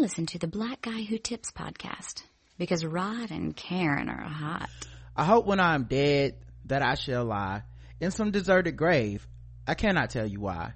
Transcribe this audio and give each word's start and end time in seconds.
Listen 0.00 0.26
to 0.26 0.38
the 0.38 0.46
Black 0.46 0.82
Guy 0.82 1.02
Who 1.02 1.18
Tips 1.18 1.50
podcast 1.50 2.22
because 2.56 2.84
Rod 2.84 3.32
and 3.32 3.56
Karen 3.56 4.08
are 4.08 4.28
hot. 4.28 4.70
I 5.16 5.24
hope 5.24 5.44
when 5.44 5.58
I 5.58 5.74
am 5.74 5.84
dead 5.84 6.36
that 6.66 6.82
I 6.82 6.94
shall 6.94 7.24
lie 7.24 7.64
in 8.00 8.12
some 8.12 8.30
deserted 8.30 8.76
grave. 8.76 9.26
I 9.66 9.74
cannot 9.74 10.10
tell 10.10 10.24
you 10.24 10.38
why, 10.38 10.74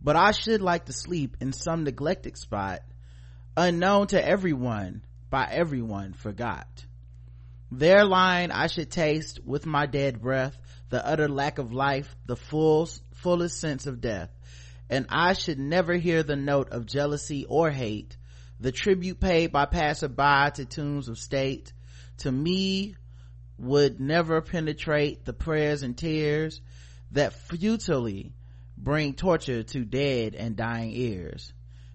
but 0.00 0.14
I 0.14 0.30
should 0.30 0.62
like 0.62 0.84
to 0.84 0.92
sleep 0.92 1.38
in 1.40 1.52
some 1.52 1.82
neglected 1.82 2.38
spot, 2.38 2.82
unknown 3.56 4.06
to 4.08 4.24
everyone, 4.24 5.02
by 5.28 5.48
everyone 5.50 6.12
forgot. 6.12 6.68
There 7.72 8.04
lying 8.04 8.52
I 8.52 8.68
should 8.68 8.92
taste 8.92 9.40
with 9.44 9.66
my 9.66 9.86
dead 9.86 10.22
breath 10.22 10.56
the 10.88 11.04
utter 11.04 11.28
lack 11.28 11.58
of 11.58 11.72
life, 11.72 12.14
the 12.26 12.36
full, 12.36 12.88
fullest 13.14 13.58
sense 13.58 13.88
of 13.88 14.00
death. 14.00 14.30
And 14.88 15.06
I 15.08 15.32
should 15.32 15.58
never 15.58 15.94
hear 15.94 16.22
the 16.22 16.36
note 16.36 16.70
of 16.70 16.86
jealousy 16.86 17.44
or 17.48 17.68
hate, 17.68 18.16
the 18.62 18.70
tribute 18.70 19.18
paid 19.18 19.50
by 19.50 19.66
passerby 19.66 20.52
to 20.54 20.64
tombs 20.64 21.08
of 21.08 21.18
state. 21.18 21.72
To 22.18 22.30
me 22.30 22.94
would 23.58 24.00
never 24.00 24.40
penetrate 24.40 25.24
the 25.24 25.32
prayers 25.32 25.82
and 25.82 25.98
tears 25.98 26.60
that 27.10 27.32
futilely 27.32 28.34
bring 28.78 29.14
torture 29.14 29.64
to 29.64 29.84
dead 29.84 30.36
and 30.36 30.54
dying 30.54 30.92
ears. 30.92 31.52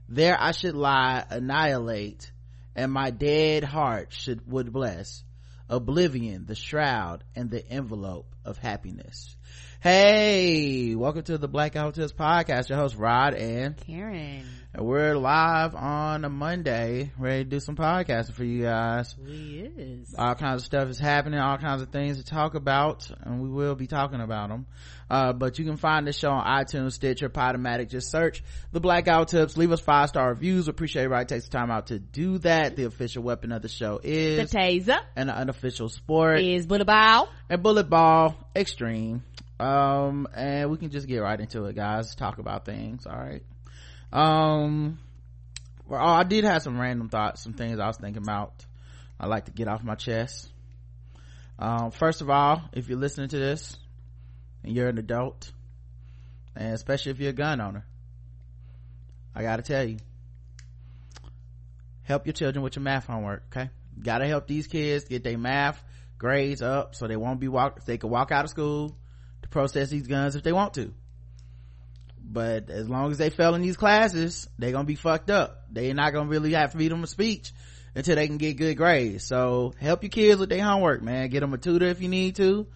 There 0.10 0.36
I 0.38 0.52
should 0.52 0.76
lie, 0.76 1.24
annihilate, 1.30 2.32
and 2.76 2.92
my 2.92 3.12
dead 3.12 3.64
heart 3.64 4.12
should 4.12 4.46
would 4.52 4.74
bless 4.74 5.24
oblivion, 5.70 6.46
the 6.46 6.56
shroud, 6.56 7.24
and 7.34 7.50
the 7.50 7.66
envelope 7.66 8.36
of 8.44 8.58
happiness. 8.58 9.38
Hey, 9.80 10.96
welcome 10.96 11.24
to 11.24 11.38
the 11.38 11.48
Black 11.48 11.74
Guy 11.74 11.84
Who 11.84 11.92
podcast. 11.92 12.70
Your 12.70 12.78
host 12.78 12.96
Rod 12.98 13.36
and 13.36 13.78
Karen. 13.78 14.46
We're 14.80 15.16
live 15.16 15.74
on 15.74 16.24
a 16.24 16.30
Monday, 16.30 17.12
ready 17.18 17.44
to 17.44 17.50
do 17.50 17.60
some 17.60 17.76
podcasting 17.76 18.34
for 18.34 18.44
you 18.44 18.62
guys. 18.62 19.16
We 19.18 19.72
is. 19.76 20.14
All 20.16 20.36
kinds 20.36 20.62
of 20.62 20.66
stuff 20.68 20.88
is 20.90 21.00
happening, 21.00 21.40
all 21.40 21.58
kinds 21.58 21.82
of 21.82 21.90
things 21.90 22.18
to 22.18 22.24
talk 22.24 22.54
about, 22.54 23.10
and 23.22 23.42
we 23.42 23.50
will 23.50 23.74
be 23.74 23.88
talking 23.88 24.22
about 24.22 24.50
them. 24.50 24.68
Uh, 25.10 25.34
but 25.34 25.58
you 25.58 25.66
can 25.66 25.78
find 25.78 26.06
this 26.06 26.20
show 26.20 26.30
on 26.30 26.46
iTunes, 26.46 26.94
Stitcher, 26.94 27.28
Podomatic. 27.28 27.90
Just 27.90 28.12
search 28.12 28.44
the 28.72 28.80
Blackout 28.80 29.30
Tips. 29.30 29.58
Leave 29.58 29.72
us 29.72 29.82
five 29.82 30.10
star 30.10 30.30
reviews. 30.30 30.68
Appreciate 30.68 31.06
everybody 31.06 31.26
takes 31.26 31.46
the 31.46 31.58
time 31.58 31.72
out 31.72 31.88
to 31.88 31.98
do 31.98 32.38
that. 32.40 32.76
The 32.76 32.84
official 32.84 33.24
weapon 33.24 33.52
of 33.52 33.64
the 33.64 33.70
show 33.70 34.00
is 34.04 34.52
the 34.52 34.58
taser, 34.60 35.00
and 35.16 35.30
the 35.30 35.36
unofficial 35.36 35.90
sport 35.90 36.40
is 36.40 36.68
bullet 36.68 36.86
ball 36.86 37.30
and 37.50 37.64
bullet 37.64 37.90
ball 37.90 38.36
extreme 38.56 39.24
um 39.60 40.28
and 40.36 40.70
we 40.70 40.78
can 40.78 40.92
just 40.92 41.08
get 41.08 41.18
right 41.18 41.40
into 41.40 41.66
it 41.66 41.76
guys 41.76 42.14
talk 42.14 42.38
about 42.38 42.64
things 42.64 43.08
all 43.08 43.18
right 43.18 43.42
um 44.12 45.00
well, 45.88 46.02
oh, 46.02 46.14
i 46.14 46.24
did 46.24 46.44
have 46.44 46.62
some 46.62 46.80
random 46.80 47.10
thoughts 47.10 47.42
some 47.42 47.54
things 47.54 47.80
i 47.80 47.88
was 47.88 47.98
thinking 47.98 48.24
about. 48.24 48.66
I 49.20 49.26
like 49.26 49.46
to 49.46 49.52
get 49.52 49.68
off 49.68 49.84
my 49.84 49.96
chest. 49.96 50.52
Um 51.58 51.92
first 51.92 52.22
of 52.22 52.30
all 52.30 52.62
if 52.74 52.88
you're 52.88 53.00
listening 53.00 53.30
to 53.30 53.38
this 53.40 53.78
and 54.64 54.76
you're 54.76 54.90
an 54.90 54.98
adult 54.98 55.52
and 56.56 56.74
especially 56.74 57.12
if 57.12 57.20
you're 57.20 57.32
a 57.32 57.34
gun 57.34 57.60
owner 57.62 57.86
i 59.36 59.42
gotta 59.42 59.64
tell 59.64 59.84
you 59.84 59.98
help 62.04 62.26
your 62.26 62.34
children 62.34 62.64
with 62.64 62.76
your 62.76 62.84
math 62.84 63.08
homework 63.08 63.44
okay? 63.52 63.70
Gotta 64.00 64.28
help 64.28 64.48
these 64.48 64.68
kids 64.68 65.06
get 65.06 65.24
their 65.24 65.38
math 65.38 65.84
grades 66.18 66.62
up 66.62 66.96
so 66.96 67.08
they 67.08 67.18
won't 67.18 67.40
be 67.40 67.48
walk 67.48 67.86
they 67.86 67.98
can 67.98 68.10
walk 68.10 68.32
out 68.32 68.46
of 68.46 68.52
school 68.52 68.96
to 69.42 69.50
process 69.50 69.90
these 69.90 70.08
guns 70.08 70.36
if 70.36 70.44
they 70.44 70.54
want 70.54 70.74
to 70.76 70.94
but 72.30 72.70
as 72.70 72.90
long 72.90 73.12
as 73.12 73.18
they 73.18 73.30
fail 73.30 73.56
in 73.56 73.62
these 73.62 73.78
classes 73.78 74.50
they're 74.60 74.72
gonna 74.72 74.84
be 74.84 74.96
fucked 74.96 75.30
up. 75.30 75.64
They're 75.72 75.94
not 75.94 76.14
gonna 76.14 76.30
really 76.30 76.54
have 76.54 76.74
freedom 76.74 77.04
of 77.04 77.10
speech 77.10 77.52
until 77.96 78.16
they 78.16 78.28
can 78.28 78.38
get 78.38 78.58
good 78.58 78.76
grades. 78.76 79.24
So 79.24 79.74
help 79.80 80.04
your 80.04 80.10
kids 80.10 80.40
with 80.40 80.50
their 80.50 80.64
homework 80.64 81.02
man. 81.02 81.30
Get 81.30 81.40
them 81.40 81.54
a 81.54 81.58
tutor 81.58 81.88
if 81.88 82.02
you 82.02 82.10
need 82.10 82.36
to. 82.36 82.68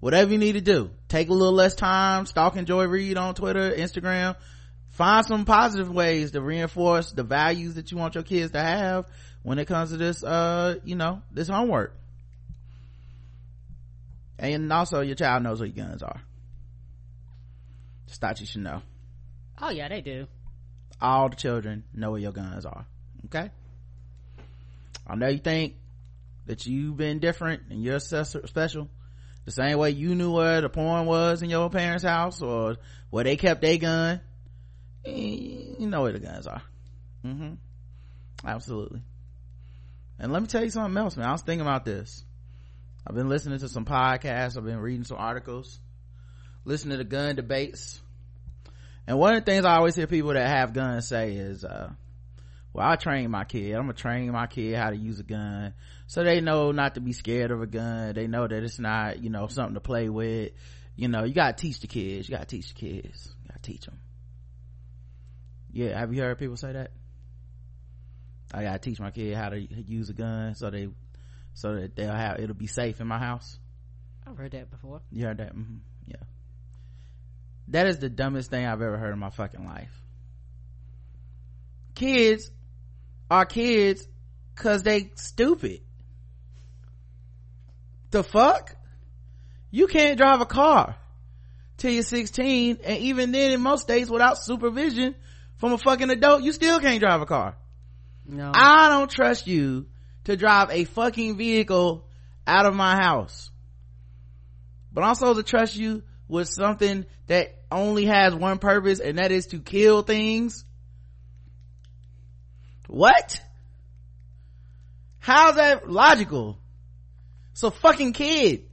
Whatever 0.00 0.32
you 0.32 0.38
need 0.38 0.52
to 0.52 0.60
do. 0.60 0.90
Take 1.08 1.28
a 1.28 1.32
little 1.32 1.52
less 1.52 1.74
time. 1.74 2.26
Stalk 2.26 2.56
Joy 2.64 2.86
Reid 2.86 3.18
on 3.18 3.34
twitter 3.34 3.72
instagram. 3.72 4.36
Find 4.90 5.26
some 5.26 5.44
positive 5.44 5.90
ways 5.90 6.30
to 6.32 6.40
reinforce 6.40 7.12
the 7.12 7.24
values 7.24 7.74
that 7.74 7.90
you 7.92 7.98
want 7.98 8.14
your 8.14 8.24
kids 8.24 8.52
to 8.52 8.60
have 8.60 9.06
when 9.42 9.58
it 9.58 9.66
comes 9.66 9.90
to 9.90 9.98
this 9.98 10.24
uh 10.24 10.76
you 10.84 10.96
know 10.96 11.20
this 11.30 11.48
homework. 11.48 11.94
And 14.38 14.72
also 14.72 15.02
your 15.02 15.14
child 15.14 15.42
knows 15.42 15.60
what 15.60 15.74
your 15.74 15.86
guns 15.86 16.02
are. 16.02 16.20
Just 18.06 18.20
thought 18.20 18.40
you 18.40 18.46
should 18.46 18.62
know 18.62 18.82
oh 19.60 19.70
yeah 19.70 19.88
they 19.88 20.00
do. 20.00 20.26
All 21.00 21.28
the 21.28 21.36
children 21.36 21.84
know 21.92 22.12
where 22.12 22.20
your 22.20 22.32
guns 22.32 22.64
are 22.66 22.86
okay? 23.26 23.50
I 25.06 25.16
know 25.16 25.28
you 25.28 25.38
think 25.38 25.74
that 26.46 26.66
you've 26.66 26.96
been 26.96 27.18
different 27.18 27.62
and 27.70 27.82
you're 27.82 28.00
special 28.00 28.88
the 29.44 29.50
same 29.50 29.78
way 29.78 29.90
you 29.90 30.14
knew 30.14 30.32
where 30.32 30.62
the 30.62 30.68
porn 30.68 31.06
was 31.06 31.42
in 31.42 31.50
your 31.50 31.68
parents 31.68 32.04
house 32.04 32.40
or 32.40 32.76
where 33.10 33.24
they 33.24 33.36
kept 33.36 33.60
their 33.60 33.76
gun 33.76 34.20
you 35.04 35.86
know 35.86 36.02
where 36.02 36.12
the 36.12 36.18
guns 36.18 36.46
are. 36.46 36.62
Mm-hmm. 37.24 37.54
Absolutely. 38.46 39.02
And 40.18 40.32
let 40.32 40.40
me 40.40 40.48
tell 40.48 40.64
you 40.64 40.70
something 40.70 40.96
else 40.96 41.16
man. 41.16 41.26
I 41.26 41.32
was 41.32 41.42
thinking 41.42 41.66
about 41.66 41.84
this. 41.84 42.24
I've 43.06 43.14
been 43.14 43.28
listening 43.28 43.58
to 43.58 43.68
some 43.68 43.84
podcasts. 43.84 44.56
I've 44.56 44.64
been 44.64 44.78
reading 44.78 45.04
some 45.04 45.18
articles, 45.18 45.78
listening 46.64 46.92
to 46.92 47.04
the 47.04 47.04
gun 47.04 47.36
debates. 47.36 48.00
And 49.06 49.18
one 49.18 49.34
of 49.34 49.44
the 49.44 49.50
things 49.50 49.64
I 49.64 49.76
always 49.76 49.94
hear 49.94 50.06
people 50.06 50.32
that 50.32 50.48
have 50.48 50.72
guns 50.72 51.08
say 51.08 51.32
is, 51.32 51.64
uh, 51.64 51.90
well, 52.72 52.88
I 52.88 52.96
train 52.96 53.30
my 53.30 53.44
kid. 53.44 53.74
I'm 53.74 53.82
gonna 53.82 53.92
train 53.92 54.30
my 54.32 54.46
kid 54.46 54.76
how 54.76 54.90
to 54.90 54.96
use 54.96 55.20
a 55.20 55.24
gun. 55.24 55.74
So 56.06 56.24
they 56.24 56.40
know 56.40 56.72
not 56.72 56.94
to 56.94 57.00
be 57.00 57.12
scared 57.12 57.50
of 57.50 57.62
a 57.62 57.66
gun. 57.66 58.14
They 58.14 58.26
know 58.26 58.46
that 58.46 58.62
it's 58.62 58.78
not, 58.78 59.22
you 59.22 59.30
know, 59.30 59.46
something 59.46 59.74
to 59.74 59.80
play 59.80 60.08
with. 60.08 60.52
You 60.96 61.08
know, 61.08 61.24
you 61.24 61.34
gotta 61.34 61.54
teach 61.54 61.80
the 61.80 61.86
kids. 61.86 62.28
You 62.28 62.34
gotta 62.36 62.46
teach 62.46 62.68
the 62.68 62.74
kids. 62.74 63.34
You 63.42 63.48
gotta 63.48 63.62
teach 63.62 63.84
them. 63.84 63.98
Yeah, 65.70 65.98
have 65.98 66.12
you 66.14 66.22
heard 66.22 66.38
people 66.38 66.56
say 66.56 66.72
that? 66.72 66.90
I 68.54 68.62
gotta 68.62 68.78
teach 68.78 69.00
my 69.00 69.10
kid 69.10 69.36
how 69.36 69.50
to 69.50 69.60
use 69.60 70.10
a 70.10 70.12
gun 70.12 70.54
so 70.54 70.70
they 70.70 70.88
so 71.54 71.74
that 71.74 71.96
they'll 71.96 72.12
have 72.12 72.38
it'll 72.38 72.54
be 72.54 72.66
safe 72.66 73.00
in 73.00 73.06
my 73.06 73.18
house 73.18 73.58
i've 74.26 74.36
heard 74.36 74.52
that 74.52 74.70
before 74.70 75.00
you 75.10 75.24
heard 75.24 75.38
that 75.38 75.54
mm-hmm. 75.54 75.76
That 77.68 77.86
is 77.86 77.98
the 77.98 78.08
dumbest 78.08 78.50
thing 78.50 78.66
i've 78.66 78.82
ever 78.82 78.98
heard 78.98 79.12
in 79.12 79.18
my 79.18 79.30
fucking 79.30 79.64
life. 79.64 79.90
Kids 81.94 82.50
are 83.30 83.46
kids 83.46 84.06
because 84.54 84.82
they 84.82 85.10
stupid. 85.14 85.80
The 88.10 88.22
fuck? 88.22 88.76
You 89.70 89.86
can't 89.86 90.16
drive 90.16 90.40
a 90.40 90.46
car 90.46 90.96
till 91.76 91.90
you're 91.90 92.02
16 92.02 92.78
and 92.84 92.98
even 92.98 93.32
then 93.32 93.52
in 93.52 93.60
most 93.60 93.82
states 93.82 94.08
without 94.08 94.38
supervision 94.38 95.14
from 95.56 95.72
a 95.72 95.78
fucking 95.78 96.10
adult 96.10 96.42
you 96.42 96.52
still 96.52 96.78
can't 96.80 97.00
drive 97.00 97.20
a 97.20 97.26
car. 97.26 97.56
No. 98.26 98.52
I 98.54 98.88
don't 98.88 99.10
trust 99.10 99.46
you 99.46 99.86
to 100.24 100.36
drive 100.36 100.70
a 100.70 100.84
fucking 100.84 101.36
vehicle 101.36 102.06
out 102.46 102.66
of 102.66 102.74
my 102.74 102.94
house. 102.96 103.50
But 104.92 105.04
also 105.04 105.34
to 105.34 105.42
trust 105.42 105.76
you 105.76 106.02
with 106.34 106.48
something 106.48 107.06
that 107.28 107.54
only 107.70 108.06
has 108.06 108.34
one 108.34 108.58
purpose 108.58 109.00
and 109.00 109.18
that 109.18 109.30
is 109.32 109.46
to 109.46 109.58
kill 109.58 110.02
things. 110.02 110.64
What? 112.88 113.40
How's 115.20 115.56
that 115.56 115.88
logical? 115.88 116.58
So 117.54 117.70
fucking 117.70 118.12
kid. 118.12 118.64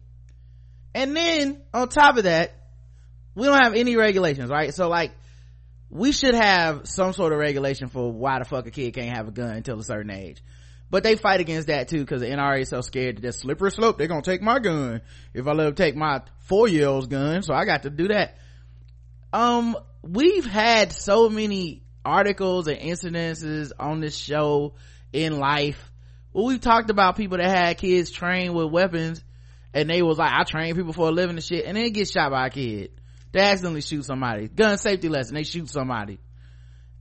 And 0.94 1.16
then 1.16 1.62
on 1.74 1.88
top 1.88 2.18
of 2.18 2.24
that, 2.24 2.54
we 3.36 3.46
don't 3.46 3.64
have 3.64 3.76
any 3.76 3.96
regulations, 3.96 4.50
right? 4.50 4.74
So 4.74 4.90
like, 4.90 5.12
we 5.90 6.12
should 6.12 6.36
have 6.36 6.88
some 6.88 7.14
sort 7.14 7.32
of 7.32 7.40
regulation 7.40 7.90
for 7.90 8.12
why 8.12 8.40
the 8.40 8.46
fuck 8.46 8.66
a 8.66 8.72
kid 8.72 8.94
can't 8.94 9.16
have 9.16 9.28
a 9.28 9.32
gun 9.32 9.52
until 9.52 9.80
a 9.80 9.84
certain 9.84 10.12
age 10.12 10.42
but 10.92 11.04
they 11.04 11.16
fight 11.16 11.40
against 11.40 11.68
that 11.68 11.88
too 11.88 12.02
because 12.02 12.20
the 12.20 12.28
NRA 12.28 12.62
is 12.62 12.70
so 12.70 12.82
scared 12.82 13.22
that 13.22 13.34
slippery 13.34 13.72
slope. 13.72 13.98
They're 13.98 14.08
gonna 14.08 14.22
take 14.22 14.42
my 14.42 14.60
gun 14.60 15.02
if 15.34 15.48
I 15.48 15.54
let 15.54 15.64
them 15.64 15.76
take 15.76 15.96
my 15.96 16.22
four 16.40 16.68
year 16.68 16.88
old's 16.88 17.08
gun. 17.08 17.42
So 17.42 17.54
I 17.54 17.64
got 17.64 17.84
to 17.84 17.90
do 17.90 18.10
that. 18.10 18.38
Um, 19.32 19.78
we've 20.04 20.46
had 20.46 20.92
so 20.92 21.30
many 21.30 21.84
articles 22.04 22.68
and 22.68 22.78
incidences 22.78 23.72
on 23.80 24.02
this 24.02 24.18
show 24.18 24.76
in 25.14 25.40
life. 25.40 25.92
Well, 26.34 26.46
we've 26.46 26.62
talked 26.62 26.90
about 26.90 27.16
people 27.16 27.38
that 27.38 27.50
had 27.50 27.78
kids 27.78 28.12
trained 28.12 28.54
with 28.54 28.70
weapons 28.70 29.24
and 29.74 29.90
they 29.90 30.02
was 30.02 30.18
like, 30.18 30.32
I 30.32 30.44
train 30.44 30.76
people 30.76 30.92
for 30.92 31.08
a 31.08 31.12
living 31.12 31.38
and 31.38 31.44
shit 31.44 31.66
and 31.66 31.78
then 31.78 31.92
get 31.94 32.10
shot 32.10 32.32
by 32.32 32.48
a 32.48 32.50
kid. 32.50 32.92
They 33.32 33.40
accidentally 33.40 33.82
shoot 33.82 34.04
somebody. 34.04 34.50
Gun 34.50 34.78
safety 34.78 35.08
lesson. 35.08 35.36
They 35.36 35.44
shoot 35.44 35.70
somebody. 35.70 36.20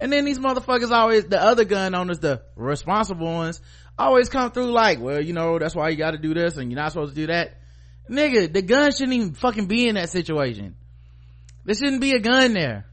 And 0.00 0.12
then 0.12 0.24
these 0.24 0.38
motherfuckers 0.38 0.90
always, 0.90 1.26
the 1.26 1.40
other 1.40 1.64
gun 1.64 1.94
owners, 1.94 2.20
the 2.20 2.42
responsible 2.56 3.26
ones, 3.26 3.60
always 3.98 4.28
come 4.28 4.50
through 4.50 4.72
like, 4.72 4.98
well, 5.00 5.22
you 5.22 5.32
know, 5.34 5.58
that's 5.58 5.74
why 5.74 5.90
you 5.90 5.96
gotta 5.96 6.18
do 6.18 6.32
this 6.32 6.56
and 6.56 6.70
you're 6.70 6.80
not 6.80 6.92
supposed 6.92 7.14
to 7.14 7.20
do 7.20 7.26
that. 7.26 7.60
Nigga, 8.10 8.52
the 8.52 8.62
gun 8.62 8.92
shouldn't 8.92 9.12
even 9.12 9.34
fucking 9.34 9.66
be 9.66 9.86
in 9.86 9.96
that 9.96 10.08
situation. 10.08 10.74
There 11.64 11.74
shouldn't 11.74 12.00
be 12.00 12.12
a 12.12 12.20
gun 12.20 12.54
there. 12.54 12.86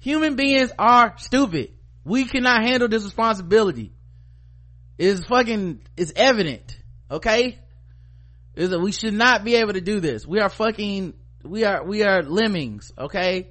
Human 0.00 0.36
beings 0.36 0.70
are 0.78 1.14
stupid. 1.16 1.70
we 2.04 2.26
cannot 2.26 2.62
handle 2.62 2.88
this 2.88 3.02
responsibility 3.02 3.92
it's 4.98 5.24
fucking 5.24 5.80
it's 5.96 6.12
evident 6.14 6.78
okay 7.10 7.58
is 8.54 8.70
that 8.70 8.80
we 8.80 8.92
should 8.92 9.14
not 9.14 9.44
be 9.44 9.56
able 9.56 9.72
to 9.72 9.80
do 9.80 10.00
this 10.00 10.26
we 10.26 10.40
are 10.40 10.48
fucking 10.48 11.14
we 11.42 11.64
are 11.64 11.84
we 11.84 12.02
are 12.04 12.22
lemmings 12.22 12.92
okay 12.96 13.48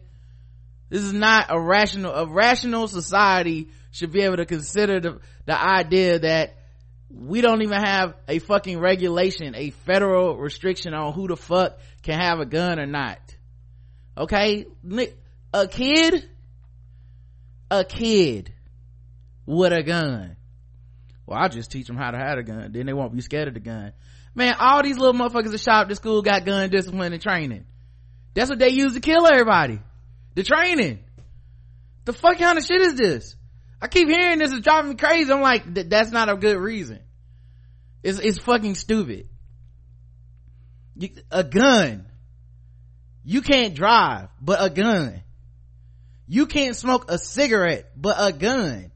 this 0.93 1.01
is 1.01 1.11
not 1.11 1.47
a 1.49 1.59
rational 1.59 2.13
a 2.13 2.27
rational 2.27 2.87
society 2.87 3.67
should 3.89 4.11
be 4.11 4.21
able 4.21 4.37
to 4.37 4.45
consider 4.45 4.99
the 4.99 5.19
the 5.47 5.59
idea 5.59 6.19
that 6.19 6.55
we 7.09 7.41
don't 7.41 7.63
even 7.63 7.81
have 7.83 8.13
a 8.27 8.37
fucking 8.37 8.79
regulation 8.79 9.55
a 9.55 9.71
federal 9.71 10.37
restriction 10.37 10.93
on 10.93 11.11
who 11.13 11.27
the 11.27 11.35
fuck 11.35 11.79
can 12.03 12.19
have 12.19 12.39
a 12.39 12.45
gun 12.45 12.79
or 12.79 12.85
not. 12.85 13.17
Okay? 14.15 14.67
A 15.51 15.67
kid 15.67 16.29
a 17.71 17.83
kid 17.83 18.53
with 19.47 19.73
a 19.73 19.81
gun. 19.81 20.35
Well 21.25 21.39
i'll 21.39 21.49
just 21.49 21.71
teach 21.71 21.87
them 21.87 21.97
how 21.97 22.11
to 22.11 22.19
have 22.19 22.37
a 22.37 22.43
gun. 22.43 22.71
Then 22.71 22.85
they 22.85 22.93
won't 22.93 23.15
be 23.15 23.21
scared 23.21 23.47
of 23.47 23.55
the 23.55 23.61
gun. 23.61 23.93
Man 24.35 24.53
all 24.59 24.83
these 24.83 24.99
little 24.99 25.19
motherfuckers 25.19 25.49
that 25.49 25.59
shop 25.59 25.89
at 25.89 25.95
school 25.95 26.21
got 26.21 26.45
gun 26.45 26.69
discipline 26.69 27.13
and 27.13 27.21
training. 27.21 27.65
That's 28.35 28.51
what 28.51 28.59
they 28.59 28.69
use 28.69 28.93
to 28.93 28.99
kill 28.99 29.25
everybody 29.25 29.79
the 30.35 30.43
training 30.43 30.99
the 32.05 32.13
fuck 32.13 32.37
kind 32.37 32.57
of 32.57 32.65
shit 32.65 32.81
is 32.81 32.95
this 32.95 33.35
I 33.83 33.87
keep 33.87 34.07
hearing 34.07 34.39
this 34.39 34.53
is 34.53 34.61
driving 34.61 34.91
me 34.91 34.95
crazy. 34.95 35.29
I'm 35.29 35.41
like, 35.41 35.73
that's 35.89 36.09
not 36.09 36.29
a 36.29 36.37
good 36.37 36.55
reason. 36.55 36.99
It's, 38.01 38.17
it's 38.17 38.37
fucking 38.37 38.75
stupid. 38.75 39.27
You, 40.95 41.09
a 41.29 41.43
gun. 41.43 42.05
You 43.25 43.41
can't 43.41 43.73
drive, 43.73 44.29
but 44.39 44.63
a 44.63 44.69
gun. 44.69 45.21
You 46.29 46.45
can't 46.45 46.77
smoke 46.77 47.11
a 47.11 47.17
cigarette, 47.17 47.91
but 47.97 48.15
a 48.17 48.31
gun. 48.31 48.89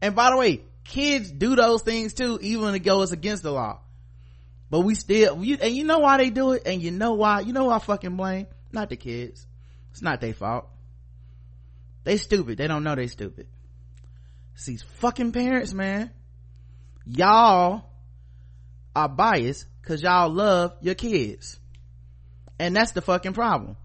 And 0.00 0.14
by 0.14 0.30
the 0.30 0.36
way, 0.36 0.60
kids 0.84 1.28
do 1.32 1.56
those 1.56 1.82
things 1.82 2.14
too, 2.14 2.38
even 2.40 2.76
it 2.76 2.84
goes 2.84 3.10
against 3.10 3.42
the 3.42 3.50
law. 3.50 3.80
But 4.70 4.80
we 4.82 4.94
still, 4.94 5.42
you, 5.42 5.58
and 5.60 5.74
you 5.74 5.82
know 5.82 5.98
why 5.98 6.18
they 6.18 6.30
do 6.30 6.52
it, 6.52 6.62
and 6.66 6.80
you 6.80 6.92
know 6.92 7.14
why, 7.14 7.40
you 7.40 7.52
know 7.52 7.64
why 7.64 7.74
I 7.74 7.78
fucking 7.80 8.16
blame? 8.16 8.46
Not 8.70 8.90
the 8.90 8.96
kids. 8.96 9.44
It's 9.98 10.02
not 10.02 10.20
their 10.20 10.34
fault. 10.34 10.66
They 12.04 12.16
stupid. 12.16 12.58
They 12.58 12.68
don't 12.68 12.84
know 12.84 12.94
they 12.94 13.08
stupid 13.08 13.48
it's 14.58 14.66
these 14.66 14.82
fucking 14.82 15.30
parents, 15.30 15.72
man. 15.72 16.10
Y'all 17.06 17.84
are 18.94 19.08
biased 19.08 19.66
cause 19.82 20.02
y'all 20.02 20.28
love 20.28 20.72
your 20.80 20.96
kids. 20.96 21.60
And 22.58 22.74
that's 22.74 22.90
the 22.90 23.00
fucking 23.00 23.34
problem. 23.34 23.76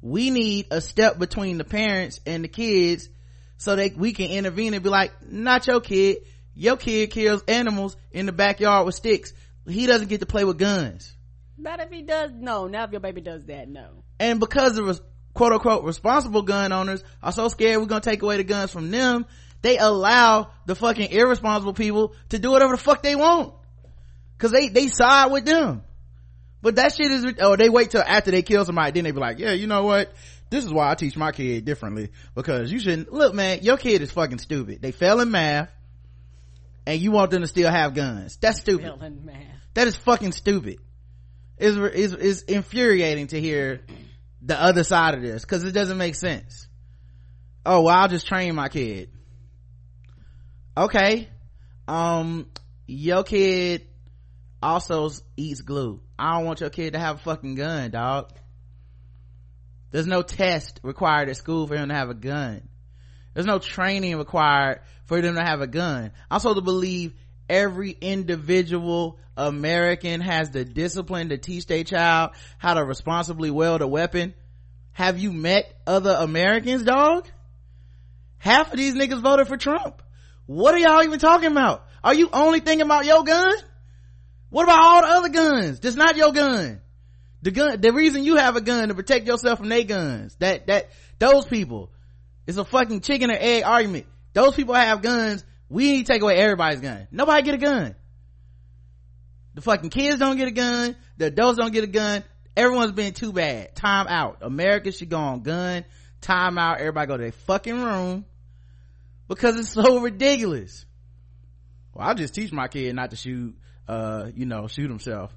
We 0.00 0.30
need 0.30 0.68
a 0.70 0.80
step 0.80 1.18
between 1.18 1.58
the 1.58 1.64
parents 1.64 2.18
and 2.24 2.42
the 2.42 2.48
kids 2.48 3.10
so 3.58 3.76
that 3.76 3.94
we 3.94 4.14
can 4.14 4.30
intervene 4.30 4.72
and 4.72 4.82
be 4.82 4.88
like, 4.88 5.12
not 5.30 5.66
your 5.66 5.82
kid. 5.82 6.20
Your 6.54 6.78
kid 6.78 7.10
kills 7.10 7.42
animals 7.46 7.94
in 8.10 8.24
the 8.24 8.32
backyard 8.32 8.86
with 8.86 8.94
sticks. 8.94 9.34
He 9.68 9.84
doesn't 9.84 10.08
get 10.08 10.20
to 10.20 10.26
play 10.26 10.44
with 10.44 10.56
guns. 10.56 11.14
Not 11.58 11.78
if 11.80 11.90
he 11.90 12.00
does, 12.00 12.30
no. 12.34 12.68
Not 12.68 12.88
if 12.88 12.92
your 12.92 13.02
baby 13.02 13.20
does 13.20 13.44
that, 13.44 13.68
no. 13.68 14.02
And 14.18 14.40
because 14.40 14.76
the 14.76 14.98
quote 15.34 15.52
unquote 15.52 15.84
responsible 15.84 16.42
gun 16.42 16.72
owners 16.72 17.02
are 17.22 17.32
so 17.32 17.48
scared 17.48 17.78
we're 17.80 17.86
gonna 17.86 18.00
take 18.00 18.22
away 18.22 18.36
the 18.36 18.44
guns 18.44 18.70
from 18.70 18.90
them, 18.90 19.26
they 19.62 19.78
allow 19.78 20.50
the 20.66 20.74
fucking 20.74 21.10
irresponsible 21.10 21.74
people 21.74 22.14
to 22.30 22.38
do 22.38 22.50
whatever 22.50 22.72
the 22.72 22.82
fuck 22.82 23.02
they 23.02 23.16
want. 23.16 23.54
Because 24.36 24.52
they 24.52 24.68
they 24.68 24.88
side 24.88 25.30
with 25.30 25.44
them. 25.44 25.82
But 26.62 26.76
that 26.76 26.94
shit 26.94 27.10
is 27.10 27.34
oh 27.40 27.56
they 27.56 27.68
wait 27.68 27.90
till 27.90 28.02
after 28.02 28.30
they 28.30 28.42
kill 28.42 28.64
somebody 28.64 28.92
then 28.92 29.04
they 29.04 29.12
be 29.12 29.20
like 29.20 29.38
yeah 29.38 29.52
you 29.52 29.66
know 29.66 29.84
what? 29.84 30.12
This 30.50 30.64
is 30.64 30.72
why 30.72 30.90
i 30.90 30.94
teach 30.96 31.16
my 31.16 31.32
kid 31.32 31.64
differently. 31.64 32.10
Because 32.34 32.72
you 32.72 32.78
shouldn't 32.80 33.12
look 33.12 33.34
man 33.34 33.60
your 33.62 33.76
kid 33.76 34.02
is 34.02 34.10
fucking 34.10 34.38
stupid. 34.38 34.82
They 34.82 34.92
fail 34.92 35.20
in 35.20 35.30
math 35.30 35.70
and 36.86 37.00
you 37.00 37.12
want 37.12 37.30
them 37.30 37.42
to 37.42 37.46
still 37.46 37.70
have 37.70 37.94
guns. 37.94 38.36
That's 38.36 38.58
stupid. 38.58 38.86
that 39.74 39.86
is 39.86 39.96
fucking 39.96 40.32
stupid. 40.32 40.78
It's, 41.58 41.76
it's, 41.76 42.12
it's 42.14 42.42
infuriating 42.42 43.28
to 43.28 43.40
hear 43.40 43.82
the 44.42 44.60
other 44.60 44.84
side 44.84 45.14
of 45.14 45.22
this 45.22 45.42
because 45.42 45.64
it 45.64 45.72
doesn't 45.72 45.98
make 45.98 46.14
sense. 46.14 46.68
Oh 47.64 47.82
well 47.82 47.96
i'll 47.96 48.08
just 48.08 48.26
train 48.26 48.54
my 48.54 48.68
kid. 48.68 49.10
Okay. 50.76 51.28
Um 51.86 52.48
your 52.86 53.22
kid 53.22 53.86
also 54.62 55.10
eats 55.36 55.62
glue. 55.62 56.00
I 56.18 56.36
don't 56.36 56.46
want 56.46 56.60
your 56.60 56.70
kid 56.70 56.92
to 56.92 56.98
have 56.98 57.16
a 57.16 57.20
fucking 57.20 57.54
gun 57.54 57.90
dog. 57.90 58.32
There's 59.90 60.06
no 60.06 60.22
test 60.22 60.80
required 60.82 61.28
at 61.28 61.36
school 61.36 61.66
for 61.66 61.76
him 61.76 61.88
to 61.88 61.94
have 61.94 62.10
a 62.10 62.14
gun. 62.14 62.68
There's 63.34 63.46
no 63.46 63.58
training 63.58 64.16
required 64.18 64.80
for 65.06 65.20
them 65.20 65.34
to 65.34 65.42
have 65.42 65.60
a 65.60 65.66
gun. 65.66 66.12
I'm 66.30 66.40
supposed 66.40 66.58
to 66.58 66.62
believe 66.62 67.14
every 67.50 67.90
individual 67.90 69.18
american 69.36 70.20
has 70.20 70.50
the 70.50 70.64
discipline 70.64 71.28
to 71.28 71.36
teach 71.38 71.66
their 71.66 71.84
child 71.84 72.30
how 72.56 72.74
to 72.74 72.84
responsibly 72.84 73.50
wield 73.50 73.82
a 73.82 73.86
weapon 73.88 74.32
have 74.92 75.18
you 75.18 75.32
met 75.32 75.74
other 75.86 76.16
americans 76.18 76.82
dog 76.82 77.26
half 78.38 78.72
of 78.72 78.78
these 78.78 78.94
niggas 78.94 79.20
voted 79.20 79.46
for 79.48 79.56
trump 79.56 80.02
what 80.50 80.74
are 80.74 80.78
y'all 80.78 81.04
even 81.04 81.20
talking 81.20 81.52
about? 81.52 81.86
Are 82.02 82.12
you 82.12 82.28
only 82.32 82.58
thinking 82.58 82.84
about 82.84 83.04
your 83.04 83.22
gun? 83.22 83.52
What 84.48 84.64
about 84.64 84.82
all 84.82 85.02
the 85.02 85.08
other 85.08 85.28
guns? 85.28 85.78
Just 85.78 85.96
not 85.96 86.16
your 86.16 86.32
gun. 86.32 86.80
The 87.42 87.52
gun, 87.52 87.80
the 87.80 87.92
reason 87.92 88.24
you 88.24 88.34
have 88.34 88.56
a 88.56 88.60
gun 88.60 88.88
to 88.88 88.96
protect 88.96 89.28
yourself 89.28 89.60
from 89.60 89.68
their 89.68 89.84
guns. 89.84 90.34
That, 90.40 90.66
that, 90.66 90.90
those 91.20 91.46
people. 91.46 91.92
It's 92.48 92.58
a 92.58 92.64
fucking 92.64 93.02
chicken 93.02 93.30
or 93.30 93.36
egg 93.38 93.62
argument. 93.62 94.06
Those 94.32 94.56
people 94.56 94.74
have 94.74 95.02
guns. 95.02 95.44
We 95.70 95.92
need 95.92 96.06
to 96.06 96.12
take 96.12 96.22
away 96.22 96.36
everybody's 96.36 96.80
gun. 96.80 97.08
Nobody 97.10 97.42
get 97.42 97.54
a 97.54 97.58
gun. 97.58 97.94
The 99.54 99.62
fucking 99.62 99.90
kids 99.90 100.18
don't 100.18 100.36
get 100.36 100.48
a 100.48 100.52
gun. 100.52 100.96
The 101.16 101.26
adults 101.26 101.58
don't 101.58 101.72
get 101.72 101.84
a 101.84 101.88
gun. 101.88 102.22
Everyone's 102.56 102.92
been 102.92 103.14
too 103.14 103.32
bad. 103.32 103.74
Time 103.74 104.06
out. 104.08 104.38
America 104.42 104.92
should 104.92 105.08
go 105.08 105.18
on 105.18 105.42
gun. 105.42 105.84
Time 106.20 106.58
out. 106.58 106.80
Everybody 106.80 107.06
go 107.06 107.16
to 107.16 107.22
their 107.22 107.32
fucking 107.32 107.80
room 107.80 108.26
because 109.30 109.56
it's 109.56 109.70
so 109.70 110.00
ridiculous 110.00 110.84
well 111.94 112.08
i'll 112.08 112.14
just 112.14 112.34
teach 112.34 112.52
my 112.52 112.66
kid 112.66 112.94
not 112.94 113.10
to 113.10 113.16
shoot 113.16 113.56
uh 113.88 114.26
you 114.34 114.44
know 114.44 114.66
shoot 114.66 114.90
himself 114.90 115.32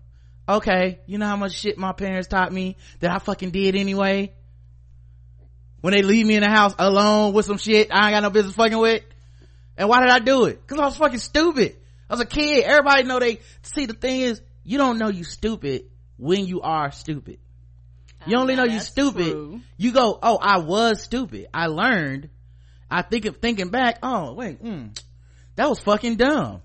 okay 0.50 1.00
you 1.06 1.19
know 1.19 1.27
how 1.27 1.38
much 1.38 1.53
shit 1.53 1.77
my 1.77 1.94
parents 1.94 2.27
taught 2.27 2.51
me 2.51 2.75
that 3.00 3.12
i 3.12 3.19
fucking 3.19 3.51
did 3.51 3.75
anyway 3.75 4.33
when 5.81 5.94
they 5.94 6.01
leave 6.01 6.25
me 6.25 6.36
in 6.36 6.41
the 6.41 6.50
house 6.50 6.74
alone 6.79 7.33
with 7.33 7.45
some 7.45 7.59
shit 7.59 7.89
i 7.91 8.07
ain't 8.07 8.15
got 8.15 8.24
no 8.24 8.31
business 8.31 8.56
fucking 8.56 8.79
with 8.79 9.03
and 9.78 9.90
why 9.90 10.02
did 10.02 10.10
i 10.10 10.20
do 10.20 10.46
it 10.46 10.62
because 10.62 10.80
i 10.80 10.86
was 10.86 10.98
fucking 10.98 11.20
stupid 11.20 11.75
i 12.10 12.13
was 12.13 12.22
a 12.22 12.25
kid 12.25 12.63
everybody 12.63 13.03
know 13.03 13.20
they 13.20 13.39
see 13.62 13.86
the 13.86 13.94
thing 13.94 14.22
is 14.22 14.42
you 14.63 14.77
don't 14.77 14.98
know 14.98 15.10
you 15.10 15.24
stupid 15.24 15.86
when 16.18 16.46
you 16.46 16.62
are 16.62 16.92
stupid 16.92 17.39
you 18.25 18.38
only 18.38 18.56
know, 18.56 18.63
know 18.63 18.74
you 18.74 18.80
stupid 18.80 19.32
true. 19.32 19.62
you 19.77 19.92
go 19.92 20.18
oh 20.22 20.38
i 20.42 20.60
was 20.60 21.01
stupid 21.01 21.48
i 21.53 21.68
learned 21.68 22.30
I 22.94 23.01
think 23.01 23.25
of 23.25 23.38
thinking 23.38 23.70
back, 23.70 23.98
oh 24.03 24.34
wait, 24.34 24.63
mm, 24.63 24.96
that 25.56 25.68
was 25.68 25.80
fucking 25.80 26.15
dumb. 26.18 26.62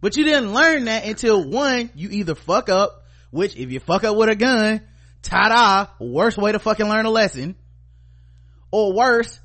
But 0.00 0.16
you 0.16 0.22
didn't 0.22 0.54
learn 0.54 0.84
that 0.84 1.04
until 1.04 1.50
one, 1.50 1.90
you 1.96 2.10
either 2.10 2.36
fuck 2.36 2.68
up, 2.68 3.02
which 3.32 3.56
if 3.56 3.72
you 3.72 3.80
fuck 3.80 4.04
up 4.04 4.16
with 4.16 4.28
a 4.28 4.36
gun, 4.36 4.82
ta-da, 5.22 5.88
worst 5.98 6.38
way 6.38 6.52
to 6.52 6.60
fucking 6.60 6.86
learn 6.86 7.06
a 7.06 7.10
lesson. 7.10 7.56
Or 8.70 8.94
worse, 8.94 9.40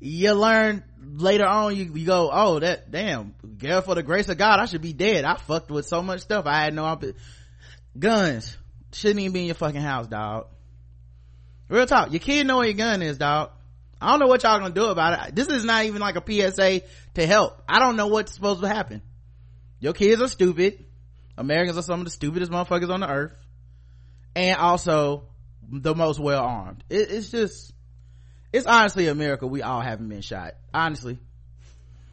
you 0.00 0.32
learn 0.32 0.82
later 1.12 1.46
on, 1.46 1.76
you, 1.76 1.84
you 1.94 2.06
go, 2.06 2.30
oh, 2.32 2.58
that, 2.60 2.90
damn, 2.90 3.34
girl, 3.58 3.80
for 3.82 3.94
the 3.94 4.02
grace 4.02 4.28
of 4.28 4.38
God, 4.38 4.60
I 4.60 4.66
should 4.66 4.82
be 4.82 4.92
dead. 4.92 5.24
I 5.24 5.36
fucked 5.36 5.70
with 5.70 5.86
so 5.86 6.02
much 6.02 6.20
stuff. 6.20 6.46
I 6.46 6.62
had 6.64 6.74
no, 6.74 6.98
guns 7.98 8.56
shouldn't 8.92 9.20
even 9.20 9.32
be 9.32 9.40
in 9.40 9.46
your 9.46 9.54
fucking 9.54 9.80
house, 9.80 10.06
dog. 10.06 10.46
Real 11.68 11.86
talk. 11.86 12.10
Your 12.10 12.20
kid 12.20 12.46
know 12.46 12.58
where 12.58 12.66
your 12.66 12.74
gun 12.74 13.02
is, 13.02 13.18
dog. 13.18 13.50
I 14.00 14.10
don't 14.10 14.18
know 14.18 14.26
what 14.26 14.42
y'all 14.42 14.58
gonna 14.58 14.74
do 14.74 14.86
about 14.86 15.28
it. 15.28 15.34
This 15.34 15.48
is 15.48 15.64
not 15.64 15.84
even 15.84 16.00
like 16.00 16.16
a 16.16 16.24
PSA 16.52 16.82
to 17.14 17.26
help. 17.26 17.62
I 17.68 17.78
don't 17.78 17.96
know 17.96 18.08
what's 18.08 18.32
supposed 18.32 18.62
to 18.62 18.68
happen. 18.68 19.02
Your 19.78 19.92
kids 19.92 20.20
are 20.20 20.28
stupid. 20.28 20.84
Americans 21.36 21.78
are 21.78 21.82
some 21.82 22.00
of 22.00 22.06
the 22.06 22.10
stupidest 22.10 22.50
motherfuckers 22.50 22.90
on 22.90 23.00
the 23.00 23.08
earth. 23.08 23.32
And 24.34 24.56
also 24.58 25.24
the 25.70 25.94
most 25.94 26.18
well 26.18 26.42
armed. 26.42 26.82
It, 26.88 27.10
it's 27.10 27.30
just, 27.30 27.72
it's 28.52 28.66
honestly 28.66 29.06
a 29.08 29.14
miracle 29.14 29.48
we 29.48 29.62
all 29.62 29.80
haven't 29.80 30.08
been 30.08 30.22
shot. 30.22 30.54
Honestly. 30.74 31.18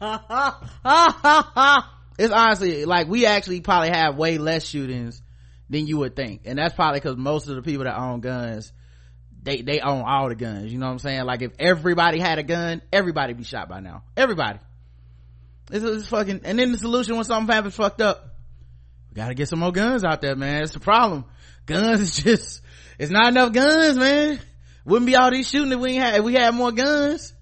it's 2.18 2.32
honestly 2.32 2.84
like 2.84 3.08
we 3.08 3.26
actually 3.26 3.60
probably 3.60 3.90
have 3.90 4.16
way 4.16 4.38
less 4.38 4.64
shootings 4.64 5.20
than 5.68 5.86
you 5.86 5.98
would 5.98 6.14
think. 6.14 6.42
And 6.44 6.58
that's 6.58 6.74
probably 6.74 7.00
because 7.00 7.16
most 7.16 7.48
of 7.48 7.56
the 7.56 7.62
people 7.62 7.84
that 7.84 7.98
own 7.98 8.20
guns 8.20 8.72
they 9.42 9.62
they 9.62 9.80
own 9.80 10.02
all 10.06 10.28
the 10.28 10.36
guns. 10.36 10.72
You 10.72 10.78
know 10.78 10.86
what 10.86 10.92
i'm 10.92 10.98
saying? 11.00 11.24
Like 11.24 11.42
if 11.42 11.52
everybody 11.58 12.20
had 12.20 12.38
a 12.38 12.44
gun 12.44 12.82
everybody 12.92 13.32
be 13.32 13.44
shot 13.44 13.68
by 13.68 13.80
now. 13.80 14.04
Everybody. 14.16 14.60
It's, 15.70 15.84
it's 15.84 16.08
fucking 16.08 16.42
and 16.44 16.58
then 16.58 16.72
the 16.72 16.78
solution 16.78 17.16
when 17.16 17.24
something 17.24 17.52
happens 17.52 17.74
fucked 17.74 18.00
up. 18.00 18.36
We 19.10 19.16
gotta 19.16 19.34
get 19.34 19.48
some 19.48 19.58
more 19.58 19.72
guns 19.72 20.04
out 20.04 20.20
there 20.20 20.36
man. 20.36 20.62
It's 20.62 20.74
the 20.74 20.80
problem. 20.80 21.24
Guns 21.66 22.00
is 22.18 22.22
just 22.22 22.62
it's 23.00 23.10
not 23.10 23.28
enough 23.28 23.52
guns 23.52 23.98
man 23.98 24.38
wouldn't 24.88 25.06
be 25.06 25.16
all 25.16 25.30
these 25.30 25.48
shooting 25.48 25.72
if 25.72 25.78
we 25.78 25.96
had 25.96 26.16
if 26.16 26.24
we 26.24 26.34
had 26.34 26.54
more 26.54 26.72
guns. 26.72 27.34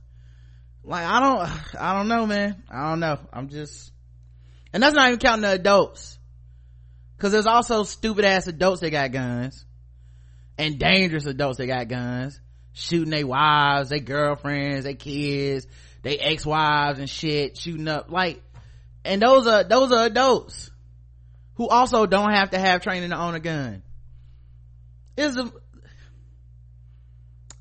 Like 0.83 1.05
i 1.05 1.21
don't 1.21 1.81
i 1.81 1.97
don't 1.97 2.09
know 2.09 2.27
man. 2.27 2.63
I 2.69 2.91
don't 2.91 3.01
know. 3.01 3.19
I'm 3.33 3.49
just 3.49 3.93
and 4.73 4.83
that's 4.83 4.95
not 4.95 5.09
even 5.09 5.21
counting 5.21 5.43
the 5.43 5.53
adults. 5.53 6.19
Because 7.17 7.33
there's 7.33 7.47
also 7.47 7.85
stupid 7.85 8.25
ass 8.25 8.47
adults 8.49 8.81
that 8.81 8.91
got 8.91 9.13
guns. 9.13 9.65
And 10.59 10.79
dangerous 10.79 11.27
adults 11.27 11.59
that 11.59 11.67
got 11.67 11.89
guns. 11.89 12.41
Shooting 12.73 13.11
their 13.11 13.27
wives 13.27 13.91
their 13.91 14.01
girlfriends 14.01 14.85
their 14.85 14.95
kids 14.95 15.67
their 16.03 16.17
ex-wives 16.19 16.99
and 16.99 17.09
shit 17.09 17.57
shooting 17.57 17.87
up. 17.87 18.11
Like 18.11 18.43
and 19.05 19.23
those 19.23 19.47
are 19.47 19.63
those 19.63 19.93
are 19.93 20.07
adults 20.07 20.71
who 21.55 21.69
also 21.69 22.07
don't 22.07 22.33
have 22.33 22.51
to 22.51 22.59
have 22.59 22.83
training 22.83 23.11
to 23.11 23.17
own 23.17 23.37
a 23.37 23.41
gun. 23.41 23.83
Is 25.17 25.39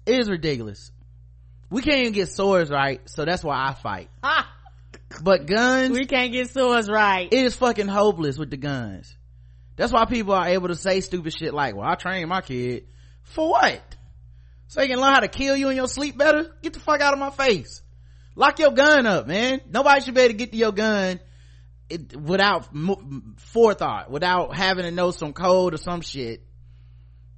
it 0.05 0.19
is 0.19 0.29
ridiculous. 0.29 0.91
We 1.69 1.81
can't 1.81 1.97
even 1.99 2.13
get 2.13 2.29
swords 2.29 2.69
right 2.69 3.01
so 3.05 3.25
that's 3.25 3.43
why 3.43 3.67
i 3.67 3.73
fight. 3.73 4.09
Ah, 4.23 4.51
but 5.21 5.45
guns 5.45 5.97
we 5.97 6.05
can't 6.05 6.31
get 6.31 6.49
swords 6.49 6.89
right. 6.89 7.27
it 7.31 7.45
is 7.45 7.55
fucking 7.55 7.87
hopeless 7.87 8.37
with 8.37 8.49
the 8.49 8.57
guns. 8.57 9.15
That's 9.75 9.91
why 9.91 10.05
people 10.05 10.33
are 10.33 10.47
able 10.47 10.69
to 10.69 10.75
say 10.75 11.01
stupid 11.01 11.33
shit 11.37 11.53
like 11.53 11.75
well 11.75 11.87
i 11.87 11.95
trained 11.95 12.29
my 12.29 12.41
kid. 12.41 12.85
For 13.23 13.49
what? 13.49 13.81
So 14.67 14.81
he 14.81 14.87
can 14.87 14.99
learn 14.99 15.13
how 15.13 15.19
to 15.21 15.27
kill 15.27 15.55
you 15.55 15.69
in 15.69 15.75
your 15.75 15.87
sleep 15.87 16.17
better? 16.17 16.51
Get 16.61 16.73
the 16.73 16.79
fuck 16.79 17.01
out 17.01 17.13
of 17.13 17.19
my 17.19 17.29
face. 17.31 17.81
Lock 18.35 18.59
your 18.59 18.71
gun 18.71 19.05
up 19.05 19.27
man. 19.27 19.61
Nobody 19.69 20.01
should 20.01 20.13
be 20.13 20.21
able 20.21 20.33
to 20.33 20.37
get 20.37 20.51
to 20.51 20.57
your 20.57 20.71
gun 20.71 21.19
it, 21.89 22.15
without 22.15 22.67
m- 22.73 23.35
forethought 23.37 24.09
without 24.09 24.55
having 24.55 24.85
to 24.85 24.91
know 24.91 25.11
some 25.11 25.33
code 25.33 25.73
or 25.73 25.77
some 25.77 26.01
shit 26.01 26.44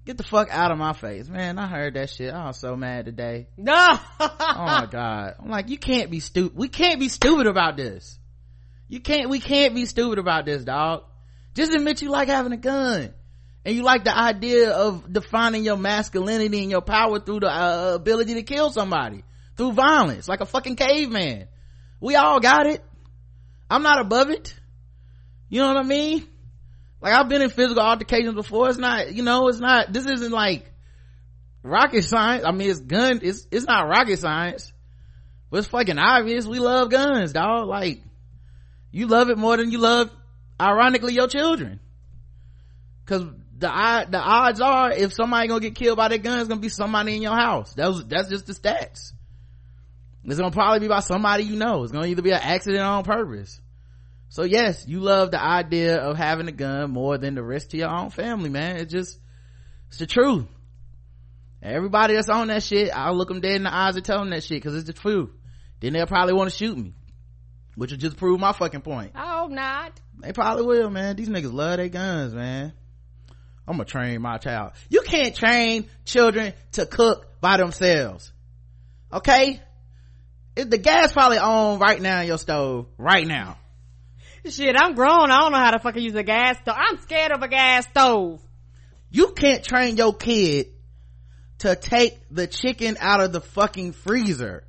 get 0.08 0.18
the 0.18 0.24
fuck 0.24 0.48
out 0.50 0.72
of 0.72 0.78
my 0.78 0.94
face 0.94 1.28
man. 1.28 1.60
I 1.60 1.68
heard 1.68 1.96
that 1.96 2.10
shit. 2.10 2.34
I 2.34 2.48
was 2.48 2.58
so 2.58 2.78
mad 2.78 3.06
today. 3.06 3.48
No. 3.58 3.76
oh 4.20 4.36
my 4.40 4.88
god. 4.90 5.36
I'm 5.40 5.50
like 5.50 5.70
you 5.70 5.78
can't 5.78 6.10
be 6.10 6.22
stupid 6.22 6.58
we 6.58 6.70
can't 6.70 7.00
be 7.00 7.10
stupid 7.10 7.46
about 7.46 7.76
this. 7.76 8.18
You 8.88 9.02
can't 9.02 9.30
we 9.30 9.42
can't 9.42 9.76
be 9.76 9.86
stupid 9.86 10.18
about 10.18 10.46
this 10.46 10.64
dog. 10.64 11.04
Just 11.54 11.74
admit 11.74 12.02
you 12.02 12.10
like 12.10 12.30
having 12.30 12.54
a 12.54 12.58
gun. 12.58 13.14
And 13.66 13.76
you 13.76 13.84
like 13.84 14.06
the 14.06 14.18
idea 14.18 14.72
of 14.72 15.12
defining 15.12 15.66
your 15.66 15.76
masculinity 15.76 16.62
and 16.62 16.72
your 16.72 16.82
power 16.82 17.20
through 17.20 17.42
the 17.42 17.50
uh, 17.50 17.96
ability 17.96 18.36
to 18.36 18.44
kill 18.44 18.70
somebody. 18.70 19.26
Through 19.58 19.74
violence 19.74 20.30
like 20.30 20.40
a 20.40 20.46
fucking 20.46 20.78
caveman. 20.78 21.50
We 22.00 22.16
all 22.16 22.40
got 22.40 22.66
it. 22.68 22.82
I'm 23.70 23.84
not 23.84 24.00
above 24.00 24.30
it. 24.30 24.56
You 25.50 25.62
know 25.62 25.68
what 25.68 25.78
i 25.78 25.84
mean 25.84 26.28
like 27.02 27.14
i've 27.14 27.30
been 27.30 27.42
in 27.42 27.50
physical 27.50 27.82
altercations 27.82 28.34
before. 28.34 28.70
It's 28.70 28.78
not 28.78 29.14
you 29.14 29.24
know 29.24 29.48
it's 29.48 29.60
not 29.60 29.92
this 29.92 30.06
isn't 30.06 30.32
like 30.32 30.72
rocket 31.64 32.04
science. 32.04 32.44
I 32.46 32.52
mean 32.52 32.70
it's 32.70 32.80
gun 32.80 33.20
it's 33.22 33.48
it's 33.52 33.66
not 33.66 33.88
rocket 33.88 34.20
science. 34.20 34.72
But 35.50 35.60
it's 35.60 35.68
fucking 35.68 35.98
obvious 35.98 36.46
we 36.46 36.60
love 36.60 36.90
guns 36.90 37.34
dog 37.34 37.68
like 37.68 38.02
you 38.92 39.08
love 39.08 39.30
it 39.30 39.38
more 39.38 39.58
than 39.58 39.72
you 39.72 39.78
love 39.78 40.10
ironically 40.60 41.14
your 41.14 41.28
children. 41.28 41.80
Because 43.06 43.24
the 43.58 44.08
the 44.10 44.20
odds 44.20 44.62
are 44.62 44.92
if 44.92 45.14
somebody 45.14 45.48
gonna 45.48 45.62
get 45.62 45.76
killed 45.76 45.98
by 45.98 46.08
their 46.08 46.18
gun 46.18 46.40
it's 46.40 46.50
gonna 46.50 46.62
be 46.62 46.70
somebody 46.70 47.16
in 47.16 47.22
your 47.22 47.36
house. 47.36 47.74
That's 47.74 48.04
that's 48.06 48.30
just 48.30 48.48
the 48.48 48.54
stats. 48.54 49.14
It's 50.24 50.40
gonna 50.40 50.52
probably 50.52 50.80
be 50.80 50.88
by 50.88 51.00
somebody 51.00 51.44
you 51.44 51.56
know. 51.56 51.84
It's 51.84 51.92
gonna 51.92 52.08
either 52.08 52.22
be 52.22 52.32
an 52.32 52.42
accident 52.42 52.84
on 52.84 53.04
purpose 53.04 53.62
so 54.30 54.44
yes 54.44 54.86
you 54.88 55.00
love 55.00 55.32
the 55.32 55.42
idea 55.42 55.98
of 55.98 56.18
having 56.18 56.48
a 56.48 56.52
gun 56.52 56.92
more 56.92 57.18
than 57.18 57.36
the 57.36 57.44
risk 57.44 57.70
to 57.70 57.78
your 57.78 57.90
own 57.90 58.10
family 58.10 58.50
man. 58.50 58.78
It's 58.78 58.92
just 58.92 59.20
it's 59.90 60.00
the 60.00 60.08
truth. 60.08 60.46
Everybody 61.62 62.14
that's 62.14 62.30
on 62.30 62.48
that 62.48 62.64
shit 62.64 62.92
i'll 62.96 63.16
look 63.16 63.30
them 63.30 63.42
dead 63.42 63.56
in 63.56 63.64
the 63.64 63.74
eyes 63.74 63.96
and 63.96 64.06
tell 64.06 64.20
them 64.20 64.30
that 64.30 64.44
shit 64.44 64.58
because 64.58 64.76
it's 64.76 64.88
the 64.88 64.94
truth. 64.94 65.30
Then 65.80 65.94
they'll 65.94 66.08
probably 66.08 66.34
want 66.34 66.50
to 66.50 66.56
shoot 66.56 66.78
me 66.78 66.94
which 67.76 67.92
will 67.92 68.00
just 68.00 68.18
prove 68.18 68.40
my 68.40 68.54
fucking 68.54 68.82
point. 68.82 69.12
I 69.14 69.40
hope 69.40 69.52
not. 69.52 70.00
they 70.20 70.34
probably 70.34 70.66
will 70.66 70.90
man. 70.90 71.16
These 71.16 71.30
niggas 71.30 71.54
love 71.54 71.78
their 71.78 71.90
guns 71.90 72.34
man. 72.34 72.74
I'm 73.68 73.76
gonna 73.76 73.86
train 73.86 74.22
my 74.22 74.38
child. 74.38 74.72
You 74.90 75.02
can't 75.02 75.36
train 75.36 75.90
children 76.06 76.54
to 76.74 76.86
cook 76.86 77.40
by 77.42 77.58
themselves 77.58 78.32
okay? 79.12 79.62
If 80.56 80.70
the 80.70 80.78
gas 80.78 81.14
probably 81.14 81.38
on 81.38 81.80
right 81.80 82.02
now 82.02 82.22
in 82.22 82.28
your 82.28 82.38
stove 82.38 82.88
right 82.98 83.26
now 83.26 83.58
Shit, 84.50 84.76
I'm 84.78 84.94
grown. 84.96 85.32
I 85.32 85.40
don't 85.40 85.52
know 85.52 85.58
how 85.58 85.72
to 85.72 85.80
fucking 85.80 86.02
use 86.02 86.16
a 86.16 86.24
gas 86.24 86.58
stove. 86.60 86.76
I'm 86.78 86.98
scared 87.00 87.32
of 87.32 87.42
a 87.42 87.48
gas 87.48 87.86
stove. 87.88 88.42
you 89.10 89.32
can't 89.34 89.64
train 89.64 89.98
your 89.98 90.14
kid 90.14 90.68
to 91.60 91.76
take 91.76 92.18
the 92.30 92.48
chicken 92.48 92.98
out 93.00 93.22
of 93.22 93.32
the 93.32 93.42
fucking 93.42 93.94
freezer 93.94 94.64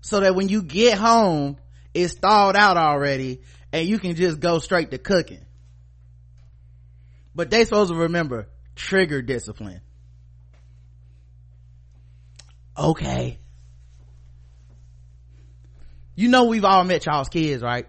so 0.00 0.20
that 0.20 0.34
when 0.34 0.48
you 0.48 0.62
get 0.62 0.98
home 0.98 1.58
it's 1.94 2.14
thawed 2.14 2.56
out 2.56 2.76
already 2.76 3.40
and 3.72 3.88
you 3.88 3.98
can 3.98 4.14
just 4.14 4.40
go 4.40 4.58
straight 4.58 4.90
to 4.90 4.98
cooking 4.98 5.44
but 7.34 7.50
they 7.50 7.64
supposed 7.64 7.92
to 7.92 7.98
remember 7.98 8.48
trigger 8.74 9.22
discipline 9.22 9.80
okay 12.76 13.38
you 16.14 16.28
know 16.28 16.44
we've 16.44 16.64
all 16.64 16.84
met 16.84 17.06
y'all's 17.06 17.28
kids 17.28 17.62
right 17.62 17.86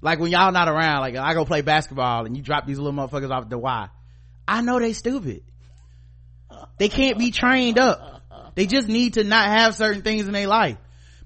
like 0.00 0.18
when 0.18 0.30
y'all 0.30 0.52
not 0.52 0.68
around 0.68 1.00
like 1.00 1.16
i 1.16 1.34
go 1.34 1.44
play 1.44 1.60
basketball 1.62 2.26
and 2.26 2.36
you 2.36 2.42
drop 2.42 2.66
these 2.66 2.78
little 2.78 2.92
motherfuckers 2.92 3.30
off 3.30 3.44
at 3.44 3.50
the 3.50 3.58
y. 3.58 3.88
I 4.46 4.62
know 4.62 4.80
they 4.80 4.92
stupid. 4.92 5.42
They 6.78 6.88
can't 6.88 7.18
be 7.18 7.30
trained 7.30 7.78
up. 7.78 8.22
They 8.56 8.66
just 8.66 8.88
need 8.88 9.14
to 9.14 9.24
not 9.24 9.46
have 9.46 9.76
certain 9.76 10.02
things 10.02 10.26
in 10.26 10.32
their 10.32 10.48
life. 10.48 10.76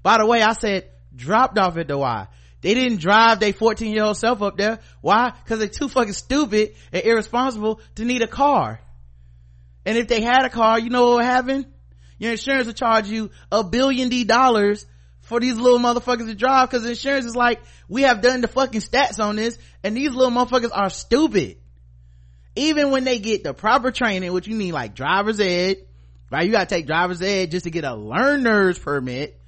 By 0.03 0.19
the 0.19 0.25
way 0.25 0.41
i 0.41 0.53
said 0.53 0.89
dropped 1.15 1.57
off 1.57 1.77
at 1.77 1.87
the 1.87 1.97
y. 1.97 2.27
They 2.61 2.73
didn't 2.73 2.99
drive 2.99 3.39
their 3.39 3.53
14 3.53 3.93
year 3.93 4.03
old 4.03 4.17
self 4.17 4.41
up 4.41 4.57
there. 4.57 4.79
Why? 5.01 5.31
Because 5.31 5.59
they're 5.59 5.67
too 5.67 5.87
fucking 5.87 6.13
stupid 6.13 6.75
and 6.91 7.03
irresponsible 7.03 7.79
to 7.95 8.05
need 8.05 8.21
a 8.21 8.27
car. 8.27 8.79
And 9.85 9.97
if 9.97 10.07
they 10.07 10.21
had 10.21 10.45
a 10.45 10.49
car 10.49 10.79
you 10.79 10.89
know 10.89 11.05
what 11.05 11.15
would 11.17 11.25
happen? 11.25 11.65
Your 12.17 12.31
insurance 12.31 12.67
would 12.67 12.77
charge 12.77 13.07
you 13.07 13.29
a 13.51 13.63
billion 13.63 14.09
d 14.09 14.23
dollars 14.23 14.85
for 15.25 15.39
these 15.39 15.55
little 15.55 15.79
motherfuckers 15.79 16.27
to 16.27 16.35
drive 16.35 16.69
because 16.69 16.85
insurance 16.85 17.25
is 17.25 17.35
like 17.35 17.61
we 17.89 18.03
have 18.03 18.21
done 18.21 18.41
the 18.41 18.47
fucking 18.47 18.81
stats 18.81 19.19
on 19.23 19.35
this 19.35 19.57
and 19.83 19.95
these 19.95 20.11
little 20.13 20.31
motherfuckers 20.31 20.71
are 20.73 20.89
stupid. 20.89 21.57
Even 22.55 22.91
when 22.91 23.03
they 23.03 23.19
get 23.19 23.43
the 23.43 23.53
proper 23.53 23.91
training 23.91 24.31
which 24.31 24.47
you 24.47 24.55
need 24.55 24.71
like 24.71 24.95
driver's 24.95 25.39
ed 25.39 25.77
right? 26.31 26.45
You 26.45 26.51
gotta 26.51 26.65
take 26.65 26.85
driver's 26.87 27.21
ed 27.21 27.51
just 27.51 27.65
to 27.65 27.71
get 27.71 27.83
a 27.83 27.95
learner's 27.95 28.79
permit 28.79 29.39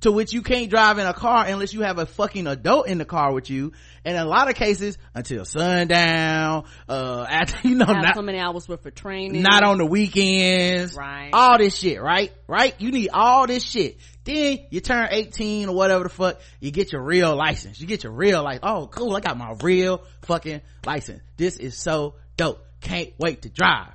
to 0.00 0.12
which 0.12 0.32
you 0.32 0.42
can't 0.42 0.68
drive 0.68 0.98
in 0.98 1.06
a 1.06 1.14
car 1.14 1.46
unless 1.46 1.72
you 1.72 1.80
have 1.80 1.98
a 1.98 2.04
fucking 2.04 2.46
adult 2.46 2.88
in 2.88 2.98
the 2.98 3.04
car 3.06 3.32
with 3.32 3.48
you. 3.48 3.72
And 4.04 4.16
in 4.16 4.22
a 4.22 4.26
lot 4.26 4.50
of 4.50 4.54
cases 4.54 4.98
until 5.14 5.44
sundown 5.44 6.64
uh 6.88 7.26
after 7.30 7.68
you 7.68 7.74
know 7.74 7.86
Have 7.86 8.02
not, 8.02 8.14
so 8.14 8.22
many 8.22 8.38
hours 8.38 8.68
worth 8.68 8.84
of 8.84 8.94
training. 8.94 9.42
not 9.42 9.64
on 9.64 9.78
the 9.78 9.86
weekends. 9.86 10.94
Right. 10.94 11.30
all 11.32 11.58
this 11.58 11.76
shit 11.76 12.00
right? 12.00 12.32
Right? 12.46 12.74
You 12.78 12.90
need 12.90 13.10
all 13.12 13.46
this 13.46 13.62
shit 13.64 13.98
then 14.24 14.66
you 14.70 14.80
turn 14.80 15.08
18 15.10 15.68
or 15.68 15.74
whatever 15.74 16.04
the 16.04 16.08
fuck 16.08 16.40
you 16.58 16.70
get 16.70 16.92
your 16.92 17.02
real 17.02 17.36
license. 17.36 17.80
You 17.80 17.86
get 17.86 18.04
your 18.04 18.12
real 18.12 18.42
license. 18.42 18.64
Oh 18.64 18.86
cool 18.86 19.14
i 19.14 19.20
got 19.20 19.36
my 19.36 19.54
real 19.62 20.02
fucking 20.22 20.62
license. 20.84 21.22
This 21.36 21.58
is 21.58 21.76
so 21.76 22.14
dope. 22.36 22.64
Can't 22.80 23.10
wait 23.18 23.42
to 23.42 23.50
drive. 23.50 23.94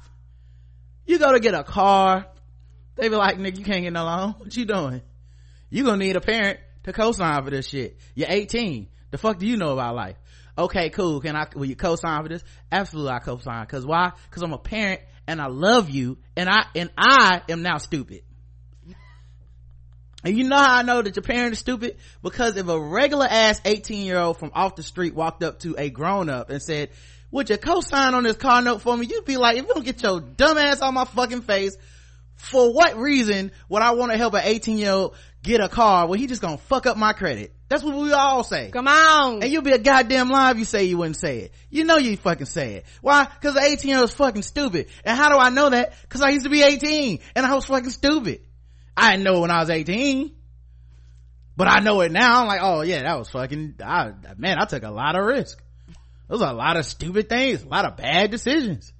You 1.05 1.17
go 1.17 1.31
to 1.31 1.39
get 1.39 1.55
a 1.55 1.63
car. 1.63 2.27
They 2.95 3.09
be 3.09 3.15
like 3.15 3.38
nigga 3.38 3.57
you 3.57 3.65
can't 3.65 3.83
get 3.83 3.93
no 3.93 4.05
loan. 4.05 4.36
What 4.38 4.55
you 4.55 4.65
doing? 4.65 5.01
You 5.71 5.83
gonna 5.83 5.98
need 5.98 6.15
a 6.15 6.21
parent 6.21 6.59
to 6.83 6.93
co-sign 6.93 7.43
for 7.43 7.50
this 7.50 7.67
shit. 7.67 7.98
You're 8.13 8.29
18 8.29 8.88
the 9.12 9.17
fuck 9.17 9.39
do 9.39 9.48
you 9.48 9.57
know 9.57 9.74
about 9.74 9.95
life? 9.95 10.17
Okay 10.57 10.91
cool. 10.91 11.21
Can 11.21 11.36
i 11.36 11.48
will 11.55 11.65
you 11.65 11.75
co-sign 11.75 12.21
for 12.21 12.29
this? 12.29 12.43
Absolutely 12.71 13.12
i 13.13 13.19
co-sign. 13.19 13.63
Because 13.63 13.86
why? 13.86 14.12
Because 14.29 14.43
i'm 14.43 14.53
a 14.53 14.59
parent 14.59 15.01
and 15.25 15.41
i 15.41 15.48
love 15.48 15.89
you 15.89 16.19
and 16.38 16.48
i 16.48 16.65
and 16.75 16.91
i 16.98 17.41
am 17.50 17.63
now 17.63 17.77
stupid 17.77 18.21
and 20.24 20.38
you 20.38 20.44
know 20.44 20.58
how 20.58 20.76
I 20.76 20.82
know 20.82 21.02
that 21.02 21.16
your 21.16 21.24
parent 21.24 21.54
is 21.54 21.60
stupid? 21.60 21.98
Because 22.22 22.58
if 22.58 22.68
a 22.68 22.80
regular 22.80 23.28
ass 23.30 23.62
18 23.64 24.06
year 24.06 24.18
old 24.18 24.38
from 24.38 24.52
off 24.54 24.76
the 24.76 24.84
street 24.84 25.16
walked 25.16 25.44
up 25.44 25.60
to 25.60 25.76
a 25.78 25.90
grown 25.90 26.30
up 26.30 26.50
and 26.50 26.62
said, 26.62 26.90
would 27.32 27.50
you 27.50 27.58
co-sign 27.58 28.14
on 28.14 28.24
this 28.24 28.38
car 28.38 28.62
note 28.62 28.82
for 28.82 28.98
me? 28.98 29.06
You'd 29.06 29.26
be 29.26 29.38
like, 29.38 29.58
if 29.58 29.68
you 29.68 29.74
don't 29.74 29.86
get 29.86 30.02
your 30.02 30.20
dumb 30.20 30.58
ass 30.58 30.82
on 30.82 30.94
my 30.94 31.06
fucking 31.06 31.44
face, 31.44 31.78
for 32.36 32.74
what 32.74 32.98
reason 32.98 33.52
would 33.68 33.82
I 33.82 33.92
want 33.92 34.12
to 34.12 34.18
help 34.18 34.34
an 34.34 34.42
18 34.44 34.78
year 34.78 34.92
old 34.92 35.16
get 35.44 35.62
a 35.62 35.70
car 35.70 36.08
when 36.08 36.20
he 36.20 36.28
just 36.28 36.42
gonna 36.42 36.58
fuck 36.58 36.86
up 36.86 36.98
my 36.98 37.14
credit? 37.14 37.54
That's 37.68 37.84
what 37.84 37.96
we 37.96 38.12
all 38.12 38.44
say. 38.44 38.72
Come 38.72 38.88
on. 38.88 39.44
And 39.44 39.52
you'll 39.52 39.62
be 39.62 39.74
a 39.74 39.78
goddamn 39.78 40.30
lie 40.30 40.52
if 40.52 40.58
you 40.58 40.66
say 40.66 40.86
you 40.86 40.98
wouldn't 40.98 41.18
say 41.18 41.40
it. 41.40 41.54
You 41.70 41.84
know 41.84 41.98
you 41.98 42.18
fucking 42.18 42.48
say 42.48 42.76
it. 42.76 42.86
Why? 43.02 43.28
Cause 43.42 43.54
the 43.54 43.62
18 43.62 43.90
year 43.90 44.00
old 44.00 44.10
is 44.10 44.16
fucking 44.16 44.42
stupid. 44.42 44.88
And 45.06 45.16
how 45.16 45.30
do 45.30 45.38
I 45.38 45.50
know 45.50 45.70
that? 45.70 45.94
Cause 46.10 46.22
I 46.22 46.30
used 46.30 46.46
to 46.46 46.50
be 46.50 46.64
18 46.64 47.20
and 47.36 47.46
I 47.46 47.54
was 47.54 47.66
fucking 47.66 47.92
stupid. 47.92 48.42
I 49.00 49.12
didn't 49.12 49.24
know 49.24 49.38
it 49.38 49.41
when 49.41 49.51
I 49.51 49.60
was 49.60 49.70
18. 49.70 50.36
But 51.56 51.68
I 51.68 51.79
know 51.79 52.01
it 52.01 52.12
now. 52.12 52.41
I'm 52.41 52.48
like, 52.48 52.62
oh 52.63 52.82
yeah, 52.82 53.03
that 53.03 53.18
was 53.18 53.29
fucking, 53.29 53.75
I, 53.84 54.13
man, 54.38 54.58
I 54.60 54.65
took 54.65 54.84
a 54.84 54.91
lot 54.91 55.18
of 55.18 55.25
risk. 55.25 55.62
Those 56.29 56.41
are 56.41 56.51
a 56.51 56.56
lot 56.56 56.77
of 56.77 56.86
stupid 56.86 57.27
things, 57.27 57.63
a 57.63 57.68
lot 57.68 57.86
of 57.86 57.98
bad 57.98 58.32
decisions. 58.32 58.94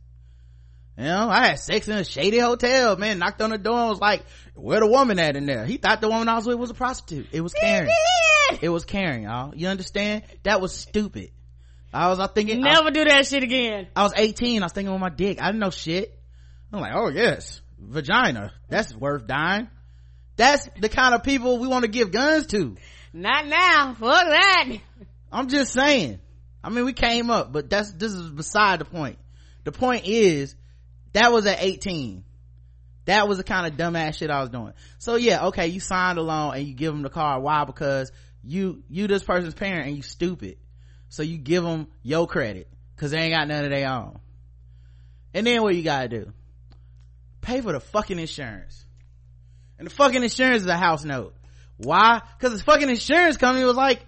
You 0.98 1.06
know, 1.06 1.29
I 1.29 1.48
had 1.48 1.60
sex 1.60 1.88
in 1.88 1.98
a 1.98 2.03
shady 2.03 2.39
hotel, 2.39 2.98
man, 2.98 3.20
knocked 3.20 3.41
on 3.41 3.51
the 3.51 3.58
door 3.58 3.79
and 3.79 3.89
was 3.89 4.01
like, 4.01 4.25
where 4.56 4.82
the 4.82 4.88
woman 4.88 5.20
at 5.20 5.38
in 5.38 5.46
there? 5.46 5.65
He 5.65 5.77
thought 5.77 6.01
the 6.01 6.10
woman 6.10 6.27
I 6.27 6.36
was 6.36 6.46
with 6.46 6.58
was 6.58 6.70
a 6.70 6.74
prostitute. 6.74 7.27
It 7.32 7.39
was 7.39 7.53
Karen. 7.53 7.89
it 8.62 8.68
was 8.68 8.84
Karen, 8.84 9.24
y'all. 9.24 9.56
You 9.56 9.70
understand? 9.70 10.24
That 10.44 10.60
was 10.60 10.75
stupid. 10.75 11.32
I 11.94 12.10
was, 12.10 12.20
I 12.20 12.27
thinking. 12.27 12.62
Never 12.62 12.88
I, 12.88 12.91
do 12.91 13.06
that 13.06 13.25
shit 13.25 13.44
again. 13.44 13.88
I 13.96 14.03
was 14.03 14.13
18. 14.15 14.62
I 14.62 14.65
was 14.65 14.74
thinking 14.74 14.91
with 14.91 15.01
my 15.01 15.10
dick. 15.10 15.41
I 15.41 15.46
didn't 15.46 15.60
know 15.60 15.70
shit. 15.70 16.20
I'm 16.74 16.82
like, 16.82 16.94
oh 16.94 17.08
yes, 17.08 17.62
vagina. 17.79 18.51
That's 18.68 18.94
worth 18.94 19.25
dying. 19.25 19.70
That's 20.39 20.69
the 20.79 20.88
kind 20.88 21.13
of 21.13 21.24
people 21.24 21.60
we 21.60 21.67
want 21.67 21.84
to 21.84 21.91
give 21.91 22.13
guns 22.13 22.48
to. 22.48 22.77
Not 23.12 23.46
now. 23.46 23.93
Fuck 23.93 24.25
that. 24.25 24.69
I'm 25.34 25.50
just 25.50 25.74
saying. 25.74 26.19
I 26.63 26.69
mean, 26.69 26.86
we 26.86 26.93
came 26.93 27.29
up, 27.29 27.51
but 27.51 27.69
that's, 27.69 27.91
this 27.91 28.13
is 28.13 28.29
beside 28.29 28.79
the 28.79 28.86
point. 28.86 29.19
The 29.65 29.74
point 29.74 30.08
is, 30.08 30.55
that 31.12 31.34
was 31.34 31.46
at 31.46 31.62
18. 31.62 32.24
That 33.03 33.27
was 33.27 33.38
the 33.38 33.43
kind 33.43 33.67
of 33.67 33.77
dumbass 33.77 34.15
shit 34.15 34.29
I 34.29 34.39
was 34.39 34.50
doing. 34.50 34.72
So 34.98 35.17
yeah, 35.17 35.48
okay, 35.48 35.67
you 35.67 35.81
signed 35.81 36.17
a 36.17 36.22
loan 36.22 36.55
and 36.55 36.65
you 36.65 36.74
give 36.74 36.93
them 36.93 37.01
the 37.01 37.10
car. 37.10 37.41
Why? 37.41 37.65
Because 37.65 38.10
you, 38.41 38.81
you 38.88 39.08
this 39.08 39.24
person's 39.24 39.55
parent 39.55 39.88
and 39.88 39.98
you 39.98 40.03
stupid. 40.03 40.55
So 41.10 41.22
you 41.22 41.38
give 41.38 41.65
them 41.65 41.89
your 42.01 42.27
credit 42.27 42.69
cause 42.96 43.12
they 43.12 43.17
ain't 43.17 43.36
got 43.36 43.50
none 43.50 43.65
of 43.65 43.72
their 43.72 43.89
own. 43.89 44.19
And 45.34 45.46
then 45.46 45.63
what 45.63 45.75
you 45.75 45.84
gotta 45.84 46.08
do? 46.08 46.31
Pay 47.41 47.60
for 47.60 47.74
the 47.74 47.81
fucking 47.81 48.19
insurance. 48.19 48.86
And 49.79 49.88
the 49.88 49.91
fucking 49.91 50.21
insurance 50.21 50.63
is 50.63 50.67
a 50.67 50.77
house 50.77 51.03
note. 51.03 51.33
Why? 51.77 52.21
Cause 52.39 52.51
the 52.51 52.63
fucking 52.63 52.89
insurance 52.89 53.38
company 53.38 53.65
was 53.65 53.77
like, 53.77 54.05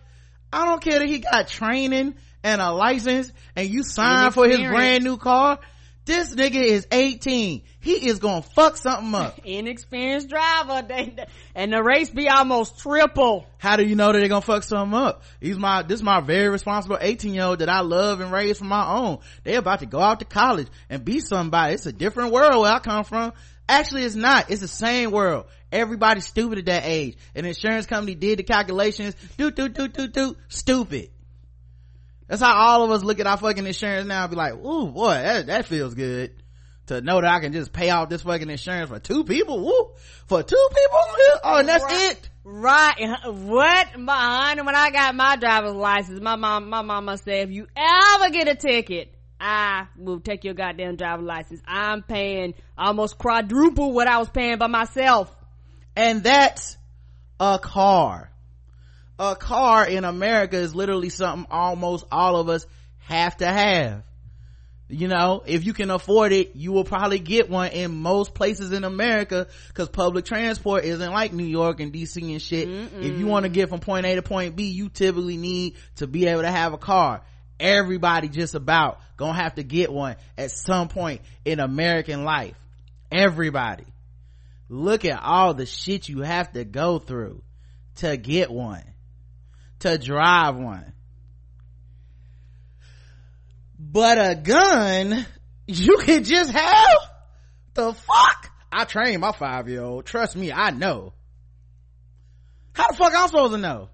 I 0.52 0.66
don't 0.66 0.82
care 0.82 1.00
that 1.00 1.08
he 1.08 1.20
got 1.20 1.48
training 1.48 2.16
and 2.44 2.62
a 2.62 2.72
license 2.72 3.32
and 3.56 3.70
you 3.70 3.84
signed 3.84 4.34
for 4.34 4.48
his 4.48 4.60
brand 4.60 5.04
new 5.06 5.18
car. 5.18 5.60
This 6.04 6.34
nigga 6.34 6.62
is 6.62 6.88
18. 6.92 7.62
He 7.80 8.08
is 8.08 8.20
gonna 8.20 8.42
fuck 8.42 8.76
something 8.76 9.14
up. 9.14 9.40
Inexperienced 9.46 10.30
driver. 10.30 10.86
They, 10.86 11.16
and 11.56 11.72
the 11.72 11.82
race 11.82 12.10
be 12.10 12.28
almost 12.28 12.80
triple. 12.80 13.46
How 13.60 13.76
do 13.76 13.86
you 13.86 13.96
know 13.96 14.12
that 14.12 14.20
they're 14.20 14.28
gonna 14.28 14.42
fuck 14.42 14.64
something 14.64 14.98
up? 14.98 15.22
He's 15.40 15.58
my, 15.58 15.84
this 15.84 16.00
is 16.00 16.04
my 16.04 16.20
very 16.20 16.50
responsible 16.50 16.98
18 17.00 17.36
year 17.36 17.44
old 17.44 17.60
that 17.60 17.70
I 17.70 17.82
love 17.82 18.20
and 18.20 18.32
raise 18.32 18.58
from 18.58 18.70
my 18.70 18.86
own. 18.94 19.20
They 19.44 19.56
about 19.56 19.80
to 19.80 19.86
go 19.86 20.00
out 20.00 20.20
to 20.20 20.26
college 20.26 20.68
and 20.90 21.06
be 21.06 21.20
somebody. 21.20 21.76
It's 21.76 21.86
a 21.86 21.94
different 21.94 22.34
world 22.34 22.62
where 22.62 22.74
I 22.74 22.80
come 22.80 23.04
from. 23.04 23.34
Actually, 23.70 24.04
it's 24.04 24.16
not. 24.16 24.50
It's 24.50 24.62
the 24.62 24.68
same 24.68 25.12
world. 25.12 25.46
Everybody's 25.72 26.26
stupid 26.26 26.60
at 26.60 26.66
that 26.66 26.84
age. 26.86 27.18
An 27.34 27.46
insurance 27.46 27.86
company 27.86 28.16
did 28.16 28.40
the 28.40 28.44
calculations. 28.44 29.16
Do, 29.38 29.52
do, 29.52 29.70
do, 29.70 29.88
do, 29.88 30.08
do. 30.08 30.36
Stupid. 30.50 31.10
That's 32.28 32.42
how 32.42 32.54
all 32.54 32.84
of 32.84 32.92
us 32.92 33.04
look 33.04 33.20
at 33.20 33.28
our 33.28 33.38
fucking 33.38 33.66
insurance 33.66 34.08
now 34.08 34.24
and 34.24 34.30
be 34.30 34.38
like, 34.38 34.54
ooh, 34.54 34.88
boy, 34.88 35.12
that, 35.12 35.48
that 35.48 35.66
feels 35.66 35.94
good. 35.94 36.32
To 36.88 37.00
know 37.00 37.22
that 37.22 37.30
I 37.30 37.40
can 37.40 37.54
just 37.54 37.72
pay 37.72 37.90
off 37.90 38.10
this 38.10 38.24
fucking 38.24 38.50
insurance 38.50 38.90
for 38.90 39.00
two 39.00 39.24
people. 39.24 39.64
Woo! 39.64 39.92
For 40.26 40.44
two 40.44 40.68
people? 40.70 41.00
Oh, 41.44 41.58
and 41.60 41.68
that's 41.68 41.84
right. 41.84 42.12
it? 42.12 42.30
Right. 42.44 42.96
Uh, 43.02 43.32
what? 43.32 44.00
My 44.00 44.48
honey, 44.48 44.64
when 44.64 44.76
I 44.76 44.92
got 44.92 45.16
my 45.16 45.36
driver's 45.36 45.74
license, 45.74 46.20
my 46.22 46.36
mom, 46.36 46.70
my 46.70 46.82
mama 46.82 47.18
said, 47.18 47.50
if 47.50 47.52
you 47.52 47.68
ever 47.76 48.30
get 48.30 48.48
a 48.48 48.56
ticket, 48.56 49.14
I 49.40 49.88
will 49.98 50.20
take 50.20 50.44
your 50.44 50.54
goddamn 50.54 50.96
driver's 50.96 51.26
license. 51.26 51.62
I'm 51.66 52.04
paying 52.04 52.54
almost 52.78 53.18
quadruple 53.18 53.94
what 53.94 54.08
I 54.08 54.18
was 54.18 54.30
paying 54.30 54.58
by 54.58 54.68
myself. 54.68 55.34
And 55.96 56.24
that's 56.24 56.78
a 57.40 57.60
car 57.60 58.32
a 59.22 59.36
car 59.36 59.88
in 59.88 60.04
America 60.04 60.58
is 60.58 60.74
literally 60.74 61.10
something 61.10 61.46
almost 61.52 62.06
all 62.12 62.38
of 62.38 62.50
us 62.50 62.66
have 63.02 63.38
to 63.38 63.46
have. 63.46 64.04
You 64.90 65.08
know, 65.08 65.44
if 65.46 65.64
you 65.64 65.74
can 65.74 65.92
afford 65.92 66.34
it, 66.34 66.56
you 66.56 66.72
will 66.74 66.84
probably 66.84 67.20
get 67.20 67.50
one 67.50 67.72
in 67.72 67.96
most 68.02 68.34
places 68.34 68.74
in 68.74 68.84
America 68.84 69.48
because 69.68 69.88
public 69.90 70.26
transport 70.26 70.84
isn't 70.84 71.12
like 71.12 71.34
New 71.34 71.46
York 71.46 71.80
and 71.80 71.94
DC 71.94 72.20
and 72.20 72.42
shit. 72.42 72.68
Mm-mm. 72.68 73.04
If 73.04 73.18
you 73.18 73.28
want 73.28 73.44
to 73.44 73.50
get 73.50 73.70
from 73.70 73.80
point 73.80 74.06
A 74.06 74.16
to 74.16 74.22
point 74.24 74.56
B, 74.56 74.66
you 74.66 74.90
typically 74.90 75.38
need 75.38 75.76
to 75.98 76.08
be 76.08 76.26
able 76.26 76.42
to 76.42 76.52
have 76.52 76.74
a 76.74 76.78
car. 76.78 77.22
Everybody 77.60 78.28
just 78.28 78.56
about 78.56 79.00
gonna 79.18 79.40
have 79.40 79.56
to 79.56 79.64
get 79.64 79.94
one 79.94 80.16
at 80.36 80.50
some 80.50 80.88
point 80.88 81.22
in 81.46 81.60
American 81.60 82.24
life. 82.24 82.56
Everybody. 83.12 83.86
Look 84.74 85.04
at 85.04 85.22
all 85.22 85.54
the 85.54 85.66
shit 85.66 86.08
you 86.08 86.22
have 86.22 86.54
to 86.54 86.64
go 86.64 86.98
through 86.98 87.44
to 87.96 88.16
get 88.16 88.50
one 88.50 88.86
to 89.80 89.98
drive 89.98 90.56
one. 90.56 90.94
But 93.78 94.18
a 94.18 94.36
gun, 94.36 95.26
you 95.68 95.98
can 95.98 96.24
just 96.24 96.52
have? 96.52 96.98
The 97.74 97.94
fuck? 97.94 98.50
I 98.72 98.86
trained 98.86 99.20
my 99.20 99.34
five 99.34 99.68
year 99.68 99.84
old. 99.84 100.06
Trust 100.06 100.38
me, 100.38 100.54
I 100.54 100.70
know. 100.70 101.12
How 102.72 102.88
the 102.92 102.96
fuck 102.96 103.12
I'm 103.14 103.28
supposed 103.28 103.52
to 103.52 103.58
know? 103.58 103.90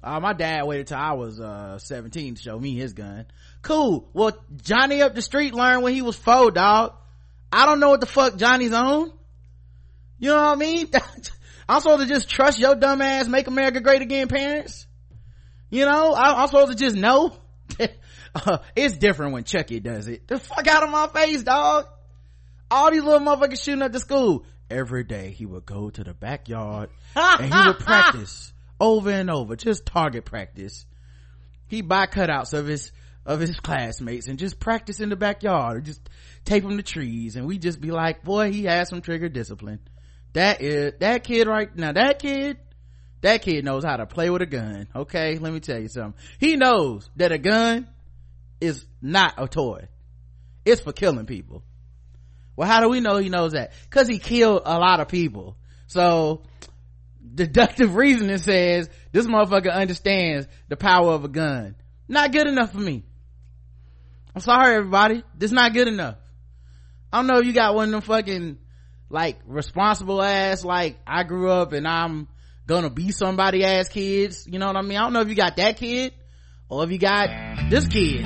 Uh, 0.00 0.20
my 0.20 0.32
dad 0.32 0.64
waited 0.64 0.86
till 0.86 0.98
I 0.98 1.14
was, 1.14 1.40
uh, 1.40 1.78
17 1.78 2.36
to 2.36 2.40
show 2.40 2.56
me 2.56 2.76
his 2.76 2.92
gun. 2.92 3.26
Cool. 3.62 4.08
Well, 4.12 4.38
Johnny 4.62 5.02
up 5.02 5.16
the 5.16 5.22
street 5.22 5.54
learned 5.54 5.82
when 5.82 5.92
he 5.94 6.02
was 6.02 6.14
four, 6.14 6.52
dog. 6.52 6.94
I 7.50 7.66
don't 7.66 7.80
know 7.80 7.90
what 7.90 7.98
the 7.98 8.06
fuck 8.06 8.36
Johnny's 8.36 8.72
on. 8.72 9.12
You 10.18 10.30
know 10.30 10.36
what 10.36 10.52
I 10.52 10.54
mean? 10.56 10.90
I'm 11.68 11.80
supposed 11.80 12.02
to 12.02 12.08
just 12.08 12.28
trust 12.28 12.58
your 12.58 12.74
dumb 12.74 13.02
ass, 13.02 13.26
make 13.26 13.46
America 13.48 13.80
great 13.80 14.02
again 14.02 14.28
parents? 14.28 14.86
You 15.68 15.84
know, 15.84 16.12
I, 16.12 16.42
am 16.42 16.48
supposed 16.48 16.70
to 16.70 16.76
just 16.76 16.96
know? 16.96 17.36
uh, 18.34 18.58
it's 18.76 18.96
different 18.96 19.32
when 19.32 19.44
Chucky 19.44 19.80
does 19.80 20.06
it. 20.06 20.28
The 20.28 20.38
fuck 20.38 20.66
out 20.68 20.84
of 20.84 20.90
my 20.90 21.08
face, 21.08 21.42
dog. 21.42 21.86
All 22.70 22.90
these 22.90 23.02
little 23.02 23.20
motherfuckers 23.20 23.62
shooting 23.62 23.82
up 23.82 23.92
the 23.92 24.00
school. 24.00 24.44
Every 24.70 25.04
day 25.04 25.30
he 25.30 25.46
would 25.46 25.66
go 25.66 25.90
to 25.90 26.04
the 26.04 26.14
backyard 26.14 26.90
and 27.16 27.52
he 27.52 27.66
would 27.66 27.78
practice 27.78 28.52
over 28.80 29.10
and 29.10 29.30
over, 29.30 29.56
just 29.56 29.86
target 29.86 30.24
practice. 30.24 30.86
He 31.68 31.82
buy 31.82 32.06
cutouts 32.06 32.52
of 32.52 32.66
his, 32.66 32.92
of 33.24 33.40
his 33.40 33.58
classmates 33.58 34.28
and 34.28 34.38
just 34.38 34.58
practice 34.60 35.00
in 35.00 35.08
the 35.08 35.16
backyard 35.16 35.76
or 35.76 35.80
just 35.80 36.00
tape 36.44 36.62
them 36.62 36.76
to 36.76 36.82
trees 36.82 37.36
and 37.36 37.46
we 37.46 37.58
just 37.58 37.80
be 37.80 37.90
like, 37.90 38.22
boy, 38.22 38.52
he 38.52 38.64
has 38.64 38.88
some 38.88 39.02
trigger 39.02 39.28
discipline 39.28 39.80
that 40.36 40.60
is 40.60 40.92
that 41.00 41.24
kid 41.24 41.46
right 41.46 41.74
now 41.76 41.92
that 41.92 42.18
kid 42.18 42.58
that 43.22 43.40
kid 43.40 43.64
knows 43.64 43.84
how 43.84 43.96
to 43.96 44.04
play 44.04 44.28
with 44.28 44.42
a 44.42 44.46
gun. 44.46 44.86
Okay 44.94 45.38
let 45.38 45.52
me 45.52 45.60
tell 45.60 45.80
you 45.80 45.88
something. 45.88 46.14
He 46.38 46.56
knows 46.56 47.08
that 47.16 47.32
a 47.32 47.38
gun 47.38 47.88
is 48.60 48.86
not 49.00 49.34
a 49.38 49.48
toy. 49.48 49.88
It's 50.66 50.82
for 50.82 50.92
killing 50.92 51.24
people. 51.24 51.62
Well 52.54 52.68
how 52.68 52.80
do 52.80 52.90
we 52.90 53.00
know 53.00 53.16
he 53.16 53.30
knows 53.30 53.52
that? 53.52 53.72
Because 53.84 54.08
he 54.08 54.18
killed 54.18 54.62
a 54.66 54.78
lot 54.78 55.00
of 55.00 55.08
people. 55.08 55.56
So 55.86 56.42
deductive 57.34 57.94
reasoning 58.04 58.36
says 58.36 58.90
this 59.12 59.26
motherfucker 59.26 59.72
understands 59.72 60.46
the 60.68 60.76
power 60.76 61.12
of 61.12 61.24
a 61.24 61.28
gun. 61.28 61.76
Not 62.08 62.32
good 62.32 62.46
enough 62.46 62.72
for 62.72 62.78
me. 62.78 63.04
I'm 64.34 64.42
sorry 64.42 64.76
everybody. 64.76 65.24
This 65.34 65.50
not 65.50 65.72
good 65.72 65.88
enough. 65.88 66.16
I 67.10 67.18
don't 67.18 67.26
know 67.26 67.38
if 67.38 67.46
you 67.46 67.54
got 67.54 67.74
one 67.74 67.86
of 67.86 67.92
them 67.92 68.00
fucking 68.02 68.58
like 69.08 69.38
responsible 69.46 70.20
ass 70.20 70.64
like 70.64 70.98
i 71.06 71.22
grew 71.22 71.50
up 71.50 71.72
and 71.72 71.86
i'm 71.86 72.26
gonna 72.66 72.90
be 72.90 73.12
somebody 73.12 73.64
ass 73.64 73.88
kids 73.88 74.46
you 74.46 74.58
know 74.58 74.66
what 74.66 74.76
i 74.76 74.82
mean? 74.82 74.98
I 74.98 75.02
don't 75.02 75.12
know 75.12 75.20
if 75.20 75.28
you 75.28 75.34
got 75.34 75.56
that 75.56 75.76
kid 75.76 76.12
or 76.68 76.82
if 76.84 76.90
you 76.90 76.98
got 76.98 77.28
this 77.70 77.86
kid. 77.86 78.24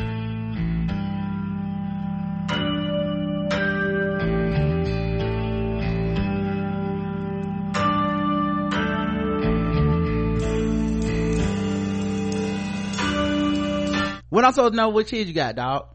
When 14.30 14.44
i'm 14.44 14.52
supposed 14.52 14.72
to 14.72 14.76
know 14.76 14.88
which 14.90 15.08
kid 15.08 15.28
you 15.28 15.34
got 15.34 15.56
dog? 15.56 15.88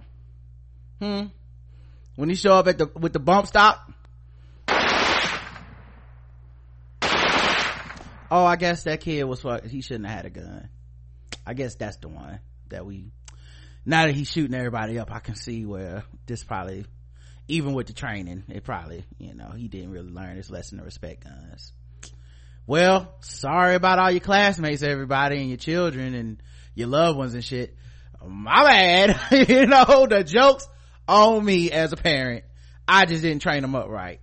Hmm? 1.02 1.24
When 2.16 2.30
you 2.30 2.36
show 2.36 2.54
up 2.54 2.68
at 2.68 2.78
the 2.78 2.88
with 2.94 3.14
the 3.14 3.20
bump 3.20 3.48
stock 3.48 3.85
oh 8.36 8.46
i 8.46 8.58
guess 8.58 8.84
that 8.84 9.00
kid 9.00 9.24
was 9.24 9.42
fuck 9.42 9.66
he 9.66 9.82
shouldn't 9.82 10.06
have 10.06 10.18
had 10.18 10.26
a 10.26 10.30
gun. 10.30 10.70
I 11.48 11.54
guess 11.54 11.76
that's 11.76 11.98
the 11.98 12.10
one 12.10 12.40
that 12.70 12.86
we 12.86 13.06
now 13.86 14.08
that 14.08 14.16
he's 14.16 14.30
shooting 14.30 14.54
everybody 14.54 15.00
up 15.00 15.12
i 15.12 15.20
can 15.20 15.36
see 15.36 15.66
where 15.66 16.04
this 16.26 16.44
probably 16.44 16.86
even 17.48 17.74
with 17.74 17.88
the 17.88 17.94
training 17.94 18.44
it 18.50 18.64
probably 18.64 19.06
you 19.18 19.34
know 19.34 19.52
he 19.56 19.70
didn't 19.70 19.92
really 19.92 20.12
learn 20.12 20.36
his 20.36 20.50
lesson 20.50 20.80
to 20.80 20.84
respect 20.84 21.24
guns. 21.24 21.72
Well 22.68 23.16
sorry 23.22 23.76
about 23.76 24.00
all 24.00 24.12
your 24.12 24.20
classmates 24.20 24.82
everybody 24.82 25.40
and 25.40 25.50
your 25.50 25.58
children 25.58 26.16
and 26.16 26.44
your 26.74 26.88
loved 26.88 27.18
ones 27.18 27.36
and 27.36 27.44
shit. 27.44 27.76
My 28.26 28.64
bad. 28.64 29.20
You 29.50 29.68
know 29.68 30.08
the 30.10 30.24
jokes 30.24 30.68
on 31.08 31.46
me 31.46 31.72
as 31.72 31.94
a 31.94 31.96
parent. 31.96 32.44
I 32.88 33.06
just 33.06 33.22
didn't 33.22 33.44
train 33.44 33.62
them 33.62 33.76
up 33.76 33.88
right 33.88 34.20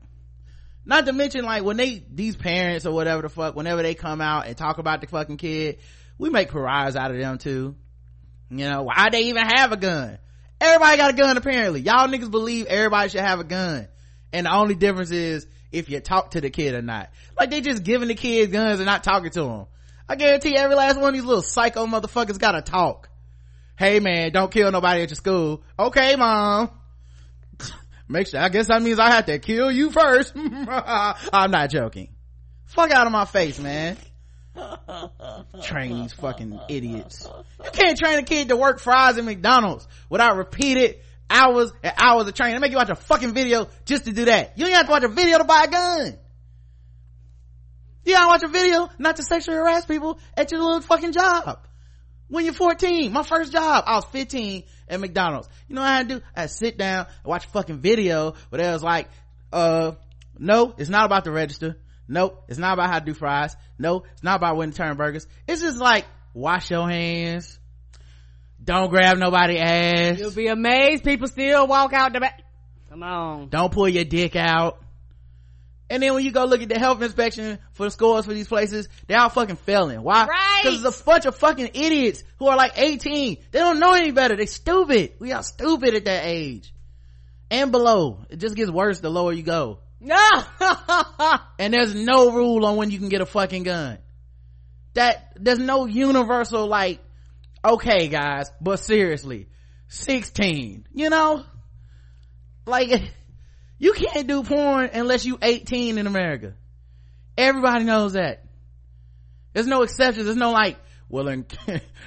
not 0.84 1.06
to 1.06 1.12
mention 1.12 1.44
like 1.44 1.62
when 1.62 1.76
they 1.76 2.04
these 2.10 2.36
parents 2.36 2.86
or 2.86 2.92
whatever 2.92 3.22
the 3.22 3.28
fuck 3.28 3.54
whenever 3.54 3.82
they 3.82 3.94
come 3.94 4.20
out 4.20 4.46
and 4.46 4.56
talk 4.56 4.78
about 4.78 5.00
the 5.00 5.06
fucking 5.06 5.36
kid 5.36 5.78
we 6.18 6.30
make 6.30 6.50
pariahs 6.50 6.96
out 6.96 7.10
of 7.10 7.18
them 7.18 7.38
too. 7.38 7.74
You 8.50 8.68
know 8.68 8.82
why 8.82 9.08
they 9.10 9.22
even 9.22 9.44
have 9.44 9.72
a 9.72 9.76
gun? 9.76 10.18
Everybody 10.60 10.96
got 10.96 11.10
a 11.10 11.16
gun 11.16 11.36
apparently. 11.36 11.80
Y'all 11.80 12.06
niggas 12.06 12.30
believe 12.30 12.66
everybody 12.66 13.08
should 13.08 13.20
have 13.20 13.40
a 13.40 13.44
gun. 13.44 13.88
And 14.32 14.46
the 14.46 14.54
only 14.54 14.74
difference 14.74 15.10
is 15.10 15.46
if 15.72 15.88
you 15.88 16.00
talk 16.00 16.32
to 16.32 16.40
the 16.40 16.50
kid 16.50 16.74
or 16.74 16.82
not. 16.82 17.10
Like 17.38 17.50
they 17.50 17.60
just 17.60 17.82
giving 17.82 18.08
the 18.08 18.14
kids 18.14 18.52
guns 18.52 18.78
and 18.78 18.86
not 18.86 19.02
talking 19.02 19.30
to 19.30 19.42
them 19.42 19.66
i 20.08 20.14
guarantee 20.14 20.56
every 20.56 20.76
last 20.76 20.96
one 20.96 21.08
of 21.08 21.14
these 21.14 21.24
little 21.24 21.42
psycho 21.42 21.86
motherfuckers 21.86 22.38
gotta 22.38 22.60
talk. 22.60 23.08
Hey 23.78 23.98
man 23.98 24.30
don't 24.30 24.52
kill 24.52 24.70
nobody 24.70 25.02
at 25.02 25.10
your 25.10 25.16
school. 25.16 25.64
Okay 25.78 26.16
mom 26.16 26.70
make 28.12 28.28
sure 28.28 28.40
i 28.40 28.48
guess 28.48 28.68
that 28.68 28.82
means 28.82 28.98
i 28.98 29.10
have 29.10 29.26
to 29.26 29.38
kill 29.38 29.70
you 29.70 29.90
first. 29.90 30.32
I'm 30.36 31.50
not 31.50 31.70
joking. 31.70 32.14
Fuck 32.66 32.90
out 32.90 33.06
of 33.06 33.12
my 33.12 33.24
face 33.24 33.58
man. 33.58 33.96
Train 35.62 36.02
these 36.02 36.12
fucking 36.12 36.58
idiots. 36.68 37.26
You 37.64 37.70
can't 37.70 37.98
train 37.98 38.18
a 38.18 38.22
kid 38.22 38.48
to 38.48 38.56
work 38.56 38.80
fries 38.80 39.18
at 39.18 39.24
mcdonald's 39.24 39.86
without 40.10 40.36
repeated 40.36 41.00
hours 41.28 41.72
and 41.82 41.94
hours 41.96 42.28
of 42.28 42.34
training. 42.34 42.56
They 42.56 42.60
make 42.60 42.70
you 42.70 42.76
watch 42.76 42.90
a 42.90 42.94
fucking 42.94 43.32
video 43.32 43.68
just 43.86 44.04
to 44.04 44.12
do 44.12 44.26
that. 44.26 44.58
You 44.58 44.66
don't 44.66 44.74
have 44.74 44.86
to 44.86 44.92
watch 44.92 45.04
a 45.04 45.08
video 45.08 45.38
to 45.38 45.44
buy 45.44 45.64
a 45.64 45.70
gun. 45.70 46.18
You 48.04 48.14
gotta 48.14 48.26
watch 48.28 48.42
a 48.42 48.48
video 48.48 48.90
not 48.98 49.16
to 49.16 49.22
sexually 49.22 49.56
harass 49.56 49.86
people 49.86 50.18
at 50.36 50.50
your 50.50 50.60
little 50.60 50.80
fucking 50.80 51.12
job. 51.12 51.66
When 52.28 52.44
you're 52.44 52.54
14 52.54 53.12
my 53.12 53.22
first 53.24 53.52
job 53.52 53.84
i 53.86 53.96
was 53.96 54.06
15 54.06 54.64
at 54.92 55.00
mcdonald's. 55.00 55.48
You 55.68 55.74
know 55.74 55.80
what 55.80 55.90
i 55.90 55.96
had 55.96 56.08
to 56.08 56.14
do? 56.16 56.24
I 56.36 56.46
sit 56.46 56.78
down 56.78 57.06
and 57.06 57.24
watch 57.24 57.46
a 57.46 57.48
fucking 57.48 57.78
video 57.78 58.34
where 58.50 58.62
they 58.62 58.70
was 58.70 58.82
like 58.82 59.08
uh 59.52 59.92
no 60.38 60.74
it's 60.78 60.90
not 60.90 61.06
about 61.06 61.24
the 61.24 61.32
register. 61.32 61.76
Nope 62.08 62.44
it's 62.48 62.58
not 62.58 62.74
about 62.74 62.90
how 62.90 62.98
to 62.98 63.04
do 63.04 63.14
fries. 63.14 63.56
No 63.78 64.04
it's 64.12 64.22
not 64.22 64.36
about 64.36 64.56
when 64.56 64.70
to 64.70 64.76
turn 64.76 64.96
burgers. 64.96 65.26
It's 65.48 65.62
just 65.62 65.78
like 65.78 66.04
wash 66.34 66.70
your 66.70 66.88
hands. 66.88 67.58
Don't 68.62 68.90
grab 68.90 69.18
nobody 69.18 69.58
ass. 69.58 70.20
You'll 70.20 70.30
be 70.30 70.46
amazed. 70.46 71.02
People 71.02 71.26
still 71.26 71.66
walk 71.66 71.92
out 71.92 72.12
the 72.12 72.20
back. 72.20 72.42
Come 72.90 73.02
on. 73.02 73.48
don't 73.48 73.72
pull 73.72 73.88
your 73.88 74.04
dick 74.04 74.36
out 74.36 74.78
and 75.92 76.02
then 76.02 76.14
when 76.14 76.24
you 76.24 76.32
go 76.32 76.46
look 76.46 76.62
at 76.62 76.70
the 76.70 76.78
health 76.78 77.02
inspection 77.02 77.58
for 77.72 77.84
the 77.84 77.90
scores 77.90 78.24
for 78.24 78.32
these 78.32 78.48
places, 78.48 78.88
they're 79.06 79.20
all 79.20 79.28
fucking 79.28 79.56
failing. 79.56 80.02
Why? 80.02 80.24
Right. 80.24 80.60
Because 80.62 80.82
it's 80.82 81.00
a 81.02 81.04
bunch 81.04 81.26
of 81.26 81.36
fucking 81.36 81.72
idiots 81.74 82.24
who 82.38 82.46
are 82.46 82.56
like 82.56 82.78
18. 82.78 83.36
They 83.50 83.58
don't 83.58 83.78
know 83.78 83.92
any 83.92 84.10
better. 84.10 84.34
They 84.34 84.46
stupid. 84.46 85.12
We 85.18 85.32
are 85.32 85.42
stupid 85.42 85.94
at 85.94 86.06
that 86.06 86.24
age. 86.24 86.72
And 87.50 87.70
below. 87.70 88.24
It 88.30 88.36
just 88.36 88.56
gets 88.56 88.70
worse 88.70 89.00
the 89.00 89.10
lower 89.10 89.34
you 89.34 89.42
go. 89.42 89.80
No. 90.00 90.16
And 91.58 91.74
there's 91.74 91.94
no 91.94 92.32
rule 92.32 92.64
on 92.64 92.76
when 92.76 92.90
you 92.90 92.98
can 92.98 93.10
get 93.10 93.20
a 93.20 93.26
fucking 93.26 93.64
gun. 93.64 93.98
That, 94.94 95.34
there's 95.36 95.58
no 95.58 95.84
universal 95.84 96.66
like, 96.68 97.00
okay 97.62 98.08
guys, 98.08 98.50
but 98.62 98.78
seriously, 98.78 99.48
16, 99.88 100.86
you 100.94 101.10
know? 101.10 101.44
Like, 102.64 103.02
you 103.82 103.92
can't 103.94 104.28
do 104.28 104.44
porn 104.44 104.90
unless 104.94 105.24
you 105.24 105.38
18 105.42 105.98
in 105.98 106.06
America. 106.06 106.54
Everybody 107.36 107.82
knows 107.82 108.12
that. 108.12 108.44
There's 109.52 109.66
no 109.66 109.82
exceptions. 109.82 110.26
There's 110.26 110.36
no 110.36 110.52
like, 110.52 110.76
well, 111.08 111.26
in, 111.26 111.46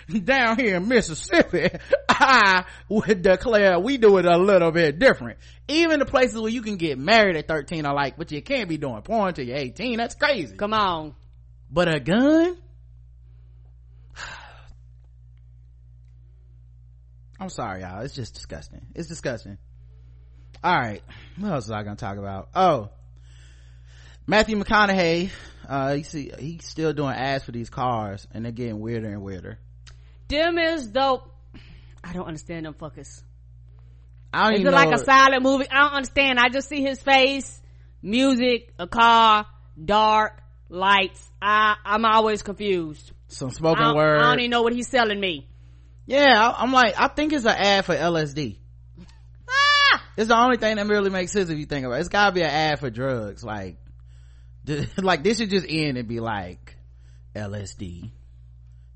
down 0.24 0.58
here 0.58 0.78
in 0.78 0.88
Mississippi, 0.88 1.68
I 2.10 2.64
would 2.88 3.22
declare 3.22 3.78
we 3.78 3.98
do 3.98 4.18
it 4.20 4.26
a 4.26 4.38
little 4.38 4.72
bit 4.72 5.00
different. 5.00 5.38
Even 5.68 6.00
the 6.00 6.06
places 6.06 6.40
where 6.40 6.50
you 6.50 6.62
can 6.62 6.78
get 6.78 6.98
married 6.98 7.36
at 7.36 7.50
13 7.50 7.86
are 7.86 7.94
like, 7.94 8.16
but 8.16 8.32
you 8.32 8.42
can't 8.42 8.70
be 8.70 8.78
doing 8.78 9.02
porn 9.02 9.34
till 9.34 9.46
you're 9.46 9.58
18. 9.58 9.98
That's 9.98 10.16
crazy. 10.16 10.56
Come 10.56 10.74
on. 10.74 11.14
But 11.70 11.94
a 11.94 12.00
gun? 12.00 12.56
I'm 17.38 17.50
sorry, 17.50 17.82
y'all. 17.82 18.00
It's 18.00 18.16
just 18.16 18.34
disgusting. 18.34 18.86
It's 18.96 19.10
disgusting. 19.10 19.58
All 20.64 20.76
right. 20.76 21.02
What 21.38 21.52
else 21.52 21.66
was 21.66 21.72
I 21.72 21.84
gonna 21.84 21.96
talk 21.96 22.18
about? 22.18 22.50
Oh, 22.56 22.90
Matthew 24.28 24.58
McConaughey. 24.58 25.30
Uh, 25.68 25.96
you 25.98 26.04
see, 26.04 26.32
he's 26.40 26.66
still 26.66 26.94
doing 26.94 27.16
ads 27.16 27.44
for 27.44 27.52
these 27.52 27.70
cars, 27.70 28.28
and 28.34 28.46
they're 28.46 28.52
getting 28.52 28.80
weirder 28.80 29.08
and 29.10 29.22
weirder. 29.22 29.60
Them 30.28 30.58
is 30.58 30.88
dope. 30.88 31.32
I 32.04 32.14
don't 32.14 32.28
understand 32.28 32.66
them 32.66 32.74
fuckers. 32.76 33.22
I 34.34 34.46
don't 34.46 34.54
Is 34.56 34.60
even 34.62 34.74
it 34.74 34.76
like 34.76 34.94
a 34.94 34.98
silent 34.98 35.44
movie? 35.44 35.70
I 35.70 35.84
don't 35.84 35.94
understand. 35.94 36.40
I 36.40 36.50
just 36.50 36.68
see 36.68 36.82
his 36.82 37.02
face, 37.02 37.62
music, 38.02 38.74
a 38.78 38.88
car, 38.88 39.46
dark, 39.84 40.42
lights. 40.70 41.32
I, 41.42 41.76
I'm 41.86 42.06
always 42.06 42.42
confused. 42.42 43.12
some 43.28 43.50
I 43.50 43.54
spoken 43.54 43.84
don't. 43.84 43.98
I 43.98 44.20
don't 44.30 44.40
even 44.40 44.52
know 44.52 44.62
what 44.62 44.74
he's 44.74 44.88
selling 44.88 45.20
me. 45.20 45.48
yeah, 46.06 46.50
I, 46.50 46.64
I'm 46.64 46.72
like, 46.72 47.00
I 47.00 47.08
think 47.08 47.34
it's 47.34 47.46
an 47.46 47.56
ad 47.56 47.86
for 47.86 47.96
LSD. 47.96 48.58
It's 50.18 50.28
the 50.28 50.38
only 50.38 50.58
thing 50.58 50.78
that 50.78 50.88
really 50.88 51.10
makes 51.10 51.32
sense 51.32 51.50
if 51.50 51.58
you 51.58 51.66
think 51.66 51.86
about 51.86 51.96
it. 51.96 52.00
It's 52.02 52.10
gotta 52.10 52.32
be 52.32 52.42
an 52.42 52.50
ad 52.50 52.80
for 52.80 52.90
drugs. 52.90 53.44
Like, 53.44 53.78
like 54.98 55.24
this 55.24 55.38
should 55.38 55.50
just 55.50 55.66
end 55.68 55.98
and 55.98 56.08
be 56.08 56.20
like, 56.20 56.76
LSD. 57.36 58.12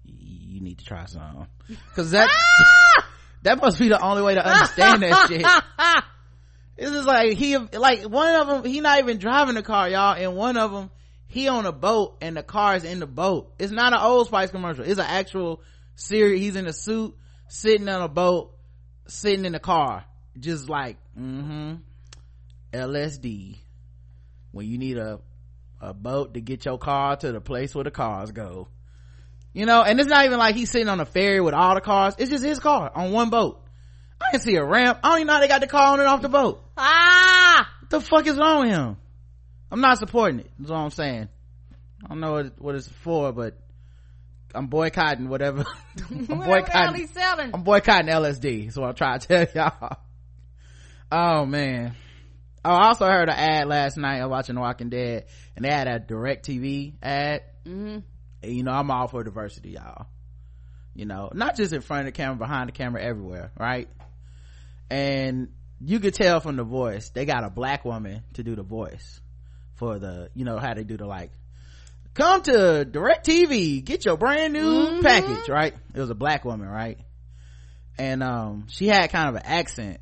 You 0.06 0.62
need 0.62 0.80
to 0.80 0.86
try 0.86 1.06
some. 1.06 1.48
Cause 1.96 2.12
that, 2.12 2.30
that 3.44 3.62
must 3.62 3.80
be 3.80 3.90
the 3.90 4.02
only 4.02 4.24
way 4.24 4.36
to 4.36 4.46
understand 4.46 5.04
that 5.04 5.28
shit. 5.28 5.46
It's 6.80 6.92
just 6.92 7.08
like 7.08 7.34
he, 7.34 7.58
like 7.58 8.04
one 8.04 8.36
of 8.36 8.48
them, 8.48 8.64
he 8.64 8.80
not 8.80 9.00
even 9.00 9.18
driving 9.18 9.56
the 9.56 9.62
car, 9.62 9.90
y'all. 9.90 10.16
And 10.16 10.38
one 10.38 10.56
of 10.56 10.72
them, 10.72 10.90
he 11.28 11.50
on 11.50 11.66
a 11.66 11.74
boat 11.74 12.18
and 12.22 12.38
the 12.38 12.42
car 12.42 12.78
is 12.78 12.86
in 12.86 13.00
the 13.00 13.06
boat. 13.06 13.54
It's 13.60 13.74
not 13.74 13.92
an 13.92 14.00
Old 14.00 14.28
Spice 14.28 14.50
commercial. 14.50 14.86
It's 14.86 14.98
an 14.98 15.06
actual 15.06 15.62
series. 15.96 16.40
He's 16.40 16.56
in 16.56 16.68
a 16.68 16.74
suit, 16.74 17.18
sitting 17.50 17.90
on 17.90 18.02
a 18.02 18.08
boat, 18.08 18.56
sitting 19.08 19.44
in 19.44 19.52
the 19.52 19.60
car, 19.60 20.06
just 20.40 20.70
like, 20.70 20.96
mm-hmm, 21.20 21.76
LSD. 22.74 23.58
When 24.52 24.66
you 24.66 24.78
need 24.78 24.98
a, 24.98 25.20
a 25.80 25.94
boat 25.94 26.34
to 26.34 26.42
get 26.42 26.66
your 26.66 26.78
car 26.78 27.16
to 27.18 27.32
the 27.32 27.42
place 27.42 27.76
where 27.76 27.84
the 27.84 27.92
cars 27.92 28.32
go. 28.32 28.68
You 29.54 29.66
know, 29.66 29.82
and 29.82 30.00
it's 30.00 30.10
not 30.10 30.26
even 30.26 30.38
like 30.38 30.56
he's 30.56 30.72
sitting 30.72 30.90
on 30.90 31.00
a 31.00 31.06
ferry 31.06 31.42
with 31.42 31.54
all 31.54 31.76
the 31.76 31.82
cars. 31.82 32.16
It's 32.18 32.30
just 32.30 32.44
his 32.44 32.60
car 32.60 32.92
on 32.94 33.12
one 33.12 33.30
boat. 33.30 33.64
I 34.22 34.32
can 34.32 34.40
see 34.42 34.56
a 34.56 34.64
ramp. 34.64 35.00
I 35.04 35.10
don't 35.10 35.20
even 35.20 35.28
know 35.28 35.34
how 35.34 35.40
they 35.40 35.48
got 35.48 35.62
the 35.62 35.68
car 35.68 35.94
on 35.94 36.00
and 36.00 36.08
off 36.08 36.22
the 36.22 36.30
boat. 36.30 36.64
ah! 36.78 37.70
What 37.82 37.90
the 37.90 38.02
fuck 38.02 38.28
is 38.28 38.38
wrong 38.38 38.62
with 38.62 38.70
him? 38.70 38.98
I'm 39.72 39.82
not 39.82 39.98
supporting 39.98 40.42
it. 40.42 40.52
That's 40.60 40.72
all 40.72 40.84
I'm 40.84 40.92
saying. 40.92 41.30
I 42.04 42.08
don't 42.08 42.20
know 42.20 42.34
what, 42.34 42.62
what 42.62 42.76
it's 42.76 42.88
for, 42.88 43.32
but 43.32 43.58
I'm 44.54 44.68
boycotting 44.68 45.30
whatever. 45.30 45.66
I'm 46.10 46.26
Whatever 46.28 46.66
the 46.66 46.72
hell 46.72 46.94
boycotting. 46.94 47.52
I'm 47.54 47.64
boycotting 47.64 48.08
LSD. 48.08 48.76
What 48.78 48.90
I'm 48.90 48.96
trying 48.96 49.20
to 49.20 49.28
tell 49.28 49.48
y'all. 49.56 49.98
Oh 51.12 51.46
man. 51.46 51.96
Oh, 52.64 52.72
I 52.72 52.88
also 52.88 53.06
heard 53.06 53.30
an 53.30 53.36
ad 53.36 53.68
last 53.68 53.98
night. 53.98 54.20
I 54.20 54.26
was 54.26 54.32
watching 54.32 54.56
The 54.56 54.62
Walking 54.62 54.90
Dead, 54.90 55.26
and 55.56 55.64
they 55.64 55.70
had 55.70 55.88
a 55.88 56.00
Direct 56.00 56.46
TV 56.46 56.94
ad. 57.02 57.44
hmm 57.66 58.00
And, 58.44 58.54
you 58.54 58.64
know, 58.64 58.72
I'm 58.72 58.92
all 58.92 59.08
for 59.08 59.24
diversity, 59.24 59.72
y'all. 59.72 60.08
You 60.94 61.06
know, 61.06 61.30
not 61.34 61.56
just 61.56 61.72
in 61.72 61.82
front 61.82 62.02
of 62.02 62.14
the 62.14 62.18
camera, 62.18 62.36
behind 62.36 62.68
the 62.68 62.74
camera, 62.74 63.02
everywhere, 63.02 63.52
right? 63.58 63.88
And 64.90 65.50
you 65.80 66.00
could 66.00 66.14
tell 66.14 66.42
from 66.42 66.58
the 66.58 66.64
voice, 66.64 67.10
they 67.12 67.26
got 67.26 67.46
a 67.46 67.50
black 67.50 67.86
woman 67.86 68.24
to 68.34 68.44
do 68.44 68.56
the 68.56 68.64
voice 68.64 69.22
for 69.76 69.98
the, 69.98 70.30
you 70.36 70.44
know, 70.44 70.58
how 70.58 70.74
they 70.74 70.84
do 70.84 70.98
the 70.98 71.06
like, 71.06 71.32
come 72.14 72.42
to 72.42 72.84
direct 72.84 73.26
TV, 73.26 73.84
get 73.84 74.04
your 74.04 74.18
brand 74.18 74.52
new 74.52 74.62
Mhm. 74.62 75.02
package, 75.02 75.48
right? 75.48 75.74
It 75.94 76.00
was 76.00 76.10
a 76.10 76.16
black 76.16 76.44
woman, 76.44 76.68
right? 76.68 77.00
And, 77.98 78.22
um, 78.22 78.66
she 78.68 78.88
had 78.88 79.10
kind 79.10 79.30
of 79.30 79.36
an 79.36 79.44
accent. 79.46 80.02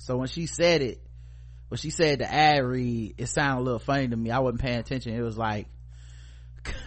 So 0.00 0.16
when 0.16 0.28
she 0.28 0.46
said 0.46 0.82
it, 0.82 1.00
when 1.68 1.78
she 1.78 1.90
said 1.90 2.20
the 2.20 2.32
ad 2.32 2.62
read, 2.62 3.14
it 3.18 3.26
sounded 3.26 3.62
a 3.62 3.64
little 3.64 3.78
funny 3.78 4.08
to 4.08 4.16
me. 4.16 4.30
I 4.30 4.40
wasn't 4.40 4.60
paying 4.60 4.78
attention. 4.78 5.14
It 5.14 5.22
was 5.22 5.36
like, 5.38 5.66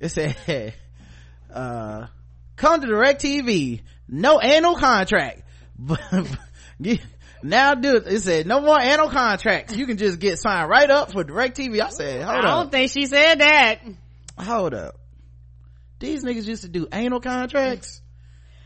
it 0.00 0.08
said, 0.08 0.74
uh, 1.52 2.06
come 2.56 2.80
to 2.80 2.86
direct 2.86 3.22
TV, 3.22 3.82
no 4.08 4.38
annual 4.38 4.76
contract. 4.76 5.42
Get- 6.82 7.00
now 7.42 7.74
do 7.74 7.96
it. 7.96 8.06
It 8.06 8.20
said 8.20 8.46
no 8.46 8.60
more 8.60 8.80
annual 8.80 9.10
contracts. 9.10 9.76
You 9.76 9.86
can 9.86 9.98
just 9.98 10.18
get 10.18 10.38
signed 10.38 10.68
right 10.68 10.90
up 10.90 11.12
for 11.12 11.22
direct 11.22 11.56
TV. 11.56 11.80
I 11.80 11.90
said, 11.90 12.22
hold 12.22 12.36
I 12.36 12.38
up, 12.38 12.44
don't 12.44 12.70
think 12.72 12.90
she 12.90 13.06
said 13.06 13.36
that. 13.40 13.80
hold 14.38 14.74
up. 14.74 14.98
These 15.98 16.24
niggas 16.24 16.46
used 16.46 16.62
to 16.62 16.68
do 16.68 16.86
anal 16.92 17.20
contracts. 17.20 18.00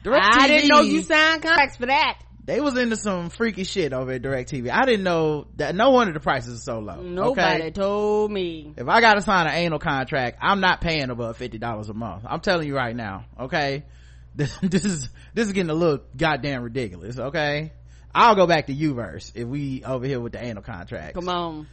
Direct 0.03 0.25
I 0.25 0.49
didn't 0.49 0.69
know 0.69 0.81
you 0.81 1.03
signed 1.03 1.43
contracts 1.43 1.77
for 1.77 1.87
that. 1.87 2.19
They 2.51 2.61
was 2.61 2.77
into 2.77 2.97
some 2.97 3.31
freaky 3.31 3.63
shit 3.63 3.93
over 3.93 4.11
at 4.11 4.23
Direct 4.23 4.51
TV. 4.51 4.73
I 4.73 4.85
didn't 4.85 5.05
know 5.05 5.47
that. 5.59 5.73
No 5.77 5.91
wonder 5.91 6.13
the 6.13 6.19
prices 6.19 6.59
are 6.59 6.65
so 6.65 6.79
low. 6.81 7.01
Nobody 7.01 7.63
Okay? 7.63 7.71
told 7.71 8.33
me. 8.33 8.75
If 8.77 8.89
I 8.89 9.01
gotta 9.01 9.23
sign 9.23 9.47
an 9.47 9.53
annual 9.53 9.79
contract, 9.79 10.39
I'm 10.43 10.59
not 10.59 10.81
paying 10.81 11.11
above 11.11 11.37
fifty 11.37 11.59
dollars 11.59 11.91
a 11.91 11.95
month. 11.95 12.25
I'm 12.29 12.41
telling 12.41 12.67
you 12.67 12.75
right 12.75 12.97
now, 12.97 13.27
okay? 13.39 13.85
This, 14.35 14.57
this 14.63 14.85
is 14.85 15.09
this 15.33 15.47
is 15.47 15.53
getting 15.53 15.71
a 15.71 15.75
little 15.75 16.05
goddamn 16.17 16.63
ridiculous, 16.65 17.19
okay? 17.21 17.71
I'll 18.13 18.35
go 18.35 18.49
back 18.49 18.67
to 18.67 18.75
Uverse 18.75 19.31
if 19.37 19.47
we 19.47 19.85
over 19.85 20.05
here 20.05 20.19
with 20.19 20.33
the 20.33 20.41
annual 20.41 20.63
contract. 20.65 21.15
Come 21.15 21.29
on. 21.29 21.67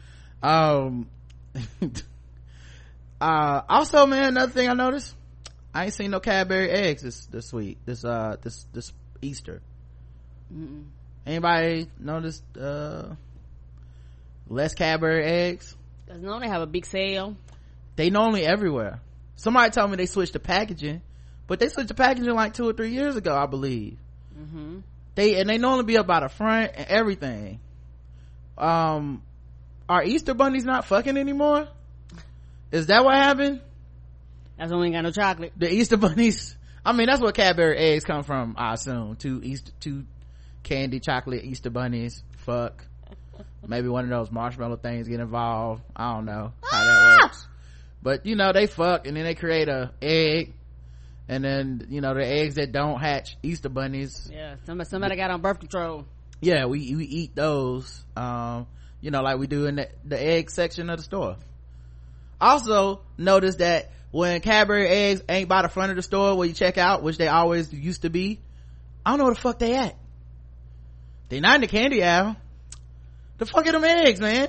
Um. 0.43 1.09
uh. 3.19 3.61
Also, 3.67 4.05
man, 4.05 4.25
another 4.25 4.51
thing 4.51 4.69
I 4.69 4.73
noticed, 4.73 5.15
I 5.73 5.85
ain't 5.85 5.93
seen 5.95 6.11
no 6.11 6.19
Cadbury 6.19 6.69
eggs 6.69 7.01
this 7.01 7.25
this 7.25 7.51
week. 7.51 7.79
This 7.85 8.05
uh 8.05 8.37
this 8.43 8.65
this 8.73 8.93
Easter. 9.23 9.63
Anybody 11.25 11.89
notice 11.99 12.41
uh 12.59 13.15
less 14.47 14.73
Cadbury 14.73 15.23
eggs? 15.23 15.75
Cause 16.07 16.19
no, 16.19 16.39
they 16.39 16.47
have 16.47 16.61
a 16.61 16.67
big 16.67 16.85
sale. 16.85 17.35
They 17.95 18.09
normally 18.09 18.45
everywhere. 18.45 19.01
Somebody 19.35 19.71
told 19.71 19.91
me 19.91 19.97
they 19.97 20.05
switched 20.05 20.33
the 20.33 20.39
packaging, 20.39 21.01
but 21.47 21.59
they 21.59 21.69
switched 21.69 21.89
the 21.89 21.93
packaging 21.93 22.33
like 22.33 22.53
two 22.53 22.67
or 22.67 22.73
three 22.73 22.91
years 22.91 23.15
ago, 23.15 23.35
I 23.35 23.45
believe. 23.45 23.97
Mm-hmm. 24.39 24.79
They 25.15 25.39
and 25.39 25.49
they 25.49 25.57
normally 25.57 25.83
be 25.83 25.97
up 25.97 26.07
by 26.07 26.21
the 26.21 26.29
front 26.29 26.71
and 26.75 26.87
everything. 26.87 27.59
Um, 28.57 29.21
are 29.89 30.03
Easter 30.03 30.33
bunnies 30.33 30.63
not 30.63 30.85
fucking 30.85 31.17
anymore? 31.17 31.67
Is 32.71 32.87
that 32.87 33.03
what 33.03 33.15
happened? 33.15 33.61
That's 34.57 34.71
when 34.71 34.79
we 34.79 34.85
ain't 34.87 34.95
got 34.95 35.03
no 35.03 35.11
chocolate. 35.11 35.53
The 35.57 35.71
Easter 35.71 35.97
bunnies. 35.97 36.55
I 36.85 36.93
mean, 36.93 37.07
that's 37.07 37.21
what 37.21 37.35
Cadbury 37.35 37.77
eggs 37.77 38.05
come 38.05 38.23
from. 38.23 38.55
I 38.57 38.73
assume 38.73 39.15
two 39.17 39.41
Easter, 39.43 39.71
two 39.79 40.05
candy 40.67 40.99
chocolate 40.99 41.43
Easter 41.43 41.69
bunnies. 41.69 42.23
Fuck. 42.37 42.85
Maybe 43.67 43.87
one 43.87 44.03
of 44.03 44.09
those 44.09 44.31
marshmallow 44.31 44.77
things 44.77 45.07
get 45.07 45.19
involved. 45.19 45.81
I 45.95 46.13
don't 46.13 46.25
know 46.25 46.53
how 46.63 46.85
that 46.85 47.19
works. 47.21 47.47
But 48.01 48.25
you 48.25 48.35
know, 48.35 48.51
they 48.53 48.67
fuck 48.67 49.07
and 49.07 49.17
then 49.17 49.23
they 49.23 49.35
create 49.35 49.69
a 49.69 49.91
egg. 50.01 50.53
And 51.29 51.43
then, 51.43 51.87
you 51.89 51.99
know, 51.99 52.13
the 52.13 52.25
eggs 52.25 52.55
that 52.55 52.71
don't 52.71 53.01
hatch 53.01 53.35
Easter 53.43 53.67
bunnies. 53.67 54.29
Yeah, 54.31 54.55
somebody 54.65 54.89
somebody 54.89 55.15
got 55.17 55.29
on 55.29 55.41
birth 55.41 55.59
control. 55.59 56.05
Yeah, 56.39 56.65
we, 56.65 56.95
we 56.95 57.03
eat 57.03 57.35
those. 57.35 58.03
Um, 58.15 58.67
you 59.01 59.11
know, 59.11 59.21
like 59.21 59.37
we 59.37 59.47
do 59.47 59.65
in 59.65 59.75
the, 59.75 59.89
the 60.05 60.21
egg 60.21 60.49
section 60.49 60.89
of 60.89 60.97
the 60.97 61.03
store. 61.03 61.35
Also, 62.39 63.01
notice 63.17 63.55
that 63.55 63.91
when 64.11 64.39
Cadbury 64.41 64.87
eggs 64.87 65.21
ain't 65.27 65.49
by 65.49 65.63
the 65.63 65.69
front 65.69 65.89
of 65.91 65.97
the 65.97 66.03
store 66.03 66.37
where 66.37 66.47
you 66.47 66.53
check 66.53 66.77
out, 66.77 67.03
which 67.03 67.17
they 67.17 67.27
always 67.27 67.73
used 67.73 68.03
to 68.03 68.09
be, 68.09 68.39
I 69.05 69.11
don't 69.11 69.19
know 69.19 69.25
where 69.25 69.33
the 69.33 69.41
fuck 69.41 69.59
they 69.59 69.75
at. 69.75 69.95
They 71.29 71.39
not 71.39 71.55
in 71.55 71.61
the 71.61 71.67
candy 71.67 72.03
aisle. 72.03 72.35
The 73.37 73.45
fuck 73.45 73.65
are 73.67 73.71
them 73.71 73.83
eggs, 73.83 74.19
man? 74.19 74.47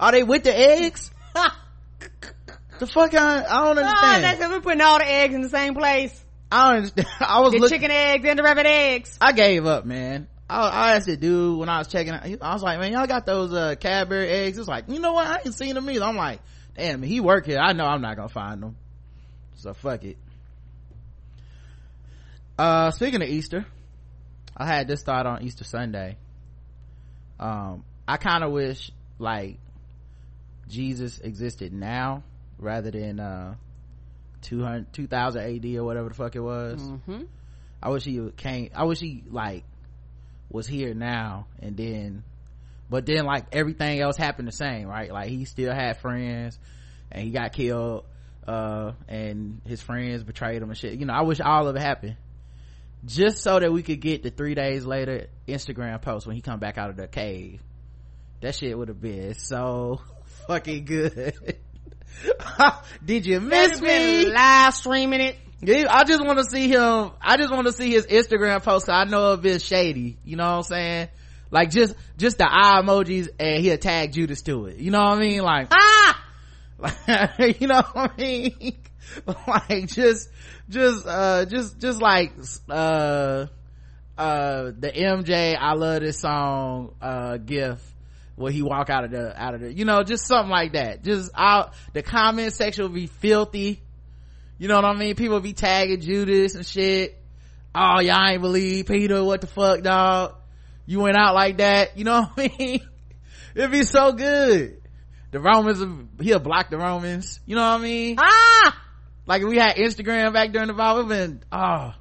Are 0.00 0.12
they 0.12 0.22
with 0.22 0.44
the 0.44 0.56
eggs? 0.56 1.10
the 2.78 2.86
fuck 2.86 3.14
I, 3.14 3.38
I 3.44 3.64
don't 3.64 3.78
Oh, 3.78 3.82
understand. 3.82 4.24
that's 4.24 4.38
because 4.38 4.52
we're 4.52 4.60
putting 4.60 4.80
all 4.80 4.98
the 4.98 5.08
eggs 5.08 5.34
in 5.34 5.40
the 5.42 5.48
same 5.48 5.74
place. 5.74 6.24
I 6.50 6.68
don't 6.68 6.76
understand. 6.78 7.08
I 7.20 7.40
was 7.40 7.52
The 7.52 7.58
looking. 7.58 7.76
chicken 7.78 7.90
eggs 7.90 8.24
and 8.26 8.38
the 8.38 8.42
rabbit 8.42 8.66
eggs. 8.66 9.18
I 9.20 9.32
gave 9.32 9.66
up, 9.66 9.84
man. 9.84 10.28
I, 10.48 10.60
I 10.68 10.94
asked 10.96 11.06
the 11.06 11.16
dude 11.16 11.58
when 11.58 11.68
I 11.68 11.78
was 11.78 11.88
checking 11.88 12.14
out. 12.14 12.24
I 12.24 12.54
was 12.54 12.62
like, 12.62 12.78
man, 12.80 12.92
y'all 12.92 13.06
got 13.06 13.26
those, 13.26 13.52
uh, 13.52 13.74
Cadbury 13.78 14.28
eggs? 14.28 14.56
It's 14.56 14.66
like, 14.68 14.88
you 14.88 14.98
know 14.98 15.12
what? 15.12 15.26
I 15.26 15.40
ain't 15.44 15.54
seen 15.54 15.74
them 15.74 15.90
either. 15.90 16.04
I'm 16.06 16.16
like, 16.16 16.40
damn, 16.74 17.02
he 17.02 17.20
work 17.20 17.44
here. 17.44 17.58
I 17.58 17.74
know 17.74 17.84
I'm 17.84 18.00
not 18.00 18.16
gonna 18.16 18.28
find 18.30 18.62
them. 18.62 18.76
So 19.56 19.74
fuck 19.74 20.04
it. 20.04 20.16
Uh, 22.58 22.90
speaking 22.92 23.22
of 23.22 23.28
Easter, 23.28 23.66
I 24.58 24.66
had 24.66 24.88
this 24.88 25.02
thought 25.02 25.26
on 25.26 25.42
Easter 25.42 25.64
Sunday. 25.64 26.16
Um, 27.38 27.84
I 28.06 28.16
kind 28.16 28.42
of 28.42 28.52
wish, 28.52 28.90
like, 29.18 29.58
Jesus 30.68 31.20
existed 31.20 31.72
now 31.72 32.24
rather 32.58 32.90
than, 32.90 33.20
uh, 33.20 33.54
200, 34.42 34.92
2000 34.92 35.42
AD 35.42 35.76
or 35.76 35.84
whatever 35.84 36.08
the 36.08 36.14
fuck 36.14 36.34
it 36.34 36.40
was. 36.40 36.80
Mm-hmm. 36.82 37.22
I 37.82 37.90
wish 37.90 38.04
he 38.04 38.30
came. 38.36 38.70
I 38.74 38.84
wish 38.84 38.98
he 38.98 39.22
like 39.30 39.64
was 40.50 40.66
here 40.66 40.94
now 40.94 41.46
and 41.60 41.76
then, 41.76 42.24
but 42.90 43.06
then 43.06 43.24
like 43.24 43.46
everything 43.52 44.00
else 44.00 44.16
happened 44.16 44.48
the 44.48 44.52
same, 44.52 44.88
right? 44.88 45.12
Like 45.12 45.28
he 45.28 45.44
still 45.44 45.72
had 45.72 45.98
friends, 45.98 46.58
and 47.12 47.22
he 47.22 47.30
got 47.30 47.52
killed, 47.52 48.04
uh, 48.46 48.92
and 49.06 49.60
his 49.64 49.80
friends 49.80 50.24
betrayed 50.24 50.60
him 50.60 50.70
and 50.70 50.78
shit. 50.78 50.98
You 50.98 51.06
know, 51.06 51.14
I 51.14 51.22
wish 51.22 51.40
all 51.40 51.68
of 51.68 51.76
it 51.76 51.82
happened, 51.82 52.16
just 53.04 53.42
so 53.42 53.58
that 53.58 53.72
we 53.72 53.82
could 53.82 54.00
get 54.00 54.22
the 54.22 54.30
three 54.30 54.54
days 54.54 54.84
later 54.84 55.28
Instagram 55.46 56.00
post 56.02 56.26
when 56.26 56.36
he 56.36 56.42
come 56.42 56.58
back 56.58 56.78
out 56.78 56.90
of 56.90 56.96
the 56.96 57.08
cave. 57.08 57.60
That 58.40 58.54
shit 58.54 58.76
would 58.76 58.88
have 58.88 59.00
been 59.00 59.34
so 59.34 60.00
fucking 60.46 60.84
good. 60.84 61.58
Did 63.04 63.26
you 63.26 63.40
miss 63.40 63.80
me? 63.80 64.26
Live 64.26 64.74
streaming 64.74 65.20
it. 65.20 65.36
I 65.62 66.04
just 66.04 66.24
want 66.24 66.38
to 66.38 66.44
see 66.44 66.68
him. 66.68 67.10
I 67.20 67.36
just 67.36 67.52
want 67.52 67.66
to 67.66 67.72
see 67.72 67.90
his 67.90 68.06
Instagram 68.06 68.62
post. 68.62 68.86
So 68.86 68.92
I 68.92 69.04
know 69.04 69.32
if 69.32 69.44
it's 69.44 69.64
shady. 69.64 70.18
You 70.24 70.36
know 70.36 70.44
what 70.44 70.56
I'm 70.56 70.62
saying? 70.62 71.08
Like 71.50 71.70
just, 71.70 71.94
just 72.16 72.38
the 72.38 72.46
eye 72.48 72.80
emojis 72.82 73.28
and 73.40 73.62
he'll 73.62 73.78
tag 73.78 74.12
Judas 74.12 74.42
to 74.42 74.66
it. 74.66 74.76
You 74.76 74.90
know 74.90 75.00
what 75.00 75.18
I 75.18 75.20
mean? 75.20 75.42
Like, 75.42 75.68
ah! 75.72 76.24
you 77.38 77.66
know 77.66 77.82
what 77.92 78.12
I 78.12 78.20
mean? 78.20 78.76
like 79.46 79.88
just, 79.88 80.28
just, 80.68 81.06
uh, 81.06 81.44
just, 81.46 81.78
just 81.78 82.00
like, 82.00 82.32
uh, 82.68 83.46
uh, 84.16 84.64
the 84.78 84.92
MJ, 84.94 85.56
I 85.58 85.74
love 85.74 86.00
this 86.00 86.20
song, 86.20 86.94
uh, 87.00 87.36
gift 87.38 87.84
where 88.36 88.52
he 88.52 88.62
walk 88.62 88.88
out 88.88 89.04
of 89.04 89.10
the, 89.10 89.40
out 89.40 89.54
of 89.54 89.60
the, 89.60 89.72
you 89.72 89.84
know, 89.84 90.02
just 90.02 90.26
something 90.26 90.50
like 90.50 90.72
that. 90.74 91.02
Just 91.02 91.30
out, 91.34 91.74
the 91.92 92.02
comment 92.02 92.52
section 92.52 92.84
will 92.84 92.90
be 92.90 93.06
filthy 93.06 93.82
you 94.58 94.66
know 94.66 94.74
what 94.74 94.84
I 94.84 94.92
mean? 94.94 95.14
People 95.14 95.38
be 95.38 95.52
tagging 95.52 96.00
Judas 96.00 96.56
and 96.56 96.66
shit. 96.66 97.16
Oh, 97.74 98.00
y'all 98.00 98.26
ain't 98.26 98.42
believe 98.42 98.86
Peter. 98.86 99.22
What 99.22 99.40
the 99.40 99.46
fuck, 99.46 99.82
dog? 99.82 100.34
You 100.84 101.00
went 101.00 101.16
out 101.16 101.34
like 101.34 101.58
that. 101.58 101.96
You 101.96 102.04
know 102.04 102.22
what 102.22 102.32
I 102.36 102.56
mean? 102.58 102.80
It'd 103.54 103.70
be 103.70 103.84
so 103.84 104.12
good. 104.12 104.82
The 105.30 105.38
Romans, 105.38 105.80
he'll 106.20 106.40
block 106.40 106.70
the 106.70 106.78
Romans. 106.78 107.38
You 107.46 107.54
know 107.54 107.62
what 107.62 107.80
I 107.80 107.82
mean? 107.82 108.16
Ah! 108.18 108.82
Like 109.28 109.42
if 109.42 109.48
we 109.48 109.58
had 109.58 109.76
Instagram 109.76 110.32
back 110.32 110.52
during 110.52 110.68
the 110.68 110.72
Bible, 110.74 111.04
been, 111.04 111.42
oh, 111.52 111.92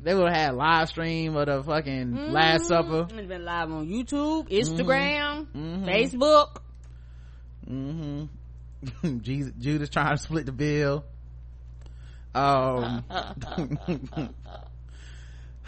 they 0.00 0.14
would 0.14 0.28
have 0.28 0.36
had 0.36 0.54
live 0.54 0.88
stream 0.88 1.34
of 1.34 1.46
the 1.46 1.62
fucking 1.64 2.32
Last 2.32 2.68
Supper. 2.68 3.08
It's 3.10 3.26
been 3.26 3.44
live 3.44 3.70
on 3.72 3.88
YouTube, 3.88 4.48
Instagram, 4.48 5.46
Mhm. 5.48 5.84
Facebook. 5.84 6.58
Mm-hmm. 7.68 9.18
Jesus, 9.22 9.52
Judas 9.58 9.88
trying 9.90 10.16
to 10.16 10.22
split 10.22 10.46
the 10.46 10.52
bill. 10.52 11.04
Um. 12.32 13.04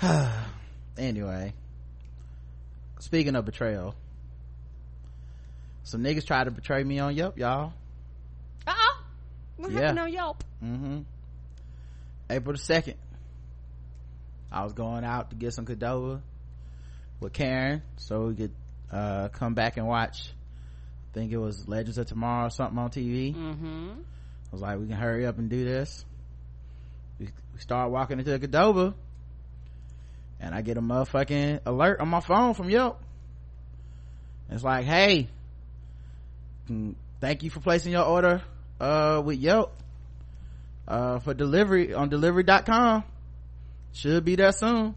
anyway, 0.99 1.55
speaking 3.01 3.35
of 3.35 3.45
betrayal, 3.45 3.95
some 5.83 6.03
niggas 6.05 6.27
tried 6.27 6.45
to 6.45 6.51
betray 6.51 6.85
me 6.85 6.99
on 6.99 7.15
Yelp, 7.17 7.37
y'all. 7.39 7.73
What 9.57 9.73
Yeah. 9.73 9.81
happened 9.81 9.99
on 10.01 10.13
Yelp? 10.13 10.45
Mm-hmm. 10.63 10.99
April 12.31 12.53
the 12.55 12.59
second, 12.63 12.95
I 14.51 14.65
was 14.65 14.73
going 14.73 15.05
out 15.05 15.31
to 15.31 15.37
get 15.37 15.53
some 15.55 15.65
Qdoba 15.67 16.21
with 17.21 17.33
Karen, 17.33 17.83
so 17.97 18.27
we 18.27 18.35
could 18.35 18.53
uh, 18.93 19.29
come 19.29 19.55
back 19.55 19.77
and 19.77 19.87
watch. 19.87 20.31
I 21.11 21.15
think 21.15 21.33
it 21.33 21.39
was 21.39 21.67
Legends 21.67 21.99
of 21.99 22.07
Tomorrow 22.07 22.47
or 22.47 22.51
something 22.51 22.79
on 22.79 22.91
TV. 22.91 23.35
Mm-hmm. 23.35 23.91
I 23.93 24.53
was 24.53 24.61
like, 24.61 24.79
we 24.79 24.87
can 24.87 24.97
hurry 24.97 25.27
up 25.27 25.39
and 25.39 25.49
do 25.49 25.65
this. 25.65 26.05
We, 27.19 27.27
we 27.55 27.61
start 27.61 27.91
walking 27.91 28.19
into 28.19 28.37
the 28.37 28.47
Qdoba, 28.47 28.95
and 30.41 30.55
I 30.55 30.61
get 30.63 30.77
a 30.77 30.83
motherfucking 30.83 31.61
alert 31.65 32.01
on 32.01 32.09
my 32.09 32.21
phone 32.21 32.55
from 32.55 32.69
Yelp. 32.69 33.01
It's 34.51 34.63
like, 34.63 34.85
hey, 34.85 35.29
thank 37.21 37.43
you 37.43 37.51
for 37.51 37.61
placing 37.61 37.93
your 37.93 38.05
order 38.05 38.43
uh, 38.81 39.23
with 39.25 39.39
Yelp 39.39 39.73
uh, 40.89 41.19
for 41.21 41.35
delivery 41.35 41.95
on 41.95 42.09
delivery.com. 42.09 43.05
Should 43.93 44.25
be 44.25 44.37
there 44.37 44.53
soon. 44.53 44.95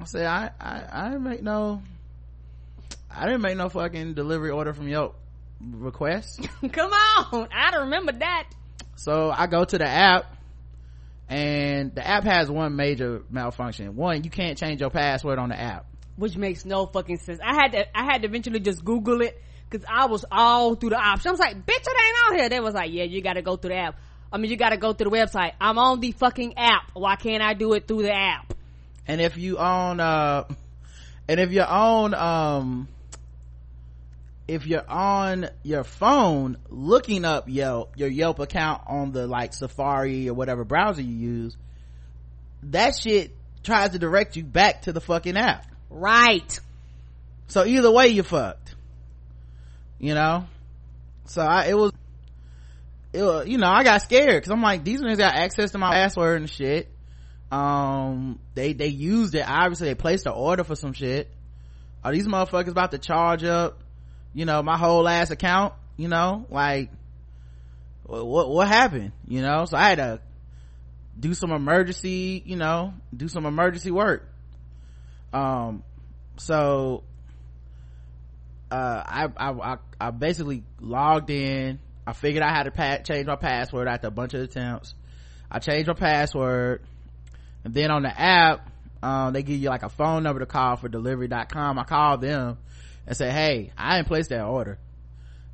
I 0.00 0.04
said, 0.04 0.26
I, 0.26 0.50
I, 0.60 0.82
I 0.90 1.04
didn't 1.10 1.22
make 1.22 1.42
no, 1.42 1.82
I 3.10 3.26
didn't 3.26 3.42
make 3.42 3.56
no 3.56 3.68
fucking 3.68 4.14
delivery 4.14 4.50
order 4.50 4.74
from 4.74 4.88
Yelp 4.88 5.16
request. 5.60 6.40
Come 6.72 6.92
on. 6.92 7.48
I 7.54 7.70
don't 7.70 7.84
remember 7.84 8.12
that. 8.12 8.48
So 8.96 9.30
I 9.30 9.46
go 9.46 9.64
to 9.64 9.78
the 9.78 9.86
app 9.86 10.36
and 11.28 11.94
the 11.94 12.06
app 12.06 12.24
has 12.24 12.50
one 12.50 12.76
major 12.76 13.22
malfunction. 13.30 13.94
One, 13.94 14.24
you 14.24 14.30
can't 14.30 14.58
change 14.58 14.80
your 14.80 14.90
password 14.90 15.38
on 15.38 15.50
the 15.50 15.60
app. 15.60 15.86
Which 16.16 16.36
makes 16.36 16.64
no 16.64 16.86
fucking 16.86 17.18
sense. 17.18 17.40
I 17.44 17.54
had 17.54 17.72
to, 17.72 17.98
I 17.98 18.04
had 18.04 18.22
to 18.22 18.28
eventually 18.28 18.60
just 18.60 18.84
Google 18.84 19.20
it 19.20 19.40
because 19.68 19.86
I 19.90 20.06
was 20.06 20.24
all 20.30 20.74
through 20.74 20.90
the 20.90 20.98
options. 20.98 21.26
I 21.26 21.30
was 21.30 21.40
like, 21.40 21.66
bitch, 21.66 21.80
it 21.80 21.88
ain't 21.88 22.16
on 22.26 22.38
here. 22.38 22.48
They 22.48 22.60
was 22.60 22.74
like, 22.74 22.92
yeah, 22.92 23.04
you 23.04 23.20
gotta 23.20 23.42
go 23.42 23.56
through 23.56 23.70
the 23.70 23.76
app. 23.76 23.98
I 24.32 24.38
mean, 24.38 24.50
you 24.50 24.56
gotta 24.56 24.76
go 24.76 24.92
through 24.92 25.10
the 25.10 25.16
website. 25.16 25.52
I'm 25.60 25.78
on 25.78 26.00
the 26.00 26.12
fucking 26.12 26.56
app. 26.56 26.90
Why 26.94 27.16
can't 27.16 27.42
I 27.42 27.54
do 27.54 27.72
it 27.74 27.86
through 27.88 28.02
the 28.02 28.12
app? 28.12 28.54
And 29.06 29.20
if 29.20 29.36
you 29.36 29.58
own, 29.58 30.00
uh, 30.00 30.44
and 31.28 31.40
if 31.40 31.52
you're 31.52 31.66
on, 31.66 32.14
um, 32.14 32.88
if 34.48 34.66
you're 34.66 34.88
on 34.88 35.48
your 35.62 35.84
phone 35.84 36.56
looking 36.68 37.24
up 37.24 37.48
Yelp, 37.48 37.92
your 37.96 38.08
Yelp 38.08 38.38
account 38.38 38.82
on 38.86 39.12
the 39.12 39.26
like 39.26 39.52
Safari 39.52 40.28
or 40.28 40.34
whatever 40.34 40.64
browser 40.64 41.02
you 41.02 41.14
use, 41.14 41.56
that 42.64 42.96
shit 42.96 43.32
tries 43.62 43.90
to 43.90 43.98
direct 43.98 44.36
you 44.36 44.44
back 44.44 44.82
to 44.82 44.92
the 44.92 45.00
fucking 45.00 45.36
app. 45.36 45.66
Right. 45.90 46.60
So 47.48 47.64
either 47.64 47.90
way, 47.90 48.08
you 48.08 48.22
fucked. 48.22 48.65
You 49.98 50.14
know? 50.14 50.46
So 51.24 51.42
I, 51.42 51.66
it 51.66 51.76
was, 51.76 51.92
it 53.12 53.22
was, 53.22 53.48
you 53.48 53.58
know, 53.58 53.68
I 53.68 53.82
got 53.82 54.02
scared 54.02 54.34
because 54.36 54.50
I'm 54.50 54.62
like, 54.62 54.84
these 54.84 55.00
niggas 55.00 55.18
got 55.18 55.34
access 55.34 55.72
to 55.72 55.78
my 55.78 55.90
password 55.92 56.40
and 56.40 56.50
shit. 56.50 56.88
um 57.50 58.38
they 58.54 58.72
they 58.72 58.88
used 58.88 59.34
it. 59.34 59.44
Obviously 59.48 59.88
they 59.88 59.94
placed 59.94 60.26
an 60.26 60.32
order 60.32 60.64
for 60.64 60.74
some 60.76 60.92
shit. 60.92 61.30
Are 62.04 62.12
these 62.12 62.26
motherfuckers 62.26 62.68
about 62.68 62.90
to 62.90 62.98
charge 62.98 63.42
up 63.44 63.80
you 64.34 64.44
know 64.44 64.62
my 64.62 64.76
whole 64.76 65.08
ass 65.08 65.30
account 65.30 65.72
you 65.96 66.08
know? 66.08 66.44
Like 66.50 66.90
what 68.04 68.50
what 68.50 68.68
happened 68.68 69.12
you 69.26 69.42
know? 69.42 69.64
So 69.64 69.76
i 69.76 69.88
had 69.88 69.98
to 69.98 70.20
do 71.18 71.32
some 71.34 71.50
emergency 71.50 72.42
you 72.44 72.56
know 72.56 72.92
do 73.16 73.28
some 73.28 73.46
emergency 73.46 73.90
work. 73.90 74.28
Um 75.32 75.82
so 76.36 77.04
uh 78.76 79.02
I, 79.06 79.50
I 79.50 79.76
i 80.00 80.10
basically 80.10 80.62
logged 80.80 81.30
in. 81.30 81.78
I 82.06 82.12
figured 82.12 82.42
i 82.42 82.50
had 82.50 82.64
to 82.64 82.70
pa- 82.70 82.98
change 82.98 83.26
my 83.26 83.36
password 83.36 83.88
after 83.88 84.08
a 84.08 84.10
bunch 84.10 84.34
of 84.34 84.42
attempts. 84.42 84.94
I 85.50 85.60
changed 85.60 85.88
my 85.88 85.94
password. 85.94 86.82
And 87.64 87.72
then 87.74 87.90
on 87.90 88.02
the 88.02 88.20
app 88.20 88.70
um, 89.02 89.32
they 89.32 89.42
give 89.42 89.56
you 89.56 89.68
like 89.68 89.82
a 89.82 89.88
phone 89.88 90.22
number 90.22 90.40
to 90.40 90.46
call 90.46 90.76
for 90.76 90.88
delivery.com 90.88 91.78
i 91.78 91.84
called 91.84 92.22
them 92.22 92.56
and 93.06 93.16
said 93.16 93.32
hey 93.32 93.72
i 93.76 93.96
didn't 93.96 94.08
place 94.08 94.28
that 94.28 94.44
order. 94.44 94.78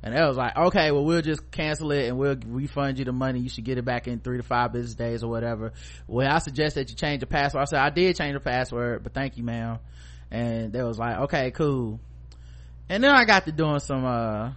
And 0.01 0.13
it 0.13 0.21
was 0.21 0.35
like 0.35 0.57
okay 0.57 0.91
well 0.91 1.05
we'll 1.05 1.21
just 1.21 1.49
cancel 1.49 1.91
it 1.91 2.09
and 2.09 2.17
we'll 2.17 2.35
refund 2.45 2.99
you 2.99 3.05
the 3.05 3.13
money. 3.13 3.39
You 3.39 3.49
should 3.49 3.63
get 3.63 3.77
it 3.77 3.85
back 3.85 4.07
in 4.09 4.19
three 4.19 4.37
to 4.37 4.43
five 4.43 4.73
business 4.73 4.95
days 4.95 5.23
or 5.23 5.29
whatever. 5.29 5.71
Well 6.07 6.29
i 6.29 6.39
suggest 6.39 6.75
that 6.75 6.89
you 6.89 6.95
change 6.97 7.21
the 7.21 7.27
password. 7.27 7.61
I 7.61 7.65
said 7.65 7.79
i 7.79 7.89
did 7.89 8.17
change 8.17 8.33
the 8.33 8.41
password 8.41 9.01
but 9.03 9.13
thank 9.13 9.37
you 9.37 9.43
ma'am. 9.43 9.79
And 10.29 10.73
they 10.73 10.83
was 10.83 10.99
like 10.99 11.17
okay 11.19 11.51
cool 11.51 12.01
and 12.89 13.03
then 13.03 13.11
i 13.11 13.25
got 13.25 13.45
to 13.45 13.51
doing 13.51 13.79
some 13.79 14.05
uh 14.05 14.51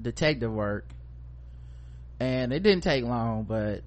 detective 0.00 0.52
work 0.52 0.86
and 2.20 2.52
it 2.52 2.62
didn't 2.62 2.82
take 2.82 3.04
long 3.04 3.44
but 3.44 3.82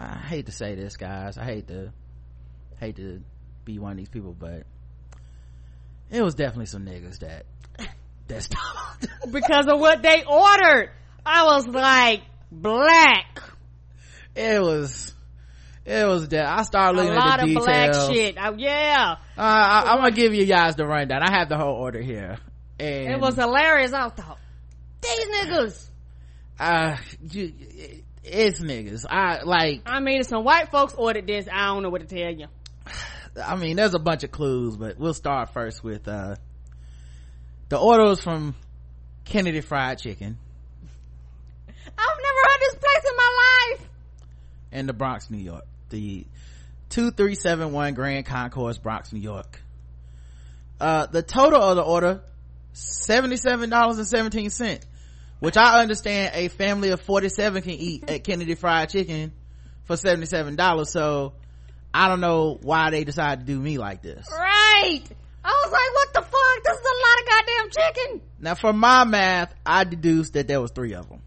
i 0.00 0.16
hate 0.18 0.46
to 0.46 0.52
say 0.52 0.74
this 0.74 0.96
guys 0.96 1.38
i 1.38 1.44
hate 1.44 1.68
to 1.68 1.92
hate 2.78 2.96
to 2.96 3.22
be 3.64 3.78
one 3.78 3.92
of 3.92 3.98
these 3.98 4.08
people 4.08 4.34
but 4.38 4.64
it 6.10 6.22
was 6.22 6.34
definitely 6.34 6.66
some 6.66 6.84
niggas 6.84 7.18
that 7.20 7.46
that 8.28 8.42
stopped 8.42 9.06
because 9.30 9.66
of 9.66 9.78
what 9.78 10.02
they 10.02 10.24
ordered. 10.24 10.90
I 11.24 11.44
was 11.44 11.66
like, 11.66 12.22
black. 12.50 13.42
it 14.34 14.60
was 14.60 15.14
it 15.86 16.06
was 16.06 16.28
that 16.28 16.46
i 16.46 16.62
started 16.62 16.96
looking 16.98 17.12
A 17.12 17.16
lot 17.16 17.40
at 17.40 17.46
the 17.46 17.56
of 17.56 17.64
black 17.64 17.94
shit. 18.12 18.36
I- 18.38 18.52
yeah. 18.56 19.16
uh, 19.38 19.40
I, 19.40 19.84
i'm 19.92 19.98
gonna 19.98 20.10
give 20.10 20.34
you 20.34 20.44
guys 20.46 20.74
the 20.76 20.84
rundown 20.86 21.22
i 21.22 21.30
have 21.30 21.48
the 21.48 21.56
whole 21.56 21.74
order 21.74 22.00
here 22.02 22.38
and 22.78 23.12
It 23.12 23.20
was 23.20 23.36
hilarious. 23.36 23.92
I 23.94 24.08
thought, 24.10 24.38
these 25.00 25.26
niggas. 25.28 25.88
uh 26.60 26.96
you, 27.30 27.52
it's 28.24 28.60
niggas 28.60 29.06
i 29.08 29.42
like 29.44 29.82
I 29.86 30.00
mean, 30.00 30.20
if 30.20 30.26
some 30.26 30.44
white 30.44 30.70
folks 30.70 30.92
ordered 30.94 31.26
this, 31.26 31.46
I 31.50 31.66
don't 31.68 31.82
know 31.84 31.90
what 31.90 32.06
to 32.06 32.14
tell 32.14 32.32
you. 32.34 32.46
I 33.42 33.54
mean, 33.56 33.76
there's 33.76 33.94
a 33.94 33.98
bunch 33.98 34.24
of 34.24 34.30
clues, 34.32 34.76
but 34.76 34.98
we'll 34.98 35.14
start 35.14 35.52
first 35.52 35.84
with, 35.84 36.08
uh, 36.08 36.36
the 37.68 37.78
order 37.78 38.04
was 38.04 38.22
from 38.22 38.54
Kennedy 39.24 39.60
Fried 39.60 39.98
Chicken 39.98 40.36
I've 41.68 42.18
never 42.18 42.42
heard 42.42 42.60
this 42.60 42.74
place 42.74 43.10
in 43.10 43.16
my 43.16 43.30
life. 43.78 43.88
in 44.72 44.86
the 44.86 44.92
Bronx, 44.92 45.30
New 45.30 45.38
York. 45.38 45.64
The 45.96 46.26
2371 46.90 47.94
Grand 47.94 48.26
Concourse, 48.26 48.76
Bronx, 48.76 49.14
New 49.14 49.20
York. 49.20 49.62
Uh, 50.78 51.06
the 51.06 51.22
total 51.22 51.62
of 51.62 51.76
the 51.76 51.82
order, 51.82 52.20
$77.17, 52.74 54.82
which 55.40 55.56
I 55.56 55.80
understand 55.80 56.32
a 56.34 56.48
family 56.48 56.90
of 56.90 57.00
47 57.00 57.62
can 57.62 57.72
eat 57.72 58.10
at 58.10 58.24
Kennedy 58.24 58.54
Fried 58.54 58.90
Chicken 58.90 59.32
for 59.84 59.96
$77. 59.96 60.86
So, 60.86 61.32
I 61.94 62.08
don't 62.08 62.20
know 62.20 62.58
why 62.60 62.90
they 62.90 63.04
decided 63.04 63.46
to 63.46 63.52
do 63.52 63.58
me 63.58 63.78
like 63.78 64.02
this. 64.02 64.28
Right. 64.30 65.00
I 65.44 65.62
was 65.64 65.72
like, 65.72 65.94
what 65.94 66.12
the 66.12 66.20
fuck? 66.20 66.62
This 66.64 66.78
is 66.78 66.84
a 66.84 66.96
lot 67.06 67.20
of 67.22 67.28
goddamn 67.30 67.70
chicken. 67.70 68.20
Now, 68.40 68.54
from 68.54 68.78
my 68.78 69.04
math, 69.04 69.54
I 69.64 69.84
deduced 69.84 70.34
that 70.34 70.46
there 70.46 70.60
was 70.60 70.72
three 70.72 70.92
of 70.92 71.08
them. 71.08 71.22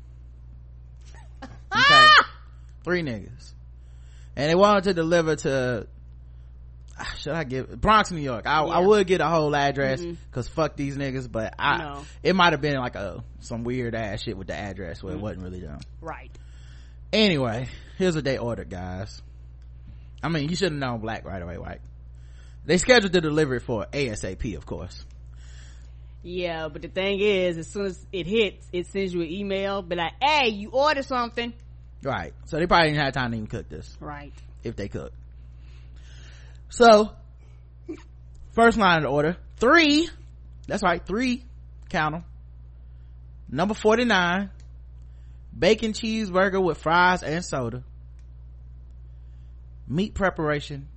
Okay, 1.72 1.72
Ah! 1.72 2.30
three 2.84 3.04
niggas, 3.04 3.54
and 4.40 4.50
they 4.50 4.56
wanted 4.56 4.86
to 4.86 4.94
deliver 4.94 5.36
to. 5.36 5.88
ah, 6.98 7.14
Should 7.18 7.34
I 7.34 7.44
give 7.44 7.80
Bronx, 7.82 8.12
New 8.12 8.22
York? 8.22 8.46
I, 8.48 8.62
I 8.62 8.80
would 8.80 9.06
get 9.06 9.22
a 9.22 9.28
whole 9.28 9.56
address 9.56 10.02
because 10.04 10.48
fuck 10.48 10.76
these 10.76 10.96
niggas, 10.98 11.30
but 11.32 11.54
I 11.60 11.78
No. 11.80 12.06
it 12.24 12.36
might 12.36 12.54
have 12.54 12.62
been 12.62 12.78
like 12.78 12.96
a 12.96 13.24
some 13.42 13.64
weird 13.64 13.96
ass 13.96 14.22
shit 14.22 14.38
with 14.38 14.48
the 14.48 14.56
address 14.56 14.98
Mm-hmm. 15.00 15.08
where 15.08 15.16
it 15.16 15.22
wasn't 15.22 15.44
really 15.44 15.62
done. 15.62 15.80
Right. 16.02 16.32
Anyway, 17.12 17.68
here's 17.98 18.16
what 18.16 18.24
they 18.24 18.38
ordered, 18.38 18.70
guys. 18.70 19.22
I 20.22 20.30
mean, 20.30 20.50
you 20.50 20.56
should 20.56 20.72
have 20.72 20.80
known 20.80 21.00
black 21.00 21.26
right 21.26 21.42
away, 21.42 21.58
right? 21.58 21.82
They 22.66 22.78
scheduled 22.78 23.14
the 23.14 23.22
delivery 23.22 23.60
for 23.60 23.88
ASAP, 23.92 24.56
of 24.56 24.66
course. 24.66 25.06
Yeah, 26.22 26.68
but 26.68 26.82
the 26.82 26.90
thing 26.90 27.20
is, 27.22 27.58
as 27.58 27.68
soon 27.68 27.86
as 27.86 28.06
it 28.12 28.28
hits, 28.28 28.68
it 28.74 28.88
sends 28.88 29.14
you 29.14 29.22
an 29.22 29.30
email, 29.32 29.82
be 29.82 29.96
like, 29.96 30.14
hey, 30.22 30.50
you 30.50 30.70
ordered 30.72 31.06
something. 31.06 31.54
Right. 32.04 32.34
So 32.46 32.58
they 32.58 32.66
probably 32.68 32.90
didn't 32.92 33.04
have 33.04 33.14
time 33.14 33.32
to 33.32 33.38
even 33.38 33.48
cook 33.48 33.68
this. 33.70 33.98
Right. 34.00 34.34
if 34.64 34.76
they 34.76 34.88
cook. 34.88 35.12
So, 36.70 37.12
first 38.54 38.78
line 38.78 38.98
of 38.98 39.04
the 39.04 39.10
order, 39.10 39.38
three, 39.58 40.08
that's 40.68 40.84
right, 40.84 41.04
three, 41.06 41.44
count 41.90 42.14
them 42.14 42.24
Number 43.52 43.74
49, 43.74 44.52
bacon 45.58 45.94
cheeseburger 45.94 46.64
with 46.64 46.78
fries 46.78 47.24
and 47.24 47.44
soda. 47.44 47.84
Meat 49.88 50.14
preparation, 50.14 50.88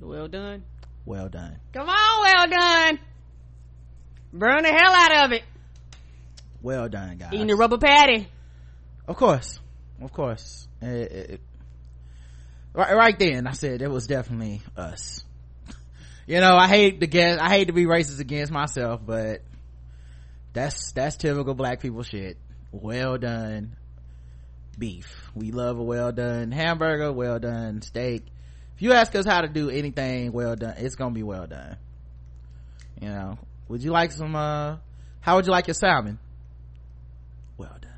Well 0.00 0.28
done. 0.28 0.62
well 1.04 1.28
done. 1.28 1.56
Come 1.72 1.88
on, 1.88 2.22
well 2.22 2.48
done. 2.48 2.98
Burn 4.32 4.62
the 4.62 4.68
hell 4.68 4.92
out 4.92 5.24
of 5.26 5.32
it. 5.32 5.42
Well 6.62 6.88
done, 6.88 7.16
guys. 7.18 7.30
Eating 7.32 7.48
the 7.48 7.56
rubber 7.56 7.78
patty. 7.78 8.28
Of 9.08 9.16
course. 9.16 9.58
Of 10.00 10.12
course. 10.12 10.68
It- 10.80 10.86
it- 11.12 11.30
it- 11.30 11.40
right, 12.74 12.94
right 12.94 13.18
then, 13.18 13.46
I 13.48 13.52
said 13.52 13.82
it 13.82 13.90
was 13.90 14.06
definitely 14.06 14.62
us. 14.76 15.24
You 16.28 16.40
know, 16.42 16.56
I 16.58 16.68
hate 16.68 17.00
to 17.00 17.06
get, 17.06 17.40
I 17.40 17.48
hate 17.48 17.68
to 17.68 17.72
be 17.72 17.86
racist 17.86 18.20
against 18.20 18.52
myself, 18.52 19.00
but 19.02 19.40
that's, 20.52 20.92
that's 20.92 21.16
typical 21.16 21.54
black 21.54 21.80
people 21.80 22.02
shit. 22.02 22.36
Well 22.70 23.16
done 23.16 23.76
beef. 24.78 25.22
We 25.34 25.52
love 25.52 25.78
a 25.78 25.82
well 25.82 26.12
done 26.12 26.52
hamburger, 26.52 27.10
well 27.14 27.38
done 27.38 27.80
steak. 27.80 28.26
If 28.76 28.82
you 28.82 28.92
ask 28.92 29.14
us 29.14 29.24
how 29.24 29.40
to 29.40 29.48
do 29.48 29.70
anything 29.70 30.32
well 30.32 30.54
done, 30.54 30.74
it's 30.76 30.96
gonna 30.96 31.14
be 31.14 31.22
well 31.22 31.46
done. 31.46 31.78
You 33.00 33.08
know, 33.08 33.38
would 33.68 33.82
you 33.82 33.90
like 33.90 34.12
some, 34.12 34.36
uh, 34.36 34.76
how 35.20 35.36
would 35.36 35.46
you 35.46 35.52
like 35.52 35.66
your 35.66 35.72
salmon? 35.74 36.18
Well 37.56 37.74
done. 37.80 37.90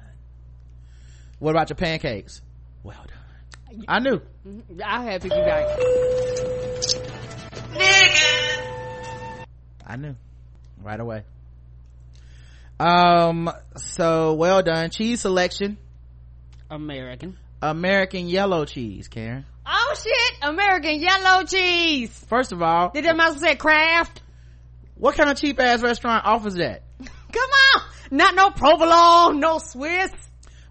What 1.41 1.51
about 1.51 1.69
your 1.71 1.77
pancakes? 1.77 2.41
Well 2.85 2.97
done. 3.07 3.85
I 3.89 3.99
knew. 3.99 4.21
I 4.85 5.03
had 5.05 5.23
people 5.23 5.39
like, 5.41 5.67
nigga. 7.75 9.45
I 9.87 9.97
knew. 9.97 10.15
Right 10.83 11.01
away. 11.01 11.25
Um, 12.79 13.51
so 13.77 14.35
well 14.35 14.63
done. 14.63 14.91
Cheese 14.91 15.23
selection. 15.23 15.77
American. 16.71 17.37
American 17.63 18.29
yellow 18.29 18.65
cheese, 18.65 19.09
Karen. 19.09 19.45
Oh 19.67 19.95
shit, 20.03 20.39
American 20.43 21.01
yellow 21.01 21.45
cheese. 21.45 22.11
First 22.29 22.53
of 22.53 22.63
all, 22.63 22.91
Did 22.91 23.05
that 23.05 23.17
mouse 23.17 23.39
say 23.41 23.55
Kraft? 23.57 24.23
what 24.95 25.15
kind 25.15 25.29
of 25.31 25.37
cheap 25.39 25.59
ass 25.61 25.83
restaurant 25.83 26.25
offers 26.25 26.55
that? 26.55 26.83
Come 26.99 27.51
on. 27.77 27.83
Not 28.11 28.35
no 28.35 28.51
provolone, 28.51 29.41
no 29.41 29.59
Swiss. 29.59 30.11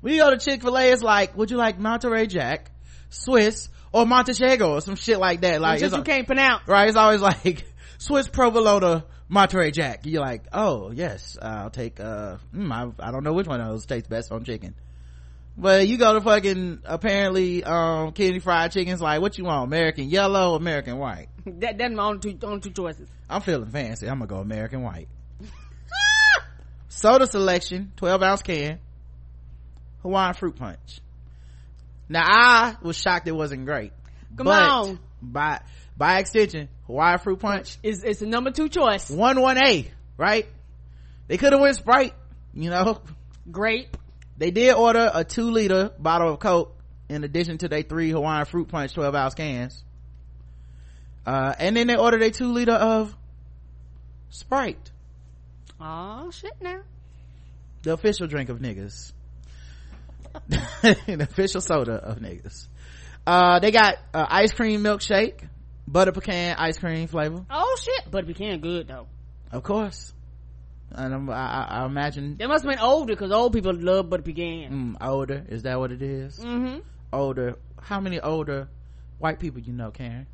When 0.02 0.14
you 0.14 0.22
go 0.22 0.30
to 0.30 0.38
Chick-fil-A, 0.38 0.92
it's 0.92 1.04
like, 1.04 1.36
would 1.38 1.52
you 1.52 1.58
like 1.58 1.78
Monterey 1.80 2.28
Jack, 2.28 2.72
Swiss, 3.10 3.70
or 3.92 4.06
Montechego 4.06 4.70
or 4.70 4.82
some 4.82 4.96
shit 4.96 5.20
like 5.20 5.42
that? 5.42 5.60
Like, 5.62 5.80
Just 5.80 5.96
you 5.96 6.04
can't 6.04 6.26
pronounce. 6.28 6.68
right? 6.68 6.88
It's 6.88 6.98
always 6.98 7.22
like 7.34 7.66
Swiss 7.98 8.28
provolone 8.28 9.04
Monterey 9.28 9.72
Jack. 9.72 10.06
You're 10.06 10.22
like, 10.22 10.46
oh 10.54 10.92
yes, 10.92 11.38
I'll 11.42 11.70
take. 11.70 12.00
uh 12.00 12.38
mm, 12.56 12.72
I, 12.72 13.08
I 13.08 13.12
don't 13.12 13.24
know 13.24 13.34
which 13.34 13.48
one 13.48 13.60
of 13.62 13.68
those 13.68 13.86
tastes 13.86 14.08
best 14.08 14.32
on 14.32 14.44
chicken. 14.44 14.74
But 15.58 15.88
you 15.90 15.98
go 15.98 16.14
to 16.14 16.22
fucking 16.22 16.80
apparently 16.86 17.64
um 17.64 18.14
Kennedy 18.14 18.40
Fried 18.40 18.72
Chicken's 18.72 19.02
like, 19.02 19.22
what 19.22 19.38
you 19.38 19.44
want? 19.44 19.66
American 19.66 20.10
yellow, 20.10 20.56
American 20.56 20.98
white. 20.98 21.28
That 21.46 21.78
that's 21.78 21.94
my 21.94 22.04
only 22.06 22.20
two 22.20 22.48
only 22.48 22.62
two 22.62 22.72
choices. 22.72 23.10
I'm 23.30 23.42
feeling 23.42 23.70
fancy. 23.70 24.08
I'm 24.08 24.20
gonna 24.20 24.28
go 24.28 24.38
American 24.38 24.82
white. 24.82 25.10
Soda 26.88 27.28
selection, 27.28 27.92
12 27.98 28.24
ounce 28.24 28.42
can. 28.42 28.80
Hawaiian 30.02 30.34
fruit 30.34 30.56
punch. 30.56 31.00
Now 32.08 32.26
I 32.26 32.78
was 32.82 32.98
shocked 32.98 33.28
it 33.28 33.32
wasn't 33.32 33.66
great. 33.66 33.92
Come 34.36 34.46
but 34.46 34.64
on. 34.64 35.00
By, 35.22 35.62
by 35.98 36.20
extension, 36.20 36.70
Hawaiian 36.88 37.20
fruit 37.20 37.40
punch, 37.40 37.78
is 37.84 38.04
it's 38.04 38.20
the 38.22 38.26
number 38.26 38.52
two 38.52 38.70
choice. 38.70 39.10
one 39.10 39.40
one 39.42 39.64
A, 39.64 39.90
right? 40.18 40.48
They 41.28 41.38
could 41.38 41.54
have 41.54 41.62
went 41.62 41.76
Sprite, 41.76 42.14
you 42.54 42.70
know. 42.70 43.02
Grape. 43.52 43.96
They 44.38 44.52
did 44.52 44.74
order 44.74 45.12
a 45.14 45.24
two 45.24 45.52
liter 45.52 45.92
bottle 46.00 46.34
of 46.34 46.40
Coke 46.40 46.76
in 47.10 47.24
addition 47.24 47.58
to 47.60 47.68
their 47.68 47.82
three 47.82 48.12
Hawaiian 48.12 48.46
fruit 48.46 48.70
punch 48.70 48.94
12 48.94 49.14
ounce 49.16 49.34
cans. 49.34 49.84
Uh, 51.26 51.54
and 51.60 51.76
then 51.76 51.88
they 51.88 51.98
ordered 51.98 52.22
a 52.22 52.32
two 52.32 52.52
liter 52.52 52.72
of 52.74 53.16
Sprite. 54.30 54.92
Oh 55.82 56.32
shit 56.32 56.54
now. 56.62 56.82
The 57.84 57.94
official 57.94 58.28
drink 58.28 58.50
of 58.50 58.60
niggas. 58.60 59.12
the 60.82 61.28
official 61.30 61.62
soda 61.62 61.94
of 61.94 62.20
niggas. 62.20 62.68
Uh, 63.26 63.60
they 63.60 63.72
got 63.72 63.96
uh, 64.14 64.26
ice 64.30 64.52
cream 64.52 64.82
milkshake, 64.84 65.48
butter 65.88 66.12
pecan 66.12 66.56
ice 66.58 66.78
cream 66.78 67.08
flavor. 67.08 67.46
Oh 67.50 67.78
shit. 67.82 68.10
butter 68.12 68.28
pecan 68.28 68.60
good 68.60 68.88
though. 68.88 69.08
Of 69.52 69.64
course. 69.64 70.14
And 70.92 71.14
I'm, 71.14 71.30
I, 71.30 71.68
I 71.70 71.86
imagine 71.86 72.38
They 72.38 72.48
must 72.48 72.64
have 72.64 72.72
been 72.72 72.80
older 72.84 73.14
because 73.14 73.32
old 73.32 73.54
people 73.54 73.74
love 73.76 74.10
butter 74.10 74.24
pecan. 74.24 74.96
mm, 75.00 75.08
older. 75.08 75.46
Is 75.50 75.64
that 75.64 75.80
what 75.80 75.92
it 75.92 76.02
is? 76.02 76.40
Mm-hmm. 76.40 76.80
Older. 77.14 77.58
How 77.82 78.00
many 78.00 78.20
older 78.20 78.68
white 79.20 79.40
people 79.40 79.62
you 79.62 79.74
know, 79.74 79.92
Karen? 79.92 80.26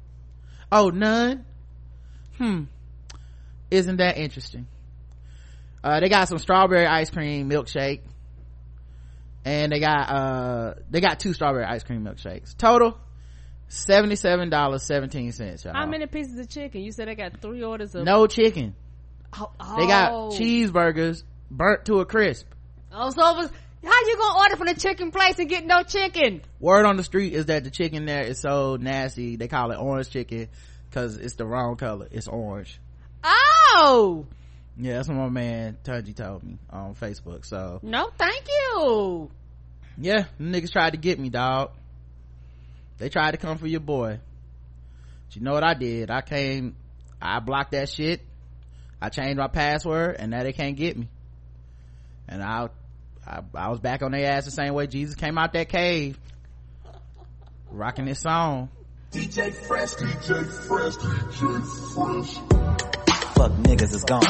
Oh, 0.71 0.89
none? 0.89 1.45
Hmm. 2.37 2.63
Isn't 3.71 3.97
that 3.97 4.17
interesting? 4.17 4.67
Uh, 5.83 5.99
they 5.99 6.09
got 6.09 6.27
some 6.27 6.37
strawberry 6.37 6.85
ice 6.85 7.09
cream 7.09 7.49
milkshake. 7.49 8.01
And 9.45 9.71
they 9.71 9.79
got, 9.79 10.09
uh, 10.09 10.73
they 10.89 10.99
got 11.01 11.19
two 11.19 11.33
strawberry 11.33 11.65
ice 11.65 11.83
cream 11.83 12.03
milkshakes. 12.03 12.57
Total, 12.57 12.97
$77.17, 13.69 15.63
y'all. 15.63 15.73
How 15.73 15.85
many 15.85 16.07
pieces 16.07 16.39
of 16.39 16.49
chicken? 16.49 16.81
You 16.81 16.91
said 16.91 17.07
they 17.07 17.15
got 17.15 17.39
three 17.41 17.63
orders 17.63 17.93
of. 17.93 18.03
No 18.05 18.25
chicken. 18.25 18.75
Oh, 19.37 19.51
They 19.77 19.87
got 19.87 20.11
oh. 20.11 20.29
cheeseburgers 20.29 21.23
burnt 21.51 21.85
to 21.85 21.99
a 21.99 22.05
crisp. 22.05 22.47
Oh, 22.91 23.11
so 23.11 23.29
it 23.29 23.37
was, 23.37 23.51
how 23.83 24.07
you 24.07 24.17
gonna 24.17 24.39
order 24.39 24.55
from 24.55 24.67
the 24.67 24.75
chicken 24.75 25.11
place 25.11 25.37
and 25.37 25.49
get 25.49 25.65
no 25.65 25.83
chicken? 25.83 26.41
Word 26.59 26.85
on 26.85 26.97
the 26.97 27.03
street 27.03 27.33
is 27.33 27.47
that 27.47 27.63
the 27.63 27.69
chicken 27.69 28.05
there 28.05 28.23
is 28.23 28.39
so 28.39 28.77
nasty. 28.77 29.35
They 29.35 29.47
call 29.47 29.71
it 29.71 29.77
orange 29.77 30.09
chicken 30.09 30.47
because 30.89 31.17
it's 31.17 31.35
the 31.35 31.45
wrong 31.45 31.75
color. 31.75 32.07
It's 32.09 32.27
orange. 32.27 32.79
Oh 33.23 34.25
Yeah, 34.77 34.93
that's 34.95 35.07
what 35.07 35.15
my 35.15 35.29
man 35.29 35.77
Tunji 35.83 36.15
told 36.15 36.43
me 36.43 36.57
on 36.69 36.95
Facebook. 36.95 37.45
So 37.45 37.79
no, 37.81 38.09
thank 38.17 38.45
you. 38.47 39.31
yeah, 39.97 40.25
them 40.37 40.51
niggas 40.51 40.71
tried 40.71 40.91
to 40.91 40.97
get 40.97 41.19
me, 41.19 41.29
dog. 41.29 41.71
They 42.97 43.09
tried 43.09 43.31
to 43.31 43.37
come 43.37 43.57
for 43.57 43.67
your 43.67 43.79
boy. 43.79 44.19
But 45.27 45.35
you 45.35 45.41
know 45.41 45.53
what 45.53 45.63
I 45.63 45.73
did? 45.73 46.11
I 46.11 46.21
came, 46.21 46.75
I 47.21 47.39
blocked 47.39 47.71
that 47.71 47.89
shit. 47.89 48.21
I 49.01 49.09
changed 49.09 49.37
my 49.37 49.47
password, 49.47 50.15
and 50.19 50.31
now 50.31 50.43
they 50.43 50.53
can't 50.53 50.75
get 50.75 50.97
me. 50.97 51.09
And 52.27 52.41
I, 52.41 52.69
I, 53.25 53.41
I 53.53 53.69
was 53.69 53.79
back 53.79 54.01
on 54.01 54.11
their 54.11 54.31
ass 54.31 54.45
the 54.45 54.51
same 54.51 54.73
way 54.73 54.87
Jesus 54.87 55.15
came 55.15 55.37
out 55.37 55.53
that 55.53 55.69
cave, 55.69 56.17
rocking 57.69 58.05
this 58.05 58.21
song. 58.21 58.69
DJ 59.11 59.53
Fresh, 59.53 59.95
DJ 59.95 60.45
Fresh, 60.67 60.95
DJ 60.95 62.85
Fresh. 62.89 63.04
Fuck 63.35 63.51
niggas 63.51 63.93
is 63.93 64.03
gone. 64.05 64.21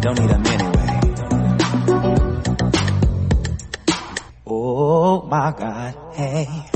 Don't 0.00 0.20
need 0.20 0.28
them 0.28 0.46
anyway. 0.46 1.00
Oh 4.46 5.22
my 5.22 5.54
god, 5.56 5.96
hey. 6.14 6.73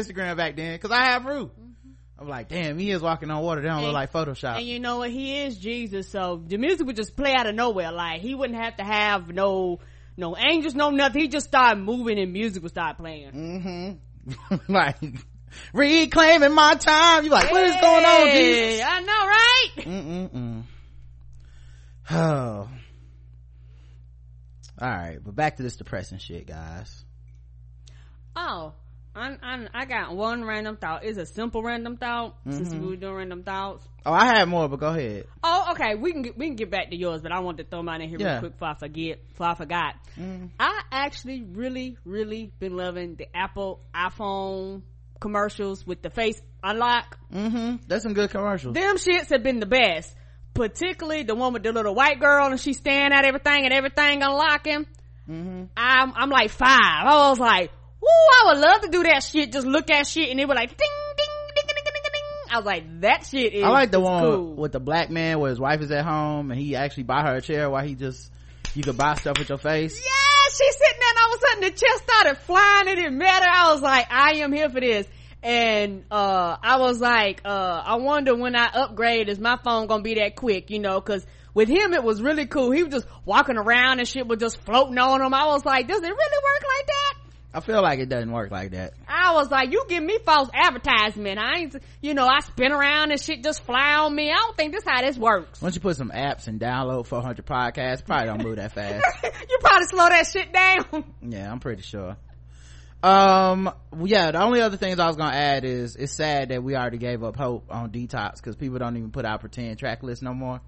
Instagram 0.00 0.36
back 0.36 0.56
then 0.56 0.74
because 0.74 0.90
I 0.90 1.04
have 1.12 1.22
proof. 1.22 1.50
I'm 2.18 2.28
like, 2.28 2.48
damn, 2.48 2.78
he 2.78 2.90
is 2.90 3.00
walking 3.00 3.30
on 3.30 3.42
water. 3.42 3.62
They 3.62 3.68
don't 3.68 3.82
look 3.82 3.94
like 3.94 4.12
Photoshop. 4.12 4.58
And 4.58 4.66
you 4.66 4.78
know 4.78 4.98
what? 4.98 5.10
He 5.10 5.40
is 5.40 5.56
Jesus, 5.56 6.10
so 6.10 6.42
the 6.46 6.58
music 6.58 6.86
would 6.86 6.96
just 6.96 7.16
play 7.16 7.34
out 7.34 7.46
of 7.46 7.54
nowhere. 7.54 7.92
Like 7.92 8.20
he 8.20 8.34
wouldn't 8.34 8.60
have 8.60 8.76
to 8.76 8.84
have 8.84 9.28
no, 9.28 9.80
no 10.18 10.36
angels, 10.36 10.74
no 10.74 10.90
nothing. 10.90 11.22
He 11.22 11.28
just 11.28 11.48
started 11.48 11.82
moving 11.82 12.18
and 12.18 12.30
music 12.32 12.62
would 12.62 12.72
start 12.72 12.98
playing. 12.98 13.32
mm-hmm. 13.32 14.56
like 14.72 14.98
reclaiming 15.72 16.52
my 16.52 16.74
time. 16.74 17.24
You 17.24 17.30
like, 17.30 17.50
what 17.50 17.64
is 17.64 17.76
going 17.76 18.04
on, 18.04 18.28
Jesus? 18.28 18.86
I 18.86 19.00
know, 19.00 19.26
right? 19.26 19.70
Mm-mm-mm. 19.76 20.62
Oh. 22.10 22.68
All 24.82 24.88
right, 24.88 25.18
but 25.22 25.34
back 25.34 25.56
to 25.56 25.62
this 25.62 25.76
depressing 25.76 26.18
shit, 26.18 26.46
guys. 26.46 27.04
Oh, 28.34 28.72
I, 29.14 29.36
I, 29.42 29.66
I 29.74 29.84
got 29.86 30.14
one 30.14 30.44
random 30.44 30.76
thought. 30.76 31.04
It's 31.04 31.18
a 31.18 31.26
simple 31.26 31.62
random 31.62 31.96
thought 31.96 32.36
since 32.48 32.68
mm-hmm. 32.68 32.80
we 32.80 32.88
were 32.90 32.96
doing 32.96 33.14
random 33.14 33.42
thoughts. 33.42 33.86
Oh, 34.06 34.12
I 34.12 34.26
had 34.26 34.48
more, 34.48 34.68
but 34.68 34.78
go 34.78 34.88
ahead. 34.88 35.26
Oh, 35.42 35.72
okay. 35.72 35.96
We 35.96 36.12
can 36.12 36.22
get, 36.22 36.38
we 36.38 36.46
can 36.46 36.56
get 36.56 36.70
back 36.70 36.90
to 36.90 36.96
yours, 36.96 37.20
but 37.20 37.32
I 37.32 37.40
wanted 37.40 37.64
to 37.64 37.70
throw 37.70 37.82
mine 37.82 38.02
in 38.02 38.08
here 38.08 38.18
Yeah. 38.20 38.32
real 38.32 38.40
quick 38.40 38.52
before 38.52 38.68
I 38.68 38.74
forget. 38.74 39.28
Before 39.28 39.46
I 39.46 39.54
forgot, 39.54 39.94
mm. 40.18 40.50
I 40.58 40.82
actually 40.92 41.42
really, 41.42 41.96
really 42.04 42.52
been 42.60 42.76
loving 42.76 43.16
the 43.16 43.26
Apple 43.36 43.80
iPhone 43.94 44.82
commercials 45.20 45.86
with 45.86 46.02
the 46.02 46.10
face 46.10 46.40
unlock. 46.62 47.18
Mm-hmm. 47.32 47.76
That's 47.88 48.04
some 48.04 48.14
good 48.14 48.30
commercials. 48.30 48.74
Them 48.74 48.96
shits 48.96 49.30
have 49.30 49.42
been 49.42 49.60
the 49.60 49.66
best. 49.66 50.14
Particularly 50.54 51.22
the 51.22 51.34
one 51.34 51.52
with 51.52 51.62
the 51.62 51.72
little 51.72 51.94
white 51.94 52.20
girl 52.20 52.46
and 52.46 52.60
she's 52.60 52.78
staring 52.78 53.12
at 53.12 53.24
everything 53.24 53.64
and 53.64 53.72
everything 53.72 54.22
unlocking. 54.22 54.86
Mm-hmm. 55.28 55.64
I'm 55.76 56.12
I'm 56.14 56.30
like 56.30 56.50
five. 56.50 57.06
I 57.06 57.28
was 57.30 57.38
like, 57.38 57.70
Ooh, 58.02 58.06
I 58.06 58.52
would 58.52 58.58
love 58.60 58.80
to 58.82 58.88
do 58.88 59.02
that 59.04 59.22
shit. 59.22 59.52
Just 59.52 59.66
look 59.66 59.90
at 59.90 60.06
shit 60.06 60.30
and 60.30 60.40
it 60.40 60.48
would 60.48 60.56
like 60.56 60.70
ding 60.70 60.76
ding 61.16 61.26
ding, 61.54 61.66
ding, 61.66 61.76
ding, 61.76 61.84
ding, 61.84 62.02
ding. 62.12 62.52
I 62.52 62.56
was 62.56 62.66
like, 62.66 63.00
that 63.02 63.26
shit 63.26 63.52
is. 63.54 63.62
I 63.62 63.68
like 63.68 63.90
the 63.90 64.00
one 64.00 64.22
cool. 64.24 64.54
with 64.54 64.72
the 64.72 64.80
black 64.80 65.10
man 65.10 65.38
where 65.38 65.50
his 65.50 65.60
wife 65.60 65.80
is 65.82 65.90
at 65.90 66.04
home 66.04 66.50
and 66.50 66.60
he 66.60 66.74
actually 66.76 67.04
buy 67.04 67.22
her 67.22 67.36
a 67.36 67.40
chair 67.42 67.70
while 67.70 67.84
he 67.86 67.94
just 67.94 68.32
you 68.74 68.82
could 68.82 68.96
buy 68.96 69.14
stuff 69.14 69.38
with 69.38 69.48
your 69.48 69.58
face. 69.58 69.96
Yeah, 69.98 70.50
she's 70.50 70.76
sitting 70.76 71.00
there 71.00 71.08
and 71.10 71.18
all 71.22 71.34
of 71.34 71.38
a 71.38 71.46
sudden 71.46 71.60
the 71.62 71.70
chair 71.70 71.96
started 71.98 72.38
flying. 72.42 72.88
and 72.88 72.98
It 72.98 73.02
didn't 73.02 73.18
matter. 73.18 73.46
I 73.48 73.72
was 73.72 73.82
like, 73.82 74.06
I 74.10 74.32
am 74.38 74.52
here 74.52 74.70
for 74.70 74.80
this. 74.80 75.06
And, 75.42 76.04
uh, 76.10 76.56
I 76.62 76.76
was 76.78 77.00
like, 77.00 77.40
uh, 77.46 77.82
I 77.84 77.94
wonder 77.96 78.36
when 78.36 78.54
I 78.54 78.66
upgrade, 78.66 79.28
is 79.30 79.38
my 79.38 79.56
phone 79.64 79.86
gonna 79.86 80.02
be 80.02 80.14
that 80.16 80.36
quick, 80.36 80.70
you 80.70 80.78
know, 80.80 81.00
cause 81.00 81.24
with 81.54 81.68
him 81.68 81.94
it 81.94 82.04
was 82.04 82.20
really 82.22 82.46
cool. 82.46 82.70
He 82.70 82.82
was 82.82 82.92
just 82.92 83.06
walking 83.24 83.56
around 83.56 83.98
and 84.00 84.06
shit 84.08 84.26
was 84.26 84.38
just 84.38 84.60
floating 84.60 84.98
on 84.98 85.20
him. 85.22 85.32
I 85.34 85.46
was 85.46 85.64
like, 85.64 85.88
does 85.88 85.98
it 85.98 86.02
really 86.02 86.12
work 86.12 86.62
like 86.76 86.86
that? 86.86 87.14
I 87.52 87.60
feel 87.60 87.82
like 87.82 87.98
it 87.98 88.08
doesn't 88.08 88.30
work 88.30 88.52
like 88.52 88.70
that. 88.70 88.94
I 89.08 89.34
was 89.34 89.50
like, 89.50 89.72
you 89.72 89.84
give 89.88 90.02
me 90.02 90.18
false 90.24 90.48
advertisement. 90.54 91.38
I 91.40 91.58
ain't, 91.58 91.76
you 92.00 92.14
know, 92.14 92.26
I 92.26 92.40
spin 92.40 92.70
around 92.70 93.10
and 93.10 93.20
shit 93.20 93.42
just 93.42 93.64
fly 93.64 93.94
on 93.94 94.14
me. 94.14 94.30
I 94.30 94.36
don't 94.36 94.56
think 94.56 94.72
this 94.72 94.84
how 94.86 95.02
this 95.02 95.18
works. 95.18 95.60
Once 95.60 95.74
you 95.74 95.80
put 95.80 95.96
some 95.96 96.10
apps 96.10 96.46
and 96.46 96.60
download 96.60 97.06
400 97.06 97.44
podcasts, 97.44 98.04
probably 98.04 98.26
don't 98.26 98.44
move 98.44 98.56
that 98.56 98.72
fast. 98.72 99.04
you 99.24 99.58
probably 99.60 99.86
slow 99.88 100.08
that 100.08 100.26
shit 100.28 100.52
down. 100.52 101.04
yeah, 101.22 101.50
I'm 101.50 101.58
pretty 101.58 101.82
sure. 101.82 102.16
Um, 103.02 103.72
yeah, 104.04 104.30
the 104.30 104.42
only 104.42 104.60
other 104.60 104.76
things 104.76 104.98
I 105.00 105.06
was 105.06 105.16
gonna 105.16 105.34
add 105.34 105.64
is 105.64 105.96
it's 105.96 106.12
sad 106.12 106.50
that 106.50 106.62
we 106.62 106.76
already 106.76 106.98
gave 106.98 107.24
up 107.24 107.34
hope 107.34 107.64
on 107.70 107.90
detox 107.90 108.36
because 108.36 108.56
people 108.56 108.78
don't 108.78 108.96
even 108.96 109.10
put 109.10 109.24
out 109.24 109.40
pretend 109.40 109.78
track 109.78 110.02
lists 110.02 110.22
no 110.22 110.34
more. 110.34 110.60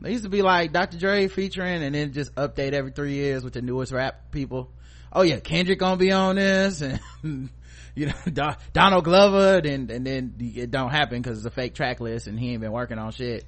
They 0.00 0.12
used 0.12 0.24
to 0.24 0.30
be 0.30 0.42
like 0.42 0.72
Dr. 0.72 0.98
Dre 0.98 1.26
featuring 1.26 1.82
and 1.82 1.94
then 1.94 2.12
just 2.12 2.32
update 2.36 2.72
every 2.72 2.92
three 2.92 3.14
years 3.14 3.42
with 3.42 3.54
the 3.54 3.62
newest 3.62 3.90
rap 3.90 4.30
people. 4.30 4.70
Oh 5.12 5.22
yeah, 5.22 5.40
Kendrick 5.40 5.78
gonna 5.78 5.96
be 5.96 6.12
on 6.12 6.36
this 6.36 6.80
and 6.80 7.00
you 7.94 8.06
know 8.06 8.12
Don- 8.32 8.56
Donald 8.72 9.04
Glover 9.04 9.60
and 9.64 9.90
and 9.90 10.06
then 10.06 10.34
it 10.38 10.70
don't 10.70 10.90
happen 10.90 11.20
because 11.20 11.38
it's 11.38 11.46
a 11.46 11.50
fake 11.50 11.74
track 11.74 12.00
list 12.00 12.26
and 12.26 12.38
he 12.38 12.52
ain't 12.52 12.60
been 12.60 12.72
working 12.72 12.98
on 12.98 13.12
shit. 13.12 13.44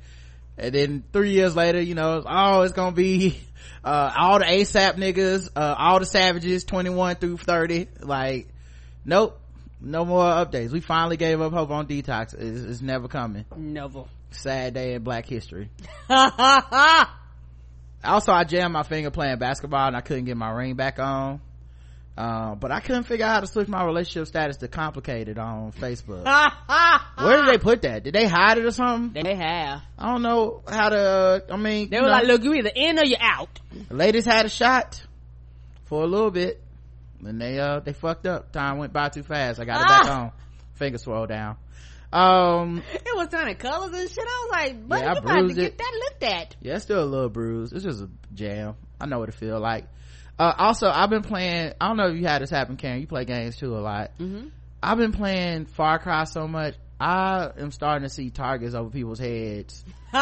And 0.59 0.75
then 0.75 1.05
three 1.13 1.31
years 1.31 1.57
later, 1.57 1.81
you 1.81 1.95
know, 1.95 2.23
oh, 2.27 2.63
it's 2.63 2.75
gonna 2.75 2.93
be, 2.95 3.41
uh, 3.85 4.13
all 4.17 4.39
the 4.39 4.45
ASAP 4.45 4.97
niggas, 4.97 5.49
uh, 5.57 5.75
all 5.79 5.99
the 6.01 6.07
savages, 6.07 6.65
21 6.65 7.17
through 7.17 7.39
30. 7.39 7.89
Like, 8.01 8.49
nope. 9.05 9.41
No 9.81 10.05
more 10.05 10.25
updates. 10.25 10.71
We 10.73 10.81
finally 10.81 11.17
gave 11.17 11.41
up 11.41 11.55
hope 11.55 11.71
on 11.71 11.87
detox. 11.87 12.35
It's, 12.35 12.61
it's 12.61 12.81
never 12.83 13.09
coming. 13.09 13.47
Never. 13.57 14.05
Sad 14.31 14.75
day 14.75 14.93
in 14.93 15.03
black 15.03 15.25
history. 15.25 15.71
Also, 18.03 18.33
I 18.33 18.45
jammed 18.45 18.73
my 18.73 18.83
finger 18.83 19.11
playing 19.11 19.39
basketball 19.39 19.89
and 19.89 19.97
I 19.97 20.01
couldn't 20.01 20.25
get 20.25 20.37
my 20.37 20.51
ring 20.51 20.75
back 20.75 20.99
on. 20.99 21.41
Uh, 22.21 22.55
but 22.55 22.71
I 22.71 22.81
couldn't 22.81 23.05
figure 23.05 23.25
out 23.25 23.33
how 23.35 23.41
to 23.41 23.47
switch 23.47 23.66
my 23.68 23.83
relationship 23.85 24.27
status 24.29 24.59
to 24.59 24.68
complicated 24.68 25.39
on 25.39 25.73
Facebook. 25.73 26.25
Where 27.16 27.37
did 27.43 27.55
they 27.55 27.59
put 27.59 27.83
that? 27.83 28.03
Did 28.03 28.14
they 28.14 28.27
hide 28.27 28.59
it 28.59 28.64
or 28.66 28.73
something? 28.73 29.23
They 29.23 29.35
have. 29.35 29.81
I 29.99 30.11
don't 30.12 30.23
know 30.23 30.62
how 30.68 30.89
to, 30.91 30.99
uh, 30.99 31.41
I 31.51 31.57
mean, 31.57 31.89
They 31.89 31.97
were 31.99 32.05
know. 32.07 32.11
like, 32.11 32.27
look, 32.27 32.43
you 32.45 32.55
either 32.55 32.73
in 32.75 32.99
or 32.99 33.05
you're 33.05 33.23
out. 33.23 33.59
The 33.89 33.95
ladies 33.95 34.25
had 34.27 34.45
a 34.45 34.49
shot 34.51 35.03
for 35.87 36.03
a 36.03 36.07
little 36.07 36.31
bit 36.31 36.61
and 37.25 37.41
they 37.41 37.59
uh 37.59 37.81
they 37.81 37.93
fucked 37.93 38.27
up 38.27 38.53
time 38.53 38.79
went 38.79 38.93
by 38.93 39.09
too 39.11 39.23
fast 39.23 39.61
i 39.61 39.64
got 39.64 39.83
it 39.83 39.89
back 39.89 40.05
Ah. 40.07 40.21
on 40.25 40.33
finger 40.75 40.97
swirled 40.99 41.29
down 41.29 41.57
um 42.12 42.83
It 42.95 43.14
was 43.16 43.29
turning 43.29 43.57
colors 43.57 43.93
and 43.93 44.09
shit. 44.09 44.25
I 44.27 44.47
was 44.47 44.51
like, 44.53 44.89
buddy, 44.89 45.03
Yeah, 45.03 45.11
I 45.11 45.12
you 45.14 45.18
about 45.18 45.33
to 45.35 45.41
bruised 45.43 45.57
get 45.57 45.66
it. 45.73 45.79
that 45.79 45.93
looked 46.05 46.23
at. 46.23 46.57
yeah 46.61 46.75
it's 46.77 46.85
still 46.85 47.03
a 47.03 47.05
little 47.05 47.29
bruised 47.29 47.73
it's 47.75 47.85
just 47.85 48.01
a 48.03 48.09
jam 48.35 48.75
i 49.01 49.07
know 49.07 49.18
what 49.18 49.29
it 49.29 49.35
feel 49.35 49.59
like 49.61 49.85
uh 50.41 50.55
also 50.59 50.88
i've 50.88 51.11
been 51.11 51.22
playing 51.22 51.72
i 51.80 51.86
don't 51.88 51.97
know 51.99 52.09
if 52.09 52.16
you 52.16 52.26
had 52.26 52.41
this 52.43 52.51
happen 52.51 52.76
karen 52.76 53.01
you 53.01 53.07
play 53.07 53.24
games 53.24 53.57
too 53.57 53.76
a 53.76 53.78
lot 53.78 54.11
Mm-hmm. 54.18 54.49
i've 54.82 54.97
been 54.99 55.12
playing 55.12 55.66
far 55.66 55.99
cry 55.99 56.24
so 56.24 56.49
much 56.49 56.74
i 56.99 57.51
am 57.59 57.70
starting 57.70 58.09
to 58.09 58.12
see 58.12 58.30
targets 58.30 58.74
over 58.74 58.88
people's 58.91 59.18
heads 59.18 59.84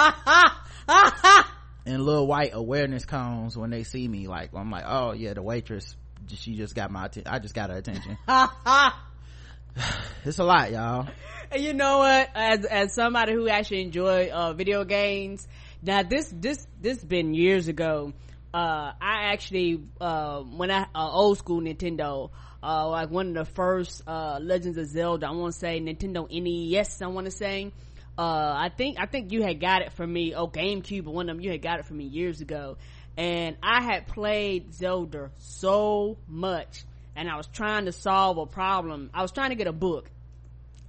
and 1.86 2.02
little 2.04 2.26
white 2.26 2.50
awareness 2.52 3.04
cones 3.04 3.56
when 3.56 3.70
they 3.70 3.84
see 3.84 4.06
me 4.08 4.26
like 4.28 4.50
i'm 4.54 4.70
like 4.70 4.84
oh 4.86 5.12
yeah 5.12 5.32
the 5.34 5.42
waitress 5.42 5.96
she 6.28 6.56
just 6.56 6.74
got 6.74 6.90
my 6.90 7.06
atten- 7.06 7.26
i 7.26 7.38
just 7.38 7.54
got 7.54 7.70
her 7.70 7.76
attention 7.76 8.18
it's 10.24 10.38
a 10.38 10.44
lot 10.44 10.70
y'all 10.72 11.06
And 11.50 11.62
you 11.64 11.72
know 11.72 11.98
what? 11.98 12.28
As 12.34 12.64
as 12.66 12.94
somebody 12.94 13.32
who 13.32 13.48
actually 13.48 13.80
enjoy 13.80 14.28
uh, 14.28 14.52
video 14.52 14.84
games, 14.84 15.48
now 15.80 16.02
this 16.02 16.28
this 16.36 16.66
this 16.78 17.02
been 17.02 17.32
years 17.32 17.68
ago. 17.68 18.12
Uh, 18.52 18.92
I 19.00 19.32
actually 19.32 19.82
uh, 20.00 20.40
when 20.40 20.70
I 20.70 20.86
uh, 20.94 21.10
old 21.10 21.38
school 21.38 21.60
Nintendo, 21.60 22.30
uh, 22.62 22.88
like 22.88 23.10
one 23.10 23.28
of 23.28 23.34
the 23.34 23.52
first 23.52 24.02
uh, 24.06 24.38
Legends 24.40 24.78
of 24.78 24.86
Zelda. 24.86 25.26
I 25.26 25.32
want 25.32 25.52
to 25.52 25.58
say 25.58 25.80
Nintendo 25.80 26.28
NES. 26.30 27.02
I 27.02 27.06
want 27.08 27.26
to 27.26 27.30
say. 27.30 27.72
Uh, 28.16 28.54
I 28.56 28.70
think 28.76 28.98
I 28.98 29.06
think 29.06 29.32
you 29.32 29.42
had 29.42 29.60
got 29.60 29.82
it 29.82 29.92
for 29.92 30.06
me. 30.06 30.34
Oh, 30.34 30.48
GameCube, 30.48 31.06
or 31.06 31.12
one 31.12 31.28
of 31.28 31.36
them. 31.36 31.44
You 31.44 31.52
had 31.52 31.62
got 31.62 31.78
it 31.78 31.86
for 31.86 31.94
me 31.94 32.04
years 32.04 32.40
ago, 32.40 32.76
and 33.16 33.56
I 33.62 33.82
had 33.82 34.06
played 34.08 34.74
Zelda 34.74 35.30
so 35.38 36.16
much, 36.26 36.84
and 37.14 37.28
I 37.28 37.36
was 37.36 37.46
trying 37.46 37.84
to 37.84 37.92
solve 37.92 38.38
a 38.38 38.46
problem. 38.46 39.10
I 39.14 39.22
was 39.22 39.30
trying 39.30 39.50
to 39.50 39.56
get 39.56 39.66
a 39.66 39.72
book 39.72 40.10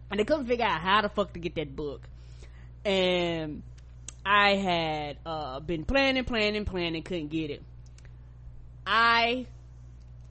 and 0.10 0.20
they 0.20 0.24
couldn't 0.24 0.48
figure 0.48 0.66
out 0.66 0.82
how 0.82 1.02
the 1.02 1.10
fuck 1.10 1.34
to 1.34 1.40
get 1.40 1.56
that 1.56 1.76
book. 1.76 2.02
And 2.84 3.64
I 4.32 4.58
had 4.58 5.18
uh 5.26 5.60
been 5.60 5.86
planning, 5.86 6.24
planning, 6.24 6.64
planning, 6.64 7.02
couldn't 7.02 7.30
get 7.30 7.50
it. 7.50 7.64
I 8.86 9.48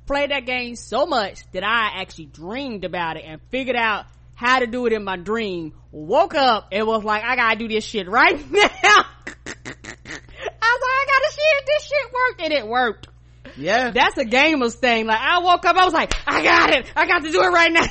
played 0.06 0.30
that 0.30 0.46
game 0.46 0.76
so 0.76 1.04
much 1.04 1.40
that 1.50 1.64
I 1.64 2.00
actually 2.00 2.26
dreamed 2.26 2.84
about 2.84 3.16
it 3.16 3.24
and 3.26 3.40
figured 3.50 3.74
out 3.74 4.06
how 4.36 4.60
to 4.60 4.68
do 4.68 4.86
it 4.86 4.92
in 4.92 5.02
my 5.02 5.16
dream. 5.16 5.74
Woke 5.90 6.36
up 6.36 6.68
and 6.70 6.86
was 6.86 7.02
like, 7.02 7.24
I 7.24 7.34
gotta 7.34 7.58
do 7.58 7.66
this 7.66 7.84
shit 7.84 8.08
right 8.08 8.36
now. 8.52 8.60
I 8.60 9.04
was 9.34 9.66
like, 9.66 10.94
I 10.94 11.06
gotta 11.08 11.32
see 11.32 11.42
if 11.42 11.66
this 11.66 11.82
shit 11.88 12.12
worked, 12.12 12.40
and 12.40 12.52
it 12.52 12.68
worked. 12.68 13.08
yeah 13.56 13.90
That's 13.90 14.16
a 14.16 14.24
gamer's 14.24 14.76
thing. 14.76 15.06
Like 15.06 15.20
I 15.20 15.40
woke 15.40 15.64
up, 15.64 15.74
I 15.74 15.84
was 15.84 15.94
like, 15.94 16.14
I 16.24 16.44
got 16.44 16.70
it. 16.72 16.92
I 16.94 17.04
got 17.08 17.24
to 17.24 17.32
do 17.32 17.42
it 17.42 17.48
right 17.48 17.72
now. 17.72 17.86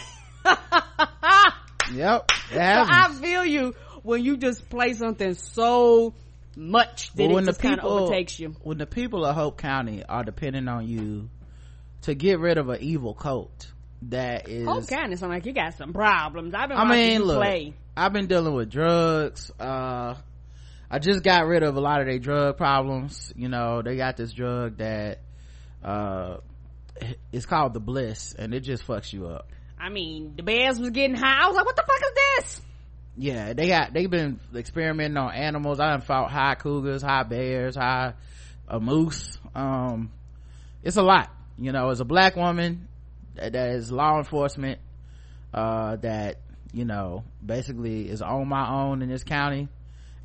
yep 1.93 2.31
So 2.51 2.59
I 2.59 3.13
feel 3.19 3.43
you 3.43 3.75
when 4.07 4.23
you 4.23 4.37
just 4.37 4.69
play 4.69 4.93
something 4.93 5.33
so 5.33 6.13
much 6.55 7.11
that 7.13 7.29
But 7.29 7.43
it 7.43 7.45
just 7.45 7.61
kind 7.61 7.79
of 7.79 7.85
overtakes 7.85 8.39
you. 8.39 8.55
when 8.63 8.77
the 8.77 8.85
people 8.87 9.25
of 9.25 9.35
hope 9.35 9.57
county 9.57 10.03
are 10.03 10.23
depending 10.23 10.67
on 10.67 10.87
you 10.87 11.29
to 12.03 12.15
get 12.15 12.39
rid 12.39 12.57
of 12.57 12.69
an 12.69 12.81
evil 12.81 13.13
cult 13.13 13.71
that 14.03 14.47
is 14.47 14.65
kind 14.89 15.11
of 15.11 15.19
sound 15.19 15.33
like 15.33 15.45
you 15.45 15.53
got 15.53 15.73
some 15.75 15.91
problems. 15.91 16.53
I've 16.55 16.69
been 16.69 16.77
I 16.77 16.89
mean, 16.89 17.21
look, 17.23 17.37
play. 17.37 17.73
I've 17.95 18.13
been 18.13 18.27
dealing 18.27 18.53
with 18.53 18.69
drugs. 18.69 19.51
Uh, 19.59 20.15
I 20.89 20.99
just 20.99 21.23
got 21.23 21.45
rid 21.45 21.63
of 21.63 21.75
a 21.75 21.81
lot 21.81 21.99
of 21.99 22.07
their 22.07 22.19
drug 22.19 22.57
problems. 22.57 23.33
You 23.35 23.49
know, 23.49 23.81
they 23.81 23.97
got 23.97 24.15
this 24.15 24.31
drug 24.31 24.77
that, 24.77 25.19
uh, 25.83 26.37
it's 27.31 27.45
called 27.45 27.73
the 27.73 27.79
bliss 27.79 28.33
and 28.37 28.53
it 28.53 28.61
just 28.61 28.85
fucks 28.87 29.11
you 29.11 29.27
up. 29.27 29.49
I 29.79 29.89
mean, 29.89 30.33
the 30.35 30.43
bears 30.43 30.79
was 30.79 30.91
getting 30.91 31.15
high. 31.15 31.43
I 31.43 31.47
was 31.47 31.55
like, 31.55 31.65
what 31.65 31.75
the 31.75 31.83
fuck 31.83 32.01
is 32.01 32.13
this? 32.45 32.61
Yeah, 33.19 33.53
they 33.53 33.67
got, 33.67 33.93
they've 33.93 34.09
been 34.09 34.39
experimenting 34.55 35.17
on 35.17 35.33
animals. 35.33 35.79
i 35.79 35.89
have 35.89 36.03
fought 36.03 36.29
high 36.29 36.53
cougars, 36.53 37.01
high 37.01 37.23
bears, 37.23 37.75
high, 37.75 38.13
a 38.67 38.79
moose. 38.79 39.39
Um, 39.55 40.11
it's 40.83 40.97
a 40.97 41.01
lot. 41.01 41.31
You 41.57 41.71
know, 41.71 41.89
as 41.89 41.99
a 41.99 42.05
black 42.05 42.35
woman 42.35 42.87
that, 43.35 43.55
is 43.55 43.91
law 43.91 44.19
enforcement, 44.19 44.79
uh, 45.51 45.95
that, 45.97 46.37
you 46.71 46.85
know, 46.85 47.23
basically 47.43 48.07
is 48.07 48.21
on 48.21 48.47
my 48.47 48.69
own 48.69 49.01
in 49.01 49.09
this 49.09 49.23
county 49.23 49.67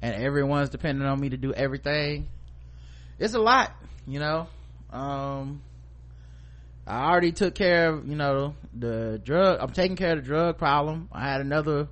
and 0.03 0.15
everyone's 0.15 0.69
depending 0.69 1.07
on 1.07 1.19
me 1.19 1.31
to 1.31 1.39
do 1.39 1.55
everything. 1.55 2.29
It's 3.19 3.33
a 3.33 3.39
lot, 3.39 3.73
you 4.07 4.19
know. 4.19 4.49
Um, 4.91 5.63
I 6.87 7.09
already 7.09 7.33
took 7.33 7.55
care 7.55 7.95
of, 7.95 8.07
you 8.07 8.17
know, 8.17 8.55
the 8.79 9.19
drug, 9.25 9.61
I'm 9.61 9.73
taking 9.73 9.97
care 9.97 10.13
of 10.13 10.19
the 10.19 10.27
drug 10.27 10.59
problem. 10.59 11.09
I 11.11 11.27
had 11.27 11.41
another 11.41 11.89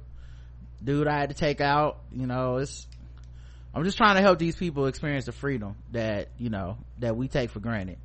dude 0.83 1.07
I 1.07 1.19
had 1.19 1.31
to 1.31 1.35
take 1.35 1.61
out, 1.61 1.99
you 2.13 2.27
know, 2.27 2.57
it's, 2.57 2.87
I'm 3.75 3.85
just 3.85 3.97
trying 3.97 4.17
to 4.17 4.23
help 4.23 4.39
these 4.39 4.57
people 4.57 4.87
experience 4.87 5.27
the 5.27 5.33
freedom 5.33 5.77
that, 5.93 6.29
you 6.39 6.51
know, 6.51 6.79
that 6.99 7.17
we 7.17 7.29
take 7.29 7.51
for 7.51 7.61
granted, 7.61 7.99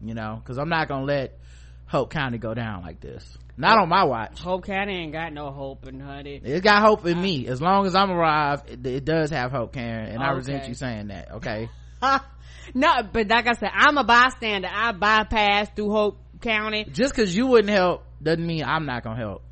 you 0.00 0.14
know, 0.14 0.40
cause 0.44 0.58
I'm 0.58 0.68
not 0.68 0.88
gonna 0.88 1.04
let 1.04 1.38
Hope 1.86 2.10
County 2.10 2.38
go 2.38 2.54
down 2.54 2.82
like 2.82 3.00
this. 3.00 3.26
Not 3.56 3.78
on 3.78 3.88
my 3.88 4.04
watch. 4.04 4.40
Hope 4.40 4.64
County 4.64 4.94
ain't 4.96 5.12
got 5.12 5.32
no 5.32 5.50
hope 5.50 5.86
in 5.86 6.00
honey. 6.00 6.40
It 6.42 6.62
got 6.62 6.82
hope 6.82 7.04
in 7.04 7.20
me. 7.20 7.46
As 7.48 7.60
long 7.60 7.86
as 7.86 7.94
I'm 7.94 8.10
alive, 8.10 8.62
it, 8.66 8.86
it 8.86 9.04
does 9.04 9.30
have 9.30 9.50
hope, 9.50 9.74
Karen, 9.74 10.08
and 10.08 10.22
I 10.22 10.30
resent 10.30 10.68
you 10.68 10.74
saying 10.74 11.08
that, 11.08 11.32
okay? 11.32 11.68
no, 12.74 13.02
but 13.12 13.28
like 13.28 13.46
I 13.46 13.52
said, 13.52 13.70
I'm 13.74 13.98
a 13.98 14.04
bystander. 14.04 14.68
I 14.72 14.92
bypass 14.92 15.68
through 15.76 15.90
Hope 15.90 16.18
County. 16.40 16.84
Just 16.84 17.14
cause 17.14 17.34
you 17.34 17.46
wouldn't 17.46 17.70
help 17.70 18.04
doesn't 18.22 18.46
mean 18.46 18.64
I'm 18.64 18.86
not 18.86 19.04
gonna 19.04 19.16
help. 19.16 19.42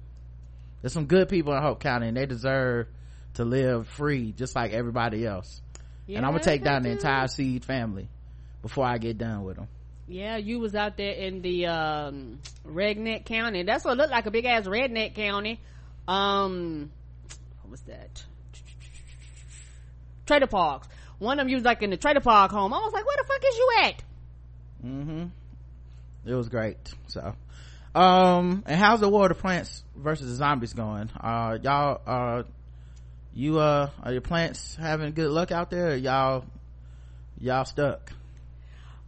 There's 0.80 0.92
some 0.92 1.06
good 1.06 1.28
people 1.28 1.54
in 1.54 1.62
Hope 1.62 1.80
County 1.80 2.08
and 2.08 2.16
they 2.16 2.26
deserve 2.26 2.86
to 3.34 3.44
live 3.44 3.86
free 3.88 4.32
just 4.32 4.54
like 4.54 4.72
everybody 4.72 5.26
else. 5.26 5.60
and 6.08 6.18
I'm 6.24 6.32
gonna 6.32 6.42
take 6.42 6.64
down 6.64 6.82
the 6.82 6.90
entire 6.90 7.28
Seed 7.28 7.64
family 7.64 8.08
before 8.62 8.84
I 8.84 8.98
get 8.98 9.18
done 9.18 9.44
with 9.44 9.56
them. 9.56 9.68
Yeah, 10.08 10.36
you 10.38 10.58
was 10.58 10.74
out 10.74 10.96
there 10.96 11.12
in 11.12 11.42
the 11.42 11.66
um 11.66 12.40
redneck 12.66 13.24
county. 13.24 13.62
That's 13.62 13.84
what 13.84 13.96
looked 13.96 14.10
like 14.10 14.26
a 14.26 14.30
big 14.30 14.44
ass 14.44 14.66
redneck 14.66 15.14
county. 15.14 15.60
Um 16.08 16.90
was 17.70 17.80
that? 17.82 18.24
Trader 20.26 20.48
Parks. 20.48 20.88
One 21.18 21.38
of 21.38 21.44
them 21.44 21.48
you 21.50 21.56
was 21.56 21.64
like 21.64 21.82
in 21.82 21.90
the 21.90 21.96
Trader 21.96 22.20
Park 22.20 22.50
home. 22.50 22.74
I 22.74 22.78
was 22.78 22.92
like, 22.92 23.06
where 23.06 23.16
the 23.18 23.24
fuck 23.24 23.42
is 23.46 23.56
you 23.56 23.72
at? 23.82 24.02
mm-hmm 24.84 25.24
it 26.26 26.34
was 26.34 26.48
great 26.48 26.76
so 27.06 27.34
um 27.94 28.62
and 28.66 28.80
how's 28.80 29.00
the 29.00 29.08
war 29.08 29.24
of 29.24 29.36
the 29.36 29.40
plants 29.40 29.82
versus 29.96 30.28
the 30.28 30.34
zombies 30.34 30.74
going? 30.74 31.10
Uh 31.18 31.58
y'all 31.62 32.00
uh 32.06 32.42
you 33.34 33.58
uh 33.58 33.90
are 34.02 34.12
your 34.12 34.20
plants 34.20 34.76
having 34.76 35.12
good 35.12 35.30
luck 35.30 35.50
out 35.50 35.70
there 35.70 35.90
or 35.90 35.96
y'all 35.96 36.44
y'all 37.38 37.64
stuck? 37.64 38.12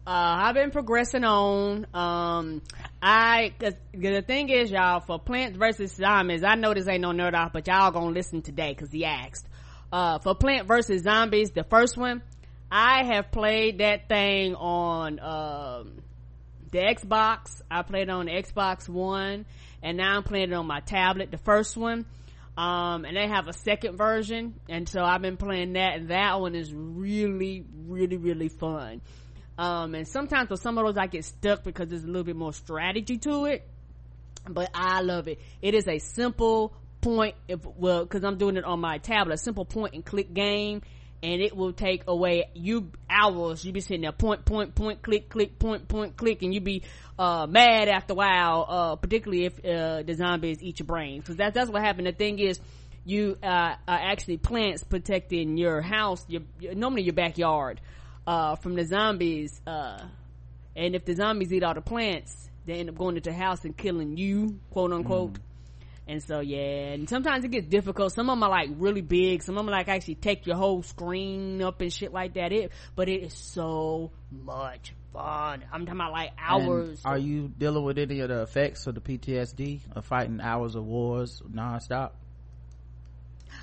Uh 0.05 0.11
i've 0.47 0.55
been 0.55 0.73
progressing 0.73 1.23
on. 1.23 1.87
Um 1.95 2.63
i 3.01 3.53
cause 3.61 3.75
the 3.95 4.23
thing 4.23 4.49
is 4.49 4.71
y'all 4.71 5.01
for 5.01 5.19
plants 5.19 5.57
versus 5.57 5.93
zombies 5.93 6.43
i 6.43 6.57
know 6.57 6.75
this 6.75 6.89
ain't 6.89 7.03
no 7.03 7.11
nerd 7.11 7.35
off 7.35 7.53
but 7.53 7.67
y'all 7.69 7.93
gonna 7.93 8.11
listen 8.11 8.43
today 8.43 8.75
because 8.75 8.91
he 8.91 9.05
asked. 9.05 9.47
Uh 9.93 10.19
for 10.19 10.35
plant 10.35 10.67
versus 10.67 11.03
zombies 11.03 11.51
the 11.53 11.65
first 11.65 11.97
one 11.97 12.21
i 12.71 13.05
have 13.05 13.31
played 13.31 13.79
that 13.79 14.09
thing 14.09 14.57
on 14.57 15.21
um 15.21 16.03
the 16.73 16.79
xbox. 16.79 17.63
I 17.71 17.83
played 17.83 18.09
it 18.09 18.11
on 18.11 18.27
the 18.27 18.33
xbox 18.33 18.89
one 18.89 19.47
and 19.83 19.97
now 19.97 20.17
i'm 20.17 20.23
playing 20.23 20.51
it 20.51 20.55
on 20.55 20.67
my 20.67 20.81
tablet 20.81 21.31
the 21.31 21.39
first 21.39 21.77
one. 21.77 22.05
Um 22.57 23.05
and 23.05 23.17
they 23.17 23.29
have 23.29 23.49
a 23.49 23.53
second 23.53 23.97
version 23.97 24.55
and 24.69 24.89
so 24.89 25.03
i've 25.03 25.23
been 25.23 25.37
playing 25.37 25.75
that 25.75 25.97
and 25.97 26.09
that 26.09 26.41
one 26.41 26.55
is 26.55 26.73
really 26.75 27.65
really 27.87 28.17
really 28.17 28.49
fun. 28.49 29.01
Um 29.57 29.95
and 29.95 30.09
sometimes 30.09 30.51
with 30.51 30.61
some 30.61 30.77
of 30.79 30.85
those 30.85 30.97
i 30.97 31.07
get 31.07 31.25
stuck 31.25 31.63
because 31.63 31.89
there's 31.89 32.05
a 32.05 32.09
little 32.09 32.25
bit 32.25 32.37
more 32.37 32.53
strategy 32.53 33.19
to 33.19 33.45
it 33.45 33.67
but 34.49 34.71
i 34.75 35.03
love 35.03 35.29
it. 35.29 35.41
It 35.61 35.75
is 35.75 35.87
a 35.87 35.99
simple 35.99 36.75
point 37.01 37.35
if, 37.49 37.61
well 37.77 38.05
because 38.05 38.23
i'm 38.25 38.39
doing 38.39 38.57
it 38.57 38.65
on 38.65 38.81
my 38.81 38.99
tablet 38.99 39.35
a 39.35 39.39
simple 39.39 39.65
point 39.65 39.93
and 39.93 40.05
click 40.05 40.33
game 40.33 40.83
and 41.23 41.41
it 41.41 41.57
will 41.57 41.73
take 41.73 42.03
away 42.09 42.49
you 42.55 42.91
hours 43.09 43.65
you 43.65 43.73
be 43.73 43.81
sitting 43.81 44.03
there 44.03 44.13
point 44.13 44.45
point 44.45 44.75
point 44.75 45.03
click 45.03 45.29
click 45.29 45.59
point 45.59 45.87
point 45.89 46.17
click 46.17 46.43
and 46.43 46.53
you 46.53 46.61
be 46.61 46.83
uh 47.19 47.47
mad 47.47 47.89
after 47.89 48.13
a 48.13 48.17
while 48.17 48.67
uh 48.69 48.97
particularly 48.97 49.45
if 49.45 49.59
uh 49.65 50.03
the 50.03 50.15
zombies 50.15 50.63
eat 50.63 50.79
your 50.81 50.87
brain. 50.87 51.21
Because 51.21 51.37
that's 51.37 51.55
that's 51.55 51.71
what 51.71 51.83
happened. 51.83 52.07
The 52.07 52.13
thing 52.13 52.39
is 52.39 52.59
you 53.05 53.37
uh 53.43 53.47
are 53.47 53.79
actually 53.87 54.37
plants 54.37 54.85
protecting 54.85 55.57
your 55.57 55.81
house 55.81 56.25
your, 56.29 56.43
your 56.61 56.75
normally 56.75 57.03
your 57.03 57.15
backyard 57.15 57.81
uh 58.27 58.57
from 58.57 58.75
the 58.75 58.85
zombies 58.85 59.61
uh 59.67 59.99
and 60.77 60.95
if 60.95 61.05
the 61.05 61.15
zombies 61.15 61.53
eat 61.53 61.65
all 61.65 61.75
the 61.75 61.81
plants 61.81 62.49
they 62.65 62.75
end 62.75 62.89
up 62.89 62.97
going 62.97 63.17
into 63.17 63.31
the 63.31 63.37
house 63.37 63.65
and 63.65 63.77
killing 63.77 64.17
you 64.17 64.61
quote 64.71 64.93
unquote 64.93 65.37
and 66.13 66.23
so 66.23 66.41
yeah 66.41 66.93
and 66.93 67.09
sometimes 67.09 67.45
it 67.45 67.51
gets 67.51 67.67
difficult. 67.67 68.13
Some 68.13 68.29
of 68.29 68.37
them 68.37 68.43
are 68.43 68.51
like 68.51 68.69
really 68.77 69.01
big. 69.01 69.43
Some 69.43 69.57
of 69.57 69.65
them 69.65 69.73
like 69.73 69.89
actually 69.89 70.17
take 70.17 70.47
your 70.47 70.57
whole 70.57 70.83
screen 70.83 71.63
up 71.63 71.81
and 71.81 71.93
shit 71.93 72.13
like 72.13 72.35
that. 72.35 72.53
It 72.53 72.71
but 72.95 73.09
it 73.09 73.23
is 73.23 73.33
so 73.33 74.13
much 74.31 74.95
fun. 75.13 75.65
I'm 75.73 75.87
talking 75.87 76.01
about 76.01 76.13
like 76.13 76.33
And 76.39 76.69
hours 76.69 77.01
are 77.05 77.19
you 77.19 77.49
dealing 77.49 77.85
with 77.85 77.99
any 77.99 78.21
of 78.21 78.29
the 78.29 78.43
effects 78.43 78.87
of 78.87 78.95
the 78.95 79.01
ptsd 79.01 79.81
of 79.97 80.05
fighting 80.05 80.41
hours 80.41 80.75
of 80.75 80.85
wars 80.85 81.43
nonstop? 81.51 82.11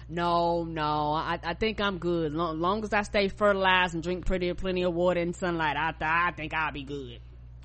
No 0.10 0.64
no. 0.64 1.14
I 1.14 1.40
i 1.44 1.54
think 1.54 1.80
i'm 1.80 2.00
good. 2.00 2.34
Long, 2.34 2.60
long 2.60 2.84
as 2.84 2.94
i 2.94 3.04
stay 3.04 3.28
fertilized 3.28 3.94
and 3.94 4.02
drink 4.02 4.26
pretty 4.26 4.52
plenty 4.54 4.84
of 4.84 4.94
water 4.94 5.20
and 5.20 5.36
sunlight 5.36 5.78
i 5.78 5.94
i 6.02 6.32
think 6.32 6.54
i'll 6.54 6.72
be 6.72 6.84
good 6.84 7.20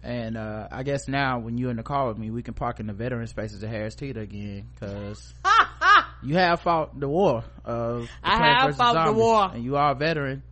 and 0.05 0.37
uh 0.37 0.69
i 0.71 0.83
guess 0.83 1.09
now 1.09 1.39
when 1.39 1.59
you're 1.59 1.71
in 1.71 1.77
the 1.77 1.83
car 1.83 2.09
with 2.09 2.19
me 2.19 2.31
we 2.31 2.43
can 2.43 2.55
park 2.55 2.79
in 2.79 2.87
the 2.87 2.93
veteran 2.93 3.27
spaces 3.27 3.63
at 3.65 3.71
harris 3.71 3.95
teeter 3.95 4.21
again 4.21 4.69
because 4.75 5.35
you 6.23 6.37
have 6.37 6.61
fought 6.61 6.99
the 6.99 7.09
war 7.09 7.43
of 7.65 8.03
the 8.03 8.09
I 8.23 8.37
have 8.37 8.77
fought 8.77 9.07
the 9.07 9.13
war. 9.13 9.51
and 9.53 9.65
you 9.65 9.77
are 9.77 9.93
a 9.93 9.95
veteran 9.95 10.43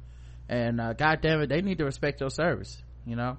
and 0.48 0.80
uh 0.80 0.94
god 0.94 1.20
damn 1.20 1.40
it 1.42 1.48
they 1.48 1.60
need 1.60 1.78
to 1.78 1.84
respect 1.84 2.20
your 2.20 2.30
service 2.30 2.82
you 3.06 3.16
know? 3.16 3.36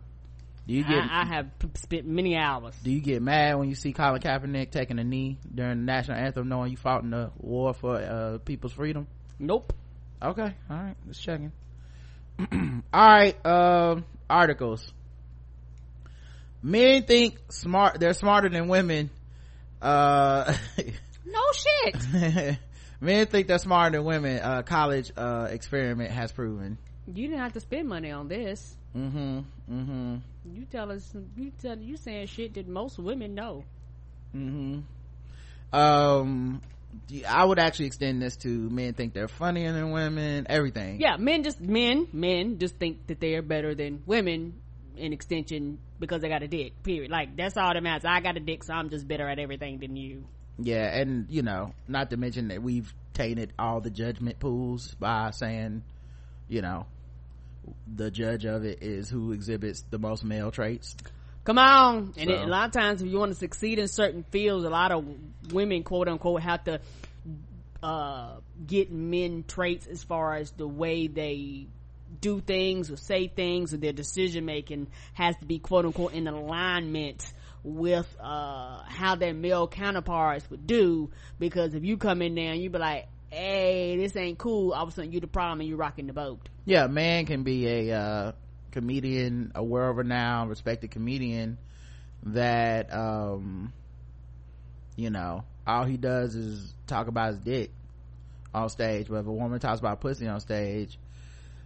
Do 0.68 0.74
you 0.74 0.84
get 0.84 1.04
I, 1.04 1.22
I 1.22 1.26
have 1.26 1.48
spent 1.76 2.06
many 2.06 2.38
hours. 2.38 2.74
Do 2.84 2.92
you 2.92 3.02
get 3.02 3.22
mad 3.22 3.58
when 3.58 3.68
you 3.68 3.76
see 3.76 3.92
Colin 3.92 4.22
Kaepernick 4.22 4.72
taking 4.72 4.98
a 4.98 5.04
knee 5.04 5.38
during 5.54 5.80
the 5.80 5.86
national 5.86 6.18
anthem 6.18 6.48
knowing 6.48 6.72
you 6.72 6.78
fought 6.78 7.04
in 7.04 7.10
the 7.10 7.32
war 7.38 7.74
for 7.74 7.96
uh 7.96 8.38
people's 8.40 8.72
freedom? 8.72 9.08
Nope. 9.40 9.74
Okay 10.22 10.54
all 10.70 10.78
right 10.78 10.96
just 11.08 11.22
checking. 11.22 11.52
All 12.94 13.08
right 13.08 13.46
um 13.46 14.06
articles 14.28 14.92
men 16.64 17.04
think 17.04 17.38
smart 17.50 18.00
they're 18.00 18.14
smarter 18.14 18.50
than 18.50 18.68
women 18.68 19.10
uh 19.84 20.54
no 21.26 21.42
shit. 21.54 22.58
Men 23.02 23.26
think 23.28 23.48
they're 23.48 23.60
smarter 23.60 23.98
than 23.98 24.06
women. 24.06 24.40
Uh 24.40 24.62
college 24.62 25.12
uh 25.18 25.48
experiment 25.52 26.10
has 26.12 26.32
proven. 26.32 26.78
You 27.06 27.28
didn't 27.28 27.40
have 27.40 27.54
to 27.54 27.60
spend 27.60 27.90
money 27.90 28.12
on 28.12 28.30
this. 28.30 28.78
Mm-hmm 28.96 29.40
mm-hmm. 29.70 30.16
You 30.46 30.66
tell 30.72 30.92
us 30.92 31.14
you 31.36 31.52
tell 31.62 31.78
you 31.78 31.98
saying 31.98 32.28
shit 32.28 32.54
that 32.54 32.68
most 32.68 32.98
women 32.98 33.36
know. 33.36 33.66
Mm-hmm. 34.34 34.80
Um 35.78 36.62
i 37.28 37.44
would 37.44 37.58
actually 37.58 37.88
extend 37.88 38.22
this 38.22 38.38
to 38.38 38.48
men 38.48 38.94
think 38.94 39.16
they're 39.16 39.28
funnier 39.28 39.74
than 39.74 39.92
women 39.92 40.46
everything. 40.48 41.02
Yeah 41.02 41.18
men 41.18 41.44
just 41.44 41.60
men 41.60 42.08
men 42.14 42.58
just 42.58 42.76
think 42.78 43.08
that 43.08 43.20
they're 43.20 43.42
better 43.42 43.76
than 43.76 44.04
women 44.06 44.62
in 44.98 45.14
extension 45.14 45.80
because 46.00 46.22
they 46.22 46.30
got 46.30 46.44
a 46.44 46.48
dick 46.48 46.82
period. 46.84 47.12
Like 47.12 47.36
that's 47.36 47.58
all 47.58 47.74
that 47.74 47.82
matters. 47.84 48.06
I 48.06 48.20
got 48.22 48.38
a 48.38 48.40
dick 48.40 48.64
so 48.64 48.74
i'm 48.74 48.90
just 48.90 49.08
better 49.08 49.28
at 49.28 49.40
everything 49.40 49.80
than 49.80 49.96
you. 49.96 50.26
Yeah 50.60 50.96
and 50.96 51.26
you 51.30 51.42
know 51.42 51.74
not 51.88 52.10
to 52.12 52.18
mention 52.18 52.50
that 52.50 52.62
we've 52.62 52.94
tainted 53.14 53.54
all 53.58 53.82
the 53.82 53.90
judgment 53.90 54.40
pools 54.40 54.94
by 54.96 55.32
saying 55.32 55.84
you 56.48 56.62
know 56.62 56.86
the 57.96 58.12
judge 58.12 58.46
of 58.46 58.66
it 58.66 58.84
is 58.84 59.10
who 59.10 59.32
exhibits 59.32 59.84
the 59.90 59.98
most 59.98 60.24
male 60.24 60.52
traits. 60.52 60.96
Come 61.46 61.58
on. 61.58 62.14
And 62.18 62.30
So- 62.30 62.36
it, 62.36 62.42
a 62.44 62.46
lot 62.48 62.68
of 62.68 62.72
times 62.74 63.02
if 63.02 63.08
you 63.10 63.18
want 63.20 63.32
to 63.32 63.38
succeed 63.38 63.80
in 63.80 63.88
certain 63.88 64.24
fields 64.32 64.66
a 64.66 64.70
lot 64.70 64.92
of 64.92 65.06
women 65.52 65.84
quote 65.84 66.08
unquote 66.08 66.42
have 66.42 66.64
to 66.66 66.80
uh 67.82 68.36
get 68.66 68.92
men 68.92 69.44
traits 69.48 69.88
as 69.88 70.04
far 70.04 70.36
as 70.36 70.52
the 70.52 70.68
way 70.68 71.08
they 71.08 71.68
do 72.22 72.40
things 72.42 72.92
or 72.92 72.98
say 72.98 73.28
things 73.28 73.74
or 73.74 73.78
their 73.78 73.94
decision 73.94 74.46
making 74.46 74.88
has 75.14 75.36
to 75.38 75.46
be 75.46 75.60
quote 75.60 75.86
unquote 75.86 76.14
in 76.14 76.28
alignment 76.28 77.32
with 77.64 78.14
uh 78.20 78.84
how 78.88 79.16
their 79.16 79.34
male 79.34 79.68
counterparts 79.68 80.50
would 80.50 80.68
do. 80.68 81.10
Because 81.40 81.74
if 81.76 81.84
you 81.84 81.98
come 81.98 82.22
in 82.22 82.36
there 82.36 82.52
and 82.52 82.62
you 82.62 82.70
be 82.70 82.80
like 82.80 83.08
hey 83.30 83.98
this 83.98 84.16
ain't 84.16 84.38
cool 84.38 84.74
all 84.74 84.84
of 84.84 84.90
a 84.90 84.92
sudden 84.92 85.12
you 85.12 85.20
the 85.20 85.28
problem 85.28 85.62
and 85.62 85.70
you 85.70 85.76
rocking 85.76 86.08
the 86.08 86.14
boat. 86.14 86.50
Yeah 86.66 86.86
a 86.86 86.90
man 86.90 87.26
can 87.26 87.44
be 87.44 87.68
a 87.68 87.98
uh 87.98 88.32
comedian 88.72 89.52
a 89.56 89.64
world 89.64 89.98
renowned 89.98 90.50
respected 90.50 90.92
comedian 90.92 91.58
that 92.24 92.94
um 92.94 93.72
you 94.96 95.10
know 95.10 95.44
all 95.66 95.86
he 95.86 95.98
does 95.98 96.36
is 96.36 96.74
talk 96.88 97.08
about 97.08 97.30
his 97.30 97.40
dick 97.40 97.72
on 98.54 98.70
stage. 98.70 99.08
But 99.10 99.18
if 99.20 99.28
a 99.28 99.32
woman 99.32 99.60
talks 99.60 99.80
about 99.80 100.02
pussy 100.02 100.28
on 100.28 100.40
stage 100.40 100.98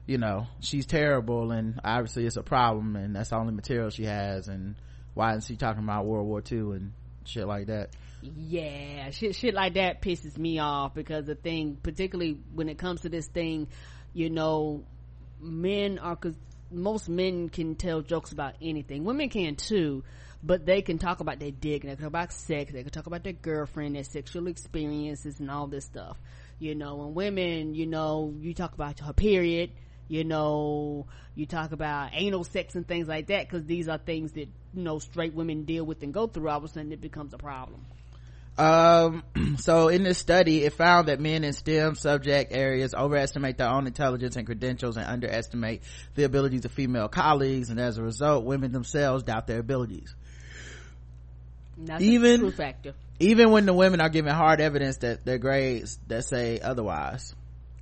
you 0.08 0.18
know 0.18 0.48
she's 0.62 0.86
terrible 0.86 1.52
and 1.52 1.80
obviously 1.84 2.26
it's 2.26 2.38
a 2.38 2.42
problem 2.44 2.96
and 2.96 3.16
that's 3.16 3.30
the 3.30 3.36
only 3.36 3.54
material 3.54 3.90
she 3.90 4.06
has 4.06 4.48
and 4.48 4.76
why 5.14 5.32
isn't 5.32 5.42
she 5.42 5.58
talking 5.58 5.84
about 5.84 6.06
world 6.06 6.26
war 6.26 6.42
ii 6.52 6.58
and 6.58 6.94
shit 7.26 7.46
like 7.46 7.68
that? 7.68 7.90
Yeah 8.22 9.12
shit 9.12 9.36
shit 9.36 9.54
like 9.54 9.76
that 9.76 10.02
pisses 10.02 10.38
me 10.38 10.60
off 10.60 10.96
because 10.96 11.26
the 11.26 11.36
thing 11.36 11.78
particularly 11.84 12.40
when 12.56 12.70
it 12.70 12.78
comes 12.78 13.02
to 13.02 13.10
this 13.10 13.28
thing 13.28 13.68
you 14.14 14.30
know 14.30 14.84
men 15.42 16.00
are 16.00 16.16
cause 16.16 16.36
most 16.72 17.10
men 17.10 17.48
can 17.50 17.76
tell 17.76 18.02
jokes 18.02 18.34
about 18.34 18.56
anything. 18.62 19.06
Women 19.06 19.30
can 19.30 19.56
too 19.56 20.04
but 20.44 20.66
they 20.66 20.82
can 20.82 21.00
talk 21.00 21.20
about 21.20 21.40
their 21.40 21.52
dick 21.52 21.84
and 21.84 21.92
they 21.92 21.96
can 21.96 22.04
talk 22.04 22.10
about 22.10 22.32
sex 22.32 22.72
they 22.72 22.84
can 22.84 22.92
talk 22.92 23.08
about 23.08 23.24
their 23.24 23.34
girlfriend 23.34 23.96
their 23.96 24.04
sexual 24.04 24.48
experiences 24.48 25.40
and 25.40 25.50
all 25.52 25.68
this 25.68 25.84
stuff 25.84 26.18
you 26.60 26.76
know. 26.76 27.02
And 27.04 27.14
women 27.14 27.76
you 27.76 27.88
know 27.88 28.34
you 28.40 28.54
talk 28.54 28.74
about 28.74 29.00
her 29.00 29.14
period 29.14 29.72
you 30.08 30.24
know 30.24 31.06
you 31.36 31.46
talk 31.46 31.72
about 31.72 32.10
anal 32.14 32.44
sex 32.44 32.76
and 32.76 32.88
things 32.88 33.08
like 33.08 33.28
that 33.28 33.48
because 33.48 33.66
these 33.66 33.88
are 33.88 33.98
things 33.98 34.32
that 34.34 34.48
you 34.74 34.84
know 34.84 35.00
straight 35.00 35.34
women 35.34 35.64
deal 35.64 35.86
with 35.86 36.02
and 36.04 36.14
go 36.14 36.28
through 36.28 36.50
all 36.50 36.58
of 36.58 36.64
a 36.64 36.68
sudden 36.68 36.92
it 36.92 37.02
becomes 37.02 37.34
a 37.34 37.38
problem. 37.38 37.86
Um 38.58 39.24
so 39.58 39.90
in 39.90 40.04
this 40.04 40.18
study 40.18 40.64
it 40.64 40.74
found 40.74 41.10
that 41.10 41.20
men 41.20 41.44
in 41.44 41.54
stem 41.54 41.96
subject 41.96 42.52
areas 42.52 42.94
overestimate 42.96 43.58
their 43.58 43.70
own 43.70 43.86
intelligence 43.86 44.36
and 44.36 44.46
credentials 44.46 44.98
and 44.98 45.06
underestimate 45.06 45.84
the 46.16 46.24
abilities 46.24 46.66
of 46.66 46.72
female 46.72 47.08
colleagues 47.08 47.70
and 47.70 47.80
as 47.80 47.98
a 47.98 48.04
result 48.04 48.46
women 48.46 48.72
themselves 48.72 49.24
doubt 49.24 49.48
their 49.48 49.60
abilities. 49.60 50.16
That's 51.78 52.02
Even- 52.02 52.54
even 53.20 53.52
when 53.52 53.66
the 53.66 53.74
women 53.74 54.02
are 54.02 54.10
given 54.10 54.34
hard 54.34 54.62
evidence 54.62 54.98
that 54.98 55.26
their 55.26 55.38
grades 55.38 56.00
that 56.08 56.24
say 56.24 56.60
otherwise 56.60 57.36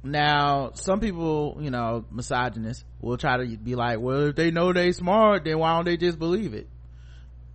now 0.05 0.71
some 0.75 0.99
people 0.99 1.57
you 1.61 1.71
know 1.71 2.05
misogynists 2.11 2.83
will 3.01 3.17
try 3.17 3.37
to 3.37 3.57
be 3.57 3.75
like 3.75 3.99
well 3.99 4.27
if 4.27 4.35
they 4.35 4.51
know 4.51 4.71
they 4.71 4.91
smart 4.91 5.43
then 5.43 5.57
why 5.57 5.75
don't 5.75 5.85
they 5.85 5.97
just 5.97 6.19
believe 6.19 6.53
it? 6.53 6.69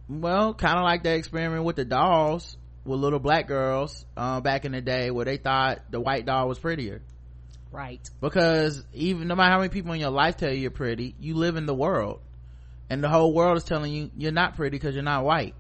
Well 0.09 0.55
kind 0.55 0.77
of 0.77 0.85
like 0.85 1.05
that 1.05 1.17
experiment 1.17 1.65
with 1.65 1.77
the 1.77 1.85
dolls 1.85 2.57
with 2.85 2.99
little 2.99 3.19
black 3.19 3.47
girls 3.47 4.05
uh, 4.17 4.41
back 4.41 4.65
in 4.65 4.73
the 4.73 4.81
day 4.81 5.11
where 5.11 5.25
they 5.25 5.37
thought 5.37 5.81
the 5.91 6.01
white 6.01 6.27
doll 6.27 6.49
was 6.49 6.59
prettier. 6.59 7.03
Right. 7.71 8.01
Because 8.21 8.83
even 8.93 9.29
no 9.29 9.37
matter 9.37 9.53
how 9.53 9.59
many 9.59 9.69
people 9.69 9.93
in 9.93 10.01
your 10.01 10.11
life 10.11 10.37
tell 10.37 10.51
you 10.51 10.59
you're 10.59 10.71
pretty 10.71 11.15
you 11.21 11.35
live 11.35 11.57
in 11.57 11.67
the 11.67 11.75
world. 11.75 12.21
And 12.89 13.05
the 13.05 13.09
whole 13.09 13.33
world 13.33 13.57
is 13.57 13.65
telling 13.65 13.93
you 13.93 14.11
you're 14.17 14.33
not 14.33 14.57
pretty 14.57 14.77
because 14.77 14.95
you're 14.95 15.05
not 15.05 15.25
white. 15.25 15.55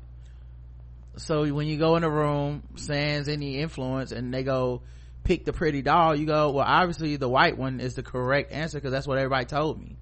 So 1.16 1.46
when 1.52 1.66
you 1.66 1.78
go 1.78 1.96
in 1.96 2.04
a 2.04 2.10
room 2.10 2.62
sans 2.76 3.28
any 3.28 3.58
influence 3.58 4.10
and 4.10 4.32
they 4.34 4.42
go 4.42 4.82
pick 5.30 5.44
the 5.44 5.52
pretty 5.52 5.80
doll 5.80 6.16
you 6.16 6.26
go 6.26 6.50
well 6.50 6.64
obviously 6.66 7.14
the 7.14 7.28
white 7.28 7.56
one 7.56 7.78
is 7.78 7.94
the 7.94 8.02
correct 8.02 8.50
answer 8.50 8.78
because 8.78 8.90
that's 8.90 9.06
what 9.06 9.16
everybody 9.16 9.44
told 9.44 9.80
me. 9.80 9.96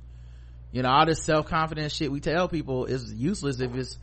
You 0.73 0.81
know 0.81 0.89
all 0.89 1.05
this 1.05 1.23
self-confidence 1.23 1.93
shit 1.93 2.11
we 2.11 2.21
tell 2.21 2.49
people 2.49 2.87
is 2.87 3.13
useless 3.13 3.61
if 3.61 3.75
it's 3.75 3.99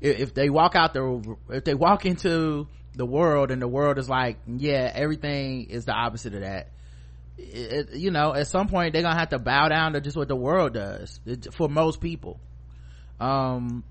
if, 0.00 0.32
they 0.32 0.48
walk 0.48 0.76
out 0.76 0.94
the 0.94 1.36
if 1.50 1.64
they 1.64 1.74
walk 1.74 2.06
into 2.06 2.66
the 2.94 3.04
world 3.04 3.50
and 3.50 3.60
the 3.60 3.68
world 3.68 3.98
is 3.98 4.08
like 4.08 4.38
yeah 4.46 4.90
everything 4.94 5.68
is 5.68 5.84
the 5.84 5.92
opposite 5.92 6.32
of 6.32 6.40
that. 6.40 6.68
It, 7.36 7.92
you 7.92 8.10
know 8.10 8.32
at 8.32 8.46
some 8.46 8.66
point 8.66 8.94
they're 8.94 9.02
gonna 9.02 9.18
have 9.18 9.28
to 9.30 9.38
bow 9.38 9.68
down 9.68 9.92
to 9.92 10.00
just 10.00 10.16
what 10.16 10.28
the 10.28 10.36
world 10.36 10.72
does 10.72 11.20
it, 11.26 11.52
for 11.52 11.68
most 11.68 12.00
people. 12.00 12.40
Um 13.20 13.84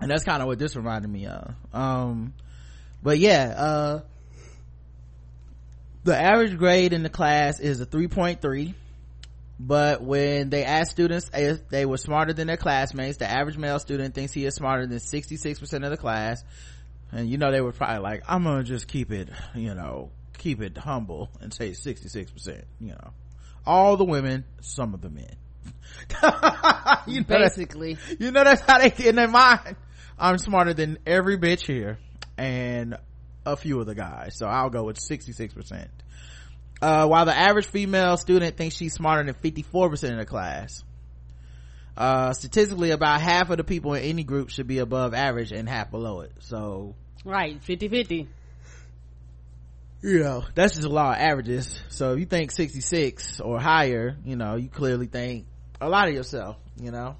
and 0.00 0.10
that's 0.10 0.24
kind 0.24 0.40
of 0.40 0.48
what 0.48 0.58
this 0.58 0.74
reminded 0.74 1.10
me 1.10 1.26
of. 1.26 1.52
Um 1.74 2.32
but 3.02 3.18
yeah 3.18 3.54
uh 3.58 4.00
the 6.04 6.16
average 6.16 6.56
grade 6.56 6.92
in 6.92 7.02
the 7.02 7.08
class 7.10 7.60
is 7.60 7.80
a 7.80 7.86
3.3 7.86 8.74
but 9.62 10.02
when 10.02 10.48
they 10.48 10.64
ask 10.64 10.90
students 10.90 11.30
if 11.34 11.68
they 11.68 11.84
were 11.84 11.98
smarter 11.98 12.32
than 12.32 12.46
their 12.46 12.56
classmates 12.56 13.18
the 13.18 13.30
average 13.30 13.58
male 13.58 13.78
student 13.78 14.14
thinks 14.14 14.32
he 14.32 14.46
is 14.46 14.54
smarter 14.54 14.86
than 14.86 14.98
66% 14.98 15.84
of 15.84 15.90
the 15.90 15.96
class. 15.96 16.42
And 17.12 17.28
you 17.28 17.36
know 17.36 17.50
they 17.50 17.60
were 17.60 17.72
probably 17.72 17.98
like 17.98 18.22
i'm 18.28 18.44
gonna 18.44 18.62
just 18.62 18.86
keep 18.88 19.10
it 19.10 19.28
you 19.54 19.74
know 19.74 20.10
keep 20.38 20.62
it 20.62 20.78
humble 20.78 21.28
and 21.40 21.52
say 21.52 21.70
66% 21.70 22.64
you 22.80 22.92
know. 22.92 23.10
All 23.66 23.96
the 23.98 24.04
women 24.04 24.44
some 24.62 24.94
of 24.94 25.02
the 25.02 25.10
men. 25.10 25.36
You 27.06 27.20
know 27.20 27.26
basically. 27.26 27.98
you 28.18 28.30
know 28.30 28.44
that's 28.44 28.60
how 28.62 28.78
they 28.78 28.90
get 28.90 29.06
in 29.06 29.16
their 29.16 29.28
mind. 29.28 29.76
I'm 30.18 30.38
smarter 30.38 30.74
than 30.74 30.98
every 31.06 31.38
bitch 31.38 31.66
here 31.66 31.98
and 32.38 32.96
a 33.52 33.56
few 33.56 33.80
of 33.80 33.86
the 33.86 33.94
guys 33.94 34.36
so 34.36 34.46
i'll 34.46 34.70
go 34.70 34.84
with 34.84 34.98
66% 34.98 35.88
uh, 36.82 37.06
while 37.06 37.26
the 37.26 37.36
average 37.36 37.66
female 37.66 38.16
student 38.16 38.56
thinks 38.56 38.76
she's 38.76 38.94
smarter 38.94 39.22
than 39.22 39.34
54% 39.34 40.12
of 40.12 40.18
the 40.18 40.24
class 40.24 40.82
uh, 41.96 42.32
statistically 42.32 42.92
about 42.92 43.20
half 43.20 43.50
of 43.50 43.58
the 43.58 43.64
people 43.64 43.92
in 43.94 44.02
any 44.02 44.24
group 44.24 44.48
should 44.48 44.66
be 44.66 44.78
above 44.78 45.12
average 45.12 45.52
and 45.52 45.68
half 45.68 45.90
below 45.90 46.20
it 46.20 46.32
so. 46.38 46.94
Right 47.24 47.60
50-50 47.60 48.28
you 50.02 50.20
know 50.20 50.44
that's 50.54 50.74
just 50.74 50.86
a 50.86 50.90
law 50.90 51.12
of 51.12 51.18
averages. 51.18 51.78
So 51.88 52.14
if 52.14 52.20
you 52.20 52.26
think 52.26 52.52
66 52.52 53.40
or 53.40 53.60
higher 53.60 54.16
you 54.24 54.36
know 54.36 54.56
you 54.56 54.68
clearly 54.68 55.06
think 55.06 55.46
a 55.80 55.88
lot 55.88 56.08
of 56.08 56.14
yourself 56.14 56.56
you 56.80 56.90
know 56.90 57.16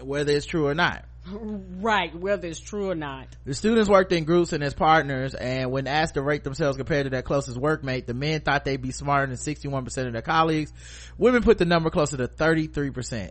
whether 0.00 0.32
it's 0.32 0.46
true 0.46 0.66
or 0.66 0.74
not 0.74 1.04
right 1.28 2.14
whether 2.14 2.46
it's 2.46 2.60
true 2.60 2.90
or 2.90 2.94
not 2.94 3.26
The 3.44 3.54
students 3.54 3.88
worked 3.88 4.12
in 4.12 4.24
groups 4.24 4.52
and 4.52 4.62
as 4.62 4.74
partners, 4.74 5.34
and 5.34 5.70
when 5.70 5.86
asked 5.86 6.14
to 6.14 6.22
rate 6.22 6.44
themselves 6.44 6.76
compared 6.76 7.04
to 7.04 7.10
their 7.10 7.22
closest 7.22 7.58
workmate, 7.58 8.06
the 8.06 8.14
men 8.14 8.40
thought 8.40 8.64
they'd 8.64 8.80
be 8.80 8.92
smarter 8.92 9.26
than 9.26 9.36
61% 9.36 10.06
of 10.06 10.12
their 10.12 10.22
colleagues. 10.22 10.72
Women 11.18 11.42
put 11.42 11.58
the 11.58 11.64
number 11.64 11.90
closer 11.90 12.16
to 12.16 12.28
33%. 12.28 13.30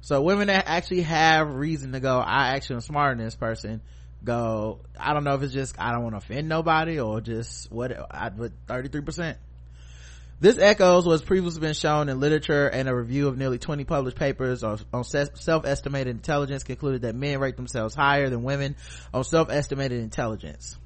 So 0.00 0.20
women 0.22 0.48
that 0.48 0.64
actually 0.66 1.02
have 1.02 1.54
reason 1.54 1.92
to 1.92 2.00
go, 2.00 2.18
I 2.18 2.56
actually 2.56 2.76
am 2.76 2.80
smarter 2.80 3.14
than 3.14 3.24
this 3.24 3.36
person, 3.36 3.82
go, 4.24 4.80
I 4.98 5.14
don't 5.14 5.24
know 5.24 5.34
if 5.34 5.42
it's 5.42 5.52
just, 5.52 5.78
I 5.78 5.92
don't 5.92 6.02
want 6.02 6.14
to 6.14 6.18
offend 6.18 6.48
nobody 6.48 6.98
or 6.98 7.20
just 7.20 7.70
what, 7.70 7.92
I, 8.10 8.30
but 8.30 8.52
33%. 8.66 9.36
This 10.42 10.58
echoes 10.58 11.06
what's 11.06 11.22
previously 11.22 11.60
been 11.60 11.72
shown 11.72 12.08
in 12.08 12.18
literature 12.18 12.66
and 12.66 12.88
a 12.88 12.96
review 12.96 13.28
of 13.28 13.38
nearly 13.38 13.58
20 13.58 13.84
published 13.84 14.16
papers 14.16 14.64
on, 14.64 14.80
on 14.92 15.04
self-estimated 15.04 16.16
intelligence 16.16 16.64
concluded 16.64 17.02
that 17.02 17.14
men 17.14 17.38
rate 17.38 17.54
themselves 17.54 17.94
higher 17.94 18.28
than 18.28 18.42
women 18.42 18.74
on 19.14 19.22
self-estimated 19.22 20.02
intelligence. 20.02 20.76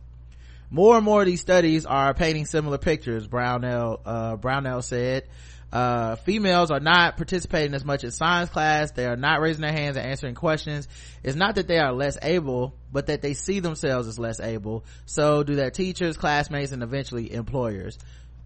More 0.69 0.97
and 0.97 1.07
more 1.07 1.23
of 1.23 1.27
these 1.27 1.41
studies 1.41 1.87
are 1.87 2.13
painting 2.13 2.45
similar 2.45 2.77
pictures, 2.77 3.27
Brownell, 3.27 4.03
uh, 4.05 4.37
Brownell 4.37 4.83
said. 4.83 5.25
Uh, 5.73 6.17
females 6.17 6.71
are 6.71 6.79
not 6.79 7.17
participating 7.17 7.75
as 7.75 7.85
much 7.85 8.05
in 8.05 8.11
science 8.11 8.51
class. 8.51 8.91
They 8.91 9.07
are 9.07 9.17
not 9.17 9.41
raising 9.41 9.63
their 9.63 9.73
hands 9.73 9.97
and 9.97 10.07
answering 10.07 10.35
questions. 10.35 10.87
It's 11.25 11.35
not 11.35 11.55
that 11.55 11.67
they 11.67 11.79
are 11.79 11.95
less 11.95 12.19
able, 12.21 12.75
but 12.93 13.07
that 13.07 13.23
they 13.23 13.33
see 13.33 13.61
themselves 13.61 14.07
as 14.07 14.19
less 14.19 14.39
able. 14.39 14.85
So 15.07 15.43
do 15.45 15.55
their 15.55 15.71
teachers, 15.71 16.19
classmates, 16.19 16.73
and 16.73 16.83
eventually 16.83 17.33
employers 17.33 17.99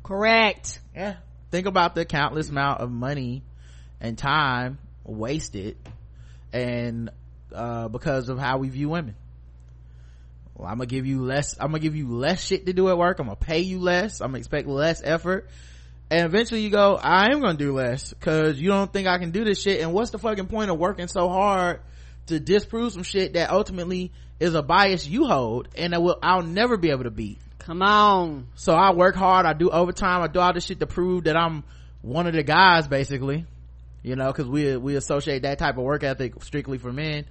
correct. 0.03 0.81
Yeah. 0.95 1.17
Think 1.51 1.67
about 1.67 1.95
the 1.95 2.05
countless 2.05 2.49
amount 2.49 2.81
of 2.81 2.91
money 2.91 3.43
and 4.01 4.17
time 4.17 4.79
wasted 5.05 5.77
and 6.53 7.11
uh, 7.55 7.89
because 7.89 8.29
of 8.29 8.39
how 8.39 8.59
we 8.59 8.69
view 8.69 8.89
women. 8.89 9.15
Well 10.55 10.69
i'm 10.69 10.77
gonna 10.77 10.87
give 10.87 11.07
you 11.07 11.23
less 11.23 11.57
i'm 11.59 11.69
gonna 11.69 11.79
give 11.79 11.97
you 11.97 12.09
less 12.09 12.45
shit 12.45 12.67
to 12.67 12.73
do 12.73 12.89
at 12.89 12.99
work. 12.99 13.19
I'm 13.19 13.27
gonna 13.27 13.37
pay 13.37 13.61
you 13.61 13.79
less. 13.79 14.21
I'm 14.21 14.29
gonna 14.29 14.39
expect 14.39 14.69
less 14.69 15.03
effort. 15.03 15.49
And 16.11 16.27
eventually 16.27 16.61
you 16.63 16.71
go 16.71 16.97
i 16.97 17.33
am 17.33 17.41
gonna 17.41 17.57
do 17.57 17.73
less 17.73 18.13
because 18.13 18.61
you 18.61 18.69
don't 18.69 18.93
think 18.93 19.09
i 19.09 19.19
can 19.19 19.31
do 19.31 19.45
this 19.45 19.61
shit. 19.61 19.81
And 19.81 19.93
what's 19.93 20.11
the 20.11 20.19
fucking 20.19 20.47
point 20.47 20.71
of 20.71 20.79
working 20.79 21.09
so 21.09 21.29
hard 21.29 21.81
to 22.27 22.39
disprove 22.39 22.93
some 22.93 23.03
shit 23.03 23.35
that 23.35 23.51
ultimately 23.51 24.13
is 24.39 24.55
a 24.55 24.63
bias 24.63 25.07
you 25.07 25.27
hold 25.27 25.69
and 25.77 25.93
that 25.93 26.03
will 26.03 26.19
i'll 26.23 26.43
never 26.43 26.77
be 26.77 26.91
able 26.91 27.05
to 27.05 27.11
beat 27.11 27.39
come 27.71 27.83
on 27.83 28.49
so 28.57 28.73
I 28.73 28.93
work 28.93 29.15
hard, 29.15 29.47
I 29.47 29.53
do 29.53 29.71
overtime, 29.71 30.23
I 30.23 30.27
do 30.27 30.41
all 30.41 30.53
this 30.53 30.67
shit 30.67 30.81
to 30.81 30.89
prove 30.89 31.25
that 31.25 31.37
I'm 31.37 31.63
one 32.03 32.27
of 32.27 32.33
the 32.33 32.43
guys 32.43 32.89
basically. 32.89 33.47
You 34.03 34.17
know, 34.17 34.33
cause 34.33 34.49
we, 34.49 34.77
we 34.77 34.97
associate 34.97 35.43
that 35.43 35.61
type 35.61 35.77
of 35.77 35.85
work 35.85 36.03
ethic 36.03 36.43
strictly 36.43 36.79
for 36.79 36.93
men. 36.93 37.27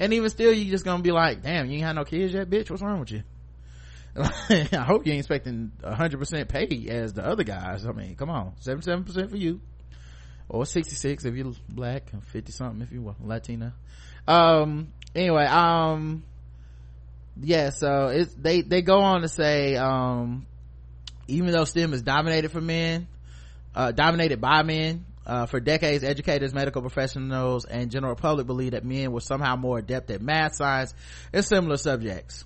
And 0.00 0.12
even 0.12 0.30
still, 0.30 0.52
you 0.52 0.68
just 0.68 0.84
gonna 0.84 1.02
be 1.02 1.12
like, 1.12 1.42
damn, 1.42 1.66
you 1.66 1.74
ain't 1.74 1.84
had 1.84 1.92
no 1.92 2.04
kids 2.04 2.34
yet, 2.34 2.50
bitch, 2.50 2.70
what's 2.70 2.82
wrong 2.82 2.98
with 2.98 3.12
you? 3.12 3.22
I 4.16 4.84
hope 4.84 5.06
you 5.06 5.12
ain't 5.12 5.20
expecting 5.20 5.70
hundred 5.84 6.18
percent 6.18 6.48
pay 6.48 6.88
as 6.88 7.12
the 7.12 7.24
other 7.24 7.44
guys. 7.44 7.86
I 7.86 7.92
mean, 7.92 8.16
come 8.16 8.30
on, 8.30 8.54
seventy-seven 8.60 9.04
percent 9.04 9.30
for 9.30 9.36
you, 9.36 9.60
or 10.48 10.66
sixty-six 10.66 11.24
if 11.24 11.34
you're 11.34 11.52
black, 11.68 12.12
and 12.12 12.24
fifty 12.24 12.50
something 12.50 12.82
if 12.82 12.90
you're 12.90 13.14
Latina. 13.20 13.74
Um, 14.26 14.92
anyway, 15.14 15.46
um, 15.46 16.24
yeah 17.40 17.70
so 17.70 18.08
it's 18.08 18.32
they 18.34 18.62
they 18.62 18.82
go 18.82 19.00
on 19.00 19.22
to 19.22 19.28
say 19.28 19.76
um 19.76 20.46
even 21.26 21.50
though 21.50 21.64
stem 21.64 21.92
is 21.92 22.02
dominated 22.02 22.50
for 22.50 22.60
men 22.60 23.06
uh 23.74 23.90
dominated 23.92 24.40
by 24.40 24.62
men 24.62 25.04
uh, 25.26 25.46
for 25.46 25.60
decades 25.60 26.04
educators 26.04 26.52
medical 26.52 26.82
professionals 26.82 27.64
and 27.64 27.90
general 27.90 28.14
public 28.14 28.46
believe 28.46 28.72
that 28.72 28.84
men 28.84 29.12
were 29.12 29.20
somehow 29.20 29.56
more 29.56 29.78
adept 29.78 30.10
at 30.10 30.20
math 30.20 30.54
science 30.54 30.92
and 31.32 31.44
similar 31.44 31.76
subjects. 31.76 32.44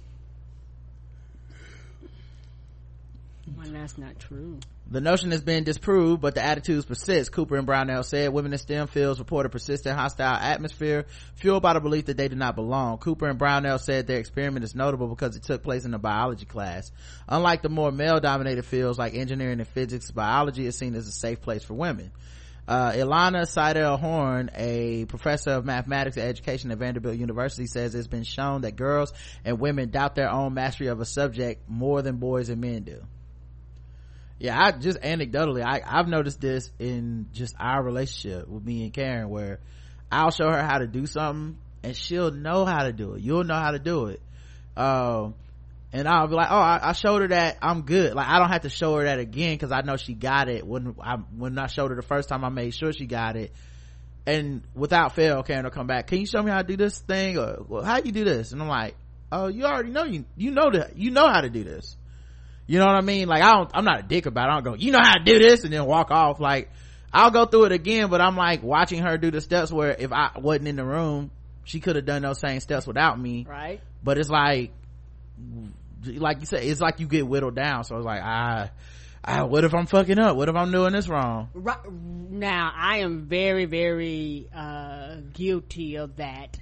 Well 3.56 3.68
that's 3.70 3.98
not 3.98 4.18
true 4.18 4.60
The 4.90 5.02
notion 5.02 5.32
has 5.32 5.42
been 5.42 5.64
disproved, 5.64 6.22
but 6.22 6.34
the 6.34 6.42
attitudes 6.42 6.86
persist. 6.86 7.30
Cooper 7.30 7.56
and 7.56 7.66
Brownell 7.66 8.02
said 8.02 8.32
women 8.32 8.54
in 8.54 8.58
STEM 8.58 8.86
fields 8.86 9.18
report 9.18 9.44
a 9.44 9.50
persistent 9.50 9.98
hostile 9.98 10.34
atmosphere 10.34 11.04
fueled 11.34 11.62
by 11.62 11.74
the 11.74 11.80
belief 11.80 12.06
that 12.06 12.16
they 12.16 12.28
do 12.28 12.36
not 12.36 12.54
belong. 12.54 12.96
Cooper 12.96 13.28
and 13.28 13.38
Brownell 13.38 13.78
said 13.78 14.06
their 14.06 14.18
experiment 14.18 14.64
is 14.64 14.74
notable 14.74 15.08
because 15.08 15.36
it 15.36 15.42
took 15.42 15.62
place 15.62 15.84
in 15.84 15.92
a 15.92 15.98
biology 15.98 16.46
class. 16.46 16.90
Unlike 17.28 17.60
the 17.60 17.68
more 17.68 17.92
male 17.92 18.18
dominated 18.18 18.64
fields 18.64 18.98
like 18.98 19.12
engineering 19.12 19.60
and 19.60 19.68
physics, 19.68 20.10
biology 20.10 20.64
is 20.64 20.78
seen 20.78 20.94
as 20.94 21.06
a 21.06 21.12
safe 21.12 21.42
place 21.42 21.62
for 21.62 21.74
women. 21.74 22.10
Uh, 22.66 22.92
Ilana 22.92 23.46
Seidel 23.46 23.98
Horn, 23.98 24.50
a 24.54 25.04
professor 25.04 25.50
of 25.50 25.66
mathematics 25.66 26.16
and 26.16 26.26
education 26.26 26.70
at 26.70 26.78
Vanderbilt 26.78 27.18
University, 27.18 27.66
says 27.66 27.94
it's 27.94 28.08
been 28.08 28.24
shown 28.24 28.62
that 28.62 28.76
girls 28.76 29.12
and 29.44 29.60
women 29.60 29.90
doubt 29.90 30.14
their 30.14 30.30
own 30.30 30.54
mastery 30.54 30.86
of 30.86 30.98
a 30.98 31.04
subject 31.04 31.68
more 31.68 32.00
than 32.00 32.16
boys 32.16 32.48
and 32.48 32.62
men 32.62 32.84
do 32.84 33.02
yeah 34.38 34.56
i 34.58 34.72
just 34.72 35.00
anecdotally 35.00 35.64
i 35.64 35.80
i've 35.84 36.08
noticed 36.08 36.40
this 36.40 36.70
in 36.78 37.26
just 37.32 37.54
our 37.58 37.82
relationship 37.82 38.48
with 38.48 38.64
me 38.64 38.84
and 38.84 38.92
karen 38.92 39.28
where 39.28 39.60
i'll 40.10 40.30
show 40.30 40.50
her 40.50 40.62
how 40.62 40.78
to 40.78 40.86
do 40.86 41.06
something 41.06 41.56
and 41.82 41.96
she'll 41.96 42.30
know 42.30 42.64
how 42.64 42.84
to 42.84 42.92
do 42.92 43.14
it. 43.14 43.22
You'll 43.22 43.44
know 43.44 43.54
how 43.54 43.70
to 43.70 43.78
do 43.78 44.06
it. 44.06 44.20
Um 44.76 45.34
and 45.90 46.06
i'll 46.06 46.26
be 46.28 46.34
like 46.34 46.48
oh 46.50 46.58
I, 46.58 46.90
I 46.90 46.92
showed 46.92 47.22
her 47.22 47.28
that 47.28 47.58
i'm 47.62 47.82
good. 47.82 48.14
Like 48.14 48.28
i 48.28 48.38
don't 48.38 48.50
have 48.50 48.62
to 48.62 48.68
show 48.68 48.96
her 48.96 49.04
that 49.04 49.18
again 49.18 49.54
because 49.54 49.72
i 49.72 49.80
know 49.80 49.96
she 49.96 50.14
got 50.14 50.48
it 50.48 50.66
when 50.66 50.94
i 51.00 51.14
when 51.14 51.58
i 51.58 51.66
showed 51.66 51.90
her 51.90 51.96
the 51.96 52.02
first 52.02 52.28
time 52.28 52.44
i 52.44 52.50
made 52.50 52.74
sure 52.74 52.92
she 52.92 53.06
got 53.06 53.36
it. 53.36 53.52
And 54.26 54.62
without 54.74 55.14
fail 55.14 55.42
karen 55.42 55.64
will 55.64 55.70
come 55.70 55.86
back 55.86 56.06
can 56.06 56.18
you 56.20 56.26
show 56.26 56.42
me 56.42 56.50
how 56.50 56.58
to 56.58 56.66
do 56.66 56.76
this 56.76 56.98
thing? 56.98 57.38
Or 57.38 57.64
well, 57.66 57.82
how 57.82 57.98
you 57.98 58.12
do 58.12 58.24
this? 58.24 58.52
And 58.52 58.60
i'm 58.60 58.68
like 58.68 58.94
oh 59.32 59.48
you 59.48 59.64
already 59.64 59.90
know 59.90 60.04
you 60.04 60.24
you 60.36 60.50
know 60.50 60.70
that 60.70 60.96
you 60.96 61.10
know 61.10 61.26
how 61.26 61.40
to 61.40 61.50
do 61.50 61.64
this 61.64 61.96
you 62.68 62.78
know 62.78 62.86
what 62.86 62.94
I 62.94 63.00
mean? 63.00 63.26
Like 63.26 63.42
I 63.42 63.56
don't, 63.56 63.70
I'm 63.74 63.84
not 63.84 64.00
a 64.00 64.02
dick 64.04 64.26
about 64.26 64.48
it. 64.48 64.52
I 64.52 64.54
don't 64.54 64.64
go, 64.64 64.74
you 64.74 64.92
know 64.92 65.00
how 65.02 65.14
to 65.14 65.24
do 65.24 65.38
this 65.40 65.64
and 65.64 65.72
then 65.72 65.84
walk 65.84 66.12
off. 66.12 66.38
Like 66.38 66.70
I'll 67.12 67.32
go 67.32 67.46
through 67.46 67.64
it 67.64 67.72
again, 67.72 68.08
but 68.10 68.20
I'm 68.20 68.36
like 68.36 68.62
watching 68.62 69.02
her 69.02 69.18
do 69.18 69.32
the 69.32 69.40
steps 69.40 69.72
where 69.72 69.96
if 69.98 70.12
I 70.12 70.30
wasn't 70.36 70.68
in 70.68 70.76
the 70.76 70.84
room, 70.84 71.32
she 71.64 71.80
could 71.80 71.96
have 71.96 72.04
done 72.04 72.22
those 72.22 72.38
same 72.38 72.60
steps 72.60 72.86
without 72.86 73.18
me. 73.18 73.44
right 73.48 73.80
But 74.04 74.18
it's 74.18 74.30
like, 74.30 74.70
like 76.04 76.40
you 76.40 76.46
said 76.46 76.62
it's 76.62 76.80
like 76.80 77.00
you 77.00 77.06
get 77.06 77.26
whittled 77.26 77.54
down 77.54 77.84
so 77.84 77.96
it's 77.96 78.06
like 78.06 78.20
ah 78.22 78.70
ah 79.24 79.44
what 79.44 79.64
if 79.64 79.74
i'm 79.74 79.86
fucking 79.86 80.18
up 80.18 80.36
what 80.36 80.48
if 80.48 80.54
i'm 80.54 80.70
doing 80.70 80.92
this 80.92 81.08
wrong 81.08 81.48
Right 81.54 81.78
now, 82.30 82.72
I 82.74 82.98
am 82.98 83.22
very, 83.26 83.64
very 83.64 84.48
uh, 84.54 85.16
guilty 85.32 85.96
of 85.96 86.16
that. 86.16 86.58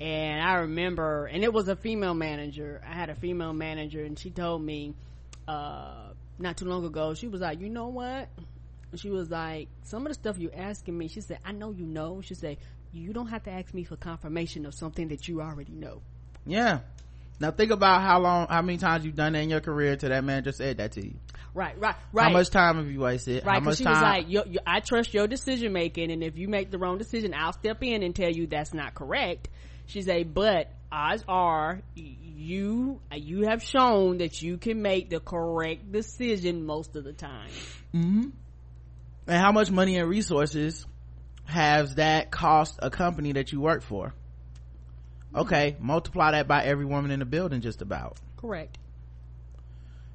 And 0.00 0.42
I 0.42 0.54
remember, 0.60 1.26
and 1.26 1.44
it 1.44 1.52
was 1.52 1.68
a 1.68 1.76
female 1.76 2.14
manager. 2.14 2.80
I 2.84 2.94
had 2.94 3.10
a 3.10 3.14
female 3.14 3.52
manager, 3.52 4.02
and 4.02 4.18
she 4.18 4.30
told 4.30 4.62
me 4.62 4.94
uh, 5.50 6.12
not 6.38 6.56
too 6.56 6.64
long 6.64 6.84
ago. 6.84 7.14
She 7.14 7.28
was 7.28 7.40
like, 7.40 7.60
"You 7.60 7.68
know 7.68 7.88
what?" 7.88 8.28
She 8.94 9.10
was 9.10 9.30
like, 9.30 9.68
"Some 9.82 10.02
of 10.06 10.08
the 10.08 10.14
stuff 10.14 10.38
you're 10.38 10.54
asking 10.54 10.96
me." 10.96 11.08
She 11.08 11.20
said, 11.20 11.38
"I 11.44 11.52
know 11.52 11.70
you 11.72 11.86
know." 11.86 12.20
She 12.20 12.34
said, 12.34 12.58
"You 12.92 13.12
don't 13.12 13.26
have 13.28 13.42
to 13.44 13.50
ask 13.50 13.74
me 13.74 13.84
for 13.84 13.96
confirmation 13.96 14.64
of 14.66 14.74
something 14.74 15.08
that 15.08 15.28
you 15.28 15.40
already 15.42 15.72
know." 15.72 16.02
yeah 16.46 16.80
now 17.38 17.50
think 17.50 17.70
about 17.70 18.00
how 18.00 18.18
long 18.18 18.46
how 18.48 18.62
many 18.62 18.78
times 18.78 19.04
you've 19.04 19.14
done 19.14 19.34
that 19.34 19.40
in 19.40 19.50
your 19.50 19.60
career 19.60 19.94
to 19.94 20.08
that 20.08 20.24
man 20.24 20.42
just 20.42 20.56
said 20.56 20.78
that 20.78 20.92
to 20.92 21.04
you 21.04 21.14
Right, 21.52 21.78
right, 21.78 21.94
right. 22.14 22.24
how 22.24 22.30
much 22.30 22.48
time 22.48 22.76
have 22.76 22.90
you 22.90 23.00
wasted 23.00 23.44
Right, 23.44 23.54
how 23.54 23.60
because 23.60 23.66
much 23.66 23.78
she 23.78 23.84
time 23.84 23.92
was 23.92 24.02
like, 24.02 24.30
yo, 24.30 24.44
yo, 24.46 24.60
"I 24.66 24.80
trust 24.80 25.12
your 25.12 25.26
decision 25.26 25.72
making, 25.72 26.10
and 26.10 26.22
if 26.22 26.38
you 26.38 26.48
make 26.48 26.70
the 26.70 26.78
wrong 26.78 26.96
decision, 26.96 27.34
I'll 27.34 27.52
step 27.52 27.82
in 27.82 28.02
and 28.02 28.14
tell 28.14 28.30
you 28.30 28.46
that's 28.46 28.72
not 28.72 28.94
correct." 28.94 29.48
She 29.86 30.00
said, 30.02 30.32
"But 30.32 30.72
odds 30.92 31.24
are, 31.28 31.80
you 31.94 33.00
you 33.12 33.42
have 33.42 33.62
shown 33.62 34.18
that 34.18 34.42
you 34.42 34.58
can 34.58 34.82
make 34.82 35.10
the 35.10 35.20
correct 35.20 35.90
decision 35.92 36.64
most 36.64 36.96
of 36.96 37.04
the 37.04 37.12
time." 37.12 37.50
Mm-hmm. 37.94 38.28
and 39.26 39.36
how 39.36 39.52
much 39.52 39.70
money 39.70 39.96
and 39.96 40.08
resources 40.08 40.86
has 41.44 41.96
that 41.96 42.30
cost 42.30 42.78
a 42.80 42.90
company 42.90 43.32
that 43.32 43.52
you 43.52 43.60
work 43.60 43.82
for? 43.82 44.14
Okay 45.34 45.72
mm-hmm. 45.72 45.86
multiply 45.86 46.32
that 46.32 46.48
by 46.48 46.64
every 46.64 46.84
woman 46.84 47.10
in 47.10 47.20
the 47.20 47.26
building 47.26 47.60
just 47.60 47.82
about. 47.82 48.16
Correct. 48.36 48.78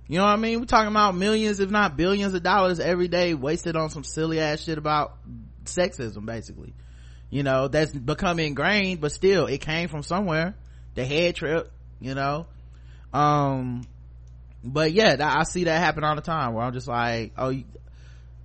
you 0.08 0.18
know 0.18 0.26
what 0.26 0.32
i 0.32 0.36
mean? 0.38 0.60
We're 0.60 0.66
talking 0.66 0.92
about 0.92 1.16
millions 1.16 1.60
if 1.60 1.70
not 1.70 1.96
billions 1.96 2.34
of 2.34 2.44
dollars 2.44 2.80
every 2.80 3.08
day 3.08 3.34
wasted 3.34 3.76
on 3.76 3.90
some 3.90 4.04
silly 4.04 4.40
ass 4.40 4.62
shit 4.62 4.78
about 4.78 5.18
sexism 5.66 6.26
basically. 6.26 6.74
You 7.30 7.44
know 7.44 7.68
that's 7.68 7.92
become 7.92 8.40
ingrained 8.40 9.02
but 9.02 9.12
still 9.12 9.48
it 9.48 9.62
came 9.62 9.90
from 9.90 10.04
somewhere 10.04 10.56
the 10.96 11.06
head 11.06 11.36
trip 11.36 11.72
you 12.02 12.14
know? 12.16 12.46
Um 13.14 13.82
but 14.64 14.92
yeah 14.92 15.16
i 15.20 15.44
see 15.44 15.66
that 15.66 15.78
happen 15.80 16.04
all 16.04 16.16
the 16.16 16.22
time 16.22 16.54
where 16.54 16.66
i'm 16.66 16.74
just 16.74 16.88
like 16.88 17.34
oh 17.38 17.50
you, 17.50 17.66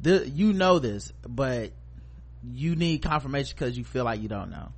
th- 0.05 0.29
you 0.29 0.53
know 0.53 0.79
this 0.79 1.13
but 1.27 1.73
you 2.53 2.77
need 2.77 2.99
confirmation 3.03 3.55
because 3.59 3.77
you 3.77 3.85
feel 3.85 4.05
like 4.05 4.21
you 4.23 4.29
don't 4.29 4.51
know. 4.51 4.69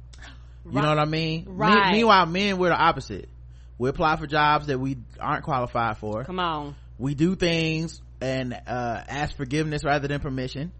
You 0.64 0.80
know 0.80 0.88
what 0.88 0.98
i 0.98 1.04
mean? 1.04 1.44
Me- 1.44 1.52
Right. 1.52 1.92
meanwhile 1.92 2.26
men 2.26 2.58
we're 2.58 2.68
the 2.70 2.76
opposite. 2.76 3.28
We 3.78 3.88
apply 3.88 4.16
for 4.16 4.26
jobs 4.28 4.66
that 4.68 4.78
we 4.78 4.98
aren't 5.20 5.42
qualified 5.44 5.98
for. 5.98 6.24
Come 6.24 6.38
on. 6.38 6.74
we 6.98 7.14
do 7.14 7.34
things 7.34 8.00
and 8.20 8.52
uh 8.54 9.02
ask 9.08 9.36
forgiveness 9.36 9.84
rather 9.84 10.06
than 10.08 10.20
permission 10.20 10.70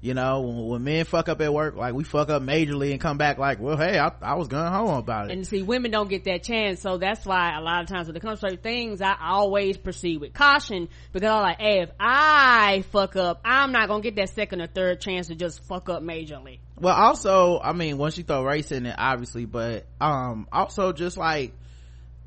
you 0.00 0.14
know 0.14 0.42
when, 0.42 0.66
when 0.68 0.84
men 0.84 1.04
fuck 1.04 1.28
up 1.28 1.40
at 1.40 1.52
work 1.52 1.74
like 1.74 1.92
we 1.92 2.04
fuck 2.04 2.30
up 2.30 2.40
majorly 2.40 2.92
and 2.92 3.00
come 3.00 3.18
back 3.18 3.36
like 3.36 3.58
well 3.58 3.76
hey 3.76 3.98
i, 3.98 4.12
I 4.22 4.34
was 4.36 4.46
going 4.46 4.70
home 4.70 4.96
about 4.96 5.28
it 5.30 5.32
And 5.32 5.46
see, 5.46 5.62
women 5.62 5.90
don't 5.90 6.08
get 6.08 6.24
that 6.24 6.42
chance, 6.44 6.80
so 6.80 6.98
that's 6.98 7.26
why 7.26 7.56
a 7.56 7.60
lot 7.60 7.82
of 7.82 7.88
times 7.88 8.06
when 8.06 8.16
it 8.16 8.20
comes 8.20 8.40
to 8.40 8.56
things, 8.56 9.00
I 9.00 9.16
always 9.20 9.76
proceed 9.76 10.20
with 10.20 10.32
caution 10.32 10.88
because 11.12 11.28
I'm 11.28 11.42
like, 11.42 11.60
hey, 11.60 11.80
if 11.82 11.90
I 11.98 12.84
fuck 12.92 13.16
up, 13.16 13.40
I'm 13.44 13.72
not 13.72 13.88
gonna 13.88 14.02
get 14.02 14.14
that 14.16 14.30
second 14.30 14.60
or 14.60 14.66
third 14.68 15.00
chance 15.00 15.28
to 15.28 15.34
just 15.34 15.64
fuck 15.64 15.88
up 15.88 16.02
majorly. 16.02 16.60
well 16.80 16.94
also 16.94 17.58
i 17.58 17.72
mean 17.72 17.98
once 17.98 18.16
you 18.16 18.24
throw 18.24 18.44
race 18.44 18.70
in 18.70 18.86
it 18.86 18.94
obviously 18.96 19.44
but 19.46 19.86
um 20.00 20.46
also 20.52 20.92
just 20.92 21.16
like 21.16 21.52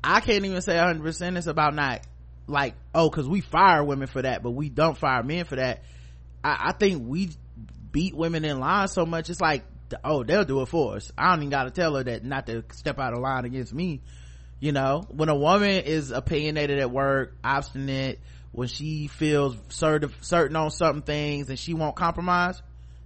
i 0.04 0.20
can't 0.20 0.44
even 0.44 0.60
say 0.60 0.74
100% 0.74 1.36
it's 1.38 1.46
about 1.46 1.74
not 1.74 2.02
like 2.46 2.74
oh 2.94 3.08
because 3.08 3.26
we 3.28 3.40
fire 3.40 3.82
women 3.82 4.08
for 4.08 4.20
that 4.20 4.42
but 4.42 4.50
we 4.50 4.68
don't 4.68 4.98
fire 4.98 5.22
men 5.22 5.44
for 5.44 5.56
that 5.56 5.82
i, 6.44 6.68
I 6.68 6.72
think 6.72 7.02
we 7.06 7.30
beat 7.92 8.14
women 8.16 8.44
in 8.44 8.58
line 8.58 8.88
so 8.88 9.04
much 9.06 9.30
it's 9.30 9.40
like 9.40 9.64
oh 10.04 10.24
they'll 10.24 10.44
do 10.44 10.62
it 10.62 10.66
for 10.66 10.96
us 10.96 11.12
i 11.18 11.28
don't 11.30 11.40
even 11.40 11.50
gotta 11.50 11.70
tell 11.70 11.94
her 11.94 12.02
that 12.02 12.24
not 12.24 12.46
to 12.46 12.64
step 12.72 12.98
out 12.98 13.12
of 13.12 13.18
line 13.20 13.44
against 13.44 13.72
me 13.74 14.00
you 14.58 14.72
know 14.72 15.04
when 15.10 15.28
a 15.28 15.34
woman 15.36 15.70
is 15.84 16.10
opinionated 16.10 16.78
at 16.78 16.90
work 16.90 17.34
obstinate 17.44 18.18
when 18.52 18.68
she 18.68 19.06
feels 19.06 19.56
certain 19.68 20.10
certain 20.22 20.56
on 20.56 20.70
certain 20.70 21.02
things 21.02 21.48
and 21.50 21.58
she 21.58 21.74
won't 21.74 21.94
compromise 21.96 22.60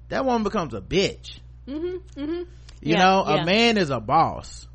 that 0.08 0.24
woman 0.24 0.42
becomes 0.44 0.74
a 0.74 0.80
bitch 0.80 1.38
Mm-hmm, 1.66 2.20
mm-hmm. 2.20 2.32
you 2.32 2.46
Yeah, 2.80 2.98
know 3.04 3.24
yeah. 3.26 3.42
a 3.42 3.44
man 3.44 3.76
is 3.78 3.90
a 3.90 3.98
boss 3.98 4.68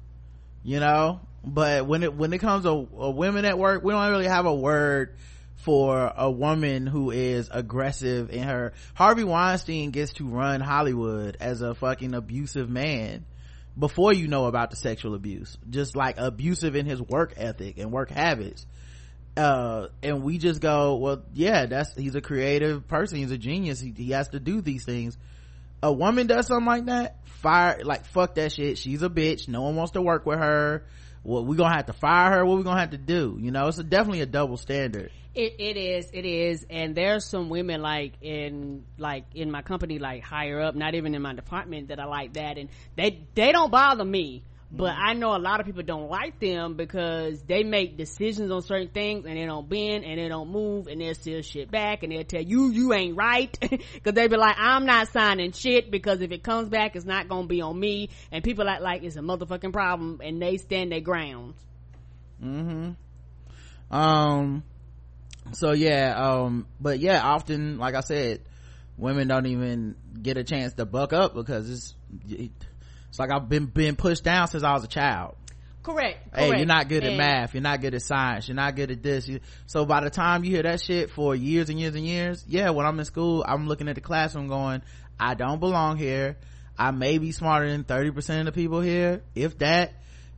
you 0.64 0.82
know 0.82 1.22
but 1.45 1.88
when 1.88 2.03
it 2.03 2.14
when 2.14 2.34
it 2.34 2.39
comes 2.39 2.66
to 2.66 2.88
uh, 3.01 3.09
women 3.09 3.45
at 3.45 3.57
work 3.57 3.82
we 3.84 3.93
don't 3.93 4.09
really 4.12 4.28
have 4.28 4.45
a 4.45 4.53
word 4.53 5.16
for 5.64 6.12
a 6.16 6.30
woman 6.30 6.88
who 6.88 7.12
is 7.12 7.49
aggressive 7.51 8.30
in 8.30 8.43
her 8.43 8.74
harvey 8.93 9.24
weinstein 9.24 9.91
gets 9.91 10.14
to 10.14 10.28
run 10.28 10.62
hollywood 10.62 11.38
as 11.39 11.62
a 11.62 11.76
fucking 11.76 12.14
abusive 12.14 12.70
man 12.70 13.26
before 13.78 14.14
you 14.14 14.28
know 14.28 14.45
about 14.45 14.70
the 14.70 14.76
sexual 14.76 15.16
abuse. 15.16 15.57
Just 15.70 15.95
like 15.95 16.18
abusive 16.18 16.76
in 16.76 16.86
his 16.86 17.01
work 17.01 17.34
ethic 17.38 17.78
and 17.78 17.91
work 17.91 18.09
habits. 18.09 18.66
Uh 19.38 19.88
and 20.03 20.24
we 20.24 20.38
just 20.38 20.59
go 20.59 20.97
well 20.97 21.24
yeah 21.34 21.66
that's 21.66 21.95
he's 21.95 22.16
a 22.16 22.22
creative 22.22 22.88
person. 22.88 23.18
He's 23.18 23.32
a 23.32 23.38
genius. 23.38 23.80
He, 23.80 23.93
he 23.95 24.12
has 24.12 24.30
to 24.30 24.39
do 24.39 24.62
these 24.62 24.84
things. 24.84 25.18
A 25.82 25.91
woman 25.91 26.28
does 26.28 26.47
something 26.47 26.66
like 26.66 26.86
that 26.86 27.26
fire 27.28 27.82
like 27.84 28.05
fuck 28.05 28.36
that 28.36 28.51
shit. 28.51 28.78
She's 28.78 29.03
a 29.03 29.09
bitch. 29.09 29.47
No 29.47 29.62
one 29.62 29.76
wants 29.76 29.93
to 29.93 30.01
work 30.01 30.26
with 30.26 30.39
her. 30.39 30.86
Well 31.24 31.45
we're 31.45 31.55
gonna 31.55 31.76
have 31.76 31.86
to 31.86 31.93
fire 31.93 32.32
her. 32.32 32.45
What 32.45 32.57
we 32.57 32.64
gonna 32.64 32.80
have 32.80 32.91
to 32.91 32.97
do? 32.97 33.38
You 33.39 33.51
know 33.51 33.68
it's 33.68 33.78
a, 33.78 33.84
definitely 33.84 34.22
a 34.22 34.26
double 34.26 34.57
standard 34.57 35.12
It, 35.34 35.55
it 35.59 35.77
is, 35.77 36.09
it 36.11 36.25
is, 36.25 36.65
and 36.69 36.93
there's 36.93 37.23
some 37.25 37.49
women 37.49 37.82
like 37.82 38.13
in 38.21 38.84
like 38.97 39.23
in 39.34 39.49
my 39.49 39.61
company, 39.61 39.97
like 39.97 40.23
higher 40.23 40.59
up, 40.59 40.75
not 40.75 40.93
even 40.93 41.15
in 41.15 41.21
my 41.21 41.34
department, 41.34 41.88
that 41.88 42.01
I 42.01 42.05
like 42.05 42.34
that, 42.34 42.57
and 42.57 42.67
they 42.97 43.25
they 43.34 43.53
don't 43.53 43.71
bother 43.71 44.03
me. 44.03 44.43
But 44.73 44.95
I 44.97 45.13
know 45.13 45.36
a 45.36 45.38
lot 45.39 45.59
of 45.59 45.65
people 45.65 45.84
don't 45.84 46.09
like 46.09 46.39
them 46.39 46.75
because 46.75 47.41
they 47.43 47.63
make 47.63 47.97
decisions 47.97 48.51
on 48.51 48.61
certain 48.61 48.88
things 48.88 49.25
and 49.25 49.38
they 49.38 49.45
don't 49.45 49.67
bend 49.67 50.05
and 50.05 50.17
they 50.17 50.29
don't 50.29 50.49
move 50.49 50.88
and 50.88 51.01
they'll 51.01 51.13
steal 51.13 51.41
shit 51.41 51.69
back 51.69 52.03
and 52.03 52.11
they'll 52.11 52.23
tell 52.23 52.41
you 52.41 52.71
you 52.71 52.93
ain't 52.93 53.17
right 53.17 53.57
because 53.59 54.13
they 54.13 54.29
be 54.29 54.38
like 54.38 54.55
I'm 54.57 54.86
not 54.86 55.09
signing 55.09 55.51
shit 55.51 55.91
because 55.91 56.21
if 56.21 56.32
it 56.32 56.41
comes 56.41 56.69
back 56.69 56.95
it's 56.95 57.03
not 57.03 57.27
gonna 57.27 57.47
be 57.47 57.59
on 57.59 57.77
me 57.77 58.11
and 58.32 58.45
people 58.45 58.65
act 58.69 58.82
like 58.82 59.03
it's 59.03 59.17
a 59.17 59.19
motherfucking 59.19 59.73
problem 59.73 60.21
and 60.23 60.41
they 60.41 60.55
stand 60.55 60.93
their 60.93 61.01
ground. 61.01 61.55
Mhm. 62.41 62.95
Um 63.91 64.63
so 65.54 65.72
yeah 65.72 66.14
um 66.18 66.68
but 66.80 66.99
yeah 66.99 67.22
often 67.22 67.78
like 67.78 67.95
i 67.95 68.02
said 68.02 68.41
women 68.97 69.28
don't 69.28 69.45
even 69.45 69.95
get 70.22 70.38
a 70.38 70.43
chance 70.43 70.74
to 70.74 70.86
buck 70.86 71.14
up 71.14 71.34
because 71.34 71.70
it's 71.70 71.95
it's 72.30 73.20
like 73.20 73.32
i've 73.32 73.49
been 73.49 73.66
been 73.66 73.95
pushed 73.95 74.24
down 74.24 74.47
since 74.47 74.64
i 74.64 74.74
was 74.74 74.84
a 74.84 74.88
child. 74.88 75.36
Correct. 75.84 76.36
hey 76.36 76.58
you're 76.58 76.68
not 76.68 76.89
good 76.89 77.04
at 77.04 77.18
math. 77.18 77.56
You're 77.56 77.64
not 77.64 77.82
good 77.82 77.95
at 77.95 78.04
science. 78.04 78.47
You're 78.47 78.56
not 78.56 78.76
good 78.76 78.91
at 78.91 79.02
this. 79.02 79.28
You, 79.28 79.39
so 79.66 79.84
by 79.84 80.02
the 80.02 80.12
time 80.12 80.43
you 80.43 80.52
hear 80.52 80.62
that 80.62 80.80
shit 80.80 81.10
for 81.10 81.36
years 81.36 81.72
and 81.72 81.80
years 81.80 81.95
and 81.95 82.06
years 82.06 82.45
yeah 82.47 82.70
when 82.70 82.86
i'm 82.86 82.99
in 82.99 83.06
school 83.06 83.43
i'm 83.47 83.68
looking 83.68 83.88
at 83.88 83.95
the 83.95 84.02
classroom 84.02 84.47
going 84.47 84.84
i 85.20 85.34
don't 85.34 85.60
belong 85.60 85.97
here. 85.97 86.38
I 86.78 86.91
may 86.91 87.18
be 87.18 87.32
smarter 87.32 87.70
than 87.70 87.84
30% 87.84 88.39
of 88.39 88.45
the 88.45 88.52
people 88.52 88.82
here 88.82 89.22
if 89.36 89.58
that. 89.60 89.93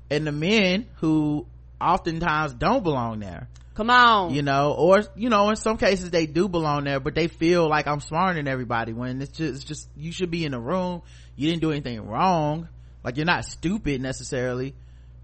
And 0.10 0.28
the 0.28 0.32
men 0.32 0.88
who 0.96 1.48
oftentimes 1.80 2.54
don't 2.54 2.84
belong 2.84 3.20
there 3.20 3.48
Come 3.76 3.90
on. 3.90 4.34
you 4.34 4.44
know 4.44 4.74
or 4.74 5.04
you 5.16 5.30
know 5.30 5.50
in 5.50 5.56
some 5.56 5.78
cases 5.78 6.12
they 6.12 6.28
do 6.28 6.48
belong 6.48 6.84
there 6.84 7.00
but 7.00 7.16
they 7.16 7.28
feel 7.28 7.68
like 7.68 7.88
i'm 7.88 8.02
smarter 8.02 8.38
than 8.38 8.48
everybody 8.48 8.94
when 8.94 9.22
it's 9.22 9.32
just, 9.32 9.56
it's 9.56 9.64
just 9.64 9.90
you 9.98 10.12
should 10.12 10.30
be 10.30 10.46
in 10.46 10.52
the 10.52 10.60
room 10.60 11.02
you 11.36 11.50
didn't 11.50 11.62
do 11.62 11.72
anything 11.72 12.08
wrong 12.08 12.68
like 13.04 13.18
you're 13.18 13.26
not 13.26 13.46
stupid 13.46 14.00
necessarily 14.02 14.76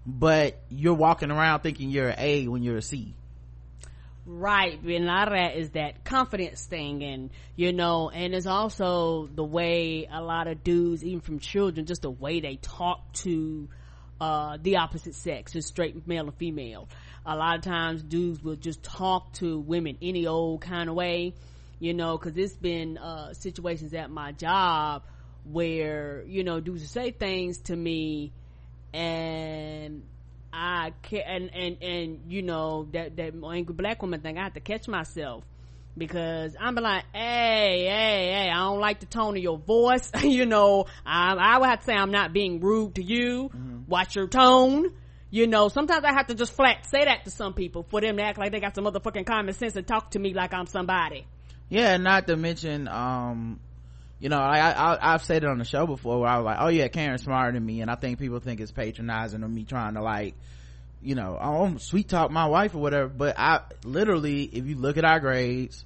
but 0.04 0.60
you're 0.68 0.94
walking 0.94 1.30
around 1.30 1.60
thinking 1.60 1.90
you're 1.90 2.08
an 2.08 2.18
a 2.18 2.48
when 2.48 2.62
you're 2.62 2.78
a 2.78 2.82
c 2.82 3.14
Right, 4.26 4.80
and 4.80 5.04
a 5.04 5.06
lot 5.06 5.28
of 5.28 5.34
that 5.34 5.56
is 5.56 5.70
that 5.70 6.04
confidence 6.04 6.64
thing, 6.64 7.02
and 7.02 7.30
you 7.56 7.72
know, 7.72 8.10
and 8.10 8.32
it's 8.32 8.46
also 8.46 9.28
the 9.34 9.42
way 9.42 10.06
a 10.12 10.22
lot 10.22 10.46
of 10.46 10.62
dudes, 10.62 11.02
even 11.02 11.20
from 11.20 11.38
children, 11.40 11.84
just 11.84 12.02
the 12.02 12.10
way 12.10 12.40
they 12.40 12.56
talk 12.56 13.12
to 13.14 13.68
uh 14.20 14.58
the 14.62 14.76
opposite 14.76 15.14
sex, 15.14 15.52
just 15.52 15.68
straight 15.68 16.06
male 16.06 16.26
and 16.26 16.34
female. 16.36 16.88
A 17.26 17.36
lot 17.36 17.56
of 17.56 17.62
times, 17.62 18.02
dudes 18.02 18.42
will 18.42 18.56
just 18.56 18.82
talk 18.82 19.32
to 19.34 19.58
women 19.58 19.98
any 20.00 20.26
old 20.26 20.62
kind 20.62 20.88
of 20.88 20.94
way, 20.94 21.34
you 21.78 21.94
know, 21.94 22.16
because 22.16 22.36
it's 22.36 22.56
been 22.56 22.98
uh 22.98 23.34
situations 23.34 23.94
at 23.94 24.10
my 24.10 24.32
job 24.32 25.02
where 25.44 26.22
you 26.26 26.44
know 26.44 26.60
dudes 26.60 26.82
will 26.82 26.88
say 26.88 27.10
things 27.10 27.58
to 27.58 27.74
me 27.74 28.32
and 28.92 30.02
I 30.52 30.92
can 31.02 31.20
and 31.20 31.50
and 31.54 31.82
and 31.82 32.20
you 32.28 32.42
know 32.42 32.88
that 32.92 33.16
that 33.16 33.34
angry 33.34 33.74
black 33.74 34.02
woman 34.02 34.20
thing. 34.20 34.38
I 34.38 34.44
have 34.44 34.54
to 34.54 34.60
catch 34.60 34.88
myself 34.88 35.44
because 35.96 36.56
I'm 36.58 36.74
be 36.74 36.80
like, 36.80 37.04
hey, 37.12 37.86
hey, 37.88 38.32
hey, 38.32 38.50
I 38.52 38.58
don't 38.58 38.80
like 38.80 39.00
the 39.00 39.06
tone 39.06 39.36
of 39.36 39.42
your 39.42 39.58
voice. 39.58 40.10
you 40.22 40.46
know, 40.46 40.86
I, 41.04 41.34
I 41.34 41.58
would 41.58 41.68
have 41.68 41.80
to 41.80 41.84
say 41.84 41.94
I'm 41.94 42.10
not 42.10 42.32
being 42.32 42.60
rude 42.60 42.96
to 42.96 43.02
you. 43.02 43.50
Watch 43.86 44.16
your 44.16 44.26
tone. 44.26 44.92
You 45.30 45.46
know, 45.46 45.68
sometimes 45.68 46.04
I 46.04 46.12
have 46.12 46.26
to 46.26 46.34
just 46.34 46.52
flat 46.52 46.86
say 46.86 47.04
that 47.04 47.24
to 47.24 47.30
some 47.30 47.54
people 47.54 47.86
for 47.88 48.00
them 48.00 48.16
to 48.16 48.22
act 48.22 48.38
like 48.38 48.50
they 48.50 48.60
got 48.60 48.74
some 48.74 48.84
motherfucking 48.84 49.26
common 49.26 49.54
sense 49.54 49.76
and 49.76 49.86
talk 49.86 50.10
to 50.12 50.18
me 50.18 50.34
like 50.34 50.52
I'm 50.52 50.66
somebody. 50.66 51.26
Yeah, 51.68 51.96
not 51.98 52.26
to 52.26 52.36
mention, 52.36 52.88
um, 52.88 53.60
you 54.18 54.28
know, 54.28 54.38
I, 54.38 54.98
I've 55.00 55.22
said 55.22 55.44
it 55.44 55.48
on 55.48 55.58
the 55.58 55.64
show 55.64 55.86
before 55.86 56.20
where 56.20 56.28
I 56.28 56.36
was 56.38 56.44
like, 56.44 56.56
oh 56.60 56.68
yeah, 56.68 56.88
Karen's 56.88 57.22
smarter 57.22 57.52
than 57.52 57.64
me. 57.64 57.80
And 57.80 57.90
I 57.90 57.94
think 57.94 58.18
people 58.18 58.40
think 58.40 58.60
it's 58.60 58.72
patronizing 58.72 59.42
of 59.44 59.50
me 59.50 59.64
trying 59.64 59.94
to 59.94 60.02
like, 60.02 60.34
you 61.00 61.14
know, 61.14 61.38
oh, 61.40 61.76
sweet 61.78 62.08
talk 62.08 62.32
my 62.32 62.46
wife 62.46 62.74
or 62.74 62.78
whatever. 62.78 63.08
But 63.08 63.38
I 63.38 63.60
literally, 63.84 64.42
if 64.42 64.66
you 64.66 64.74
look 64.74 64.98
at 64.98 65.04
our 65.04 65.20
grades, 65.20 65.84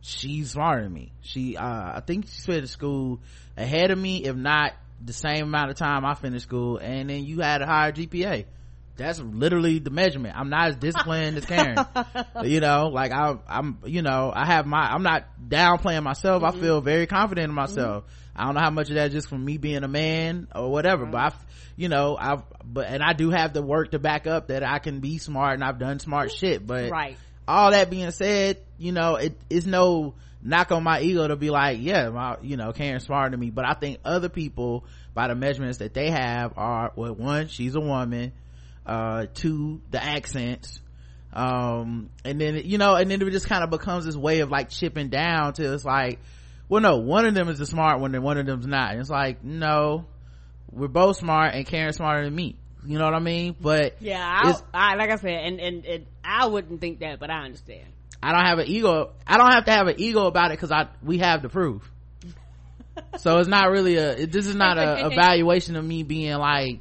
she's 0.00 0.50
smarter 0.50 0.82
than 0.82 0.92
me. 0.92 1.12
She, 1.22 1.56
uh, 1.56 1.64
I 1.64 2.02
think 2.04 2.26
she 2.28 2.42
finished 2.42 2.72
school 2.72 3.20
ahead 3.56 3.92
of 3.92 3.98
me, 3.98 4.24
if 4.24 4.34
not 4.34 4.72
the 5.02 5.12
same 5.12 5.44
amount 5.44 5.70
of 5.70 5.76
time 5.76 6.04
I 6.04 6.14
finished 6.14 6.46
school. 6.46 6.78
And 6.78 7.08
then 7.08 7.24
you 7.24 7.40
had 7.40 7.62
a 7.62 7.66
higher 7.66 7.92
GPA. 7.92 8.46
That's 8.96 9.18
literally 9.18 9.80
the 9.80 9.90
measurement. 9.90 10.36
I'm 10.36 10.50
not 10.50 10.68
as 10.68 10.76
disciplined 10.76 11.36
as 11.36 11.44
Karen. 11.44 11.78
you 12.44 12.60
know, 12.60 12.90
like 12.92 13.12
I, 13.12 13.34
I'm, 13.48 13.78
you 13.84 14.02
know, 14.02 14.32
I 14.34 14.46
have 14.46 14.66
my, 14.66 14.78
I'm 14.92 15.02
not 15.02 15.24
downplaying 15.48 16.02
myself. 16.04 16.42
Mm-hmm. 16.42 16.56
I 16.56 16.60
feel 16.60 16.80
very 16.80 17.06
confident 17.06 17.48
in 17.48 17.54
myself. 17.54 18.04
I 18.36 18.44
don't 18.44 18.54
know 18.54 18.60
how 18.60 18.70
much 18.70 18.90
of 18.90 18.96
that 18.96 19.08
is 19.08 19.12
just 19.12 19.28
from 19.28 19.44
me 19.44 19.58
being 19.58 19.82
a 19.84 19.88
man 19.88 20.48
or 20.54 20.70
whatever, 20.70 21.06
but 21.06 21.18
I, 21.18 21.32
you 21.76 21.88
know, 21.88 22.16
I've, 22.18 22.42
but, 22.64 22.86
and 22.86 23.02
I 23.02 23.12
do 23.14 23.30
have 23.30 23.52
the 23.52 23.62
work 23.62 23.92
to 23.92 23.98
back 23.98 24.26
up 24.26 24.48
that 24.48 24.62
I 24.64 24.78
can 24.78 25.00
be 25.00 25.18
smart 25.18 25.54
and 25.54 25.64
I've 25.64 25.78
done 25.78 25.98
smart 25.98 26.32
shit, 26.32 26.64
but 26.66 26.90
Right. 26.90 27.16
all 27.48 27.72
that 27.72 27.90
being 27.90 28.10
said, 28.12 28.58
you 28.78 28.92
know, 28.92 29.16
it 29.16 29.36
is 29.50 29.66
no 29.66 30.14
knock 30.42 30.70
on 30.72 30.82
my 30.84 31.00
ego 31.00 31.26
to 31.26 31.36
be 31.36 31.50
like, 31.50 31.78
yeah, 31.80 32.10
my, 32.10 32.36
you 32.42 32.56
know, 32.56 32.72
Karen's 32.72 33.04
smarter 33.04 33.30
than 33.30 33.40
me. 33.40 33.50
But 33.50 33.64
I 33.66 33.74
think 33.74 33.98
other 34.04 34.28
people, 34.28 34.84
by 35.14 35.28
the 35.28 35.34
measurements 35.34 35.78
that 35.78 35.94
they 35.94 36.10
have, 36.10 36.52
are 36.56 36.92
well, 36.96 37.14
one, 37.14 37.48
she's 37.48 37.74
a 37.74 37.80
woman, 37.80 38.32
uh, 38.86 39.26
two, 39.32 39.80
the 39.90 40.02
accents, 40.02 40.80
um, 41.32 42.10
and 42.24 42.40
then 42.40 42.62
you 42.64 42.78
know, 42.78 42.94
and 42.94 43.10
then 43.10 43.20
it 43.20 43.30
just 43.30 43.48
kind 43.48 43.64
of 43.64 43.70
becomes 43.70 44.04
this 44.04 44.16
way 44.16 44.40
of 44.40 44.50
like 44.50 44.70
chipping 44.70 45.08
down 45.08 45.52
to 45.54 45.74
it's 45.74 45.84
like, 45.84 46.20
well, 46.68 46.80
no, 46.80 46.98
one 46.98 47.26
of 47.26 47.34
them 47.34 47.48
is 47.48 47.58
the 47.58 47.66
smart 47.66 48.00
one, 48.00 48.14
and 48.14 48.22
one 48.22 48.38
of 48.38 48.46
them's 48.46 48.66
not. 48.66 48.92
And 48.92 49.00
it's 49.00 49.10
like, 49.10 49.42
no, 49.42 50.06
we're 50.70 50.88
both 50.88 51.16
smart, 51.16 51.54
and 51.54 51.66
Karen's 51.66 51.96
smarter 51.96 52.24
than 52.24 52.34
me. 52.34 52.56
You 52.86 52.98
know 52.98 53.04
what 53.04 53.14
I 53.14 53.20
mean? 53.20 53.56
But 53.58 53.96
Yeah, 54.00 54.20
I, 54.22 54.92
I 54.92 54.94
like 54.96 55.10
I 55.10 55.16
said, 55.16 55.32
and, 55.32 55.60
and 55.60 55.84
and 55.86 56.06
I 56.22 56.46
wouldn't 56.46 56.80
think 56.80 57.00
that, 57.00 57.18
but 57.18 57.30
I 57.30 57.44
understand. 57.44 57.86
I 58.22 58.32
don't 58.32 58.44
have 58.44 58.58
an 58.58 58.68
ego. 58.68 59.12
I 59.26 59.36
don't 59.36 59.50
have 59.50 59.64
to 59.66 59.72
have 59.72 59.86
an 59.86 59.96
ego 59.98 60.26
about 60.26 60.50
it 60.50 60.58
because 60.58 60.70
I 60.70 60.88
we 61.02 61.18
have 61.18 61.42
the 61.42 61.48
proof. 61.48 61.90
so 63.18 63.38
it's 63.38 63.48
not 63.48 63.70
really 63.70 63.96
a. 63.96 64.12
It, 64.12 64.32
this 64.32 64.46
is 64.46 64.54
not 64.54 64.78
a 64.78 65.06
evaluation 65.12 65.76
of 65.76 65.84
me 65.84 66.02
being 66.02 66.34
like, 66.36 66.80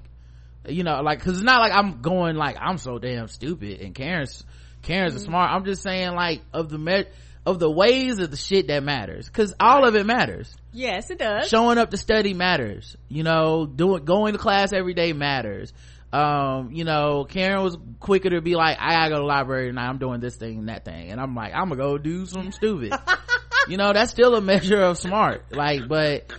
you 0.68 0.84
know, 0.84 1.02
like 1.02 1.20
because 1.20 1.36
it's 1.36 1.44
not 1.44 1.60
like 1.62 1.74
I'm 1.74 2.02
going 2.02 2.36
like 2.36 2.58
I'm 2.60 2.78
so 2.78 2.98
damn 3.00 3.28
stupid 3.28 3.82
and 3.82 3.94
Karen's 3.96 4.44
Karen's 4.82 5.14
Mm-hmm. 5.16 5.24
smart. 5.26 5.52
I'm 5.52 5.66
just 5.66 5.82
saying 5.84 6.14
like 6.16 6.42
of 6.54 6.70
the 6.70 6.78
me- 6.78 7.06
of 7.46 7.60
the 7.60 7.70
ways 7.70 8.20
of 8.20 8.32
the 8.32 8.38
shit 8.38 8.68
that 8.68 8.84
matters 8.84 9.28
because 9.28 9.54
all 9.60 9.86
of 9.86 9.96
it 9.96 10.06
matters 10.06 10.56
Yes, 10.72 11.10
it 11.10 11.20
does. 11.20 11.50
showing 11.50 11.78
up 11.78 11.92
to 11.92 11.98
study 11.98 12.34
matters 12.34 12.96
you 13.10 13.24
know 13.24 13.66
doing 13.66 14.06
going 14.06 14.32
to 14.34 14.40
class 14.40 14.72
every 14.72 14.94
day 14.94 15.12
matters 15.12 15.74
um 16.14 16.70
you 16.72 16.84
know 16.86 17.26
karen 17.28 17.62
was 17.64 17.76
quicker 18.00 18.30
to 18.30 18.40
be 18.40 18.56
like 18.56 18.78
i 18.80 18.94
gotta 18.94 19.10
go 19.10 19.16
to 19.16 19.22
the 19.22 19.26
library 19.28 19.68
and 19.70 19.78
i'm 19.80 19.98
doing 19.98 20.20
this 20.22 20.36
thing 20.38 20.60
and 20.60 20.70
that 20.70 20.86
thing 20.86 21.12
and 21.12 21.20
i'm 21.20 21.36
like 21.36 21.52
i'm 21.54 21.68
gonna 21.70 21.76
go 21.76 21.98
do 21.98 22.26
something 22.26 22.52
stupid 22.54 22.94
you 23.68 23.76
know 23.78 23.92
that's 23.94 24.12
still 24.12 24.36
a 24.36 24.42
measure 24.42 24.80
of 24.80 24.98
smart 24.98 25.44
like 25.52 25.88
but 25.88 26.32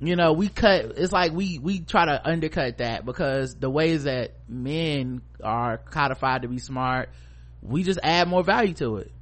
you 0.00 0.16
know 0.16 0.32
we 0.34 0.48
cut 0.48 0.84
it's 0.98 1.12
like 1.12 1.32
we 1.32 1.58
we 1.58 1.80
try 1.80 2.04
to 2.04 2.28
undercut 2.28 2.78
that 2.78 3.06
because 3.06 3.54
the 3.54 3.70
ways 3.70 4.04
that 4.04 4.32
men 4.48 5.22
are 5.42 5.78
codified 5.78 6.42
to 6.42 6.48
be 6.48 6.58
smart 6.58 7.08
we 7.62 7.82
just 7.82 8.00
add 8.02 8.28
more 8.28 8.42
value 8.42 8.74
to 8.74 8.96
it. 8.96 9.12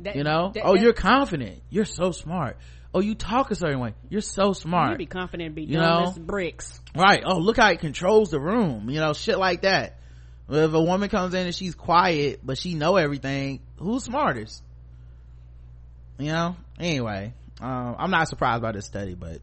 That- 0.00 0.14
you 0.14 0.24
know? 0.24 0.52
that- 0.54 0.64
oh 0.64 0.74
you're 0.74 0.92
confident. 0.92 1.62
You're 1.70 1.86
so 1.86 2.10
smart. 2.12 2.58
Oh 2.94 3.00
you 3.00 3.14
talk 3.14 3.50
a 3.50 3.54
certain 3.54 3.80
way. 3.80 3.94
You're 4.10 4.20
so 4.20 4.52
smart. 4.52 4.92
You 4.92 4.98
be 4.98 5.06
confident 5.06 5.54
be 5.54 5.62
You 5.62 5.78
know? 5.78 6.14
bricks. 6.18 6.78
right. 6.94 7.22
Oh 7.24 7.38
look 7.38 7.56
how 7.56 7.70
it 7.70 7.80
controls 7.80 8.30
the 8.30 8.38
room. 8.40 8.90
You 8.90 9.00
know 9.00 9.14
shit 9.14 9.38
like 9.38 9.62
that. 9.62 9.96
If 10.50 10.74
a 10.74 10.82
woman 10.82 11.08
comes 11.08 11.32
in 11.32 11.46
and 11.46 11.54
she's 11.54 11.74
quiet 11.74 12.40
but 12.44 12.58
she 12.58 12.74
know 12.74 12.96
everything 12.96 13.60
who's 13.78 14.04
smartest? 14.04 14.62
You 16.18 16.32
know? 16.32 16.56
Anyway 16.78 17.32
um, 17.62 17.96
i'm 17.98 18.10
not 18.10 18.28
surprised 18.28 18.60
by 18.62 18.72
this 18.72 18.86
study 18.86 19.14
but 19.14 19.40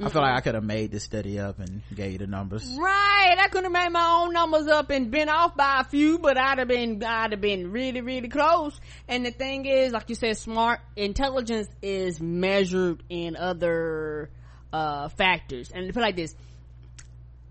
i 0.00 0.08
feel 0.08 0.22
like 0.22 0.36
i 0.36 0.40
could 0.40 0.54
have 0.54 0.64
made 0.64 0.90
this 0.90 1.04
study 1.04 1.38
up 1.38 1.58
and 1.58 1.82
gave 1.94 2.12
you 2.12 2.18
the 2.18 2.26
numbers 2.26 2.66
Right, 2.78 3.36
I 3.38 3.48
could 3.48 3.64
have 3.64 3.72
made 3.72 3.90
my 3.90 4.22
own 4.22 4.32
numbers 4.32 4.66
up 4.68 4.90
and 4.90 5.10
been 5.10 5.28
off 5.28 5.56
by 5.56 5.80
a 5.80 5.84
few, 5.84 6.18
but 6.18 6.36
I'd 6.38 6.58
have 6.58 6.68
been, 6.68 7.02
I'd 7.02 7.32
have 7.32 7.40
been 7.40 7.72
really, 7.72 8.00
really 8.00 8.28
close. 8.28 8.78
And 9.08 9.24
the 9.26 9.30
thing 9.30 9.66
is, 9.66 9.92
like 9.92 10.08
you 10.08 10.14
said, 10.14 10.36
smart 10.36 10.80
intelligence 10.94 11.68
is 11.82 12.20
measured 12.20 13.02
in 13.08 13.36
other 13.36 14.30
uh 14.72 15.08
factors. 15.08 15.70
And 15.74 15.92
put 15.92 16.00
it 16.00 16.02
like 16.02 16.16
this, 16.16 16.34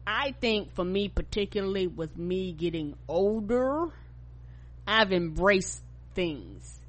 I 0.08 0.34
think 0.40 0.74
for 0.76 0.86
me 0.86 1.10
particularly, 1.10 1.88
with 1.88 2.16
me 2.18 2.52
getting 2.54 2.96
older, 3.08 3.88
I've 4.88 5.12
embraced 5.12 5.82
things, 6.14 6.80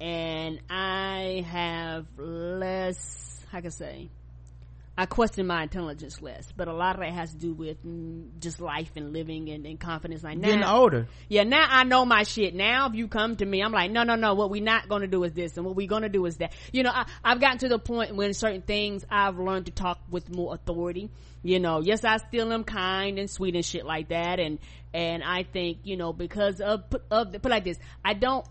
and 0.00 0.60
I 0.68 1.44
have 1.48 2.06
less. 2.18 3.44
How 3.50 3.58
can 3.58 3.66
I 3.66 3.70
say? 3.70 4.08
I 4.98 5.06
question 5.06 5.46
my 5.46 5.62
intelligence 5.62 6.20
less, 6.20 6.52
but 6.56 6.66
a 6.66 6.72
lot 6.72 6.96
of 6.96 7.02
that 7.02 7.12
has 7.12 7.30
to 7.30 7.38
do 7.38 7.54
with 7.54 7.86
mm, 7.86 8.36
just 8.40 8.60
life 8.60 8.90
and 8.96 9.12
living 9.12 9.48
and, 9.48 9.64
and 9.64 9.78
confidence. 9.78 10.24
Like 10.24 10.38
now, 10.38 10.48
getting 10.48 10.64
older 10.64 11.06
yeah, 11.28 11.44
now 11.44 11.64
I 11.70 11.84
know 11.84 12.04
my 12.04 12.24
shit. 12.24 12.52
Now 12.52 12.88
if 12.88 12.96
you 12.96 13.06
come 13.06 13.36
to 13.36 13.46
me, 13.46 13.62
I'm 13.62 13.70
like, 13.70 13.92
no, 13.92 14.02
no, 14.02 14.16
no. 14.16 14.34
What 14.34 14.50
we 14.50 14.58
not 14.58 14.88
gonna 14.88 15.06
do 15.06 15.22
is 15.22 15.32
this, 15.34 15.56
and 15.56 15.64
what 15.64 15.76
we 15.76 15.86
gonna 15.86 16.08
do 16.08 16.26
is 16.26 16.38
that. 16.38 16.52
You 16.72 16.82
know, 16.82 16.90
I, 16.90 17.06
I've 17.22 17.40
gotten 17.40 17.58
to 17.58 17.68
the 17.68 17.78
point 17.78 18.16
when 18.16 18.34
certain 18.34 18.62
things 18.62 19.06
I've 19.08 19.38
learned 19.38 19.66
to 19.66 19.72
talk 19.72 20.00
with 20.10 20.34
more 20.34 20.52
authority. 20.52 21.10
You 21.44 21.60
know, 21.60 21.80
yes, 21.80 22.04
I 22.04 22.16
still 22.16 22.52
am 22.52 22.64
kind 22.64 23.20
and 23.20 23.30
sweet 23.30 23.54
and 23.54 23.64
shit 23.64 23.86
like 23.86 24.08
that, 24.08 24.40
and 24.40 24.58
and 24.92 25.22
I 25.22 25.44
think 25.44 25.78
you 25.84 25.96
know 25.96 26.12
because 26.12 26.60
of 26.60 26.82
of 27.08 27.32
put 27.40 27.50
like 27.50 27.62
this, 27.62 27.78
I 28.04 28.14
don't 28.14 28.44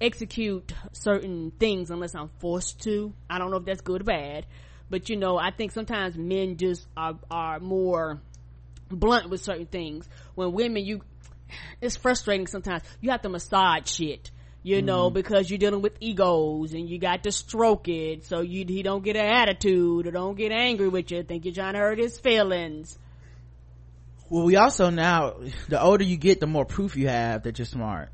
execute 0.00 0.72
certain 0.92 1.50
things 1.58 1.90
unless 1.90 2.14
I'm 2.14 2.30
forced 2.38 2.82
to. 2.84 3.12
I 3.28 3.38
don't 3.38 3.50
know 3.50 3.56
if 3.56 3.64
that's 3.64 3.80
good 3.80 4.02
or 4.02 4.04
bad, 4.04 4.46
but 4.90 5.08
you 5.08 5.16
know, 5.16 5.38
I 5.38 5.52
think 5.52 5.70
sometimes 5.70 6.18
men 6.18 6.56
just 6.56 6.86
are 6.96 7.14
are 7.30 7.60
more 7.60 8.20
blunt 8.90 9.30
with 9.30 9.40
certain 9.40 9.66
things. 9.66 10.08
When 10.34 10.52
women, 10.52 10.84
you, 10.84 11.02
it's 11.80 11.96
frustrating 11.96 12.48
sometimes. 12.48 12.82
You 13.00 13.10
have 13.10 13.22
to 13.22 13.28
massage 13.28 13.88
shit, 13.88 14.30
you 14.62 14.78
mm-hmm. 14.78 14.86
know, 14.86 15.10
because 15.10 15.48
you're 15.48 15.58
dealing 15.58 15.80
with 15.80 15.94
egos 16.00 16.72
and 16.72 16.90
you 16.90 16.98
got 16.98 17.22
to 17.22 17.32
stroke 17.32 17.88
it 17.88 18.26
so 18.26 18.40
you 18.40 18.64
he 18.66 18.82
don't 18.82 19.04
get 19.04 19.16
an 19.16 19.24
attitude 19.24 20.08
or 20.08 20.10
don't 20.10 20.36
get 20.36 20.50
angry 20.52 20.88
with 20.88 21.10
you. 21.12 21.22
Think 21.22 21.44
you're 21.44 21.54
trying 21.54 21.74
to 21.74 21.78
hurt 21.78 21.98
his 21.98 22.18
feelings. 22.18 22.98
well 24.28 24.44
we 24.44 24.56
also 24.56 24.90
now 24.90 25.36
the 25.68 25.80
older 25.80 26.04
you 26.04 26.16
get 26.16 26.40
the 26.40 26.46
more 26.46 26.64
proof 26.64 26.96
you 26.96 27.08
have 27.08 27.44
that 27.44 27.58
you're 27.58 27.66
smart 27.66 28.10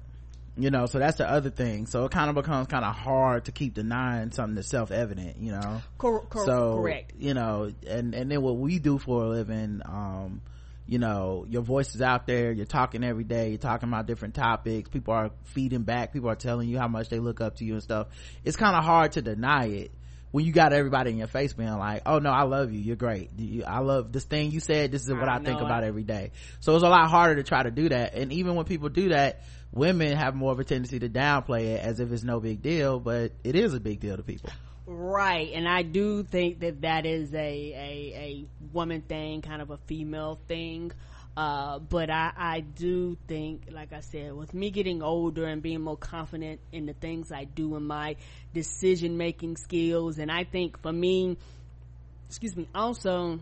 you 0.56 0.70
know 0.70 0.86
so 0.86 0.98
that's 0.98 1.18
the 1.18 1.30
other 1.30 1.50
thing. 1.50 1.86
So 1.86 2.04
it 2.04 2.12
kind 2.12 2.28
of 2.28 2.34
becomes 2.34 2.66
kind 2.66 2.84
of 2.84 2.94
hard 2.94 3.44
to 3.46 3.52
keep 3.52 3.74
denying 3.74 4.32
something 4.32 4.54
that's 4.54 4.68
self-evident 4.68 5.36
you 5.38 5.52
know? 5.52 5.82
Cor- 5.98 6.22
cor- 6.26 6.44
so 6.46 6.76
correct. 6.76 7.12
you 7.18 7.34
know 7.34 7.72
and 7.86 8.14
and 8.14 8.30
then 8.30 8.42
what 8.42 8.56
we 8.56 8.78
do 8.78 8.98
for 8.98 9.24
a 9.24 9.28
living 9.28 9.82
um 9.84 10.40
you 10.86 10.98
know 10.98 11.44
your 11.48 11.62
voice 11.62 11.94
is 11.94 12.00
out 12.00 12.26
there 12.26 12.52
you're 12.52 12.64
talking 12.64 13.02
every 13.04 13.24
day 13.24 13.48
you're 13.50 13.58
talking 13.58 13.88
about 13.88 14.06
different 14.06 14.34
topics 14.34 14.88
people 14.88 15.12
are 15.12 15.30
feeding 15.44 15.82
back 15.82 16.12
people 16.12 16.30
are 16.30 16.36
telling 16.36 16.68
you 16.68 16.78
how 16.78 16.88
much 16.88 17.08
they 17.08 17.18
look 17.18 17.40
up 17.40 17.56
to 17.56 17.64
you 17.64 17.74
and 17.74 17.82
stuff. 17.82 18.06
It's 18.44 18.56
kind 18.56 18.76
of 18.76 18.84
hard 18.84 19.12
to 19.12 19.22
deny 19.22 19.66
it 19.66 19.92
when 20.36 20.44
you 20.44 20.52
got 20.52 20.74
everybody 20.74 21.12
in 21.12 21.16
your 21.16 21.28
face 21.28 21.54
being 21.54 21.78
like 21.78 22.02
oh 22.04 22.18
no 22.18 22.28
i 22.28 22.42
love 22.42 22.70
you. 22.70 22.78
You're 22.78 22.96
great. 22.96 23.30
You, 23.38 23.64
i 23.64 23.78
love 23.78 24.12
this 24.12 24.24
thing 24.24 24.50
you 24.50 24.60
said. 24.60 24.92
This 24.92 25.00
is 25.00 25.08
what 25.10 25.30
i, 25.30 25.36
I 25.36 25.38
think 25.38 25.62
about 25.62 25.82
every 25.82 26.02
day. 26.02 26.32
So 26.60 26.74
it's 26.74 26.84
a 26.84 26.90
lot 26.90 27.08
harder 27.08 27.36
to 27.36 27.42
try 27.42 27.62
to 27.62 27.70
do 27.70 27.88
that. 27.88 28.12
And 28.12 28.30
even 28.34 28.54
when 28.54 28.66
people 28.66 28.90
do 28.90 29.08
that 29.08 29.44
women 29.72 30.14
have 30.14 30.34
more 30.34 30.52
of 30.52 30.60
a 30.60 30.64
tendency 30.64 30.98
to 30.98 31.08
downplay 31.08 31.68
it 31.68 31.80
as 31.80 32.00
if 32.00 32.12
it's 32.12 32.22
no 32.22 32.38
big 32.38 32.60
deal 32.60 33.00
but 33.00 33.32
it 33.44 33.56
is 33.56 33.72
a 33.72 33.80
big 33.80 34.00
deal 34.00 34.14
to 34.14 34.22
people. 34.22 34.50
Right, 34.86 35.52
and 35.54 35.66
I 35.66 35.82
do 35.82 36.22
think 36.22 36.60
that 36.60 36.82
that 36.82 37.06
is 37.06 37.32
a 37.32 37.38
a, 37.38 38.12
a 38.14 38.46
woman 38.74 39.00
thing, 39.00 39.40
kind 39.40 39.62
of 39.62 39.70
a 39.70 39.78
female 39.86 40.38
thing. 40.48 40.92
Uh, 41.36 41.78
but 41.78 42.08
I, 42.08 42.32
I 42.34 42.60
do 42.60 43.18
think, 43.28 43.64
like 43.70 43.92
I 43.92 44.00
said, 44.00 44.32
with 44.34 44.54
me 44.54 44.70
getting 44.70 45.02
older 45.02 45.44
and 45.44 45.60
being 45.60 45.82
more 45.82 45.96
confident 45.96 46.60
in 46.72 46.86
the 46.86 46.94
things 46.94 47.30
I 47.30 47.44
do 47.44 47.76
in 47.76 47.86
my 47.86 48.16
decision 48.54 49.18
making 49.18 49.56
skills, 49.56 50.18
and 50.18 50.32
I 50.32 50.44
think 50.44 50.80
for 50.80 50.92
me, 50.92 51.36
excuse 52.28 52.56
me, 52.56 52.68
also 52.74 53.40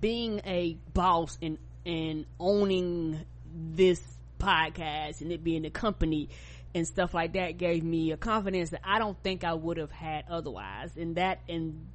being 0.00 0.40
a 0.46 0.76
boss 0.94 1.36
and 1.42 1.58
and 1.84 2.26
owning 2.38 3.20
this 3.52 4.00
podcast 4.38 5.20
and 5.20 5.32
it 5.32 5.42
being 5.42 5.64
a 5.66 5.70
company 5.70 6.28
and 6.76 6.86
stuff 6.86 7.12
like 7.12 7.32
that 7.32 7.58
gave 7.58 7.82
me 7.82 8.12
a 8.12 8.16
confidence 8.16 8.70
that 8.70 8.82
I 8.84 9.00
don't 9.00 9.20
think 9.24 9.42
I 9.42 9.52
would 9.52 9.78
have 9.78 9.90
had 9.90 10.24
otherwise. 10.30 10.96
And 10.96 11.16
that 11.16 11.40
and 11.48 11.88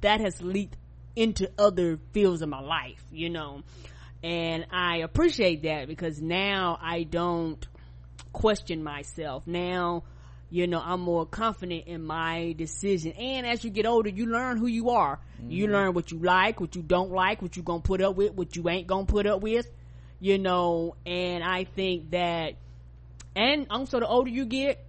that 0.00 0.20
has 0.20 0.40
leaked 0.40 0.76
into 1.14 1.50
other 1.58 1.98
fields 2.12 2.42
of 2.42 2.48
my 2.48 2.60
life 2.60 3.04
you 3.10 3.28
know 3.28 3.62
and 4.22 4.66
i 4.72 4.98
appreciate 4.98 5.62
that 5.62 5.86
because 5.86 6.20
now 6.20 6.78
i 6.82 7.04
don't 7.04 7.66
question 8.32 8.82
myself. 8.82 9.46
Now 9.46 10.04
you 10.50 10.66
know 10.66 10.80
i'm 10.82 11.00
more 11.00 11.26
confident 11.26 11.86
in 11.86 12.02
my 12.02 12.54
decision. 12.56 13.12
And 13.12 13.46
as 13.46 13.64
you 13.64 13.70
get 13.70 13.84
older 13.86 14.08
you 14.08 14.26
learn 14.26 14.56
who 14.56 14.66
you 14.66 14.90
are. 14.90 15.18
You 15.46 15.64
mm-hmm. 15.64 15.72
learn 15.72 15.94
what 15.94 16.10
you 16.10 16.18
like 16.18 16.60
what 16.60 16.74
you 16.76 16.82
don't 16.82 17.10
like 17.10 17.42
what 17.42 17.56
you 17.56 17.62
gonna 17.62 17.80
put 17.80 18.00
up 18.00 18.16
with 18.16 18.32
what 18.32 18.56
you 18.56 18.68
ain't 18.68 18.86
gonna 18.86 19.06
put 19.06 19.26
up 19.26 19.42
with 19.42 19.70
you 20.20 20.38
know. 20.38 20.96
And 21.04 21.44
i 21.44 21.64
think 21.64 22.10
that 22.10 22.54
and 23.36 23.66
also 23.70 24.00
the 24.00 24.06
older 24.06 24.30
you 24.30 24.46
get 24.46 24.84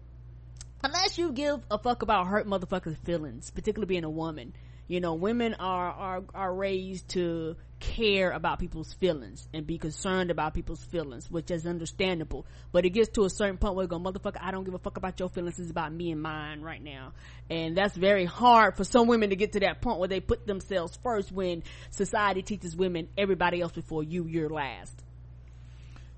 unless 0.84 1.18
you 1.18 1.32
give 1.32 1.60
a 1.70 1.78
fuck 1.78 2.04
about 2.04 2.28
hurt 2.28 2.48
motherfuckers 2.48 2.98
feelings 2.98 3.50
particularly 3.50 3.88
being 3.88 4.06
a 4.06 4.10
woman 4.10 4.54
you 4.88 5.02
know 5.02 5.14
women 5.14 5.54
are 5.56 5.92
are 5.92 6.24
are 6.34 6.54
raised 6.54 7.10
to 7.10 7.56
care 7.80 8.32
about 8.32 8.60
people's 8.60 8.94
feelings 8.94 9.48
and 9.54 9.66
be 9.66 9.78
concerned 9.78 10.32
about 10.32 10.54
people's 10.54 10.84
feelings 10.84 11.30
which 11.32 11.50
is 11.50 11.66
understandable. 11.66 12.46
But 12.72 12.86
it 12.86 12.92
gets 12.92 13.10
to 13.12 13.24
a 13.24 13.30
certain 13.30 13.58
point 13.58 13.76
where 13.76 13.84
you 13.84 13.88
go 13.88 14.00
motherfucker 14.00 14.38
i 14.42 14.52
don't 14.52 14.64
give 14.64 14.74
a 14.74 14.80
fuck 14.80 14.98
about 14.98 15.20
your 15.20 15.30
feelings. 15.30 15.60
It's 15.60 15.72
about 15.72 15.94
me 15.94 16.12
and 16.12 16.22
mine 16.22 16.62
right 16.62 16.84
now. 16.84 17.14
And 17.50 17.76
that's 17.76 17.96
very 17.96 18.26
hard 18.26 18.76
for 18.76 18.84
some 18.84 19.08
women 19.08 19.30
to 19.30 19.36
get 19.36 19.54
to 19.54 19.62
that 19.62 19.82
point 19.82 20.00
where 20.00 20.08
they 20.08 20.20
put 20.20 20.46
themselves 20.46 20.98
first 21.02 21.32
when 21.32 21.64
society 21.90 22.42
teaches 22.42 22.76
women 22.76 23.08
everybody 23.18 23.62
else 23.62 23.72
before 23.72 24.04
you 24.04 24.26
you're 24.26 24.50
last. 24.50 24.94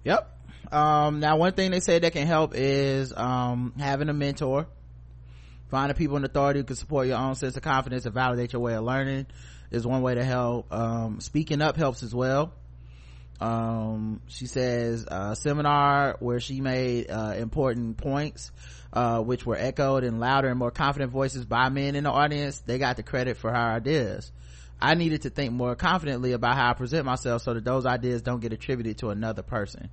Yep. 0.04 0.38
Um, 0.72 1.20
now 1.20 1.38
one 1.38 1.54
thing 1.54 1.72
they 1.72 1.80
say 1.80 2.00
that 2.00 2.14
can 2.14 2.26
help 2.26 2.54
is, 2.56 3.14
um, 3.16 3.74
having 3.78 4.10
a 4.10 4.14
mentor. 4.14 4.68
Finding 5.70 5.96
people 5.96 6.18
in 6.18 6.26
authority 6.26 6.60
who 6.60 6.66
can 6.66 6.76
support 6.76 7.08
your 7.08 7.18
own 7.18 7.36
sense 7.36 7.56
of 7.56 7.64
confidence 7.64 8.06
and 8.06 8.14
validate 8.14 8.52
your 8.52 8.62
way 8.62 8.74
of 8.74 8.84
learning 8.84 9.26
is 9.72 9.88
one 9.88 10.02
way 10.02 10.16
to 10.16 10.24
help. 10.24 10.72
Um, 10.72 11.20
speaking 11.20 11.62
up 11.62 11.78
helps 11.78 12.04
as 12.04 12.14
well. 12.14 12.54
Um, 13.40 14.22
she 14.28 14.46
says, 14.46 15.06
a 15.08 15.36
seminar 15.36 16.18
where 16.20 16.40
she 16.40 16.62
made, 16.62 17.10
uh, 17.10 17.34
important 17.38 17.98
points, 17.98 18.52
uh, 18.94 19.20
which 19.22 19.46
were 19.46 19.58
echoed 19.58 20.04
in 20.04 20.20
louder 20.20 20.48
and 20.48 20.60
more 20.60 20.70
confident 20.70 21.12
voices 21.12 21.44
by 21.44 21.70
men 21.70 21.96
in 21.96 22.04
the 22.04 22.12
audience. 22.12 22.60
They 22.60 22.78
got 22.78 22.98
the 22.98 23.04
credit 23.04 23.38
for 23.38 23.50
her 23.50 23.58
ideas. 23.58 24.32
I 24.80 24.94
needed 24.94 25.24
to 25.24 25.32
think 25.32 25.54
more 25.54 25.76
confidently 25.76 26.34
about 26.34 26.56
how 26.56 26.70
I 26.70 26.74
present 26.74 27.06
myself 27.06 27.42
so 27.42 27.56
that 27.56 27.64
those 27.64 27.86
ideas 27.86 28.22
don't 28.22 28.42
get 28.42 28.54
attributed 28.54 29.00
to 29.00 29.10
another 29.10 29.42
person. 29.42 29.90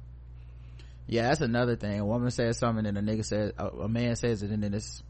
Yeah, 1.06 1.28
that's 1.28 1.40
another 1.40 1.76
thing. 1.76 2.00
A 2.00 2.04
woman 2.06 2.30
says 2.30 2.58
something 2.58 2.84
and 2.84 2.98
a 2.98 3.02
nigga 3.02 3.24
says, 3.24 3.52
a, 3.56 3.68
a 3.68 3.88
man 3.88 4.14
says 4.16 4.42
it 4.42 4.50
and 4.50 4.62
then 4.62 4.74
it's, 4.74 5.02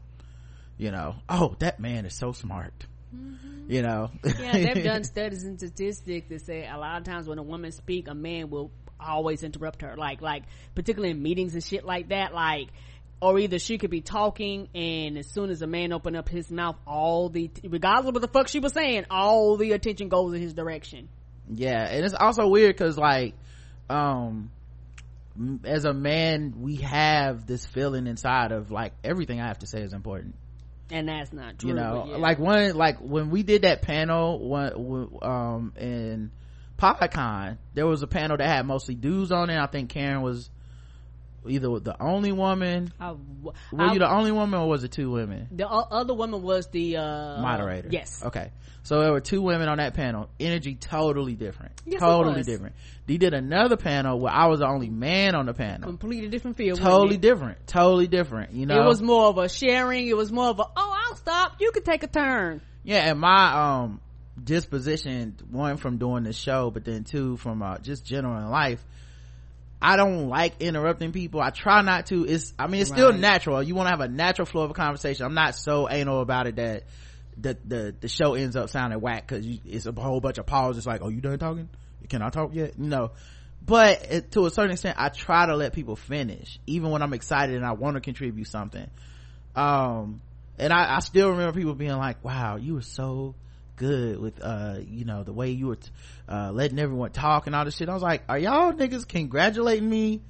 you 0.77 0.91
know, 0.91 1.15
oh, 1.27 1.55
that 1.59 1.81
man 1.81 2.05
is 2.05 2.13
so 2.13 2.31
smart. 2.31 2.85
You 3.67 3.81
know? 3.81 4.09
yeah 4.23 4.51
they've 4.53 4.83
done 4.83 5.03
studies 5.03 5.43
and 5.43 5.57
statistics 5.57 6.29
that 6.29 6.45
say 6.45 6.67
a 6.67 6.77
lot 6.77 6.97
of 6.97 7.03
times 7.03 7.27
when 7.27 7.37
a 7.37 7.43
woman 7.43 7.71
speak 7.71 8.07
a 8.07 8.15
man 8.15 8.49
will 8.49 8.71
always 8.99 9.43
interrupt 9.43 9.81
her 9.81 9.95
like 9.95 10.21
like 10.21 10.43
particularly 10.75 11.11
in 11.11 11.21
meetings 11.21 11.53
and 11.53 11.63
shit 11.63 11.85
like 11.85 12.09
that 12.09 12.33
like 12.33 12.67
or 13.21 13.37
either 13.39 13.59
she 13.59 13.77
could 13.77 13.89
be 13.89 14.01
talking 14.01 14.67
and 14.75 15.17
as 15.17 15.27
soon 15.27 15.49
as 15.49 15.61
a 15.61 15.67
man 15.67 15.93
open 15.93 16.15
up 16.15 16.27
his 16.27 16.51
mouth 16.51 16.75
all 16.85 17.29
the 17.29 17.49
regardless 17.63 18.09
of 18.09 18.13
what 18.15 18.21
the 18.21 18.27
fuck 18.27 18.47
she 18.47 18.59
was 18.59 18.73
saying 18.73 19.05
all 19.09 19.55
the 19.55 19.71
attention 19.71 20.09
goes 20.09 20.33
in 20.33 20.41
his 20.41 20.53
direction 20.53 21.07
yeah, 21.49 21.87
and 21.89 22.05
it's 22.05 22.13
also 22.13 22.47
weird 22.47 22.77
cause 22.77 22.97
like, 22.97 23.33
um, 23.89 24.51
as 25.63 25.85
a 25.85 25.93
man, 25.93 26.55
we 26.59 26.77
have 26.77 27.47
this 27.47 27.65
feeling 27.65 28.07
inside 28.07 28.51
of 28.51 28.71
like 28.71 28.93
everything 29.03 29.41
I 29.41 29.47
have 29.47 29.59
to 29.59 29.67
say 29.67 29.81
is 29.81 29.93
important. 29.93 30.35
And 30.91 31.07
that's 31.07 31.31
not 31.33 31.59
true 31.59 31.69
you 31.69 31.75
know 31.75 32.05
yeah. 32.07 32.17
like 32.17 32.39
one 32.39 32.75
like 32.75 32.97
when 32.99 33.29
we 33.29 33.43
did 33.43 33.63
that 33.63 33.81
panel 33.81 34.39
one 34.39 35.09
um 35.21 35.73
in 35.77 36.31
podcon 36.77 37.57
there 37.73 37.85
was 37.85 38.01
a 38.01 38.07
panel 38.07 38.37
that 38.37 38.47
had 38.47 38.65
mostly 38.65 38.95
dudes 38.95 39.31
on 39.31 39.49
it 39.49 39.57
i 39.57 39.67
think 39.67 39.89
karen 39.89 40.21
was 40.21 40.49
either 41.47 41.79
the 41.79 41.95
only 42.01 42.31
woman? 42.31 42.91
I, 42.99 43.11
were 43.41 43.53
I- 43.77 43.93
you 43.93 43.99
the 43.99 44.09
only 44.11 44.31
woman 44.31 44.59
or 44.59 44.67
was 44.67 44.83
it 44.83 44.91
two 44.91 45.11
women? 45.11 45.47
The 45.51 45.67
other 45.67 46.13
woman 46.13 46.41
was 46.41 46.67
the 46.67 46.97
uh 46.97 47.41
moderator. 47.41 47.89
yes. 47.91 48.23
Okay. 48.23 48.51
So 48.83 49.01
there 49.01 49.11
were 49.11 49.21
two 49.21 49.41
women 49.41 49.67
on 49.67 49.77
that 49.77 49.93
panel. 49.93 50.29
Energy 50.39 50.73
totally 50.73 51.35
different. 51.35 51.73
Yes, 51.85 51.99
totally 51.99 52.43
different. 52.43 52.75
They 53.05 53.17
did 53.17 53.33
another 53.33 53.77
panel 53.77 54.19
where 54.19 54.31
i 54.31 54.47
was 54.47 54.59
the 54.59 54.67
only 54.67 54.89
man 54.89 55.35
on 55.35 55.45
the 55.45 55.53
panel. 55.53 55.87
Completely 55.87 56.29
different 56.29 56.57
field 56.57 56.79
totally 56.79 57.17
different. 57.17 57.67
Totally 57.67 58.07
different 58.07 58.53
you 58.53 58.65
know? 58.65 58.81
it 58.81 58.85
was 58.85 59.01
more 59.01 59.27
of 59.27 59.37
a 59.37 59.49
sharing. 59.49 60.07
It 60.07 60.17
was 60.17 60.31
more 60.31 60.47
of 60.49 60.59
a 60.59 60.63
oh 60.75 60.97
i'll 61.09 61.15
stop. 61.15 61.53
You 61.59 61.71
can 61.71 61.83
take 61.83 62.03
a 62.03 62.07
turn. 62.07 62.61
Yeah 62.83 63.09
and 63.09 63.19
my 63.19 63.81
um 63.83 64.01
disposition 64.43 65.35
one 65.51 65.77
from 65.77 65.97
doing 65.97 66.23
the 66.23 66.33
show 66.33 66.71
but 66.71 66.85
then 66.85 67.03
two 67.03 67.37
from 67.37 67.61
uh, 67.61 67.77
just 67.79 68.05
general 68.05 68.37
in 68.37 68.49
life 68.49 68.83
i 69.81 69.95
don't 69.95 70.27
like 70.27 70.61
interrupting 70.61 71.11
people. 71.11 71.41
I 71.41 71.51
try 71.51 71.81
not 71.81 72.07
to. 72.07 72.25
It's 72.25 72.53
i 72.59 72.67
mean 72.67 72.81
it's 72.81 72.89
still 72.89 73.13
natural. 73.13 73.63
You 73.63 73.75
want 73.75 73.87
to 73.87 73.91
have 73.91 74.01
a 74.01 74.07
natural 74.07 74.45
flow 74.45 74.63
of 74.63 74.71
a 74.71 74.73
conversation. 74.73 75.25
I'm 75.25 75.33
not 75.33 75.55
so 75.55 75.89
anal 75.89 76.21
about 76.21 76.47
it 76.47 76.57
that 76.57 76.83
the 77.37 77.57
the, 77.65 77.95
the 78.01 78.07
show 78.07 78.33
ends 78.33 78.55
up 78.55 78.69
sounding 78.69 78.99
whack 78.99 79.27
because 79.27 79.45
it's 79.65 79.85
a 79.85 79.91
whole 79.93 80.19
bunch 80.19 80.37
of 80.37 80.45
pauses 80.45 80.85
like 80.85 81.01
oh 81.01 81.09
you 81.09 81.21
done 81.21 81.39
talking? 81.39 81.69
Can 82.09 82.21
i 82.21 82.29
talk 82.29 82.53
yet? 82.53 82.77
No. 82.77 83.11
but 83.65 84.03
it, 84.11 84.31
to 84.31 84.45
a 84.45 84.49
certain 84.49 84.71
extent 84.71 84.95
i 84.99 85.09
try 85.09 85.45
to 85.45 85.55
let 85.55 85.73
people 85.73 85.95
finish 85.95 86.59
even 86.65 86.89
when 86.91 87.01
i'm 87.01 87.13
excited 87.13 87.55
and 87.55 87.65
i 87.65 87.73
want 87.73 87.95
to 87.95 88.01
contribute 88.01 88.47
something. 88.47 88.89
Um 89.55 90.21
and 90.57 90.73
I, 90.73 90.97
I 90.97 90.99
still 90.99 91.29
remember 91.29 91.53
people 91.53 91.75
being 91.75 91.97
like 91.97 92.23
wow 92.23 92.57
you 92.57 92.75
were 92.75 92.81
so 92.81 93.35
good 93.79 94.19
with 94.19 94.41
uh 94.43 94.75
you 94.87 95.05
know 95.05 95.23
the 95.23 95.33
way 95.33 95.49
you 95.51 95.67
were 95.67 95.77
t- 95.77 95.89
uh 96.27 96.51
letting 96.51 96.77
everyone 96.77 97.11
talk 97.11 97.47
and 97.47 97.55
all 97.55 97.65
this 97.65 97.77
shit. 97.77 97.89
I 97.89 97.93
was 97.93 98.03
like 98.03 98.23
are 98.29 98.37
y'all 98.37 98.73
niggas 98.73 99.07
congratulating 99.07 99.89
me 99.89 100.21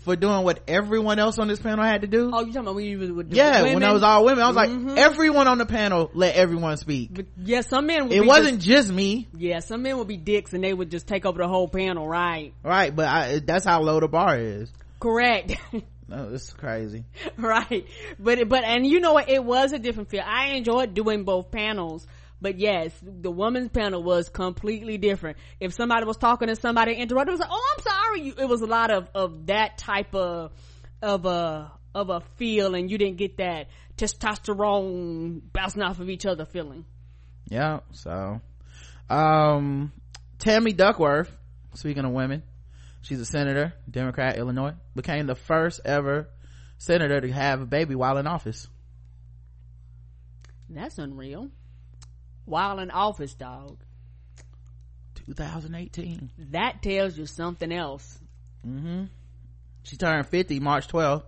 for 0.00 0.14
doing 0.14 0.44
what 0.44 0.60
everyone 0.68 1.18
else 1.18 1.38
on 1.40 1.48
this 1.48 1.58
panel 1.58 1.84
had 1.84 2.02
to 2.02 2.06
do? 2.06 2.30
Oh 2.32 2.40
you 2.40 2.46
talking 2.52 2.60
about 2.60 2.74
when 2.76 2.84
you 2.84 3.14
with 3.14 3.32
yeah 3.32 3.62
women? 3.62 3.74
when 3.74 3.82
I 3.82 3.92
was 3.92 4.02
all 4.02 4.24
women. 4.24 4.44
I 4.44 4.48
was 4.48 4.56
Mhm. 4.56 4.88
like 4.90 4.98
everyone 4.98 5.48
on 5.48 5.58
the 5.58 5.66
panel 5.66 6.10
let 6.14 6.36
everyone 6.36 6.76
speak. 6.76 7.08
But 7.14 7.26
yeah 7.42 7.62
some 7.62 7.86
men 7.86 8.12
it 8.12 8.24
wasn't 8.26 8.60
just 8.60 8.92
me. 8.92 9.26
Yeah 9.36 9.60
some 9.60 9.82
men 9.82 9.96
would 9.98 10.06
be 10.08 10.18
dicks 10.18 10.52
and 10.52 10.62
they 10.62 10.72
would 10.74 10.90
just 10.90 11.06
take 11.08 11.24
over 11.26 11.38
the 11.38 11.48
whole 11.48 11.66
panel 11.68 12.06
right. 12.06 12.52
Right 12.62 12.94
but 12.94 13.06
I, 13.06 13.38
that's 13.40 13.64
how 13.64 13.80
low 13.82 13.98
the 14.00 14.08
bar 14.08 14.38
is. 14.38 14.70
Correct. 15.00 15.54
No 16.10 16.30
it's 16.32 16.54
crazy. 16.54 17.04
Right. 17.36 17.86
But 18.18 18.48
but 18.48 18.64
and 18.64 18.86
you 18.86 18.98
know 18.98 19.12
what? 19.12 19.28
It 19.28 19.44
was 19.44 19.72
a 19.74 19.78
different 19.78 20.08
feel. 20.08 20.22
I 20.24 20.52
enjoyed 20.54 20.94
doing 20.94 21.24
both 21.24 21.50
panels 21.50 22.06
but 22.40 22.58
yes 22.58 22.92
the 23.02 23.30
women's 23.30 23.70
panel 23.70 24.02
was 24.02 24.28
completely 24.28 24.98
different. 24.98 25.36
If 25.60 25.74
somebody 25.74 26.04
was 26.04 26.16
talking 26.16 26.48
and 26.48 26.58
somebody 26.58 26.94
interrupted 26.94 27.28
it 27.28 27.32
was 27.32 27.40
like 27.40 27.50
oh 27.50 27.74
i'm 27.76 27.82
sorry. 27.82 28.20
You, 28.22 28.34
it 28.38 28.48
was 28.48 28.62
a 28.62 28.66
lot 28.66 28.90
of 28.90 29.08
of 29.14 29.46
that 29.46 29.78
type 29.78 30.14
of 30.14 30.52
of 31.02 31.24
a 31.24 31.72
of 31.94 32.10
a 32.10 32.20
feel 32.36 32.74
and 32.74 32.90
you 32.90 32.98
didn't 32.98 33.16
get 33.16 33.38
that 33.38 33.68
testosterone 33.96 35.40
bouncing 35.52 35.82
off 35.82 36.00
of 36.00 36.08
each 36.08 36.26
other 36.26 36.44
feeling. 36.44 36.84
Yeah 37.48 37.80
so 37.92 38.40
um 39.10 39.92
tammy 40.38 40.72
duckworth 40.72 41.34
speaking 41.74 42.04
of 42.04 42.12
women 42.12 42.42
she's 43.00 43.20
a 43.20 43.24
senator 43.24 43.72
democrat 43.90 44.36
illinois 44.36 44.74
became 44.94 45.26
the 45.26 45.34
first 45.34 45.80
ever 45.84 46.28
senator 46.78 47.20
to 47.20 47.30
have 47.30 47.60
a 47.60 47.66
baby 47.66 47.94
while 47.94 48.16
in 48.16 48.26
office. 48.26 48.66
That's 50.70 50.98
unreal 50.98 51.50
while 52.48 52.78
in 52.78 52.90
office 52.90 53.34
dog. 53.34 53.78
2018 55.26 56.30
that 56.50 56.82
tells 56.82 57.18
you 57.18 57.26
something 57.26 57.70
else. 57.70 58.18
Mm-hmm. 58.66 59.04
She 59.82 59.96
turned 59.96 60.26
50 60.26 60.60
march 60.60 60.88
12th 60.88 61.24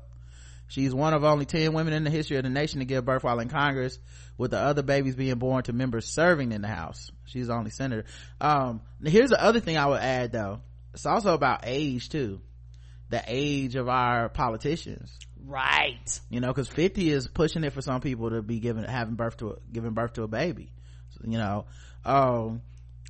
she's 0.68 0.94
one 0.94 1.14
of 1.14 1.24
only 1.24 1.44
10 1.44 1.72
women 1.72 1.92
in 1.92 2.04
the 2.04 2.10
history 2.10 2.36
of 2.36 2.44
the 2.44 2.50
nation 2.50 2.78
to 2.80 2.84
give 2.84 3.04
birth 3.04 3.22
while 3.22 3.40
in 3.40 3.48
congress 3.48 3.98
with 4.38 4.52
the 4.52 4.58
other 4.58 4.82
babies 4.82 5.16
being 5.16 5.38
born 5.38 5.62
to 5.64 5.72
members 5.72 6.06
serving 6.06 6.52
in 6.52 6.62
the 6.62 6.68
house. 6.68 7.10
She's 7.26 7.48
the 7.48 7.54
only 7.54 7.70
senator. 7.70 8.04
Um 8.40 8.80
here's 9.04 9.30
the 9.30 9.42
other 9.42 9.60
thing 9.60 9.76
i 9.76 9.86
would 9.86 10.00
add 10.00 10.32
though. 10.32 10.60
It's 10.94 11.06
also 11.06 11.34
about 11.34 11.60
age 11.64 12.08
too. 12.08 12.40
The 13.10 13.22
age 13.26 13.76
of 13.76 13.88
our 13.88 14.28
politicians. 14.28 15.16
Right. 15.44 16.20
You 16.30 16.40
know 16.40 16.48
because 16.48 16.68
50 16.68 17.10
is 17.10 17.28
pushing 17.28 17.64
it 17.64 17.72
for 17.72 17.82
some 17.82 18.00
people 18.00 18.30
to 18.30 18.40
be 18.40 18.60
giving 18.60 18.84
having 18.84 19.14
birth 19.14 19.36
to 19.38 19.50
a, 19.50 19.56
giving 19.70 19.92
birth 19.92 20.14
to 20.14 20.22
a 20.22 20.28
baby 20.28 20.72
you 21.24 21.38
know? 21.38 21.66
Um 22.04 22.62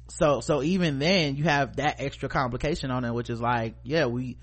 so 0.09 0.41
so 0.41 0.62
even 0.62 0.99
then 0.99 1.37
you 1.37 1.45
have 1.45 1.77
that 1.77 1.97
extra 2.01 2.28
complication 2.28 2.91
on 2.91 3.05
it 3.05 3.12
which 3.12 3.31
is 3.31 3.41
like 3.41 3.77
yeah 3.85 4.07
we 4.07 4.37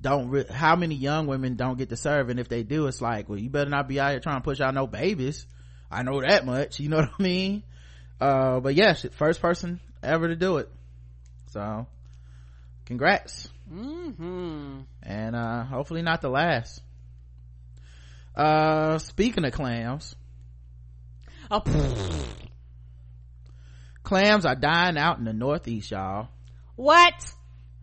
don't 0.00 0.28
re- 0.28 0.46
how 0.50 0.76
many 0.76 0.94
young 0.94 1.26
women 1.26 1.56
don't 1.56 1.78
get 1.78 1.88
to 1.88 1.96
serve? 1.96 2.28
And 2.28 2.38
if 2.38 2.48
they 2.48 2.62
do 2.62 2.86
it's 2.86 3.00
like 3.00 3.28
well 3.28 3.38
you 3.38 3.48
better 3.50 3.70
not 3.70 3.88
be 3.88 3.98
out 3.98 4.10
here 4.10 4.20
trying 4.20 4.36
to 4.36 4.44
push 4.44 4.60
out 4.60 4.74
no 4.74 4.86
babies. 4.86 5.46
I 5.90 6.02
know 6.02 6.20
that 6.20 6.44
much 6.44 6.80
you 6.80 6.88
know 6.88 6.98
what 6.98 7.10
i 7.18 7.22
mean? 7.22 7.62
Uh 8.20 8.60
but 8.60 8.74
yeah 8.74 8.94
she- 8.94 9.08
first 9.08 9.40
person 9.40 9.80
ever 10.02 10.28
to 10.28 10.36
do 10.36 10.58
it. 10.58 10.68
So 11.50 11.86
congrats. 12.84 13.48
Mm-hmm. 13.72 14.80
And 15.02 15.36
uh 15.36 15.64
hopefully 15.64 16.02
not 16.02 16.20
the 16.20 16.28
last. 16.28 16.82
Uh 18.34 18.98
speaking 18.98 19.44
of 19.44 19.52
clams. 19.52 20.14
Oh, 21.50 21.62
clams 24.06 24.46
are 24.46 24.56
dying 24.56 24.96
out 24.96 25.18
in 25.18 25.24
the 25.24 25.32
northeast 25.32 25.90
y'all 25.90 26.28
what 26.76 27.14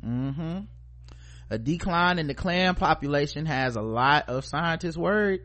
mm-hmm 0.04 0.60
a 1.50 1.58
decline 1.58 2.18
in 2.18 2.28
the 2.28 2.34
clam 2.34 2.74
population 2.74 3.45
has 3.45 3.76
a 3.76 3.82
lot 3.82 4.28
of 4.30 4.44
scientists 4.44 4.98
worried 4.98 5.41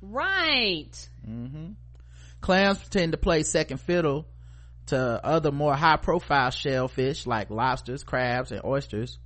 Right. 0.00 1.08
Mm-hmm. 1.28 1.72
Clams 2.40 2.88
tend 2.88 3.12
to 3.12 3.18
play 3.18 3.42
second 3.42 3.78
fiddle 3.78 4.26
to 4.86 4.98
other 4.98 5.50
more 5.50 5.74
high 5.74 5.96
profile 5.96 6.50
shellfish 6.50 7.26
like 7.26 7.50
lobsters, 7.50 8.04
crabs, 8.04 8.52
and 8.52 8.64
oysters. 8.64 9.18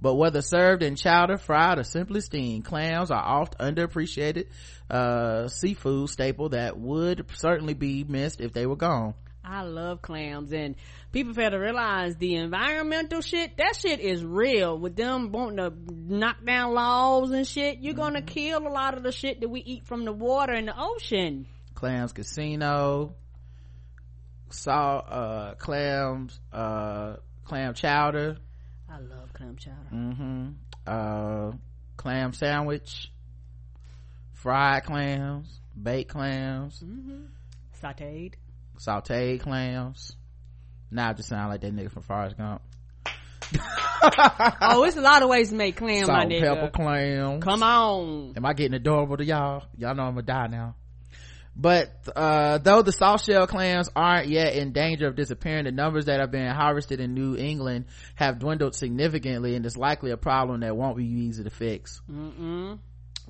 But 0.00 0.16
whether 0.16 0.42
served 0.42 0.82
in 0.82 0.96
chowder, 0.96 1.38
fried, 1.38 1.78
or 1.78 1.84
simply 1.84 2.20
steamed, 2.20 2.64
clams 2.64 3.10
are 3.10 3.22
oft 3.22 3.58
underappreciated 3.58 4.48
uh, 4.90 5.48
seafood 5.48 6.10
staple 6.10 6.50
that 6.50 6.76
would 6.76 7.24
certainly 7.34 7.74
be 7.74 8.04
missed 8.04 8.40
if 8.40 8.52
they 8.52 8.66
were 8.66 8.76
gone. 8.76 9.14
I 9.44 9.62
love 9.64 10.00
clams 10.02 10.52
and 10.52 10.76
people 11.10 11.34
fail 11.34 11.50
to 11.50 11.56
realize 11.58 12.16
the 12.16 12.36
environmental 12.36 13.20
shit, 13.22 13.56
that 13.56 13.74
shit 13.76 13.98
is 14.00 14.24
real. 14.24 14.78
With 14.78 14.94
them 14.94 15.32
wanting 15.32 15.56
to 15.56 15.72
knock 16.14 16.44
down 16.44 16.74
laws 16.74 17.30
and 17.32 17.46
shit, 17.46 17.78
you're 17.80 17.94
gonna 17.94 18.20
Mm-hmm. 18.20 18.26
kill 18.26 18.66
a 18.66 18.70
lot 18.70 18.96
of 18.96 19.02
the 19.02 19.10
shit 19.12 19.40
that 19.40 19.48
we 19.48 19.60
eat 19.60 19.84
from 19.86 20.04
the 20.04 20.12
water 20.12 20.52
and 20.52 20.68
the 20.68 20.74
ocean. 20.78 21.46
Clams 21.74 22.12
casino, 22.12 23.16
salt, 24.50 25.04
uh, 25.08 25.54
clams, 25.56 26.38
uh, 26.52 27.16
clam 27.44 27.74
chowder, 27.74 28.36
I 28.88 28.98
love 29.00 29.32
clam 29.32 29.56
chowder. 29.56 29.88
mm-hmm 29.92 30.48
uh 30.86 31.52
clam 31.96 32.32
sandwich 32.32 33.10
fried 34.34 34.84
clams 34.84 35.60
baked 35.80 36.10
clams 36.10 36.82
Sauteed. 37.82 38.34
Sauteed 38.84 39.40
clams 39.40 40.16
now 40.90 41.10
I 41.10 41.12
just 41.12 41.28
sound 41.28 41.50
like 41.50 41.60
that 41.62 41.74
nigga 41.74 41.90
from 41.90 42.02
Forrest 42.02 42.36
Gump 42.36 42.62
oh, 44.62 44.84
it's 44.84 44.96
a 44.96 45.00
lot 45.00 45.22
of 45.22 45.28
ways 45.28 45.50
to 45.50 45.54
make 45.54 45.76
clam, 45.76 46.00
my 46.00 46.06
salt 46.06 46.22
and 46.22 46.32
nigga. 46.32 46.54
pepper 46.54 46.70
clams 46.70 47.44
Come 47.44 47.62
on. 47.62 48.32
am 48.36 48.46
I 48.46 48.52
getting 48.54 48.74
adorable 48.74 49.16
to 49.16 49.24
y'all 49.24 49.64
y'all 49.76 49.94
know 49.94 50.04
I'm 50.04 50.14
gonna 50.14 50.22
die 50.22 50.46
now 50.48 50.74
but 51.54 51.92
uh 52.16 52.56
though 52.58 52.80
the 52.82 52.92
soft 52.92 53.26
shell 53.26 53.46
clams 53.46 53.90
aren't 53.94 54.28
yet 54.28 54.54
in 54.56 54.72
danger 54.72 55.06
of 55.06 55.16
disappearing 55.16 55.64
the 55.64 55.70
numbers 55.72 56.06
that 56.06 56.18
have 56.18 56.30
been 56.30 56.48
harvested 56.50 56.98
in 56.98 57.12
new 57.12 57.36
england 57.36 57.84
have 58.14 58.38
dwindled 58.38 58.74
significantly 58.74 59.54
and 59.54 59.66
it's 59.66 59.76
likely 59.76 60.10
a 60.12 60.16
problem 60.16 60.60
that 60.60 60.74
won't 60.74 60.96
be 60.96 61.04
easy 61.04 61.44
to 61.44 61.50
fix 61.50 62.00
Mm-mm. 62.10 62.78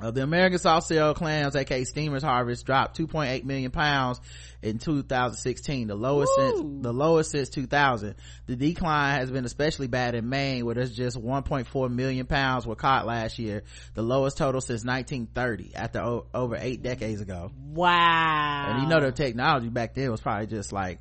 Uh, 0.00 0.10
the 0.10 0.22
American 0.22 0.58
soft 0.58 0.88
shell 0.88 1.14
clams, 1.14 1.54
aka 1.54 1.84
steamers 1.84 2.22
harvest, 2.22 2.66
dropped 2.66 2.98
2.8 2.98 3.44
million 3.44 3.70
pounds 3.70 4.20
in 4.62 4.78
2016, 4.78 5.86
the 5.88 5.94
lowest 5.94 6.32
Woo. 6.36 6.50
since 6.50 6.82
the 6.82 6.92
lowest 6.92 7.30
since 7.30 7.48
2000. 7.50 8.14
The 8.46 8.56
decline 8.56 9.20
has 9.20 9.30
been 9.30 9.44
especially 9.44 9.86
bad 9.88 10.14
in 10.14 10.28
Maine, 10.28 10.64
where 10.64 10.74
there's 10.74 10.96
just 10.96 11.16
1.4 11.16 11.90
million 11.92 12.26
pounds 12.26 12.66
were 12.66 12.74
caught 12.74 13.06
last 13.06 13.38
year, 13.38 13.62
the 13.94 14.02
lowest 14.02 14.38
total 14.38 14.60
since 14.60 14.84
1930, 14.84 15.74
after 15.74 16.00
o- 16.00 16.26
over 16.34 16.56
eight 16.58 16.82
decades 16.82 17.20
ago. 17.20 17.52
Wow. 17.72 18.66
And 18.68 18.82
you 18.82 18.88
know 18.88 19.00
the 19.00 19.12
technology 19.12 19.68
back 19.68 19.94
then 19.94 20.10
was 20.10 20.20
probably 20.20 20.46
just 20.46 20.72
like 20.72 21.00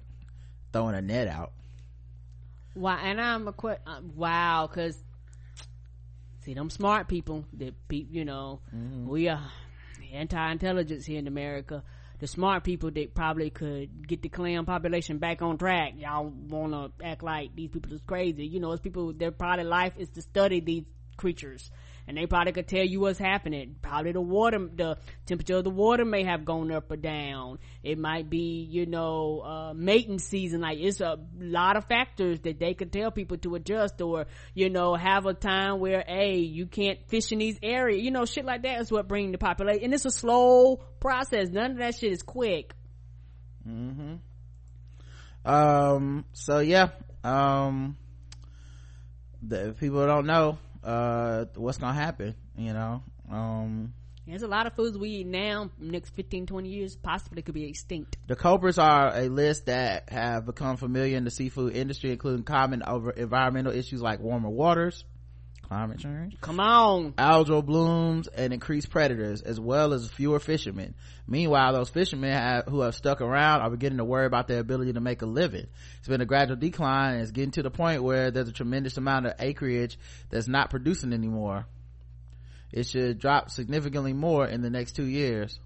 throwing 0.73 0.95
a 0.95 1.01
net 1.01 1.27
out. 1.27 1.53
Wow, 2.75 2.97
and 3.01 3.19
I'm 3.19 3.47
a 3.47 3.53
que- 3.53 3.77
uh, 3.85 4.01
wow, 4.15 4.69
cause 4.73 4.97
see 6.51 6.55
them 6.55 6.69
smart 6.69 7.07
people 7.07 7.45
that 7.53 7.73
pe- 7.87 8.07
you 8.09 8.25
know 8.25 8.59
mm-hmm. 8.75 9.07
we 9.07 9.29
are 9.29 9.41
anti-intelligence 10.13 11.05
here 11.05 11.19
in 11.19 11.27
America. 11.27 11.83
The 12.19 12.27
smart 12.27 12.63
people 12.63 12.91
that 12.91 13.15
probably 13.15 13.49
could 13.49 14.07
get 14.07 14.21
the 14.21 14.29
clam 14.29 14.65
population 14.65 15.17
back 15.17 15.41
on 15.41 15.57
track. 15.57 15.93
Y'all 15.97 16.27
want 16.29 16.73
to 16.73 17.05
act 17.05 17.23
like 17.23 17.55
these 17.55 17.69
people 17.69 17.93
is 17.93 18.01
crazy. 18.05 18.45
You 18.45 18.59
know, 18.59 18.73
it's 18.73 18.81
people. 18.81 19.13
Their 19.13 19.31
probably 19.31 19.63
life 19.63 19.93
is 19.97 20.09
to 20.09 20.21
study 20.21 20.59
these 20.59 20.83
creatures, 21.17 21.71
and 22.07 22.17
they 22.17 22.25
probably 22.25 22.51
could 22.51 22.67
tell 22.67 22.83
you 22.83 22.99
what's 22.99 23.19
happening. 23.19 23.75
Probably 23.81 24.11
the 24.11 24.21
water, 24.21 24.59
the 24.59 24.97
temperature 25.25 25.57
of 25.57 25.63
the 25.63 25.69
water 25.69 26.05
may 26.05 26.23
have 26.23 26.45
gone 26.45 26.71
up 26.71 26.91
or 26.91 26.97
down. 26.97 27.59
It 27.83 27.97
might 27.97 28.29
be, 28.29 28.67
you 28.69 28.85
know, 28.85 29.41
uh, 29.41 29.73
mating 29.73 30.19
season. 30.19 30.61
Like 30.61 30.79
it's 30.79 31.01
a 31.01 31.19
lot 31.39 31.77
of 31.77 31.85
factors 31.85 32.39
that 32.41 32.59
they 32.59 32.73
could 32.73 32.91
tell 32.91 33.11
people 33.11 33.37
to 33.37 33.55
adjust 33.55 34.01
or, 34.01 34.27
you 34.53 34.69
know, 34.69 34.95
have 34.95 35.25
a 35.25 35.33
time 35.33 35.79
where, 35.79 36.03
hey, 36.07 36.37
you 36.37 36.65
can't 36.65 36.99
fish 37.07 37.31
in 37.31 37.39
these 37.39 37.59
areas. 37.61 38.03
You 38.03 38.11
know, 38.11 38.25
shit 38.25 38.45
like 38.45 38.63
that 38.63 38.81
is 38.81 38.91
what 38.91 39.07
bring 39.07 39.31
the 39.31 39.37
population. 39.37 39.85
And 39.85 39.93
it's 39.93 40.05
a 40.05 40.11
slow 40.11 40.77
process. 40.99 41.49
None 41.49 41.71
of 41.71 41.77
that 41.77 41.95
shit 41.95 42.11
is 42.11 42.23
quick. 42.23 42.73
Mm-hmm. 43.67 44.15
Um 45.43 46.25
so 46.33 46.59
yeah 46.59 46.89
um 47.23 47.97
the 49.41 49.75
people 49.79 50.05
don't 50.05 50.27
know 50.27 50.59
uh 50.83 51.45
what's 51.55 51.77
gonna 51.77 51.93
happen 51.93 52.35
you 52.57 52.73
know 52.73 53.03
um 53.31 53.93
There's 54.27 54.43
a 54.43 54.47
lot 54.47 54.67
of 54.67 54.73
foods 54.73 54.97
we 54.97 55.09
eat 55.09 55.27
now, 55.27 55.71
next 55.79 56.11
15, 56.15 56.45
20 56.45 56.69
years, 56.69 56.95
possibly 56.95 57.41
could 57.41 57.53
be 57.55 57.65
extinct. 57.65 58.17
the 58.27 58.35
cobras 58.35 58.77
are 58.77 59.15
a 59.15 59.27
list 59.29 59.65
that 59.65 60.09
have 60.09 60.45
become 60.45 60.77
familiar 60.77 61.17
in 61.17 61.23
the 61.23 61.31
seafood 61.31 61.75
industry 61.75 62.11
including 62.11 62.43
common 62.43 62.83
over 62.85 63.11
environmental 63.11 63.73
issues 63.73 64.01
like 64.01 64.19
warmer 64.19 64.49
waters 64.49 65.03
climate 65.71 65.99
change 65.99 66.35
Come 66.41 66.59
on. 66.59 67.13
algal 67.13 67.65
blooms 67.65 68.27
and 68.27 68.51
increased 68.51 68.89
predators 68.89 69.41
as 69.41 69.57
well 69.57 69.93
as 69.93 70.09
fewer 70.09 70.37
fishermen. 70.41 70.95
Meanwhile 71.27 71.71
those 71.71 71.87
fishermen 71.87 72.33
have, 72.33 72.65
who 72.65 72.81
have 72.81 72.93
stuck 72.93 73.21
around 73.21 73.61
are 73.61 73.69
beginning 73.69 73.99
to 73.99 74.03
worry 74.03 74.25
about 74.25 74.49
their 74.49 74.59
ability 74.59 74.91
to 74.93 74.99
make 74.99 75.21
a 75.21 75.25
living. 75.25 75.67
It's 75.99 76.09
been 76.09 76.19
a 76.19 76.25
gradual 76.25 76.57
decline 76.57 77.13
and 77.13 77.21
it's 77.21 77.31
getting 77.31 77.51
to 77.51 77.63
the 77.63 77.71
point 77.71 78.03
where 78.03 78.31
there's 78.31 78.49
a 78.49 78.51
tremendous 78.53 78.97
amount 78.97 79.27
of 79.27 79.35
acreage 79.39 79.97
that's 80.29 80.49
not 80.49 80.71
producing 80.71 81.13
anymore. 81.13 81.65
It 82.73 82.87
should 82.87 83.19
drop 83.19 83.49
significantly 83.49 84.11
more 84.11 84.45
in 84.45 84.61
the 84.61 84.69
next 84.69 84.97
two 84.97 85.05
years. 85.05 85.57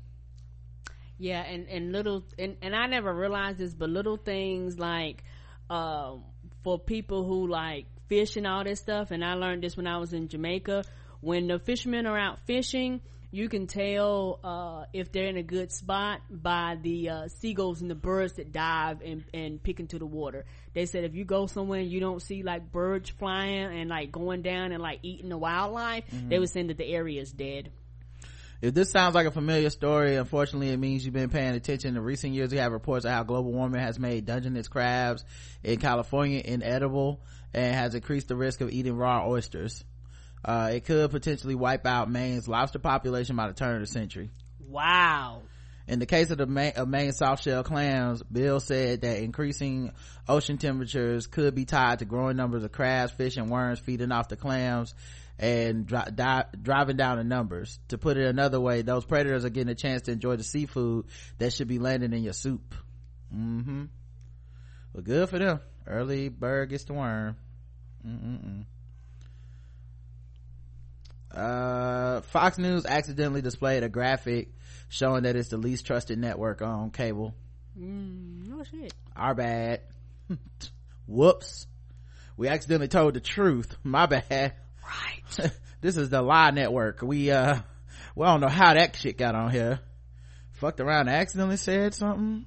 Yeah, 1.17 1.41
and 1.41 1.67
and 1.67 1.91
little 1.91 2.23
and 2.37 2.57
and 2.61 2.75
I 2.75 2.85
never 2.85 3.11
realized 3.11 3.57
this, 3.57 3.73
but 3.73 3.89
little 3.89 4.17
things 4.17 4.77
like 4.77 5.23
um 5.67 6.25
for 6.63 6.77
people 6.77 7.25
who 7.25 7.47
like 7.47 7.87
fish 8.07 8.37
and 8.37 8.47
all 8.47 8.63
this 8.63 8.79
stuff, 8.79 9.11
and 9.11 9.23
I 9.23 9.33
learned 9.33 9.63
this 9.63 9.75
when 9.77 9.87
I 9.87 9.97
was 9.97 10.13
in 10.13 10.27
Jamaica. 10.27 10.83
When 11.21 11.47
the 11.47 11.59
fishermen 11.59 12.05
are 12.05 12.17
out 12.17 12.39
fishing, 12.45 13.01
you 13.31 13.49
can 13.49 13.67
tell 13.67 14.39
uh 14.43 14.85
if 14.93 15.11
they're 15.11 15.27
in 15.27 15.37
a 15.37 15.43
good 15.43 15.71
spot 15.71 16.21
by 16.29 16.77
the 16.81 17.09
uh 17.09 17.27
seagulls 17.27 17.81
and 17.81 17.89
the 17.89 17.95
birds 17.95 18.33
that 18.33 18.51
dive 18.51 19.01
and 19.01 19.25
and 19.33 19.61
pick 19.61 19.79
into 19.79 19.99
the 19.99 20.05
water. 20.05 20.45
They 20.73 20.85
said 20.85 21.03
if 21.03 21.15
you 21.15 21.25
go 21.25 21.47
somewhere 21.47 21.79
and 21.81 21.91
you 21.91 21.99
don't 21.99 22.21
see 22.21 22.43
like 22.43 22.71
birds 22.71 23.09
flying 23.09 23.79
and 23.79 23.89
like 23.89 24.11
going 24.11 24.41
down 24.41 24.71
and 24.71 24.81
like 24.81 24.99
eating 25.03 25.29
the 25.29 25.37
wildlife, 25.37 26.05
they 26.29 26.39
were 26.39 26.47
saying 26.47 26.67
that 26.67 26.77
the 26.77 26.85
area 26.87 27.21
is 27.21 27.31
dead. 27.31 27.71
If 28.61 28.73
this 28.73 28.89
sounds 28.89 29.15
like 29.15 29.27
a 29.27 29.31
familiar 29.31 29.69
story, 29.69 30.15
unfortunately 30.15 30.69
it 30.69 30.77
means 30.77 31.03
you've 31.03 31.13
been 31.13 31.29
paying 31.29 31.55
attention. 31.55 31.95
In 31.95 32.01
recent 32.01 32.33
years, 32.33 32.51
we 32.51 32.57
have 32.57 32.71
reports 32.71 33.05
of 33.05 33.11
how 33.11 33.23
global 33.23 33.51
warming 33.51 33.81
has 33.81 33.99
made 33.99 34.25
Dungeness 34.25 34.69
crabs 34.69 35.25
in 35.63 35.77
California 35.77 36.41
inedible 36.43 37.21
and 37.55 37.73
has 37.73 37.95
increased 37.95 38.27
the 38.27 38.35
risk 38.35 38.59
of 38.61 38.69
eating 38.69 38.97
raw 38.97 39.25
oysters. 39.27 39.83
Uh, 40.43 40.71
it 40.73 40.85
could 40.85 41.09
potentially 41.09 41.55
wipe 41.55 41.87
out 41.87 42.11
Maine's 42.11 42.47
lobster 42.47 42.79
population 42.79 43.35
by 43.35 43.47
the 43.47 43.53
turn 43.53 43.75
of 43.75 43.81
the 43.81 43.87
century. 43.87 44.29
Wow. 44.59 45.41
In 45.87 45.99
the 45.99 46.05
case 46.05 46.31
of 46.31 46.37
the 46.37 46.47
Maine, 46.47 46.73
of 46.75 46.89
Maine 46.89 47.13
soft 47.13 47.43
shell 47.43 47.63
clams, 47.63 48.21
Bill 48.23 48.59
said 48.59 49.01
that 49.01 49.23
increasing 49.23 49.93
ocean 50.27 50.57
temperatures 50.57 51.27
could 51.27 51.55
be 51.55 51.63
tied 51.65 51.99
to 51.99 52.05
growing 52.05 52.35
numbers 52.35 52.63
of 52.63 52.73
crabs, 52.73 53.13
fish, 53.13 53.37
and 53.37 53.49
worms 53.49 53.79
feeding 53.79 54.11
off 54.11 54.27
the 54.27 54.35
clams 54.35 54.93
and 55.39 55.85
dri- 55.85 56.11
di- 56.13 56.45
driving 56.61 56.97
down 56.97 57.17
the 57.17 57.23
numbers. 57.23 57.79
To 57.89 57.97
put 57.97 58.17
it 58.17 58.27
another 58.27 58.59
way, 58.59 58.81
those 58.81 59.05
predators 59.05 59.45
are 59.45 59.49
getting 59.49 59.71
a 59.71 59.75
chance 59.75 60.03
to 60.03 60.11
enjoy 60.11 60.35
the 60.35 60.43
seafood 60.43 61.05
that 61.37 61.53
should 61.53 61.69
be 61.69 61.79
landing 61.79 62.11
in 62.11 62.23
your 62.23 62.33
soup. 62.33 62.75
Mm-hmm. 63.33 63.85
Well, 64.93 65.03
good 65.03 65.29
for 65.29 65.39
them. 65.39 65.61
Early 65.87 66.29
bird 66.29 66.69
gets 66.69 66.85
the 66.85 66.93
worm. 66.93 67.37
Mm-mm-mm. 68.05 68.65
Uh, 71.31 72.21
Fox 72.21 72.57
News 72.57 72.85
accidentally 72.85 73.41
displayed 73.41 73.83
a 73.83 73.89
graphic 73.89 74.49
showing 74.89 75.23
that 75.23 75.35
it's 75.35 75.49
the 75.49 75.57
least 75.57 75.85
trusted 75.85 76.17
network 76.17 76.61
on 76.61 76.91
cable. 76.91 77.33
Mm, 77.77 78.53
oh 78.53 78.63
shit. 78.63 78.93
Our 79.15 79.35
bad. 79.35 79.81
Whoops. 81.07 81.67
We 82.37 82.47
accidentally 82.47 82.87
told 82.87 83.13
the 83.15 83.19
truth. 83.19 83.75
My 83.83 84.05
bad. 84.05 84.53
Right. 84.83 85.51
this 85.81 85.97
is 85.97 86.09
the 86.09 86.21
lie 86.21 86.51
network. 86.51 87.01
We, 87.01 87.31
uh, 87.31 87.57
we 88.15 88.25
don't 88.25 88.39
know 88.41 88.47
how 88.47 88.73
that 88.73 88.95
shit 88.95 89.17
got 89.17 89.35
on 89.35 89.51
here. 89.51 89.79
Fucked 90.53 90.79
around 90.79 91.07
and 91.09 91.17
accidentally 91.17 91.57
said 91.57 91.93
something. 91.93 92.45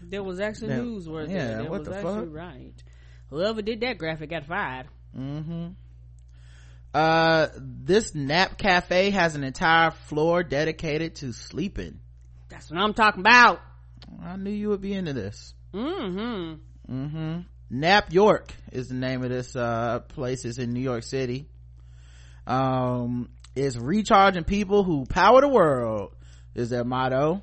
There 0.00 0.22
was 0.22 0.38
actually 0.38 0.68
Yeah. 0.68 0.80
news 0.82 1.08
worth 1.08 1.28
Yeah. 1.30 1.56
That 1.56 1.70
what 1.70 1.80
was 1.80 1.88
the 1.88 1.96
actually 1.96 2.26
fuck? 2.26 2.34
right. 2.34 2.82
Whoever 3.30 3.62
did 3.62 3.80
that 3.80 3.98
graphic 3.98 4.30
got 4.30 4.46
fired. 4.46 4.86
Mm-hmm. 5.16 5.68
Uh 6.94 7.48
this 7.56 8.14
nap 8.14 8.56
cafe 8.56 9.10
has 9.10 9.34
an 9.34 9.44
entire 9.44 9.90
floor 9.90 10.42
dedicated 10.42 11.16
to 11.16 11.32
sleeping. 11.32 12.00
That's 12.48 12.70
what 12.70 12.80
I'm 12.80 12.94
talking 12.94 13.20
about. 13.20 13.60
i 14.22 14.36
knew 14.36 14.50
you 14.50 14.70
would 14.70 14.80
be 14.80 14.94
into 14.94 15.12
this. 15.12 15.54
Mm-hmm. 15.74 16.92
mm-hmm. 16.92 17.40
Nap 17.70 18.12
york 18.12 18.54
is 18.72 18.88
the 18.88 18.94
name 18.94 19.22
of 19.22 19.30
this 19.30 19.54
uh 19.54 20.00
place. 20.00 20.44
It's 20.44 20.58
in 20.58 20.72
new 20.72 20.80
york 20.80 21.04
city. 21.04 21.46
Um 22.46 23.28
it's 23.54 23.76
recharging 23.76 24.44
people 24.44 24.84
who 24.84 25.04
power 25.04 25.40
the 25.40 25.48
world 25.48 26.14
is 26.54 26.70
their 26.70 26.84
motto. 26.84 27.42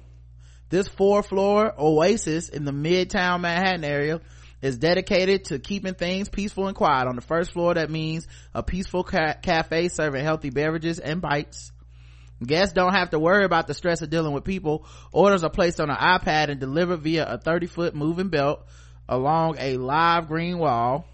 This 0.69 0.87
four 0.87 1.21
floor 1.21 1.73
oasis 1.77 2.49
in 2.49 2.65
the 2.65 2.71
midtown 2.71 3.41
manhattan 3.41 3.83
area 3.83 4.21
is 4.61 4.77
dedicated 4.77 5.45
to 5.45 5.59
keeping 5.59 5.93
things 5.93 6.29
peaceful 6.29 6.67
and 6.67 6.75
quiet 6.75 7.07
on 7.07 7.15
the 7.15 7.21
first 7.21 7.51
floor 7.51 7.73
that 7.73 7.89
means 7.89 8.27
a 8.53 8.63
peaceful 8.63 9.03
ca- 9.03 9.35
cafe 9.41 9.87
serving 9.89 10.23
healthy 10.23 10.49
beverages 10.49 10.99
and 10.99 11.21
bites 11.21 11.71
Guests 12.43 12.73
don't 12.73 12.93
have 12.93 13.11
to 13.11 13.19
worry 13.19 13.45
about 13.45 13.67
the 13.67 13.73
stress 13.73 14.01
of 14.01 14.09
dealing 14.09 14.33
with 14.33 14.43
people. 14.43 14.85
Orders 15.11 15.43
are 15.43 15.49
placed 15.49 15.79
on 15.79 15.89
an 15.89 15.95
iPad 15.95 16.49
and 16.49 16.59
delivered 16.59 17.01
via 17.01 17.25
a 17.25 17.37
30 17.37 17.67
foot 17.67 17.95
moving 17.95 18.29
belt 18.29 18.65
along 19.07 19.55
a 19.59 19.77
live 19.77 20.27
green 20.27 20.57
wall. 20.57 21.05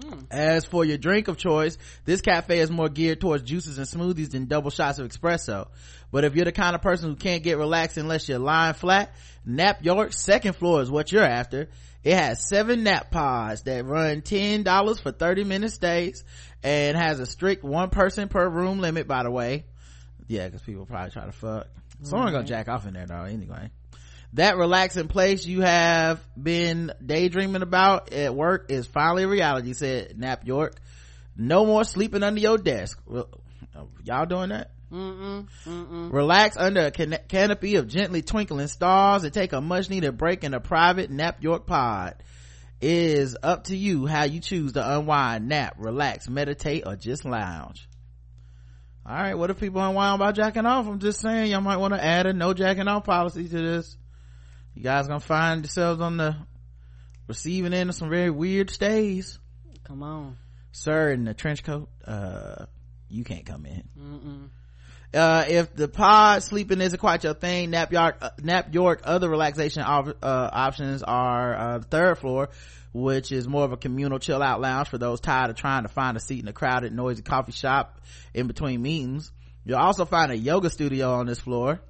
Hmm. 0.00 0.20
As 0.30 0.64
for 0.64 0.84
your 0.84 0.98
drink 0.98 1.28
of 1.28 1.36
choice, 1.36 1.78
this 2.04 2.20
cafe 2.20 2.58
is 2.60 2.70
more 2.70 2.88
geared 2.88 3.20
towards 3.20 3.44
juices 3.44 3.78
and 3.78 3.86
smoothies 3.86 4.30
than 4.30 4.46
double 4.46 4.70
shots 4.70 4.98
of 4.98 5.08
espresso. 5.08 5.68
But 6.10 6.24
if 6.24 6.34
you're 6.34 6.44
the 6.44 6.52
kind 6.52 6.74
of 6.74 6.82
person 6.82 7.10
who 7.10 7.16
can't 7.16 7.44
get 7.44 7.58
relaxed 7.58 7.96
unless 7.96 8.28
you're 8.28 8.40
lying 8.40 8.74
flat, 8.74 9.14
Nap 9.44 9.84
York's 9.84 10.20
second 10.20 10.54
floor 10.54 10.82
is 10.82 10.90
what 10.90 11.12
you're 11.12 11.22
after. 11.22 11.68
It 12.04 12.16
has 12.16 12.46
seven 12.46 12.84
nap 12.84 13.10
pods 13.10 13.62
that 13.62 13.84
run 13.86 14.20
$10 14.20 15.02
for 15.02 15.10
30 15.10 15.44
minute 15.44 15.72
stays 15.72 16.22
and 16.62 16.96
has 16.96 17.18
a 17.18 17.26
strict 17.26 17.64
one 17.64 17.88
person 17.88 18.28
per 18.28 18.46
room 18.48 18.78
limit, 18.78 19.08
by 19.08 19.22
the 19.22 19.30
way. 19.30 19.64
Yeah, 20.28 20.48
cause 20.50 20.60
people 20.60 20.86
probably 20.86 21.10
try 21.10 21.24
to 21.24 21.32
fuck. 21.32 21.66
Someone 22.02 22.28
gonna 22.28 22.38
mm-hmm. 22.40 22.48
jack 22.48 22.68
off 22.68 22.86
in 22.86 22.94
there 22.94 23.06
though, 23.06 23.22
anyway. 23.22 23.70
That 24.34 24.56
relaxing 24.56 25.08
place 25.08 25.46
you 25.46 25.60
have 25.60 26.20
been 26.40 26.92
daydreaming 27.04 27.62
about 27.62 28.12
at 28.12 28.34
work 28.34 28.70
is 28.70 28.86
finally 28.86 29.22
a 29.22 29.28
reality, 29.28 29.72
said 29.74 30.18
Nap 30.18 30.46
York. 30.46 30.74
No 31.36 31.64
more 31.64 31.84
sleeping 31.84 32.22
under 32.22 32.40
your 32.40 32.58
desk. 32.58 33.00
Y'all 34.04 34.26
doing 34.26 34.50
that? 34.50 34.70
Mm-mm, 34.92 35.48
mm-mm. 35.66 36.12
Relax 36.12 36.56
under 36.56 36.86
a 36.86 36.90
can- 36.90 37.18
canopy 37.28 37.76
of 37.76 37.88
gently 37.88 38.22
twinkling 38.22 38.68
stars 38.68 39.24
and 39.24 39.32
take 39.32 39.52
a 39.52 39.60
much 39.60 39.90
needed 39.90 40.16
break 40.16 40.44
in 40.44 40.54
a 40.54 40.60
private 40.60 41.10
Nap 41.10 41.42
York 41.42 41.66
pod. 41.66 42.14
It 42.80 42.90
is 42.90 43.36
up 43.42 43.64
to 43.64 43.76
you 43.76 44.06
how 44.06 44.24
you 44.24 44.40
choose 44.40 44.72
to 44.74 44.96
unwind, 44.98 45.48
nap, 45.48 45.76
relax, 45.78 46.28
meditate, 46.28 46.84
or 46.86 46.96
just 46.96 47.24
lounge. 47.24 47.88
All 49.06 49.14
right, 49.14 49.34
what 49.36 49.50
if 49.50 49.60
people 49.60 49.82
unwind 49.82 50.18
by 50.18 50.32
jacking 50.32 50.66
off? 50.66 50.86
I'm 50.86 50.98
just 50.98 51.20
saying, 51.20 51.50
y'all 51.50 51.60
might 51.60 51.76
want 51.76 51.94
to 51.94 52.02
add 52.04 52.26
a 52.26 52.32
no 52.32 52.54
jacking 52.54 52.88
off 52.88 53.04
policy 53.04 53.48
to 53.48 53.56
this. 53.56 53.96
You 54.74 54.82
guys 54.82 55.06
gonna 55.06 55.20
find 55.20 55.62
yourselves 55.62 56.00
on 56.00 56.16
the 56.16 56.36
receiving 57.28 57.72
end 57.72 57.90
of 57.90 57.96
some 57.96 58.10
very 58.10 58.30
weird 58.30 58.70
stays. 58.70 59.38
Come 59.84 60.02
on. 60.02 60.36
Sir, 60.72 61.12
in 61.12 61.24
the 61.24 61.34
trench 61.34 61.62
coat, 61.62 61.88
uh, 62.06 62.66
you 63.08 63.24
can't 63.24 63.46
come 63.46 63.66
in. 63.66 63.84
Mm-mm. 63.98 64.48
Uh, 65.14 65.44
if 65.48 65.74
the 65.74 65.86
pod 65.86 66.42
sleeping 66.42 66.80
isn't 66.80 66.98
quite 66.98 67.22
your 67.22 67.34
thing, 67.34 67.70
Nap 67.70 67.92
York, 67.92 68.16
uh, 68.20 68.30
Nap 68.42 68.74
York, 68.74 69.02
other 69.04 69.28
relaxation 69.28 69.82
op- 69.82 70.16
uh, 70.22 70.50
options 70.52 71.04
are, 71.04 71.54
uh, 71.56 71.80
third 71.80 72.18
floor, 72.18 72.48
which 72.92 73.30
is 73.30 73.46
more 73.46 73.64
of 73.64 73.72
a 73.72 73.76
communal 73.76 74.18
chill 74.18 74.42
out 74.42 74.60
lounge 74.60 74.88
for 74.88 74.98
those 74.98 75.20
tired 75.20 75.50
of 75.50 75.56
trying 75.56 75.84
to 75.84 75.88
find 75.88 76.16
a 76.16 76.20
seat 76.20 76.40
in 76.40 76.48
a 76.48 76.52
crowded, 76.52 76.92
noisy 76.92 77.22
coffee 77.22 77.52
shop 77.52 78.00
in 78.34 78.48
between 78.48 78.82
meetings. 78.82 79.30
You'll 79.64 79.78
also 79.78 80.04
find 80.04 80.32
a 80.32 80.36
yoga 80.36 80.68
studio 80.68 81.12
on 81.12 81.26
this 81.26 81.38
floor. 81.40 81.80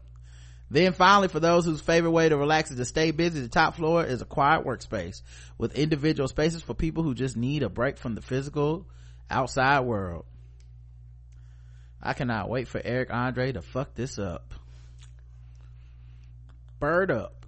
Then 0.70 0.92
finally, 0.92 1.28
for 1.28 1.40
those 1.40 1.64
whose 1.64 1.80
favorite 1.80 2.10
way 2.10 2.28
to 2.28 2.36
relax 2.36 2.70
is 2.70 2.76
to 2.78 2.84
stay 2.84 3.10
busy, 3.10 3.40
the 3.40 3.48
top 3.48 3.76
floor 3.76 4.04
is 4.04 4.22
a 4.22 4.26
quiet 4.26 4.66
workspace 4.66 5.22
with 5.56 5.76
individual 5.76 6.28
spaces 6.28 6.62
for 6.62 6.74
people 6.74 7.02
who 7.02 7.14
just 7.14 7.36
need 7.36 7.62
a 7.62 7.68
break 7.68 7.96
from 7.96 8.14
the 8.14 8.22
physical 8.22 8.86
outside 9.30 9.80
world. 9.80 10.24
I 12.04 12.12
cannot 12.12 12.50
wait 12.50 12.68
for 12.68 12.80
Eric 12.84 13.12
Andre 13.12 13.52
to 13.52 13.62
fuck 13.62 13.94
this 13.94 14.18
up. 14.18 14.52
Bird 16.78 17.10
up. 17.10 17.44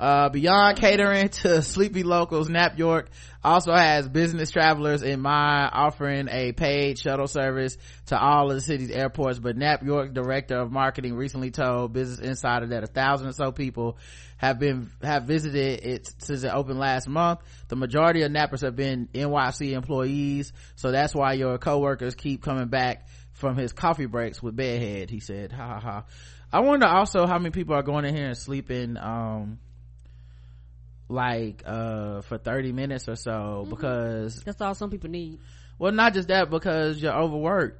Uh, 0.00 0.28
beyond 0.30 0.78
catering 0.78 1.28
to 1.28 1.62
sleepy 1.62 2.02
locals, 2.02 2.48
Nap 2.48 2.76
York 2.76 3.08
also 3.44 3.72
has 3.72 4.08
business 4.08 4.50
travelers 4.50 5.04
in 5.04 5.20
mind, 5.20 5.70
offering 5.72 6.26
a 6.28 6.50
paid 6.50 6.98
shuttle 6.98 7.28
service 7.28 7.78
to 8.06 8.18
all 8.18 8.50
of 8.50 8.56
the 8.56 8.60
city's 8.60 8.90
airports. 8.90 9.38
But 9.38 9.56
Nap 9.56 9.84
York 9.84 10.12
director 10.12 10.56
of 10.56 10.72
marketing 10.72 11.14
recently 11.14 11.52
told 11.52 11.92
Business 11.92 12.18
Insider 12.18 12.66
that 12.68 12.82
a 12.82 12.88
thousand 12.88 13.28
or 13.28 13.32
so 13.32 13.52
people 13.52 13.96
have 14.38 14.58
been 14.58 14.90
have 15.04 15.22
visited 15.22 15.84
it 15.84 16.12
since 16.18 16.42
it 16.42 16.52
opened 16.52 16.80
last 16.80 17.08
month. 17.08 17.38
The 17.68 17.76
majority 17.76 18.22
of 18.22 18.32
nappers 18.32 18.62
have 18.62 18.74
been 18.74 19.08
NYC 19.14 19.70
employees, 19.70 20.52
so 20.74 20.90
that's 20.90 21.14
why 21.14 21.34
your 21.34 21.58
coworkers 21.58 22.16
keep 22.16 22.42
coming 22.42 22.66
back 22.66 23.06
from 23.32 23.56
his 23.56 23.72
coffee 23.72 24.06
breaks 24.06 24.42
with 24.42 24.56
bedhead. 24.56 25.10
He 25.10 25.20
said, 25.20 25.52
"Ha 25.52 25.66
ha 25.66 25.80
ha." 25.80 26.04
I 26.52 26.60
wonder 26.60 26.86
also 26.86 27.26
how 27.26 27.38
many 27.38 27.50
people 27.50 27.74
are 27.74 27.82
going 27.82 28.04
in 28.04 28.14
here 28.14 28.26
and 28.26 28.36
sleeping. 28.36 28.96
Um, 28.98 29.58
like 31.08 31.62
uh 31.66 32.22
for 32.22 32.38
30 32.38 32.72
minutes 32.72 33.08
or 33.08 33.16
so 33.16 33.66
because 33.68 34.42
That's 34.44 34.60
all 34.60 34.74
some 34.74 34.90
people 34.90 35.10
need. 35.10 35.40
well 35.78 35.92
not 35.92 36.14
just 36.14 36.28
that 36.28 36.48
because 36.50 37.02
you're 37.02 37.12
overworked 37.14 37.78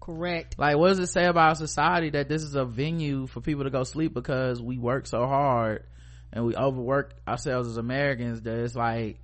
Correct. 0.00 0.56
like 0.58 0.76
what 0.76 0.88
does 0.88 0.98
it 0.98 1.06
say 1.06 1.24
about 1.26 1.56
society 1.56 2.10
that 2.10 2.28
this 2.28 2.42
is 2.42 2.54
a 2.54 2.64
venue 2.64 3.26
for 3.26 3.40
people 3.40 3.64
to 3.64 3.70
go 3.70 3.84
sleep 3.84 4.12
because 4.12 4.60
we 4.60 4.76
work 4.76 5.06
so 5.06 5.26
hard 5.26 5.84
and 6.32 6.44
we 6.44 6.54
overwork 6.54 7.14
ourselves 7.26 7.68
as 7.68 7.76
americans 7.78 8.42
that 8.42 8.58
it's 8.58 8.74
like 8.74 9.20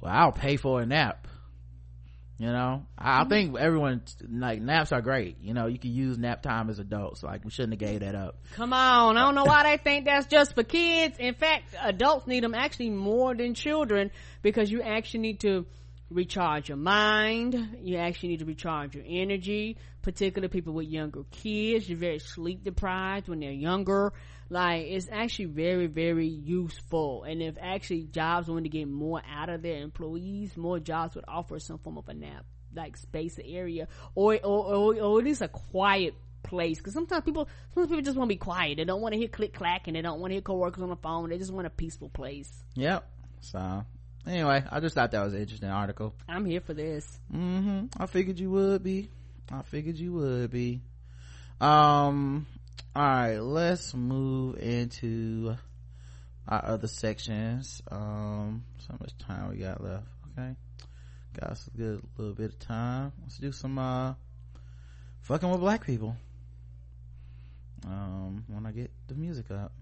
well 0.00 0.12
i'll 0.12 0.32
pay 0.32 0.56
for 0.56 0.80
a 0.80 0.86
nap 0.86 1.26
you 2.38 2.46
know 2.46 2.84
i 2.98 3.22
I 3.22 3.24
think 3.24 3.56
everyone 3.58 4.02
like 4.28 4.60
naps 4.60 4.92
are 4.92 5.00
great 5.00 5.38
you 5.40 5.54
know 5.54 5.66
you 5.66 5.78
can 5.78 5.92
use 5.92 6.18
nap 6.18 6.42
time 6.42 6.68
as 6.68 6.78
adults 6.78 7.22
like 7.22 7.44
we 7.44 7.50
shouldn't 7.50 7.80
have 7.80 7.90
gave 7.90 8.00
that 8.00 8.14
up 8.14 8.36
Come 8.54 8.72
on. 8.72 9.16
I 9.16 9.22
don't 9.22 9.34
know 9.34 9.44
why 9.44 9.62
they 9.64 9.82
think 9.82 10.04
that's 10.06 10.26
just 10.26 10.54
for 10.54 10.62
kids. 10.62 11.18
In 11.18 11.34
fact, 11.34 11.74
adults 11.80 12.26
need 12.26 12.42
them 12.42 12.54
actually 12.54 12.90
more 12.90 13.34
than 13.34 13.54
children 13.54 14.10
because 14.42 14.70
you 14.70 14.80
actually 14.82 15.20
need 15.20 15.40
to 15.40 15.66
recharge 16.10 16.68
your 16.68 16.78
mind. 16.78 17.78
You 17.82 17.96
actually 17.96 18.30
need 18.30 18.38
to 18.40 18.44
recharge 18.44 18.94
your 18.94 19.04
energy, 19.06 19.76
particularly 20.02 20.48
people 20.48 20.72
with 20.72 20.86
younger 20.86 21.24
kids. 21.30 21.88
You're 21.88 21.98
very 21.98 22.18
sleep 22.18 22.64
deprived 22.64 23.28
when 23.28 23.40
they're 23.40 23.50
younger. 23.50 24.12
Like, 24.48 24.86
it's 24.86 25.08
actually 25.10 25.46
very, 25.46 25.86
very 25.86 26.28
useful. 26.28 27.24
And 27.24 27.42
if 27.42 27.56
actually 27.60 28.04
jobs 28.04 28.48
want 28.48 28.64
to 28.64 28.68
get 28.68 28.88
more 28.88 29.20
out 29.28 29.48
of 29.48 29.62
their 29.62 29.82
employees, 29.82 30.56
more 30.56 30.78
jobs 30.78 31.16
would 31.16 31.24
offer 31.26 31.58
some 31.58 31.78
form 31.78 31.98
of 31.98 32.08
a 32.08 32.14
nap, 32.14 32.44
like 32.74 32.96
space 32.96 33.38
area, 33.44 33.88
or, 34.14 34.34
or, 34.34 34.74
or, 34.74 35.00
or 35.00 35.18
at 35.18 35.24
least 35.24 35.42
a 35.42 35.48
quiet 35.48 36.14
place 36.42 36.78
because 36.78 36.92
sometimes 36.92 37.24
people 37.24 37.48
sometimes 37.74 37.90
people 37.90 38.04
just 38.04 38.16
want 38.16 38.28
to 38.28 38.32
be 38.32 38.38
quiet 38.38 38.76
they 38.76 38.84
don't 38.84 39.00
want 39.00 39.12
to 39.12 39.18
hear 39.18 39.26
click 39.26 39.52
clack 39.52 39.88
and 39.88 39.96
they 39.96 40.00
don't 40.00 40.20
want 40.20 40.30
to 40.30 40.34
hear 40.34 40.40
coworkers 40.40 40.80
on 40.80 40.88
the 40.90 40.96
phone 40.96 41.28
they 41.28 41.38
just 41.38 41.52
want 41.52 41.66
a 41.66 41.70
peaceful 41.70 42.08
place 42.08 42.62
yep 42.76 43.04
so 43.40 43.84
anyway 44.26 44.64
i 44.70 44.80
just 44.80 44.94
thought 44.94 45.10
that 45.10 45.22
was 45.24 45.34
an 45.34 45.40
interesting 45.40 45.68
article 45.70 46.14
i'm 46.28 46.44
here 46.44 46.60
for 46.60 46.74
this 46.74 47.18
hmm 47.30 47.86
I 47.98 48.06
figured 48.06 48.38
you 48.38 48.50
would 48.50 48.82
be. 48.82 49.10
I 49.50 49.62
figured 49.62 49.96
you 49.96 50.12
would 50.14 50.50
be. 50.50 50.80
Um, 51.60 52.46
all 52.94 53.02
right, 53.02 53.38
let's 53.38 53.94
move 53.94 54.58
into 54.58 55.56
our 56.48 56.64
other 56.64 56.88
sections. 56.88 57.82
Um, 57.90 58.64
so 58.86 58.96
much 59.00 59.16
time 59.18 59.50
we 59.50 59.56
got 59.56 59.82
left. 59.82 60.06
Okay, 60.32 60.54
got 61.40 61.50
us 61.50 61.68
a 61.72 61.76
good 61.76 62.02
little 62.18 62.34
bit 62.34 62.46
of 62.46 62.58
time. 62.58 63.12
Let's 63.22 63.38
do 63.38 63.52
some 63.52 63.78
uh, 63.78 64.14
fucking 65.22 65.48
with 65.50 65.60
black 65.60 65.86
people. 65.86 66.16
Um, 67.86 68.44
when 68.48 68.66
I 68.66 68.72
get 68.72 68.90
the 69.06 69.14
music 69.14 69.50
up. 69.50 69.72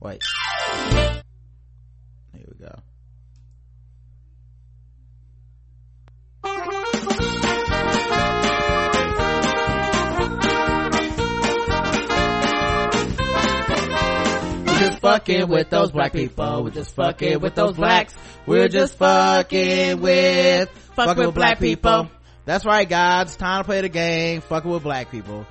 Wait. 0.00 0.22
Here 0.72 1.22
we 2.46 2.54
go. 2.58 2.74
Just 14.90 15.02
fucking 15.02 15.48
with 15.48 15.70
those 15.70 15.90
black 15.90 16.12
people. 16.12 16.64
We're 16.64 16.70
just 16.70 16.94
fucking 16.94 17.40
with 17.40 17.54
those 17.54 17.76
blacks. 17.76 18.14
We're 18.46 18.68
just 18.68 18.96
fucking 18.96 20.00
with 20.00 20.68
fucking 20.94 21.26
with 21.26 21.34
black 21.34 21.58
people. 21.58 22.10
That's 22.44 22.64
right, 22.64 22.88
guys. 22.88 23.36
Time 23.36 23.60
to 23.60 23.64
play 23.64 23.80
the 23.80 23.88
game. 23.88 24.40
Fucking 24.40 24.70
with 24.70 24.82
black 24.82 25.10
people. 25.10 25.46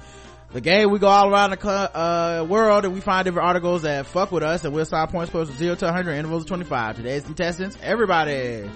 The 0.52 0.62
game 0.62 0.90
we 0.90 0.98
go 0.98 1.08
all 1.08 1.32
around 1.32 1.52
the 1.52 1.70
uh, 1.70 2.44
world 2.50 2.84
and 2.84 2.94
we 2.96 3.02
find 3.02 3.24
different 3.26 3.48
articles 3.48 3.84
that 3.84 4.08
fuck 4.08 4.32
with 4.32 4.42
us 4.42 4.66
and 4.66 4.74
we'll 4.74 4.82
assign 4.82 5.08
points 5.08 5.30
scores 5.30 5.48
from 5.48 5.58
zero 5.58 5.76
to 5.76 5.86
100 5.86 6.14
intervals 6.14 6.44
of 6.44 6.48
25. 6.48 6.96
Today's 6.98 7.24
contestants, 7.24 7.78
everybody. 7.84 8.68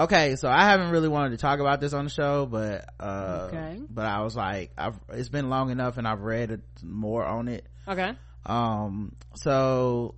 Okay, 0.00 0.36
so 0.36 0.48
I 0.48 0.62
haven't 0.64 0.92
really 0.92 1.08
wanted 1.08 1.32
to 1.32 1.36
talk 1.36 1.60
about 1.60 1.78
this 1.78 1.92
on 1.92 2.04
the 2.04 2.10
show, 2.10 2.46
but 2.46 2.86
uh, 2.98 3.48
Okay. 3.52 3.78
but 3.90 4.06
I 4.06 4.22
was 4.22 4.34
like, 4.34 4.70
I've 4.78 4.98
it's 5.10 5.28
been 5.28 5.50
long 5.50 5.70
enough 5.70 5.98
and 5.98 6.08
I've 6.08 6.22
read 6.22 6.62
more 6.82 7.22
on 7.22 7.48
it. 7.48 7.66
Okay. 7.86 8.14
Um 8.46 9.14
so 9.34 10.14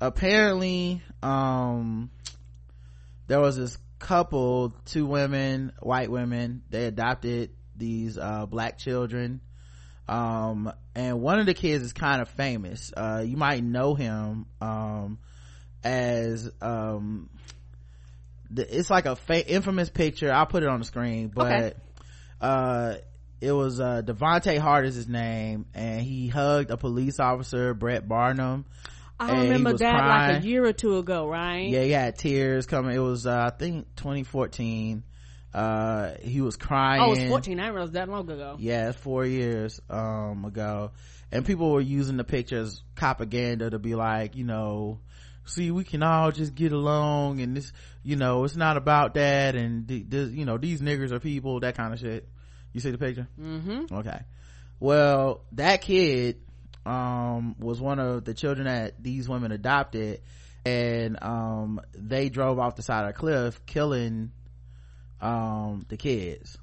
apparently 0.00 1.02
um 1.24 2.10
there 3.26 3.40
was 3.40 3.56
this 3.56 3.76
couple 3.98 4.74
two 4.86 5.06
women 5.06 5.72
white 5.80 6.10
women 6.10 6.62
they 6.70 6.84
adopted 6.84 7.50
these 7.74 8.16
uh 8.16 8.46
black 8.46 8.78
children. 8.78 9.40
Um 10.08 10.72
and 10.94 11.20
one 11.20 11.40
of 11.40 11.46
the 11.46 11.54
kids 11.54 11.82
is 11.82 11.92
kind 11.92 12.22
of 12.22 12.28
famous. 12.28 12.92
Uh 12.96 13.24
you 13.26 13.36
might 13.36 13.64
know 13.64 13.96
him 13.96 14.46
um 14.60 15.18
as 15.82 16.48
um 16.62 17.28
it's 18.56 18.90
like 18.90 19.06
a 19.06 19.16
fa- 19.16 19.46
infamous 19.48 19.90
picture 19.90 20.32
i'll 20.32 20.46
put 20.46 20.62
it 20.62 20.68
on 20.68 20.78
the 20.80 20.84
screen 20.84 21.28
but 21.34 21.52
Okay. 21.52 21.72
uh 22.40 22.94
it 23.40 23.52
was 23.52 23.80
uh 23.80 24.02
devonte 24.04 24.58
hart 24.58 24.84
is 24.86 24.94
his 24.94 25.08
name 25.08 25.66
and 25.74 26.00
he 26.02 26.28
hugged 26.28 26.70
a 26.70 26.76
police 26.76 27.20
officer 27.20 27.74
bret 27.74 28.06
barnum 28.08 28.64
I 29.22 29.42
remember 29.42 29.74
that 29.74 30.06
like 30.08 30.42
a 30.42 30.46
year 30.46 30.64
or 30.64 30.72
two 30.72 30.96
ago, 30.96 31.28
right? 31.28 31.68
yeah 31.68 31.82
he 31.82 31.90
had 31.90 32.16
tears 32.16 32.64
coming 32.66 32.96
it 32.96 33.00
was 33.00 33.26
uh 33.26 33.50
i 33.52 33.56
think 33.56 33.86
2014 33.96 35.02
uh 35.52 36.12
he 36.22 36.40
was 36.40 36.56
crying 36.56 37.02
Oh, 37.02 37.06
it 37.06 37.10
was 37.10 37.28
14. 37.28 37.60
I 37.60 37.70
didn't 37.72 37.92
that 37.92 38.08
long 38.08 38.30
ago. 38.30 38.56
yeah 38.58 38.88
it's 38.88 38.98
four 38.98 39.26
years 39.26 39.80
um 39.90 40.44
ago 40.44 40.92
and 41.32 41.44
people 41.44 41.70
were 41.72 41.80
using 41.80 42.16
the 42.16 42.24
picture 42.24 42.58
as 42.58 42.82
propaganda 42.94 43.68
to 43.70 43.78
be 43.78 43.94
like 43.94 44.36
you 44.36 44.44
know 44.44 45.00
see 45.44 45.70
we 45.70 45.82
can 45.84 46.02
all 46.02 46.30
just 46.30 46.54
get 46.54 46.72
along 46.72 47.40
and 47.40 47.56
this 47.56 47.72
you 48.02 48.16
know 48.16 48.44
it's 48.44 48.56
not 48.56 48.76
about 48.76 49.14
that 49.14 49.54
and 49.56 49.86
th- 49.88 50.08
th- 50.10 50.30
you 50.30 50.44
know 50.44 50.56
these 50.58 50.80
niggers 50.80 51.12
are 51.12 51.20
people 51.20 51.60
that 51.60 51.76
kind 51.76 51.92
of 51.92 51.98
shit 52.00 52.28
you 52.72 52.80
see 52.80 52.90
the 52.90 52.98
picture 52.98 53.28
Mm-hmm. 53.40 53.94
okay 53.94 54.20
well 54.78 55.42
that 55.52 55.82
kid 55.82 56.40
um 56.86 57.54
was 57.58 57.80
one 57.80 57.98
of 57.98 58.24
the 58.24 58.32
children 58.34 58.66
that 58.66 59.02
these 59.02 59.28
women 59.28 59.52
adopted 59.52 60.20
and 60.64 61.22
um 61.22 61.80
they 61.94 62.28
drove 62.30 62.58
off 62.58 62.76
the 62.76 62.82
side 62.82 63.04
of 63.04 63.10
a 63.10 63.12
cliff 63.12 63.64
killing 63.66 64.30
um 65.20 65.84
the 65.88 65.96
kids 65.96 66.56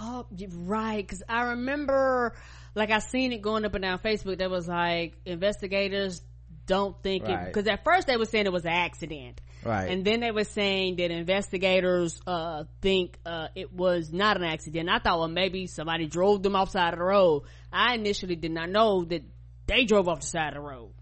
Oh, 0.00 0.26
right. 0.64 0.98
Because 1.04 1.24
I 1.28 1.42
remember, 1.42 2.34
like, 2.76 2.90
I 2.92 3.00
seen 3.00 3.32
it 3.32 3.42
going 3.42 3.64
up 3.64 3.74
and 3.74 3.82
down 3.82 3.98
Facebook. 3.98 4.38
That 4.38 4.48
was 4.48 4.68
like 4.68 5.14
investigators 5.26 6.22
don't 6.66 7.02
think 7.02 7.24
it 7.28 7.46
because 7.46 7.66
at 7.66 7.82
first 7.82 8.06
they 8.06 8.16
were 8.16 8.24
saying 8.26 8.46
it 8.46 8.52
was 8.52 8.64
an 8.64 8.70
accident, 8.72 9.40
right 9.68 9.90
and 9.90 10.04
then 10.04 10.20
they 10.20 10.30
were 10.30 10.44
saying 10.44 10.96
that 10.96 11.10
investigators 11.10 12.20
uh 12.26 12.64
think 12.80 13.18
uh 13.26 13.48
it 13.54 13.72
was 13.72 14.12
not 14.12 14.36
an 14.36 14.44
accident. 14.44 14.88
I 14.88 14.98
thought, 14.98 15.18
well, 15.18 15.28
maybe 15.28 15.66
somebody 15.66 16.06
drove 16.06 16.42
them 16.42 16.56
off 16.56 16.70
side 16.70 16.94
of 16.94 16.98
the 16.98 17.04
road. 17.04 17.44
I 17.72 17.94
initially 17.94 18.36
did 18.36 18.52
not 18.52 18.70
know 18.70 19.04
that 19.04 19.22
they 19.66 19.84
drove 19.84 20.08
off 20.08 20.20
the 20.20 20.26
side 20.26 20.48
of 20.48 20.54
the 20.54 20.68
road. 20.68 20.92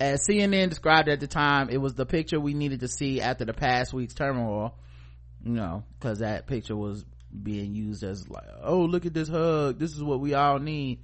as 0.00 0.26
CNN 0.26 0.70
described 0.70 1.08
at 1.08 1.20
the 1.20 1.26
time, 1.26 1.68
it 1.70 1.78
was 1.78 1.94
the 1.94 2.06
picture 2.06 2.40
we 2.40 2.54
needed 2.54 2.80
to 2.80 2.88
see 2.88 3.20
after 3.20 3.44
the 3.44 3.54
past 3.54 3.92
week's 3.92 4.14
turmoil. 4.14 4.74
You 5.44 5.52
know, 5.52 5.84
because 5.98 6.20
that 6.20 6.46
picture 6.46 6.74
was 6.74 7.04
being 7.42 7.74
used 7.74 8.02
as 8.02 8.28
like, 8.28 8.44
oh, 8.62 8.80
look 8.80 9.06
at 9.06 9.12
this 9.12 9.28
hug. 9.28 9.78
This 9.78 9.94
is 9.94 10.02
what 10.02 10.20
we 10.20 10.34
all 10.34 10.58
need. 10.58 11.00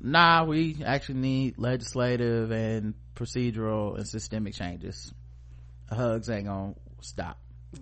Nah, 0.00 0.44
we 0.44 0.76
actually 0.84 1.20
need 1.20 1.58
legislative 1.58 2.50
and 2.50 2.94
procedural 3.16 3.96
and 3.96 4.06
systemic 4.06 4.54
changes. 4.54 5.12
Hugs 5.90 6.28
ain't 6.30 6.46
gonna 6.46 6.74
stop 7.00 7.38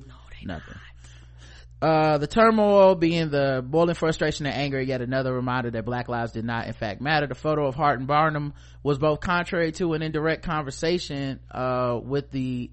No, 0.07 0.15
they 0.31 0.47
nothing. 0.47 0.75
Uh, 1.81 2.17
the 2.19 2.29
turmoil 2.29 2.95
being 2.95 3.31
the 3.31 3.61
boiling 3.67 3.97
frustration 3.97 4.47
and 4.47 4.55
anger, 4.55 4.81
yet 4.81 5.01
another 5.01 5.33
reminder 5.33 5.69
that 5.69 5.85
black 5.85 6.09
lives 6.09 6.31
did 6.31 6.45
not 6.45 6.69
in 6.69 6.73
fact 6.73 7.01
matter. 7.01 7.27
The 7.27 7.35
photo 7.35 7.67
of 7.67 7.75
Hart 7.75 7.99
and 7.99 8.07
Barnum 8.07 8.55
was 8.85 8.99
both 8.99 9.19
contrary 9.19 9.73
to 9.73 9.95
an 9.95 10.03
indirect 10.03 10.45
conversation, 10.45 11.41
uh, 11.51 11.99
with 12.01 12.31
the, 12.31 12.71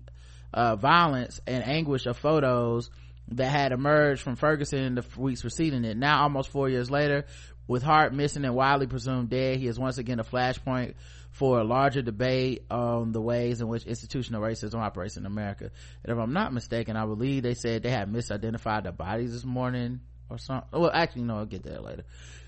uh, 0.53 0.75
violence 0.75 1.39
and 1.47 1.65
anguish 1.65 2.05
of 2.05 2.17
photos 2.17 2.91
that 3.29 3.49
had 3.49 3.71
emerged 3.71 4.21
from 4.21 4.35
Ferguson 4.35 4.79
in 4.79 4.95
the 4.95 5.05
weeks 5.17 5.41
preceding 5.41 5.85
it. 5.85 5.97
Now, 5.97 6.21
almost 6.23 6.49
four 6.49 6.69
years 6.69 6.91
later, 6.91 7.25
with 7.67 7.81
Hart 7.81 8.13
missing 8.13 8.45
and 8.45 8.53
widely 8.53 8.85
presumed 8.85 9.29
dead, 9.29 9.57
he 9.57 9.67
is 9.67 9.79
once 9.79 9.97
again 9.97 10.19
a 10.19 10.23
flashpoint 10.23 10.93
for 11.31 11.59
a 11.59 11.63
larger 11.63 12.01
debate 12.01 12.65
on 12.69 13.11
the 13.11 13.21
ways 13.21 13.61
in 13.61 13.67
which 13.67 13.85
institutional 13.85 14.41
racism 14.41 14.79
operates 14.79 15.17
in 15.17 15.25
America. 15.25 15.71
And 16.03 16.11
if 16.11 16.21
I'm 16.21 16.33
not 16.33 16.53
mistaken, 16.53 16.95
I 16.95 17.05
believe 17.05 17.43
they 17.43 17.53
said 17.53 17.83
they 17.83 17.91
had 17.91 18.11
misidentified 18.11 18.83
the 18.83 18.91
bodies 18.91 19.31
this 19.31 19.45
morning 19.45 20.01
or 20.29 20.37
something. 20.37 20.67
Oh, 20.73 20.81
well, 20.81 20.91
actually, 20.93 21.23
no, 21.23 21.37
I'll 21.37 21.45
get 21.45 21.63
there 21.63 21.79
later. 21.79 22.03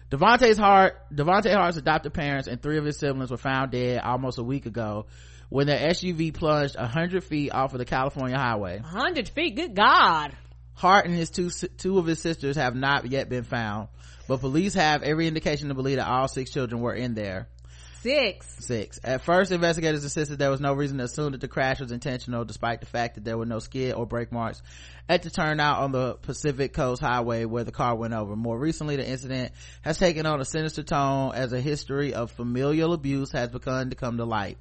Devonte's 0.09 0.57
Hart, 0.57 0.97
Devonte 1.13 1.53
Hart's 1.53 1.77
adopted 1.77 2.13
parents 2.13 2.47
and 2.47 2.61
three 2.61 2.77
of 2.77 2.83
his 2.83 2.97
siblings 2.97 3.31
were 3.31 3.37
found 3.37 3.71
dead 3.71 4.01
almost 4.01 4.37
a 4.39 4.43
week 4.43 4.65
ago 4.65 5.05
when 5.47 5.67
their 5.67 5.89
SUV 5.89 6.33
plunged 6.33 6.75
100 6.77 7.23
feet 7.23 7.51
off 7.51 7.73
of 7.73 7.79
the 7.79 7.85
California 7.85 8.37
highway. 8.37 8.79
100 8.79 9.29
feet. 9.29 9.55
Good 9.55 9.75
God. 9.75 10.35
Hart 10.73 11.05
and 11.05 11.13
his 11.13 11.29
two 11.29 11.49
two 11.49 11.99
of 11.99 12.05
his 12.05 12.19
sisters 12.19 12.55
have 12.55 12.75
not 12.75 13.09
yet 13.09 13.29
been 13.29 13.43
found, 13.43 13.89
but 14.27 14.39
police 14.39 14.73
have 14.73 15.03
every 15.03 15.27
indication 15.27 15.67
to 15.67 15.75
believe 15.75 15.97
that 15.97 16.07
all 16.07 16.27
six 16.27 16.51
children 16.51 16.81
were 16.81 16.93
in 16.93 17.13
there. 17.13 17.49
Six. 18.01 18.47
Six. 18.65 18.99
At 19.03 19.21
first, 19.21 19.51
investigators 19.51 20.03
insisted 20.03 20.39
there 20.39 20.49
was 20.49 20.59
no 20.59 20.73
reason 20.73 20.97
to 20.97 21.03
assume 21.03 21.33
that 21.33 21.41
the 21.41 21.47
crash 21.47 21.79
was 21.79 21.91
intentional, 21.91 22.43
despite 22.43 22.79
the 22.79 22.87
fact 22.87 23.13
that 23.13 23.23
there 23.23 23.37
were 23.37 23.45
no 23.45 23.59
skid 23.59 23.93
or 23.93 24.07
brake 24.07 24.31
marks 24.31 24.63
at 25.07 25.21
the 25.21 25.29
turnout 25.29 25.79
on 25.79 25.91
the 25.91 26.15
Pacific 26.15 26.73
Coast 26.73 26.99
Highway 26.99 27.45
where 27.45 27.63
the 27.63 27.71
car 27.71 27.95
went 27.95 28.15
over. 28.15 28.35
More 28.35 28.57
recently, 28.57 28.95
the 28.95 29.07
incident 29.07 29.51
has 29.83 29.99
taken 29.99 30.25
on 30.25 30.41
a 30.41 30.45
sinister 30.45 30.81
tone 30.81 31.33
as 31.35 31.53
a 31.53 31.61
history 31.61 32.15
of 32.15 32.31
familial 32.31 32.93
abuse 32.93 33.31
has 33.33 33.49
begun 33.49 33.91
to 33.91 33.95
come 33.95 34.17
to 34.17 34.25
light. 34.25 34.57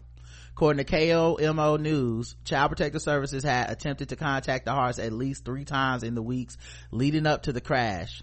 According 0.50 0.84
to 0.84 0.92
KOMO 0.92 1.80
News, 1.80 2.36
Child 2.44 2.72
Protective 2.72 3.00
Services 3.00 3.42
had 3.42 3.70
attempted 3.70 4.10
to 4.10 4.16
contact 4.16 4.66
the 4.66 4.72
Harts 4.72 4.98
at 4.98 5.14
least 5.14 5.46
three 5.46 5.64
times 5.64 6.02
in 6.02 6.14
the 6.14 6.22
weeks 6.22 6.58
leading 6.90 7.26
up 7.26 7.44
to 7.44 7.54
the 7.54 7.62
crash. 7.62 8.22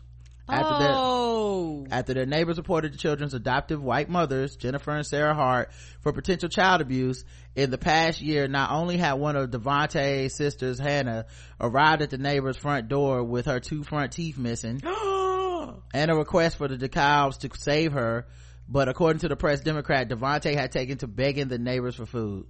After 0.50 0.80
their, 0.80 0.94
oh. 0.94 1.86
after 1.92 2.14
their 2.14 2.26
neighbors 2.26 2.58
reported 2.58 2.94
the 2.94 2.98
children's 2.98 3.34
adoptive 3.34 3.84
white 3.84 4.10
mothers, 4.10 4.56
Jennifer 4.56 4.92
and 4.92 5.06
Sarah 5.06 5.34
Hart, 5.34 5.72
for 6.00 6.14
potential 6.14 6.48
child 6.48 6.80
abuse, 6.80 7.26
in 7.56 7.70
the 7.70 7.78
past 7.78 8.22
year, 8.22 8.48
not 8.48 8.72
only 8.72 8.98
had 8.98 9.14
one 9.14 9.36
of 9.36 9.52
Devonte's 9.52 10.36
sisters, 10.36 10.80
Hannah, 10.80 11.26
arrived 11.60 12.02
at 12.02 12.12
the 12.12 12.18
neighbor's 12.18 12.56
front 12.56 12.88
door 12.88 13.24
with 13.24 13.48
her 13.48 13.60
two 13.60 13.84
front 13.84 14.14
teeth 14.14 14.38
missing 14.38 14.82
and 15.94 16.12
a 16.12 16.16
request 16.16 16.58
for 16.58 16.68
the 16.68 16.78
DeKalbs 16.78 17.40
to 17.40 17.50
save 17.58 17.94
her, 17.94 18.26
but 18.70 18.88
according 18.88 19.20
to 19.22 19.28
the 19.28 19.36
press 19.36 19.62
Democrat, 19.62 20.08
Devonte 20.10 20.54
had 20.56 20.72
taken 20.72 20.98
to 21.00 21.08
begging 21.08 21.48
the 21.48 21.58
neighbors 21.58 21.96
for 21.96 22.06
food. 22.06 22.46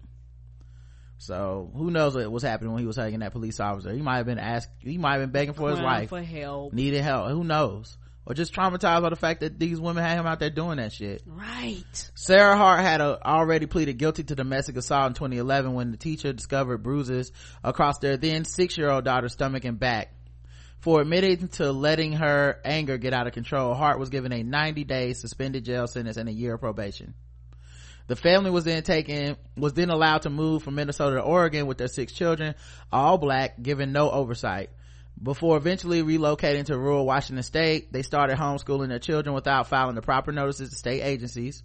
So 1.17 1.71
who 1.75 1.89
knows 1.91 2.15
what 2.15 2.31
was 2.31 2.43
happening 2.43 2.73
when 2.73 2.81
he 2.81 2.87
was 2.87 2.95
hugging 2.95 3.19
that 3.19 3.31
police 3.31 3.59
officer? 3.59 3.91
He 3.91 4.01
might 4.01 4.17
have 4.17 4.25
been 4.25 4.39
asked. 4.39 4.69
He 4.79 4.97
might 4.97 5.13
have 5.13 5.21
been 5.21 5.31
begging 5.31 5.53
for 5.55 5.69
his 5.71 5.79
life 5.79 6.09
For 6.09 6.21
help. 6.21 6.73
needed 6.73 7.01
help 7.01 7.29
who 7.31 7.43
knows 7.43 7.97
or 8.25 8.33
just 8.33 8.53
traumatized 8.53 9.01
by 9.01 9.09
the 9.09 9.15
fact 9.15 9.39
that 9.39 9.57
these 9.57 9.79
women 9.79 10.03
had 10.03 10.19
him 10.19 10.27
out 10.27 10.39
there 10.39 10.49
doing 10.49 10.77
that 10.77 10.91
shit 10.91 11.23
Right. 11.25 12.11
sarah 12.13 12.57
hart 12.57 12.81
had 12.81 12.99
uh 13.01 13.17
already 13.23 13.65
pleaded 13.67 13.97
guilty 13.97 14.23
to 14.23 14.35
domestic 14.35 14.75
assault 14.75 15.07
in 15.07 15.13
2011 15.13 15.73
when 15.73 15.91
the 15.91 15.97
teacher 15.97 16.33
discovered 16.33 16.79
bruises 16.79 17.31
across 17.63 17.99
their 17.99 18.17
then 18.17 18.43
six-year-old 18.43 19.05
daughter's 19.05 19.33
stomach 19.33 19.63
and 19.63 19.79
back 19.79 20.13
for 20.79 21.01
admitting 21.01 21.47
to 21.47 21.71
letting 21.71 22.11
her 22.13 22.59
anger 22.65 22.97
get 22.97 23.13
out 23.13 23.27
of 23.27 23.33
control 23.33 23.73
hart 23.73 23.97
was 23.97 24.09
given 24.09 24.31
a 24.33 24.43
90-day 24.43 25.13
suspended 25.13 25.63
jail 25.65 25.87
sentence 25.87 26.17
and 26.17 26.27
a 26.29 26.33
year 26.33 26.55
of 26.55 26.59
probation 26.59 27.13
the 28.07 28.15
family 28.15 28.49
was 28.49 28.63
then 28.63 28.83
taken, 28.83 29.37
was 29.55 29.73
then 29.73 29.89
allowed 29.89 30.23
to 30.23 30.29
move 30.29 30.63
from 30.63 30.75
Minnesota 30.75 31.17
to 31.17 31.21
Oregon 31.21 31.67
with 31.67 31.77
their 31.77 31.87
six 31.87 32.13
children, 32.13 32.55
all 32.91 33.17
black, 33.17 33.61
given 33.61 33.91
no 33.91 34.09
oversight. 34.09 34.69
Before 35.21 35.57
eventually 35.57 36.03
relocating 36.03 36.65
to 36.65 36.77
rural 36.77 37.05
Washington 37.05 37.43
state, 37.43 37.91
they 37.91 38.03
started 38.03 38.37
homeschooling 38.37 38.89
their 38.89 38.99
children 38.99 39.33
without 39.33 39.67
filing 39.67 39.95
the 39.95 40.01
proper 40.01 40.31
notices 40.31 40.69
to 40.69 40.75
state 40.75 41.01
agencies. 41.01 41.63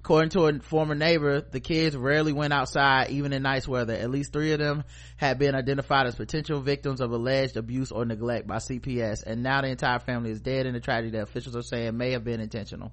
According 0.00 0.30
to 0.30 0.46
a 0.46 0.58
former 0.60 0.94
neighbor, 0.94 1.40
the 1.40 1.60
kids 1.60 1.96
rarely 1.96 2.32
went 2.32 2.52
outside 2.52 3.10
even 3.10 3.32
in 3.32 3.42
nice 3.42 3.66
weather. 3.66 3.94
At 3.94 4.10
least 4.10 4.32
three 4.32 4.52
of 4.52 4.58
them 4.60 4.84
had 5.16 5.38
been 5.38 5.54
identified 5.54 6.06
as 6.06 6.14
potential 6.14 6.60
victims 6.60 7.00
of 7.00 7.10
alleged 7.10 7.56
abuse 7.56 7.90
or 7.90 8.04
neglect 8.04 8.46
by 8.46 8.56
CPS, 8.56 9.24
and 9.26 9.42
now 9.42 9.60
the 9.60 9.68
entire 9.68 9.98
family 9.98 10.30
is 10.30 10.40
dead 10.40 10.66
in 10.66 10.76
a 10.76 10.80
tragedy 10.80 11.10
that 11.12 11.22
officials 11.22 11.56
are 11.56 11.62
saying 11.62 11.96
may 11.96 12.12
have 12.12 12.22
been 12.22 12.40
intentional. 12.40 12.92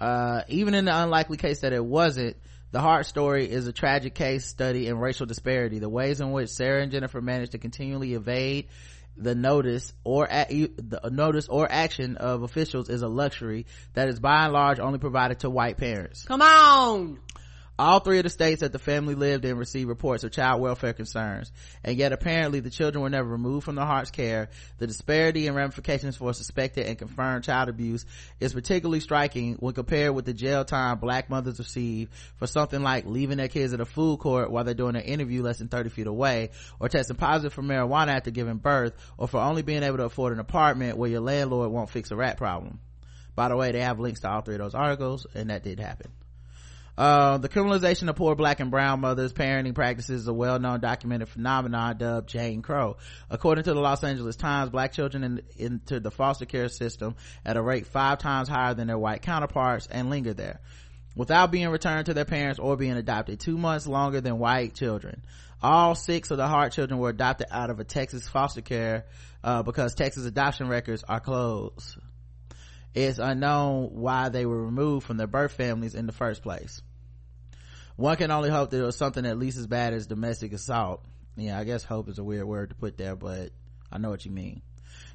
Uh, 0.00 0.42
even 0.48 0.74
in 0.74 0.84
the 0.84 1.02
unlikely 1.02 1.36
case 1.36 1.60
that 1.60 1.72
it 1.72 1.84
wasn't, 1.84 2.36
the 2.72 2.80
Hart 2.80 3.06
story 3.06 3.50
is 3.50 3.66
a 3.66 3.72
tragic 3.72 4.14
case 4.14 4.44
study 4.46 4.86
in 4.86 4.98
racial 4.98 5.26
disparity. 5.26 5.78
The 5.78 5.88
ways 5.88 6.20
in 6.20 6.32
which 6.32 6.50
Sarah 6.50 6.82
and 6.82 6.92
Jennifer 6.92 7.20
managed 7.20 7.52
to 7.52 7.58
continually 7.58 8.14
evade 8.14 8.68
the 9.16 9.34
notice 9.34 9.94
or 10.04 10.28
a- 10.30 10.68
the 10.76 11.00
notice 11.10 11.48
or 11.48 11.66
action 11.70 12.16
of 12.16 12.42
officials 12.42 12.90
is 12.90 13.00
a 13.00 13.08
luxury 13.08 13.64
that 13.94 14.08
is 14.08 14.20
by 14.20 14.44
and 14.44 14.52
large 14.52 14.78
only 14.78 14.98
provided 14.98 15.40
to 15.40 15.48
white 15.48 15.78
parents. 15.78 16.24
Come 16.24 16.42
on. 16.42 17.18
All 17.78 18.00
three 18.00 18.16
of 18.16 18.24
the 18.24 18.30
states 18.30 18.62
that 18.62 18.72
the 18.72 18.78
family 18.78 19.14
lived 19.14 19.44
in 19.44 19.58
received 19.58 19.90
reports 19.90 20.24
of 20.24 20.32
child 20.32 20.62
welfare 20.62 20.94
concerns, 20.94 21.52
and 21.84 21.98
yet 21.98 22.10
apparently 22.10 22.60
the 22.60 22.70
children 22.70 23.02
were 23.02 23.10
never 23.10 23.28
removed 23.28 23.66
from 23.66 23.74
the 23.74 23.84
Hart's 23.84 24.10
care. 24.10 24.48
The 24.78 24.86
disparity 24.86 25.46
and 25.46 25.54
ramifications 25.54 26.16
for 26.16 26.32
suspected 26.32 26.86
and 26.86 26.96
confirmed 26.96 27.44
child 27.44 27.68
abuse 27.68 28.06
is 28.40 28.54
particularly 28.54 29.00
striking 29.00 29.56
when 29.56 29.74
compared 29.74 30.14
with 30.14 30.24
the 30.24 30.32
jail 30.32 30.64
time 30.64 31.00
black 31.00 31.28
mothers 31.28 31.58
receive 31.58 32.08
for 32.38 32.46
something 32.46 32.82
like 32.82 33.04
leaving 33.04 33.36
their 33.36 33.48
kids 33.48 33.74
at 33.74 33.80
a 33.80 33.84
food 33.84 34.20
court 34.20 34.50
while 34.50 34.64
they're 34.64 34.72
doing 34.72 34.96
an 34.96 35.02
interview 35.02 35.42
less 35.42 35.58
than 35.58 35.68
30 35.68 35.90
feet 35.90 36.06
away, 36.06 36.52
or 36.80 36.88
testing 36.88 37.16
positive 37.16 37.52
for 37.52 37.62
marijuana 37.62 38.16
after 38.16 38.30
giving 38.30 38.56
birth, 38.56 38.94
or 39.18 39.28
for 39.28 39.40
only 39.40 39.60
being 39.60 39.82
able 39.82 39.98
to 39.98 40.04
afford 40.04 40.32
an 40.32 40.40
apartment 40.40 40.96
where 40.96 41.10
your 41.10 41.20
landlord 41.20 41.70
won't 41.70 41.90
fix 41.90 42.10
a 42.10 42.16
rat 42.16 42.38
problem. 42.38 42.80
By 43.34 43.50
the 43.50 43.56
way, 43.56 43.72
they 43.72 43.82
have 43.82 44.00
links 44.00 44.20
to 44.20 44.30
all 44.30 44.40
three 44.40 44.54
of 44.54 44.60
those 44.60 44.74
articles, 44.74 45.26
and 45.34 45.50
that 45.50 45.62
did 45.62 45.78
happen. 45.78 46.10
Uh, 46.96 47.36
the 47.38 47.48
criminalization 47.48 48.08
of 48.08 48.16
poor 48.16 48.34
black 48.34 48.60
and 48.60 48.70
brown 48.70 49.00
mothers 49.00 49.32
parenting 49.32 49.74
practices 49.74 50.22
is 50.22 50.28
a 50.28 50.32
well-known 50.32 50.80
documented 50.80 51.28
phenomenon 51.28 51.98
dubbed 51.98 52.28
Jane 52.28 52.62
Crow. 52.62 52.96
According 53.28 53.64
to 53.64 53.74
the 53.74 53.80
Los 53.80 54.02
Angeles 54.02 54.36
Times, 54.36 54.70
black 54.70 54.92
children 54.92 55.22
in, 55.22 55.42
enter 55.58 56.00
the 56.00 56.10
foster 56.10 56.46
care 56.46 56.68
system 56.68 57.16
at 57.44 57.56
a 57.56 57.62
rate 57.62 57.86
five 57.86 58.18
times 58.18 58.48
higher 58.48 58.74
than 58.74 58.86
their 58.86 58.98
white 58.98 59.22
counterparts 59.22 59.86
and 59.90 60.08
linger 60.08 60.32
there 60.32 60.60
without 61.14 61.50
being 61.50 61.68
returned 61.68 62.06
to 62.06 62.14
their 62.14 62.24
parents 62.24 62.58
or 62.58 62.76
being 62.76 62.92
adopted 62.92 63.40
two 63.40 63.58
months 63.58 63.86
longer 63.86 64.20
than 64.20 64.38
white 64.38 64.74
children. 64.74 65.22
All 65.62 65.94
six 65.94 66.30
of 66.30 66.36
the 66.36 66.46
Hart 66.46 66.72
children 66.72 67.00
were 67.00 67.08
adopted 67.08 67.48
out 67.50 67.70
of 67.70 67.80
a 67.80 67.84
Texas 67.84 68.28
foster 68.28 68.60
care 68.60 69.06
uh, 69.42 69.62
because 69.62 69.94
Texas 69.94 70.26
adoption 70.26 70.68
records 70.68 71.02
are 71.08 71.20
closed. 71.20 71.96
It's 72.96 73.18
unknown 73.18 73.90
why 73.92 74.30
they 74.30 74.46
were 74.46 74.64
removed 74.64 75.06
from 75.06 75.18
their 75.18 75.26
birth 75.26 75.52
families 75.52 75.94
in 75.94 76.06
the 76.06 76.14
first 76.14 76.42
place. 76.42 76.80
One 77.96 78.16
can 78.16 78.30
only 78.30 78.48
hope 78.48 78.70
that 78.70 78.80
it 78.80 78.86
was 78.86 78.96
something 78.96 79.26
at 79.26 79.38
least 79.38 79.58
as 79.58 79.66
bad 79.66 79.92
as 79.92 80.06
domestic 80.06 80.54
assault. 80.54 81.04
Yeah 81.36 81.58
i 81.58 81.64
guess 81.64 81.84
hope 81.84 82.08
is 82.08 82.18
a 82.18 82.24
weird 82.24 82.46
word 82.46 82.70
to 82.70 82.74
put 82.74 82.96
there 82.96 83.14
but 83.14 83.50
i 83.92 83.98
know 83.98 84.08
what 84.08 84.24
you 84.24 84.30
mean. 84.30 84.62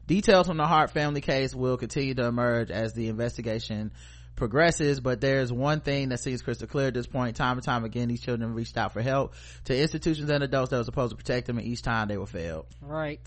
Details 0.05 0.45
from 0.45 0.57
the 0.57 0.67
hart 0.67 0.91
family 0.91 1.21
case 1.21 1.55
will 1.55 1.75
continue 1.77 2.13
to 2.13 2.25
emerge 2.25 2.69
as 2.69 2.93
the 2.93 3.07
investigation 3.07 3.91
progresses 4.35 4.99
but 4.99 5.19
there's 5.19 5.51
one 5.51 5.81
thing 5.81 6.09
that 6.09 6.19
seems 6.19 6.43
crystal 6.43 6.67
clear 6.67 6.89
at 6.89 6.93
this 6.93 7.07
point. 7.07 7.35
Time 7.35 7.57
and 7.57 7.63
time 7.63 7.83
again 7.83 8.09
these 8.09 8.21
children 8.21 8.53
reached 8.53 8.77
out 8.77 8.93
for 8.93 9.01
help 9.01 9.33
to 9.63 9.75
institutions 9.75 10.29
and 10.29 10.43
adults 10.43 10.69
that 10.69 10.77
were 10.77 10.83
supposed 10.83 11.09
to 11.09 11.17
protect 11.17 11.47
them 11.47 11.57
and 11.57 11.65
each 11.65 11.81
time 11.81 12.09
they 12.09 12.17
were 12.17 12.27
failed. 12.27 12.67
Right 12.79 13.19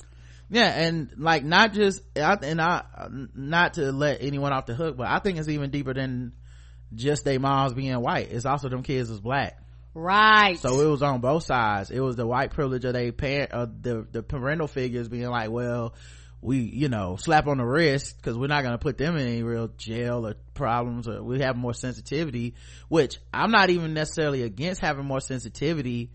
yeah 0.50 0.82
and 0.82 1.10
like 1.16 1.44
not 1.44 1.72
just 1.72 2.02
and 2.16 2.60
i 2.60 2.82
not 3.34 3.74
to 3.74 3.92
let 3.92 4.22
anyone 4.22 4.52
off 4.52 4.66
the 4.66 4.74
hook 4.74 4.96
but 4.96 5.06
i 5.06 5.18
think 5.18 5.38
it's 5.38 5.48
even 5.48 5.70
deeper 5.70 5.94
than 5.94 6.32
just 6.94 7.24
their 7.24 7.40
moms 7.40 7.74
being 7.74 8.00
white. 8.00 8.30
It's 8.30 8.46
also 8.46 8.68
them 8.68 8.82
kids 8.82 9.10
was 9.10 9.20
black. 9.20 9.58
Right. 9.94 10.58
So 10.58 10.80
it 10.80 10.86
was 10.86 11.02
on 11.02 11.20
both 11.20 11.44
sides. 11.44 11.90
It 11.90 12.00
was 12.00 12.16
the 12.16 12.26
white 12.26 12.50
privilege 12.50 12.84
of 12.84 12.94
their 12.94 13.12
parent 13.12 13.52
of 13.52 13.82
the 13.82 14.06
the 14.10 14.22
parental 14.22 14.66
figures 14.66 15.08
being 15.08 15.28
like 15.28 15.50
well 15.50 15.94
we 16.40 16.58
you 16.58 16.88
know 16.88 17.16
slap 17.16 17.46
on 17.46 17.58
the 17.58 17.64
wrist 17.64 18.16
because 18.16 18.36
we're 18.36 18.48
not 18.48 18.62
going 18.62 18.74
to 18.74 18.78
put 18.78 18.98
them 18.98 19.16
in 19.16 19.26
any 19.26 19.42
real 19.42 19.68
jail 19.78 20.26
or 20.26 20.34
problems 20.52 21.08
or 21.08 21.22
we 21.22 21.40
have 21.40 21.56
more 21.56 21.72
sensitivity 21.72 22.54
which 22.88 23.18
i'm 23.32 23.50
not 23.50 23.70
even 23.70 23.94
necessarily 23.94 24.42
against 24.42 24.82
having 24.82 25.06
more 25.06 25.20
sensitivity 25.20 26.10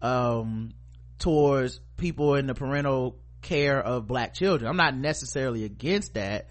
um 0.00 0.72
towards 1.18 1.80
people 1.98 2.34
in 2.36 2.46
the 2.46 2.54
parental 2.54 3.18
care 3.44 3.80
of 3.80 4.06
black 4.06 4.34
children. 4.34 4.68
I'm 4.68 4.76
not 4.76 4.96
necessarily 4.96 5.64
against 5.64 6.14
that. 6.14 6.48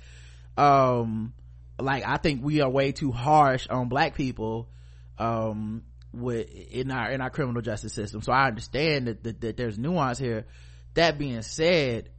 Um 0.57 1.33
like 1.79 2.03
i 2.05 2.17
think 2.17 2.43
we 2.43 2.61
are 2.61 2.69
way 2.69 2.91
too 2.91 3.11
harsh 3.11 3.67
on 3.67 3.89
black 3.89 4.15
people 4.15 4.69
um 5.17 5.83
with 6.13 6.47
in 6.49 6.91
our 6.91 7.11
in 7.11 7.21
our 7.21 7.29
criminal 7.29 7.61
justice 7.61 7.93
system. 7.93 8.21
So 8.21 8.31
i 8.31 8.47
understand 8.47 9.07
that, 9.07 9.23
that, 9.23 9.41
that 9.41 9.57
there's 9.57 9.77
nuance 9.77 10.19
here. 10.19 10.45
That 10.93 11.17
being 11.17 11.41
said 11.41 12.09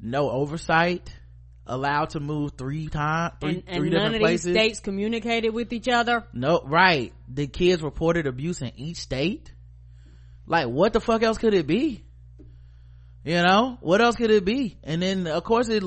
no 0.00 0.28
oversight 0.30 1.14
allowed 1.64 2.10
to 2.10 2.20
move 2.20 2.54
three 2.58 2.88
times 2.88 3.34
three, 3.40 3.50
and, 3.50 3.62
and 3.68 3.76
three 3.76 3.90
none 3.90 4.00
different 4.00 4.14
of 4.16 4.20
places. 4.22 4.44
these 4.46 4.54
states 4.54 4.80
communicated 4.80 5.50
with 5.50 5.72
each 5.72 5.86
other? 5.88 6.24
No 6.32 6.62
right. 6.64 7.12
The 7.28 7.46
kids 7.46 7.82
reported 7.82 8.26
abuse 8.26 8.60
in 8.60 8.72
each 8.76 8.96
state. 8.96 9.52
Like 10.46 10.66
what 10.66 10.92
the 10.92 11.00
fuck 11.00 11.22
else 11.22 11.38
could 11.38 11.54
it 11.54 11.68
be 11.68 12.04
you 13.24 13.42
know? 13.42 13.78
What 13.80 14.00
else 14.00 14.16
could 14.16 14.30
it 14.30 14.44
be? 14.44 14.78
And 14.84 15.02
then 15.02 15.26
of 15.26 15.44
course 15.44 15.68
it 15.68 15.82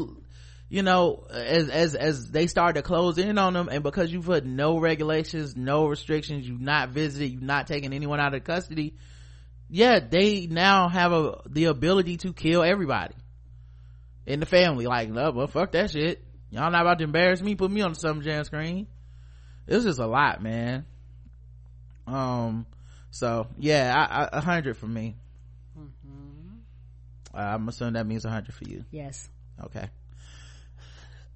you 0.69 0.81
know 0.81 1.25
as 1.29 1.69
as 1.69 1.95
as 1.95 2.31
they 2.31 2.47
start 2.47 2.75
to 2.75 2.81
close 2.81 3.17
in 3.17 3.37
on 3.37 3.53
them 3.53 3.69
and 3.69 3.83
because 3.83 4.11
you 4.11 4.19
put 4.19 4.45
no 4.45 4.79
regulations 4.79 5.55
no 5.55 5.85
restrictions 5.85 6.47
you've 6.47 6.59
not 6.59 6.89
visited 6.89 7.27
you've 7.27 7.43
not 7.43 7.67
taken 7.67 7.93
anyone 7.93 8.19
out 8.19 8.33
of 8.33 8.43
custody 8.43 8.95
yeah 9.69 9.99
they 9.99 10.47
now 10.47 10.89
have 10.89 11.11
a 11.11 11.39
the 11.47 11.65
ability 11.65 12.17
to 12.17 12.33
kill 12.33 12.63
everybody 12.63 13.13
in 14.25 14.39
the 14.39 14.45
family. 14.45 14.85
Like 14.85 15.09
no 15.09 15.31
well 15.31 15.47
fuck 15.47 15.71
that 15.73 15.91
shit. 15.91 16.23
Y'all 16.49 16.71
not 16.71 16.81
about 16.81 16.99
to 16.99 17.03
embarrass 17.03 17.41
me. 17.41 17.55
Put 17.55 17.71
me 17.71 17.81
on 17.81 17.95
some 17.95 18.21
jam 18.21 18.43
screen. 18.43 18.87
This 19.65 19.85
is 19.85 19.99
a 19.99 20.05
lot 20.05 20.41
man. 20.41 20.85
Um 22.07 22.65
so 23.11 23.47
yeah 23.57 24.27
a 24.31 24.41
hundred 24.41 24.77
for 24.77 24.87
me 24.87 25.15
i'm 27.35 27.67
assuming 27.67 27.93
that 27.93 28.05
means 28.07 28.23
hundred 28.23 28.53
for 28.53 28.63
you. 28.65 28.85
Yes. 28.91 29.29
Okay. 29.63 29.89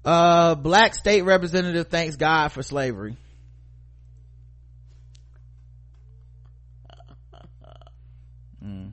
Uh 0.04 0.54
black 0.54 0.94
state 0.94 1.22
representative 1.22 1.88
thanks 1.88 2.16
god 2.16 2.48
for 2.52 2.62
slavery. 2.62 3.16
Mm. 8.64 8.92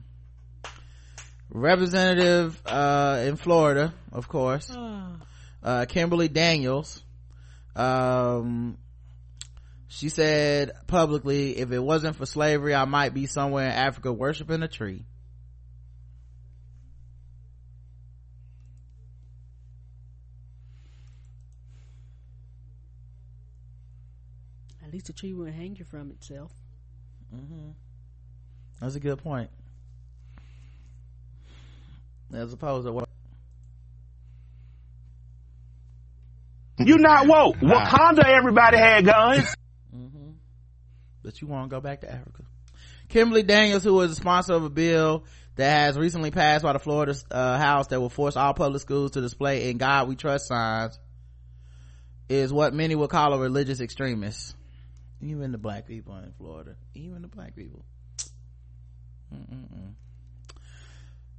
representative 1.50 2.60
uh 2.66 3.22
in 3.26 3.36
florida 3.36 3.92
of 4.12 4.28
course. 4.28 4.70
Uh 4.70 5.86
kimberly 5.86 6.28
daniels. 6.28 7.02
Um 7.76 8.78
she 9.88 10.10
said 10.10 10.72
publicly 10.86 11.58
if 11.58 11.72
it 11.72 11.78
wasn't 11.78 12.14
for 12.16 12.26
slavery 12.26 12.74
i 12.74 12.84
might 12.84 13.14
be 13.14 13.26
somewhere 13.26 13.64
in 13.66 13.72
africa 13.72 14.12
worshiping 14.12 14.62
a 14.62 14.68
tree 14.68 15.04
least 24.98 25.06
the 25.06 25.12
tree 25.12 25.32
wouldn't 25.32 25.56
hang 25.56 25.76
you 25.76 25.84
from 25.84 26.10
itself 26.10 26.50
that's 28.80 28.96
a 28.96 29.00
good 29.00 29.18
point 29.18 29.48
as 32.34 32.52
opposed 32.52 32.84
to 32.84 32.92
what 32.92 33.08
You 36.80 36.96
not 36.98 37.26
woke. 37.26 37.56
Wakanda, 37.56 38.24
everybody 38.24 38.76
had 38.76 39.04
guns. 39.04 39.52
but 41.22 41.40
you 41.40 41.48
want 41.48 41.68
to 41.68 41.76
go 41.76 41.80
back 41.80 42.02
to 42.02 42.12
Africa. 42.12 42.44
Kimberly 43.08 43.42
Daniels, 43.42 43.82
who 43.82 43.94
was 43.94 44.12
a 44.12 44.14
sponsor 44.14 44.54
of 44.54 44.64
a 44.64 44.70
bill 44.70 45.24
that 45.56 45.86
has 45.86 45.98
recently 45.98 46.30
passed 46.30 46.62
by 46.62 46.72
the 46.72 46.78
Florida 46.78 47.14
uh, 47.30 47.58
House 47.58 47.88
that 47.88 48.00
will 48.00 48.10
force 48.10 48.36
all 48.36 48.54
public 48.54 48.80
schools 48.80 49.12
to 49.12 49.20
display 49.20 49.70
"In 49.70 49.78
God 49.78 50.08
We 50.08 50.14
Trust" 50.14 50.46
signs, 50.46 50.98
is 52.28 52.52
what 52.52 52.74
many 52.74 52.94
would 52.94 53.10
call 53.10 53.32
a 53.32 53.38
religious 53.38 53.80
extremist. 53.80 54.54
Even 55.20 55.52
the 55.52 55.58
black 55.58 55.86
people 55.86 56.16
in 56.16 56.32
Florida, 56.38 56.76
even 56.94 57.22
the 57.22 57.28
black 57.28 57.56
people. 57.56 57.84
Mm-mm-mm. 59.34 59.94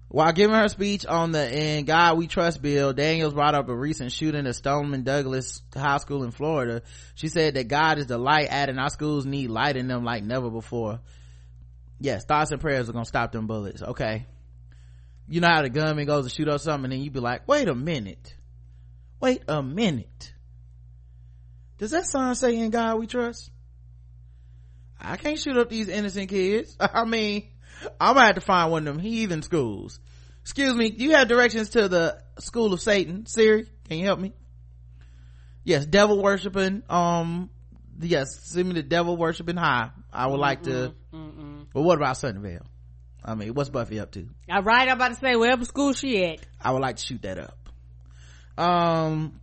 While 0.10 0.34
giving 0.34 0.56
her 0.56 0.68
speech 0.68 1.06
on 1.06 1.32
the 1.32 1.56
"In 1.56 1.86
God 1.86 2.18
We 2.18 2.28
Trust" 2.28 2.62
bill, 2.62 2.94
Daniels 2.94 3.34
brought 3.34 3.54
up 3.54 3.70
a 3.70 3.76
recent 3.76 4.12
shooting 4.12 4.48
at 4.48 4.56
Stoneman 4.56 5.04
Douglas 5.04 5.62
High 5.74 5.98
School 5.98 6.24
in 6.24 6.32
Florida. 6.32 6.82
She 7.14 7.28
said 7.28 7.54
that 7.54 7.68
God 7.68 8.00
is 8.00 8.08
the 8.08 8.18
light, 8.18 8.48
adding 8.50 8.80
our 8.80 8.90
schools 8.90 9.28
need 9.28 9.50
light 9.52 9.78
in 9.78 9.88
them 9.88 10.04
like 10.04 10.24
never 10.24 10.50
before. 10.50 11.00
Yes, 12.00 12.26
thoughts 12.26 12.52
and 12.52 12.60
prayers 12.60 12.90
are 12.90 12.94
gonna 12.94 13.06
stop 13.06 13.32
them 13.32 13.46
bullets. 13.46 13.84
Okay. 13.84 14.26
You 15.28 15.42
know 15.42 15.48
how 15.48 15.62
the 15.62 15.70
gunman 15.70 16.08
goes 16.08 16.26
to 16.26 16.34
shoot 16.34 16.48
up 16.48 16.60
something 16.60 16.86
and 16.86 16.94
then 16.94 17.02
you 17.02 17.12
be 17.12 17.20
like, 17.20 17.48
wait 17.48 17.68
a 17.68 17.76
minute. 17.76 18.36
Wait 19.22 19.44
a 19.48 19.62
minute. 19.62 20.34
Does 21.78 21.92
that 21.92 22.06
sign 22.06 22.34
say 22.34 22.58
in 22.58 22.72
God 22.72 22.98
we 22.98 23.06
trust? 23.06 23.52
I 25.00 25.16
can't 25.18 25.40
shoot 25.40 25.58
up 25.58 25.70
these 25.70 25.88
innocent 25.88 26.30
kids. 26.30 26.76
I 26.80 27.06
mean, 27.06 27.48
I'm 28.00 28.16
gonna 28.16 28.26
have 28.26 28.36
to 28.36 28.42
find 28.42 28.72
one 28.72 28.88
of 28.88 28.94
them 28.96 29.00
heathen 29.04 29.42
schools. 29.42 30.00
Excuse 30.42 30.76
me, 30.76 30.90
do 30.90 31.04
you 31.04 31.12
have 31.12 31.28
directions 31.28 31.70
to 31.70 31.88
the 31.88 32.22
school 32.40 32.74
of 32.74 32.82
Satan? 32.82 33.26
Siri, 33.26 33.66
can 33.88 33.98
you 33.98 34.06
help 34.06 34.20
me? 34.20 34.34
Yes, 35.64 35.86
devil 35.86 36.22
worshiping, 36.22 36.82
um, 36.90 37.50
yes, 38.02 38.40
send 38.46 38.68
me 38.68 38.74
the 38.74 38.84
devil 38.84 39.16
worshiping 39.18 39.58
high. 39.58 39.92
I 40.12 40.28
would 40.28 40.40
like 40.40 40.64
to, 40.64 40.94
but 41.12 41.82
what 41.82 41.98
about 41.98 42.16
Sunnyvale? 42.16 42.66
I 43.24 43.36
mean, 43.36 43.54
what's 43.54 43.70
Buffy 43.70 44.00
up 44.00 44.12
to? 44.12 44.28
all 44.50 44.64
right 44.64 44.88
i'm 44.88 44.96
about 44.96 45.10
to 45.10 45.16
say 45.16 45.36
wherever 45.36 45.64
school 45.66 45.92
she 45.94 46.24
at 46.26 46.40
I 46.60 46.72
would 46.72 46.82
like 46.82 46.96
to 46.96 47.04
shoot 47.06 47.22
that 47.22 47.38
up. 47.38 47.58
Um, 48.58 49.40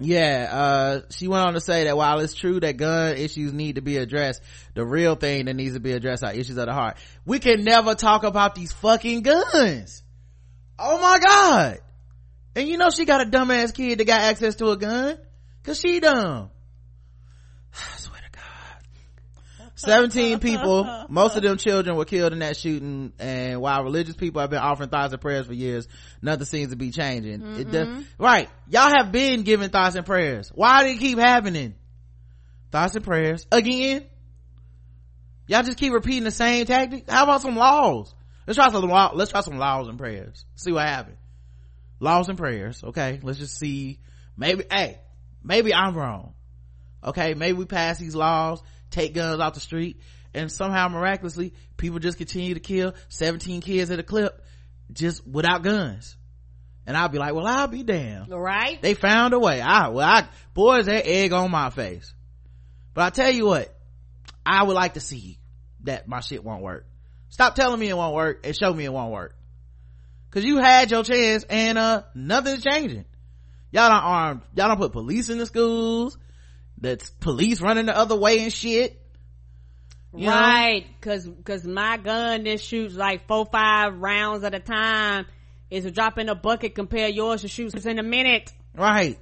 yeah 0.00 0.48
uh 0.50 1.00
she 1.10 1.26
went 1.26 1.44
on 1.44 1.54
to 1.54 1.60
say 1.60 1.84
that 1.84 1.96
while 1.96 2.20
it's 2.20 2.34
true 2.34 2.60
that 2.60 2.76
gun 2.76 3.16
issues 3.16 3.52
need 3.52 3.74
to 3.74 3.80
be 3.80 3.96
addressed 3.96 4.40
the 4.78 4.86
real 4.86 5.16
thing 5.16 5.46
that 5.46 5.54
needs 5.54 5.74
to 5.74 5.80
be 5.80 5.90
addressed 5.90 6.22
are 6.22 6.32
issues 6.32 6.56
of 6.56 6.66
the 6.66 6.72
heart. 6.72 6.98
We 7.26 7.40
can 7.40 7.64
never 7.64 7.96
talk 7.96 8.22
about 8.22 8.54
these 8.54 8.72
fucking 8.74 9.22
guns. 9.22 10.04
Oh 10.78 11.00
my 11.00 11.18
god. 11.18 11.80
And 12.54 12.68
you 12.68 12.78
know 12.78 12.90
she 12.90 13.04
got 13.04 13.20
a 13.20 13.24
dumbass 13.28 13.74
kid 13.74 13.98
that 13.98 14.04
got 14.04 14.20
access 14.20 14.54
to 14.56 14.68
a 14.70 14.76
gun? 14.76 15.18
Because 15.60 15.80
she 15.80 15.98
dumb. 15.98 16.50
17 19.78 20.38
people, 20.40 21.06
most 21.08 21.36
of 21.36 21.42
them 21.42 21.56
children 21.56 21.96
were 21.96 22.04
killed 22.04 22.32
in 22.32 22.40
that 22.40 22.56
shooting. 22.56 23.12
And 23.18 23.60
while 23.60 23.84
religious 23.84 24.16
people 24.16 24.40
have 24.40 24.50
been 24.50 24.58
offering 24.58 24.90
thoughts 24.90 25.12
and 25.12 25.22
prayers 25.22 25.46
for 25.46 25.54
years, 25.54 25.88
nothing 26.22 26.44
seems 26.44 26.70
to 26.70 26.76
be 26.76 26.90
changing. 26.90 27.42
It 27.58 27.70
does, 27.70 27.88
mm-hmm. 27.88 28.22
right. 28.22 28.48
Y'all 28.68 28.92
have 28.94 29.12
been 29.12 29.42
giving 29.42 29.70
thoughts 29.70 29.96
and 29.96 30.04
prayers. 30.06 30.50
Why 30.54 30.84
do 30.84 30.90
it 30.90 30.98
keep 30.98 31.18
happening? 31.18 31.74
Thoughts 32.70 32.94
and 32.94 33.04
prayers 33.04 33.46
again? 33.50 34.04
Y'all 35.46 35.62
just 35.62 35.78
keep 35.78 35.92
repeating 35.92 36.24
the 36.24 36.30
same 36.30 36.66
tactic? 36.66 37.08
How 37.08 37.24
about 37.24 37.40
some 37.40 37.56
laws? 37.56 38.14
Let's 38.46 38.56
try 38.56 38.70
some 38.70 38.88
law, 38.88 39.12
let's 39.14 39.30
try 39.30 39.40
some 39.40 39.58
laws 39.58 39.88
and 39.88 39.98
prayers. 39.98 40.44
See 40.56 40.72
what 40.72 40.86
happens. 40.86 41.18
Laws 42.00 42.28
and 42.28 42.38
prayers. 42.38 42.82
Okay. 42.82 43.20
Let's 43.22 43.38
just 43.38 43.58
see. 43.58 43.98
Maybe, 44.36 44.64
hey, 44.70 44.98
maybe 45.42 45.74
I'm 45.74 45.96
wrong. 45.96 46.34
Okay. 47.02 47.34
Maybe 47.34 47.54
we 47.54 47.64
pass 47.64 47.98
these 47.98 48.14
laws, 48.14 48.62
take 48.90 49.14
guns 49.14 49.40
off 49.40 49.54
the 49.54 49.60
street, 49.60 50.00
and 50.34 50.50
somehow 50.50 50.88
miraculously 50.88 51.52
people 51.76 51.98
just 51.98 52.18
continue 52.18 52.54
to 52.54 52.60
kill 52.60 52.94
17 53.08 53.60
kids 53.60 53.90
at 53.90 53.98
a 53.98 54.02
clip 54.02 54.44
just 54.92 55.26
without 55.26 55.62
guns. 55.62 56.16
And 56.86 56.96
I'll 56.96 57.08
be 57.08 57.18
like, 57.18 57.34
well, 57.34 57.46
I'll 57.46 57.68
be 57.68 57.82
damned. 57.82 58.30
Right? 58.30 58.80
They 58.80 58.94
found 58.94 59.34
a 59.34 59.38
way. 59.38 59.60
I, 59.60 59.88
well, 59.88 60.08
I, 60.08 60.26
boys, 60.54 60.86
that 60.86 61.06
egg 61.06 61.34
on 61.34 61.50
my 61.50 61.68
face. 61.68 62.14
But 62.94 63.04
I 63.04 63.10
tell 63.10 63.30
you 63.30 63.44
what, 63.44 63.74
I 64.44 64.62
would 64.62 64.74
like 64.74 64.94
to 64.94 65.00
see 65.00 65.38
that 65.84 66.08
my 66.08 66.20
shit 66.20 66.42
won't 66.42 66.62
work. 66.62 66.86
Stop 67.28 67.54
telling 67.54 67.78
me 67.78 67.88
it 67.88 67.96
won't 67.96 68.14
work 68.14 68.40
and 68.46 68.56
show 68.56 68.72
me 68.72 68.86
it 68.86 68.92
won't 68.92 69.12
work. 69.12 69.34
Cause 70.30 70.44
you 70.44 70.58
had 70.58 70.90
your 70.90 71.04
chance 71.04 71.44
and, 71.48 71.78
uh, 71.78 72.02
nothing's 72.14 72.62
changing. 72.62 73.04
Y'all 73.70 73.90
don't 73.90 74.02
arm, 74.02 74.42
y'all 74.54 74.68
don't 74.68 74.78
put 74.78 74.92
police 74.92 75.28
in 75.28 75.38
the 75.38 75.46
schools. 75.46 76.16
That's 76.80 77.10
police 77.10 77.60
running 77.60 77.86
the 77.86 77.96
other 77.96 78.16
way 78.16 78.40
and 78.40 78.52
shit. 78.52 79.00
You 80.14 80.26
know? 80.26 80.32
right. 80.32 80.86
Cause, 81.00 81.28
cause 81.44 81.66
my 81.66 81.96
gun 81.98 82.44
that 82.44 82.60
shoots 82.60 82.94
like 82.94 83.26
four, 83.26 83.46
five 83.46 83.98
rounds 83.98 84.44
at 84.44 84.54
a 84.54 84.60
time 84.60 85.26
is 85.70 85.84
a 85.84 85.90
drop 85.90 86.18
in 86.18 86.28
a 86.28 86.34
bucket 86.34 86.74
compare 86.74 87.08
yours 87.08 87.42
to 87.42 87.48
shoots 87.48 87.84
in 87.84 87.98
a 87.98 88.02
minute. 88.02 88.52
Right. 88.74 89.18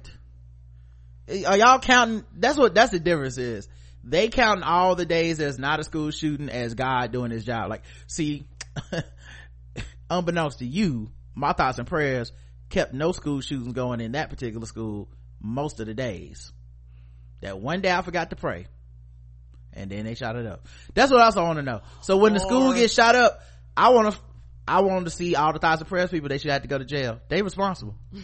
Are 1.45 1.57
y'all 1.57 1.79
counting? 1.79 2.23
That's 2.35 2.57
what, 2.57 2.73
that's 2.73 2.91
the 2.91 2.99
difference 2.99 3.37
is. 3.37 3.67
They 4.03 4.29
counting 4.29 4.63
all 4.63 4.95
the 4.95 5.05
days 5.05 5.37
there's 5.37 5.59
not 5.59 5.81
a 5.81 5.83
school 5.83 6.11
shooting 6.11 6.49
as 6.49 6.75
God 6.75 7.11
doing 7.11 7.31
his 7.31 7.43
job. 7.43 7.69
Like, 7.69 7.81
see, 8.07 8.47
unbeknownst 10.09 10.59
to 10.59 10.65
you, 10.65 11.11
my 11.35 11.51
thoughts 11.51 11.79
and 11.79 11.87
prayers 11.87 12.31
kept 12.69 12.93
no 12.93 13.11
school 13.11 13.41
shootings 13.41 13.73
going 13.73 13.99
in 13.99 14.13
that 14.13 14.29
particular 14.29 14.65
school 14.65 15.09
most 15.41 15.81
of 15.81 15.87
the 15.87 15.93
days. 15.93 16.53
That 17.41 17.59
one 17.59 17.81
day 17.81 17.91
I 17.91 18.01
forgot 18.01 18.29
to 18.31 18.35
pray. 18.35 18.67
And 19.73 19.91
then 19.91 20.05
they 20.05 20.15
shot 20.15 20.35
it 20.35 20.45
up. 20.45 20.65
That's 20.93 21.11
what 21.11 21.21
else 21.21 21.37
I 21.37 21.43
want 21.43 21.57
to 21.57 21.63
know. 21.63 21.81
So 22.01 22.17
when 22.17 22.33
the 22.33 22.39
school 22.39 22.73
gets 22.73 22.93
shot 22.93 23.15
up, 23.15 23.41
I 23.75 23.89
want 23.89 24.13
to, 24.13 24.19
I 24.67 24.81
want 24.81 25.05
to 25.05 25.11
see 25.11 25.35
all 25.35 25.53
the 25.53 25.59
thoughts 25.59 25.81
and 25.81 25.87
prayers 25.87 26.09
people. 26.09 26.29
They 26.29 26.39
should 26.39 26.49
have 26.51 26.63
to 26.63 26.67
go 26.67 26.77
to 26.79 26.85
jail. 26.85 27.19
They 27.29 27.41
responsible. 27.41 27.95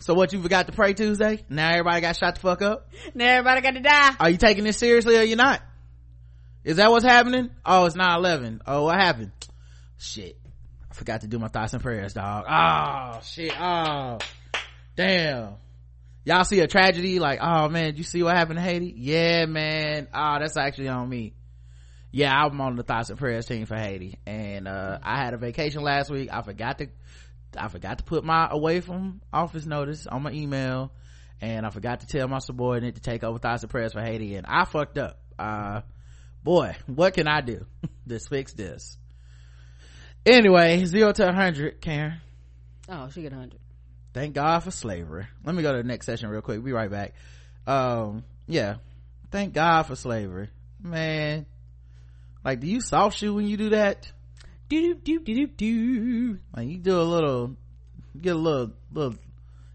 So 0.00 0.14
what 0.14 0.32
you 0.32 0.40
forgot 0.40 0.66
to 0.66 0.72
pray 0.72 0.94
Tuesday? 0.94 1.44
Now 1.50 1.70
everybody 1.72 2.00
got 2.00 2.16
shot 2.16 2.34
the 2.36 2.40
fuck 2.40 2.62
up? 2.62 2.88
Now 3.14 3.26
everybody 3.26 3.60
got 3.60 3.72
to 3.72 3.80
die. 3.80 4.16
Are 4.18 4.30
you 4.30 4.38
taking 4.38 4.64
this 4.64 4.78
seriously 4.78 5.18
or 5.18 5.22
you 5.22 5.36
not? 5.36 5.60
Is 6.64 6.78
that 6.78 6.90
what's 6.90 7.04
happening? 7.04 7.50
Oh, 7.66 7.84
it's 7.84 7.96
9-11. 7.96 8.60
Oh, 8.66 8.84
what 8.84 8.96
happened? 8.98 9.32
Shit. 9.98 10.38
I 10.90 10.94
forgot 10.94 11.20
to 11.20 11.26
do 11.26 11.38
my 11.38 11.48
thoughts 11.48 11.74
and 11.74 11.82
prayers, 11.82 12.14
dog. 12.14 12.46
Oh, 12.48 13.20
shit. 13.22 13.52
Oh, 13.60 14.18
damn. 14.96 15.54
Y'all 16.24 16.44
see 16.44 16.60
a 16.60 16.66
tragedy? 16.66 17.18
Like, 17.18 17.38
oh 17.42 17.68
man, 17.68 17.96
you 17.96 18.02
see 18.02 18.22
what 18.22 18.36
happened 18.36 18.58
to 18.58 18.62
Haiti? 18.62 18.94
Yeah, 18.96 19.46
man. 19.46 20.08
Oh, 20.12 20.36
that's 20.38 20.56
actually 20.56 20.88
on 20.88 21.08
me. 21.08 21.34
Yeah, 22.12 22.34
I'm 22.34 22.60
on 22.60 22.76
the 22.76 22.82
thoughts 22.82 23.08
and 23.10 23.18
prayers 23.18 23.46
team 23.46 23.66
for 23.66 23.76
Haiti. 23.76 24.18
And, 24.26 24.66
uh, 24.66 24.98
I 25.02 25.16
had 25.22 25.32
a 25.32 25.38
vacation 25.38 25.82
last 25.82 26.10
week. 26.10 26.28
I 26.32 26.42
forgot 26.42 26.78
to, 26.78 26.88
I 27.56 27.68
forgot 27.68 27.98
to 27.98 28.04
put 28.04 28.24
my 28.24 28.48
away 28.50 28.80
from 28.80 29.22
office 29.32 29.64
notice 29.64 30.06
on 30.06 30.22
my 30.22 30.32
email. 30.32 30.92
And 31.40 31.64
I 31.64 31.70
forgot 31.70 32.00
to 32.00 32.06
tell 32.06 32.28
my 32.28 32.40
subordinate 32.40 32.96
to 32.96 33.00
take 33.00 33.24
over 33.24 33.38
thoughts 33.38 33.62
and 33.62 33.70
prayers 33.70 33.92
for 33.94 34.02
Haiti. 34.02 34.34
And 34.34 34.46
I 34.46 34.64
fucked 34.64 34.98
up. 34.98 35.20
Uh, 35.38 35.80
boy, 36.42 36.76
what 36.86 37.14
can 37.14 37.28
I 37.28 37.40
do 37.40 37.64
to 38.08 38.18
fix 38.18 38.52
this? 38.52 38.98
Anyway, 40.26 40.84
zero 40.84 41.12
to 41.12 41.28
a 41.28 41.32
hundred, 41.32 41.80
Karen. 41.80 42.20
Oh, 42.88 43.08
she 43.08 43.22
get 43.22 43.32
a 43.32 43.36
hundred. 43.36 43.60
Thank 44.12 44.34
God 44.34 44.60
for 44.60 44.70
slavery. 44.70 45.26
Let 45.44 45.54
me 45.54 45.62
go 45.62 45.72
to 45.72 45.78
the 45.78 45.84
next 45.84 46.06
session 46.06 46.28
real 46.30 46.42
quick. 46.42 46.64
Be 46.64 46.72
right 46.72 46.90
back. 46.90 47.14
Um, 47.66 48.24
yeah. 48.48 48.76
Thank 49.30 49.54
God 49.54 49.84
for 49.84 49.94
slavery. 49.94 50.48
Man. 50.82 51.46
Like, 52.44 52.60
do 52.60 52.66
you 52.66 52.80
soft 52.80 53.18
shoe 53.18 53.34
when 53.34 53.46
you 53.46 53.56
do 53.56 53.70
that? 53.70 54.10
Do 54.68 54.94
do 54.94 55.20
do 55.20 55.34
do 55.34 55.46
do. 55.46 56.38
Like, 56.56 56.68
you 56.68 56.78
do 56.78 57.00
a 57.00 57.02
little, 57.02 57.56
get 58.20 58.34
a 58.34 58.38
little, 58.38 58.72
little 58.92 59.14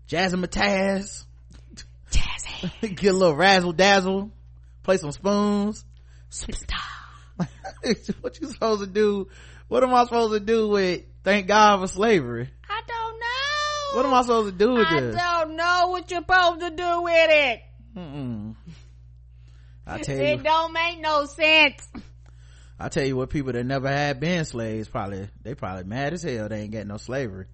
jazzmatazz. 0.09 1.23
Jazzy. 2.11 2.95
get 2.95 3.13
a 3.13 3.17
little 3.17 3.35
razzle 3.35 3.73
dazzle. 3.73 4.31
Play 4.83 4.97
some 4.97 5.11
spoons. 5.11 5.85
Superstar. 6.29 6.79
what 8.21 8.39
you 8.39 8.47
supposed 8.47 8.81
to 8.81 8.87
do? 8.87 9.27
What 9.67 9.83
am 9.83 9.93
I 9.93 10.03
supposed 10.03 10.33
to 10.33 10.39
do 10.39 10.67
with 10.69 11.03
thank 11.23 11.47
God 11.47 11.79
for 11.81 11.87
slavery? 11.87 12.49
I. 13.95 13.97
What 13.97 14.05
am 14.05 14.13
I 14.13 14.21
supposed 14.21 14.57
to 14.57 14.65
do 14.65 14.73
with 14.73 14.87
I 14.87 14.99
this? 14.99 15.15
don't 15.15 15.55
know 15.55 15.87
what 15.89 16.11
you're 16.11 16.21
supposed 16.21 16.59
to 16.61 16.69
do 16.69 17.01
with 17.01 17.29
it. 17.29 17.61
Mm-mm. 17.95 18.55
I 19.87 19.99
tell 19.99 20.19
It 20.19 20.37
you, 20.37 20.43
don't 20.43 20.73
make 20.73 20.99
no 20.99 21.25
sense. 21.25 21.87
I 22.79 22.89
tell 22.89 23.05
you 23.05 23.15
what, 23.15 23.29
people 23.29 23.53
that 23.53 23.63
never 23.65 23.87
had 23.87 24.19
been 24.19 24.43
slaves 24.45 24.89
probably 24.89 25.29
they 25.43 25.55
probably 25.55 25.85
mad 25.85 26.13
as 26.13 26.23
hell. 26.23 26.49
They 26.49 26.61
ain't 26.61 26.71
got 26.73 26.87
no 26.87 26.97
slavery. 26.97 27.45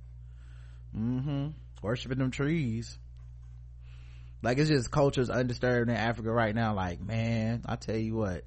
Mm-hmm. 0.98 1.50
Worshiping 1.84 2.18
them 2.18 2.32
trees. 2.32 2.98
Like 4.42 4.58
it's 4.58 4.70
just 4.70 4.90
cultures 4.90 5.30
undisturbed 5.30 5.90
in 5.90 5.96
Africa 5.96 6.32
right 6.32 6.56
now. 6.56 6.74
Like 6.74 7.00
man, 7.02 7.62
I 7.68 7.76
tell 7.76 7.98
you 7.98 8.16
what, 8.16 8.44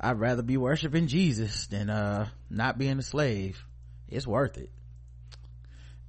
I'd 0.00 0.20
rather 0.20 0.42
be 0.42 0.56
worshiping 0.56 1.08
Jesus 1.08 1.66
than 1.66 1.90
uh 1.90 2.28
not 2.48 2.78
being 2.78 2.98
a 2.98 3.02
slave. 3.02 3.60
It's 4.08 4.26
worth 4.26 4.58
it. 4.58 4.70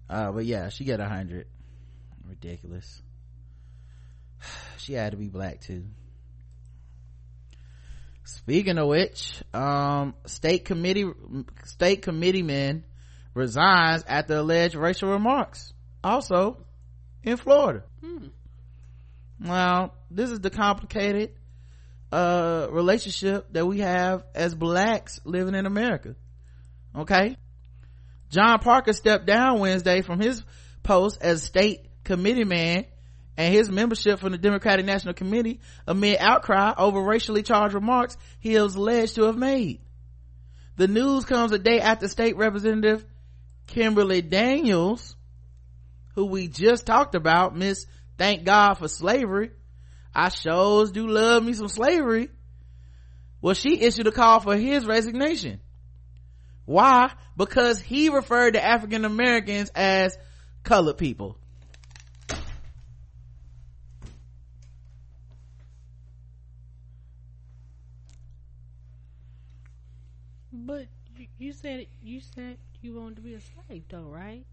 Uh, 0.10 0.32
but 0.32 0.46
yeah, 0.46 0.70
she 0.70 0.86
got 0.86 1.00
a 1.00 1.08
hundred. 1.08 1.48
Ridiculous. 2.28 3.02
She 4.78 4.94
had 4.94 5.12
to 5.12 5.18
be 5.18 5.28
black 5.28 5.60
too. 5.60 5.84
Speaking 8.24 8.78
of 8.78 8.88
which, 8.88 9.42
um, 9.54 10.14
state 10.26 10.64
committee, 10.64 11.06
state 11.66 12.04
committeeman 12.04 12.86
resigns 13.34 14.04
after 14.08 14.36
alleged 14.36 14.76
racial 14.76 15.10
remarks. 15.10 15.74
Also, 16.04 16.58
in 17.24 17.38
Florida. 17.38 17.84
Well, 19.40 19.94
this 20.10 20.30
is 20.30 20.40
the 20.40 20.50
complicated, 20.50 21.32
uh, 22.12 22.68
relationship 22.70 23.52
that 23.54 23.66
we 23.66 23.80
have 23.80 24.24
as 24.34 24.56
blacks 24.56 25.20
living 25.24 25.56
in 25.56 25.66
America. 25.66 26.16
Okay? 26.96 27.38
John 28.30 28.60
Parker 28.60 28.94
stepped 28.94 29.26
down 29.26 29.60
Wednesday 29.60 30.02
from 30.02 30.20
his 30.20 30.44
post 30.84 31.20
as 31.22 31.44
state 31.44 31.88
committee 32.04 32.44
man 32.44 32.86
and 33.38 33.54
his 33.54 33.70
membership 33.70 34.20
from 34.20 34.32
the 34.32 34.38
Democratic 34.38 34.86
National 34.86 35.14
Committee 35.14 35.60
amid 35.86 36.18
outcry 36.20 36.74
over 36.78 37.02
racially 37.02 37.44
charged 37.44 37.76
remarks 37.76 38.18
he 38.40 38.56
is 38.56 38.76
alleged 38.76 39.16
to 39.16 39.24
have 39.24 39.38
made. 39.38 39.82
The 40.76 40.88
news 40.88 41.26
comes 41.26 41.52
a 41.52 41.60
day 41.60 41.80
after 41.80 42.08
state 42.08 42.38
representative 42.38 43.06
Kimberly 43.68 44.22
Daniels, 44.22 45.16
who 46.16 46.26
we 46.26 46.48
just 46.48 46.86
talked 46.86 47.16
about, 47.16 47.56
Miss 47.56 47.86
Thank 48.18 48.46
God 48.46 48.76
for 48.76 48.88
Slavery. 48.88 49.52
I 50.14 50.30
shows 50.30 50.92
do 50.92 51.08
love 51.08 51.44
me 51.44 51.54
some 51.54 51.68
slavery. 51.68 52.30
Well, 53.40 53.54
she 53.54 53.80
issued 53.80 54.08
a 54.08 54.12
call 54.12 54.40
for 54.40 54.56
his 54.56 54.86
resignation. 54.86 55.60
Why? 56.68 57.10
Because 57.38 57.80
he 57.80 58.10
referred 58.10 58.56
to 58.56 58.64
African 58.64 59.06
Americans 59.06 59.72
as 59.74 60.18
colored 60.64 60.98
people. 60.98 61.38
But 70.52 70.88
you, 71.38 71.54
said 71.54 71.88
you 72.04 72.20
said 72.20 72.58
you 72.82 72.96
wanted 72.96 73.16
to 73.16 73.22
be 73.22 73.36
a 73.36 73.40
slave, 73.40 73.84
though, 73.90 74.02
right? 74.02 74.46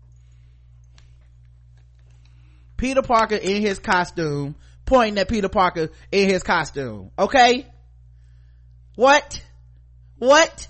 peter 2.76 3.02
parker 3.02 3.36
in 3.36 3.62
his 3.62 3.78
costume 3.78 4.54
pointing 4.84 5.16
at 5.18 5.28
peter 5.28 5.48
parker 5.48 5.90
in 6.10 6.28
his 6.28 6.42
costume 6.42 7.10
okay 7.16 7.66
what 8.96 9.40
what 10.18 10.68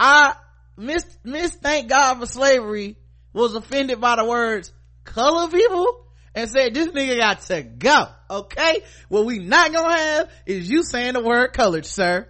i 0.00 0.34
miss 0.76 1.04
miss 1.22 1.54
thank 1.54 1.88
god 1.88 2.18
for 2.18 2.26
slavery 2.26 2.96
was 3.32 3.54
offended 3.54 4.00
by 4.00 4.16
the 4.16 4.24
words 4.24 4.72
color 5.04 5.48
people 5.48 6.06
and 6.34 6.50
said 6.50 6.74
this 6.74 6.88
nigga 6.88 7.18
got 7.18 7.40
to 7.42 7.62
go 7.62 8.06
okay? 8.30 8.82
What 9.08 9.26
we 9.26 9.40
not 9.40 9.72
gonna 9.72 9.96
have 9.96 10.30
is 10.46 10.70
you 10.70 10.82
saying 10.84 11.14
the 11.14 11.22
word 11.22 11.52
colored 11.52 11.84
sir. 11.84 12.28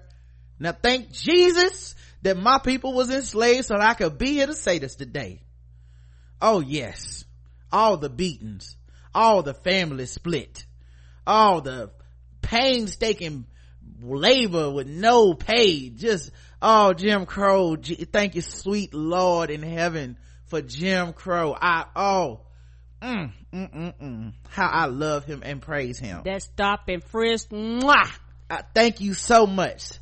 Now 0.59 0.73
thank 0.73 1.13
jesus 1.13 1.95
that 2.23 2.37
my 2.37 2.59
people 2.59 2.93
was 2.93 3.11
enslaved 3.11 3.67
so 3.67 3.77
i 3.77 3.95
could 3.95 4.19
be 4.19 4.33
here 4.33 4.47
to 4.47 4.55
say 4.55 4.79
this 4.79 4.95
today. 4.95 5.43
Oh 6.41 6.61
yes. 6.61 7.25
All 7.73 7.97
the 7.97 8.11
beatings 8.11 8.77
all 9.15 9.43
the 9.43 9.55
family 9.55 10.07
split 10.07 10.65
all 11.27 11.61
the 11.61 11.91
painstaking 12.43 13.45
labor 14.01 14.71
with 14.71 14.87
no 14.87 15.35
pay 15.35 15.91
just 15.91 16.31
oh 16.63 16.93
jim 16.93 17.27
crow 17.27 17.77
J- 17.77 17.95
thank 17.97 18.35
you 18.35 18.43
sweet 18.43 18.95
lord 18.95 19.51
in 19.51 19.63
heaven 19.63 20.17
for 20.47 20.61
jim 20.61 21.13
crow 21.13 21.57
i 21.61 21.85
oh 21.97 22.41
mm, 23.03 23.33
mm, 23.53 23.75
mm, 23.75 23.95
mm. 24.01 24.33
how 24.49 24.67
i 24.67 24.87
love 24.87 25.25
him 25.25 25.43
and 25.45 25.63
praise 25.63 25.99
him 25.99 26.23
That 26.25 26.43
stop 26.43 26.89
and 26.89 27.03
frisk. 27.05 27.51
Mwah. 27.51 28.11
I 28.51 28.63
thank 28.75 29.01
you 29.01 29.15
so 29.15 29.47
much 29.47 29.93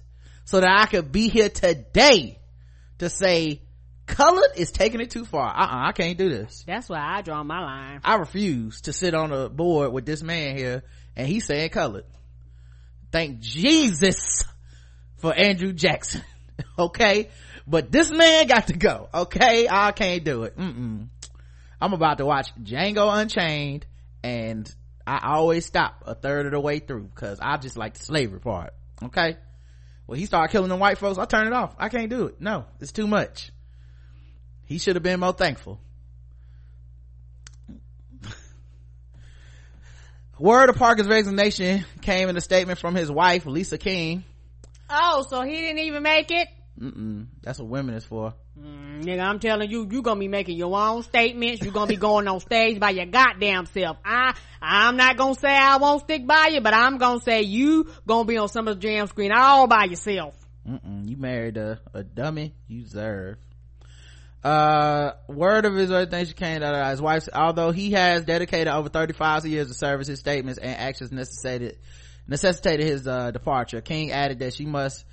so 0.47 0.60
that 0.60 0.70
I 0.70 0.86
could 0.86 1.12
be 1.12 1.28
here 1.28 1.51
today 1.51 2.39
to 2.98 3.10
say 3.10 3.60
colored 4.06 4.52
is 4.56 4.70
taking 4.70 5.02
it 5.02 5.10
too 5.10 5.26
far. 5.26 5.47
Uh-uh, 5.48 5.89
I 5.89 5.93
can't 5.93 6.16
do 6.16 6.30
this. 6.30 6.64
That's 6.66 6.89
why 6.89 6.98
I 6.98 7.20
draw 7.20 7.43
my 7.44 7.60
line. 7.60 8.01
I 8.02 8.14
refuse 8.14 8.80
to 8.82 8.94
sit 8.94 9.12
on 9.12 9.32
a 9.32 9.51
board 9.51 9.93
with 9.93 10.06
this 10.06 10.22
man 10.22 10.56
here 10.56 10.82
and 11.14 11.28
he's 11.28 11.44
saying 11.44 11.68
colored. 11.68 12.06
Thank 13.12 13.40
Jesus 13.40 14.44
for 15.18 15.35
Andrew 15.35 15.74
Jackson. 15.74 16.22
okay. 16.78 17.28
But 17.66 17.93
this 17.93 18.10
man 18.10 18.47
got 18.47 18.68
to 18.68 18.74
go. 18.74 19.09
Okay. 19.12 19.68
I 19.70 19.93
can't 19.93 20.24
do 20.24 20.44
it. 20.44 20.56
Mm-mm. 20.56 21.09
I'm 21.80 21.93
about 21.93 22.18
to 22.18 22.26
watch 22.26 22.48
Django 22.62 23.14
Unchained 23.20 23.86
and 24.22 24.72
I 25.06 25.20
always 25.24 25.64
stop 25.64 26.02
a 26.06 26.14
third 26.14 26.47
of 26.47 26.52
the 26.52 26.60
way 26.60 26.80
through 26.80 27.05
because 27.14 27.39
I 27.40 27.56
just 27.56 27.76
like 27.76 27.94
the 27.94 28.05
slavery 28.05 28.40
part. 28.40 28.74
Okay. 29.02 29.36
When 30.06 30.18
he 30.18 30.26
started 30.26 30.52
killing 30.52 30.68
the 30.68 30.76
white 30.76 30.98
folks, 30.98 31.18
I 31.18 31.24
turn 31.24 31.47
it 31.47 31.52
off. 31.52 31.74
I 31.78 31.89
can't 31.89 32.10
do 32.10 32.26
it. 32.26 32.40
No, 32.40 32.64
it's 32.80 32.93
too 32.93 33.06
much. 33.06 33.52
He 34.64 34.78
should 34.78 34.97
have 34.97 35.02
been 35.02 35.20
more 35.20 35.32
thankful. 35.32 35.80
Word 40.39 40.68
of 40.68 40.76
Parker's 40.76 41.09
resignation 41.09 41.85
came 42.01 42.28
in 42.28 42.36
a 42.36 42.40
statement 42.40 42.78
from 42.78 42.94
his 42.94 43.10
wife, 43.10 43.44
Lisa 43.44 43.76
King. 43.76 44.24
Oh, 44.90 45.24
so 45.28 45.43
he 45.43 45.56
didn't 45.56 45.81
even 45.81 46.02
make 46.02 46.31
it? 46.31 46.48
Mm-mm. 46.81 47.27
That's 47.43 47.59
what 47.59 47.69
women 47.69 47.94
is 47.94 48.05
for. 48.05 48.35
Mm, 48.59 49.02
nigga, 49.05 49.20
I'm 49.20 49.39
telling 49.40 49.70
you, 49.70 49.89
you 49.90 50.02
gonna 50.02 50.20
be 50.20 50.28
making 50.28 50.56
your 50.56 50.77
own 50.78 51.02
statements. 51.02 51.62
You 51.62 51.70
gonna 51.70 51.89
be 51.89 51.97
going 51.97 52.28
on 52.28 52.40
stage 52.40 52.78
by 52.78 52.90
your 52.90 53.06
goddamn 53.06 53.66
self. 53.66 53.97
I, 54.05 54.35
I'm 54.62 54.97
not 54.97 55.16
gonna 55.16 55.35
say 55.35 55.48
I 55.48 55.77
won't 55.78 56.02
stick 56.02 56.27
by 56.27 56.51
you, 56.52 56.60
but 56.60 56.74
I'm 56.74 56.98
gonna 56.98 57.20
say 57.20 57.43
you 57.43 57.89
gonna 58.06 58.24
be 58.24 58.39
on 58.39 58.48
some 58.48 58.69
of 58.69 58.77
the 58.77 58.81
jam 58.81 59.06
screen 59.09 59.32
all 59.32 59.66
by 59.66 59.85
yourself. 59.85 60.35
Mm-mm. 60.69 61.09
You 61.09 61.16
married 61.16 61.56
a, 61.56 61.81
a 61.94 62.05
dummy. 62.05 62.55
You 62.66 62.82
deserve. 62.82 63.39
Uh, 64.44 65.12
word 65.28 65.65
of 65.65 65.74
his 65.74 65.90
resignation 65.90 66.35
came 66.35 66.62
out 66.62 66.74
of 66.74 66.90
his 66.90 67.02
wife. 67.02 67.28
Although 67.32 67.73
he 67.73 67.93
has 67.93 68.24
dedicated 68.24 68.69
over 68.69 68.89
35 68.89 69.47
years 69.47 69.69
of 69.70 69.77
service, 69.77 70.06
his 70.06 70.20
statements 70.20 70.59
and 70.60 70.77
actions 70.78 71.10
necessitated, 71.10 71.78
necessitated 72.28 72.86
his, 72.86 73.09
uh, 73.09 73.30
departure. 73.30 73.80
King 73.80 74.12
added 74.12 74.38
that 74.40 74.55
she 74.55 74.66
must 74.66 75.05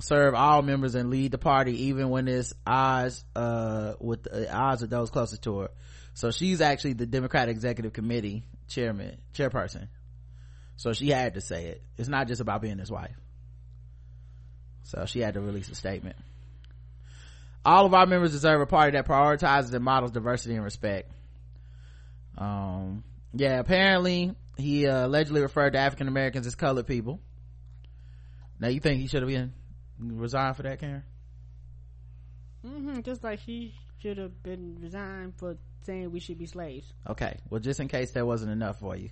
serve 0.00 0.34
all 0.34 0.62
members 0.62 0.94
and 0.94 1.10
lead 1.10 1.32
the 1.32 1.38
party 1.38 1.84
even 1.84 2.08
when 2.08 2.26
it's 2.28 2.52
odds, 2.66 3.24
uh, 3.36 3.94
with 4.00 4.22
the 4.22 4.52
odds 4.52 4.82
of 4.82 4.90
those 4.90 5.10
closest 5.10 5.42
to 5.42 5.58
her. 5.58 5.70
So 6.14 6.30
she's 6.30 6.60
actually 6.60 6.94
the 6.94 7.06
Democratic 7.06 7.54
Executive 7.54 7.92
Committee 7.92 8.44
chairman, 8.68 9.18
chairperson. 9.34 9.88
So 10.76 10.92
she 10.92 11.10
had 11.10 11.34
to 11.34 11.40
say 11.40 11.66
it. 11.66 11.82
It's 11.96 12.08
not 12.08 12.28
just 12.28 12.40
about 12.40 12.62
being 12.62 12.78
his 12.78 12.90
wife. 12.90 13.14
So 14.84 15.06
she 15.06 15.20
had 15.20 15.34
to 15.34 15.40
release 15.40 15.68
a 15.68 15.74
statement. 15.74 16.16
All 17.64 17.86
of 17.86 17.94
our 17.94 18.06
members 18.06 18.32
deserve 18.32 18.60
a 18.60 18.66
party 18.66 18.96
that 18.96 19.06
prioritizes 19.06 19.72
and 19.72 19.84
models 19.84 20.10
diversity 20.10 20.54
and 20.54 20.64
respect. 20.64 21.10
Um, 22.36 23.04
yeah, 23.32 23.60
apparently 23.60 24.34
he 24.56 24.86
uh, 24.86 25.06
allegedly 25.06 25.40
referred 25.40 25.72
to 25.72 25.78
African 25.78 26.08
Americans 26.08 26.46
as 26.46 26.54
colored 26.54 26.86
people. 26.86 27.20
Now 28.60 28.68
you 28.68 28.80
think 28.80 29.00
he 29.00 29.08
should 29.08 29.22
have 29.22 29.30
been 29.30 29.52
resigned 29.98 30.56
for 30.56 30.62
that, 30.62 30.78
Karen? 30.80 31.02
Mm-hmm, 32.64 33.00
just 33.00 33.24
like 33.24 33.40
she 33.40 33.74
should 34.00 34.18
have 34.18 34.42
been 34.42 34.78
resigned 34.80 35.34
for 35.36 35.56
saying 35.84 36.10
we 36.12 36.20
should 36.20 36.38
be 36.38 36.46
slaves. 36.46 36.86
Okay. 37.08 37.36
Well, 37.50 37.60
just 37.60 37.80
in 37.80 37.88
case 37.88 38.12
that 38.12 38.26
wasn't 38.26 38.52
enough 38.52 38.78
for 38.78 38.96
you. 38.96 39.10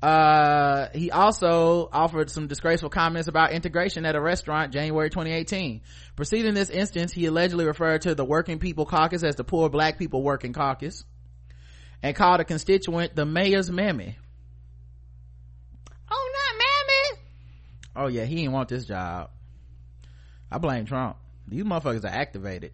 Uh, 0.00 0.88
he 0.94 1.10
also 1.10 1.88
offered 1.92 2.30
some 2.30 2.46
disgraceful 2.46 2.88
comments 2.88 3.26
about 3.26 3.50
integration 3.50 4.06
at 4.06 4.14
a 4.14 4.20
restaurant 4.20 4.72
January 4.72 5.10
2018. 5.10 5.80
Preceding 6.14 6.54
this 6.54 6.70
instance, 6.70 7.12
he 7.12 7.26
allegedly 7.26 7.66
referred 7.66 8.02
to 8.02 8.14
the 8.14 8.24
Working 8.24 8.60
People 8.60 8.86
Caucus 8.86 9.24
as 9.24 9.34
the 9.34 9.42
Poor 9.42 9.68
Black 9.68 9.98
People 9.98 10.22
Working 10.22 10.52
Caucus 10.52 11.04
and 12.00 12.14
called 12.14 12.40
a 12.40 12.44
constituent 12.44 13.16
the 13.16 13.26
mayor's 13.26 13.70
mammy. 13.70 14.16
Oh, 16.10 16.32
not 16.32 16.58
mammy. 16.58 17.22
Oh 17.96 18.06
yeah, 18.06 18.24
he 18.24 18.36
didn't 18.36 18.52
want 18.52 18.68
this 18.68 18.84
job. 18.84 19.30
I 20.50 20.58
blame 20.58 20.86
Trump. 20.86 21.16
These 21.46 21.64
motherfuckers 21.64 22.04
are 22.04 22.08
activated. 22.08 22.72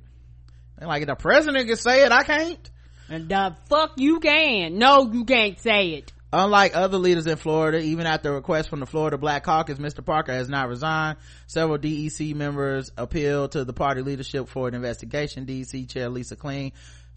They 0.78 0.86
like 0.86 1.03
if 1.03 1.09
the 1.09 1.15
president 1.15 1.66
can 1.69 1.77
say 1.77 2.05
it, 2.05 2.12
I 2.12 2.23
can't. 2.23 2.70
And 3.09 3.28
the 3.28 3.57
fuck 3.69 3.93
you 3.97 4.20
can. 4.20 4.78
No, 4.78 5.11
you 5.12 5.24
can't 5.24 5.59
say 5.59 5.91
it. 5.91 6.12
Unlike 6.32 6.74
other 6.74 6.99
leaders 6.99 7.28
in 7.28 7.36
Florida, 7.36 7.78
even 7.78 8.07
after 8.07 8.31
a 8.31 8.35
request 8.35 8.69
from 8.69 8.81
the 8.81 8.86
Florida 8.86 9.16
Black 9.16 9.45
Caucus, 9.45 9.78
Mr. 9.78 10.05
Parker 10.05 10.32
has 10.32 10.49
not 10.49 10.69
resigned. 10.69 11.19
Several 11.47 11.78
DEC 11.78 12.35
members 12.35 12.91
appealed 12.97 13.53
to 13.53 13.65
the 13.65 13.73
party 13.73 14.03
leadership 14.03 14.49
for 14.49 14.66
an 14.66 14.74
investigation. 14.74 15.47
DEC 15.47 15.89
Chair 15.89 16.09
Lisa 16.09 16.35
King, 16.35 16.73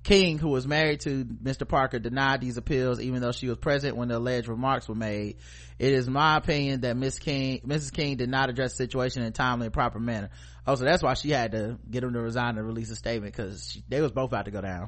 King, 0.08 0.38
who 0.38 0.48
was 0.48 0.66
married 0.66 1.02
to 1.02 1.26
Mr. 1.26 1.68
Parker, 1.68 2.00
denied 2.00 2.40
these 2.40 2.56
appeals 2.56 3.02
even 3.02 3.22
though 3.22 3.34
she 3.34 3.50
was 3.50 3.58
present 3.58 3.98
when 3.98 4.08
the 4.08 4.16
alleged 4.18 4.48
remarks 4.48 4.88
were 4.88 4.96
made. 4.96 5.36
It 5.80 5.92
is 5.92 6.08
my 6.08 6.38
opinion 6.38 6.82
that 6.82 6.96
Miss 6.96 7.20
King, 7.20 7.60
Mrs. 7.68 7.92
King 7.92 8.16
did 8.16 8.30
not 8.30 8.50
address 8.50 8.72
the 8.72 8.78
situation 8.78 9.24
in 9.24 9.28
a 9.28 9.32
timely 9.32 9.66
and 9.66 9.74
proper 9.74 10.00
manner. 10.00 10.30
Oh, 10.66 10.76
so 10.76 10.86
that's 10.86 11.04
why 11.04 11.16
she 11.16 11.32
had 11.32 11.52
to 11.52 11.78
get 11.92 12.06
him 12.06 12.14
to 12.14 12.22
resign 12.22 12.58
and 12.58 12.66
release 12.66 12.90
a 12.90 12.96
statement 12.96 13.36
because 13.36 13.78
they 13.90 14.00
was 14.00 14.14
both 14.14 14.30
about 14.30 14.46
to 14.46 14.52
go 14.52 14.62
down. 14.62 14.88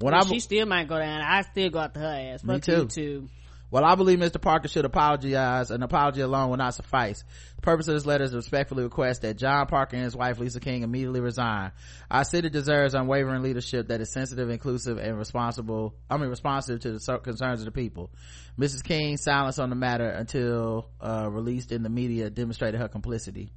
When 0.00 0.12
I, 0.12 0.22
she 0.24 0.40
still 0.40 0.66
might 0.66 0.86
go 0.86 0.98
down. 0.98 1.22
I 1.22 1.40
still 1.40 1.70
go 1.70 1.78
out 1.78 1.94
to 1.94 2.00
her 2.00 2.06
ass. 2.06 2.44
Me 2.44 2.56
Fuck 2.56 2.62
too. 2.62 2.72
you 2.72 2.86
too. 2.88 3.28
Well, 3.74 3.84
I 3.84 3.96
believe 3.96 4.20
Mr. 4.20 4.40
Parker 4.40 4.68
should 4.68 4.84
apologize. 4.84 5.72
An 5.72 5.82
apology 5.82 6.20
alone 6.20 6.48
will 6.48 6.56
not 6.56 6.74
suffice. 6.76 7.24
The 7.56 7.62
purpose 7.62 7.88
of 7.88 7.94
this 7.94 8.06
letter 8.06 8.22
is 8.22 8.30
to 8.30 8.36
respectfully 8.36 8.84
request 8.84 9.22
that 9.22 9.36
John 9.36 9.66
Parker 9.66 9.96
and 9.96 10.04
his 10.04 10.14
wife 10.14 10.38
Lisa 10.38 10.60
King 10.60 10.84
immediately 10.84 11.18
resign. 11.18 11.72
Our 12.08 12.22
city 12.22 12.50
deserves 12.50 12.94
unwavering 12.94 13.42
leadership 13.42 13.88
that 13.88 14.00
is 14.00 14.12
sensitive, 14.12 14.48
inclusive, 14.48 14.98
and 14.98 15.18
responsible. 15.18 15.96
I 16.08 16.18
mean, 16.18 16.28
responsive 16.28 16.82
to 16.82 16.92
the 16.92 17.18
concerns 17.18 17.62
of 17.62 17.64
the 17.64 17.72
people. 17.72 18.12
Mrs. 18.56 18.84
King's 18.84 19.24
silence 19.24 19.58
on 19.58 19.70
the 19.70 19.74
matter 19.74 20.08
until 20.08 20.88
uh, 21.00 21.28
released 21.28 21.72
in 21.72 21.82
the 21.82 21.90
media 21.90 22.30
demonstrated 22.30 22.80
her 22.80 22.86
complicity. 22.86 23.50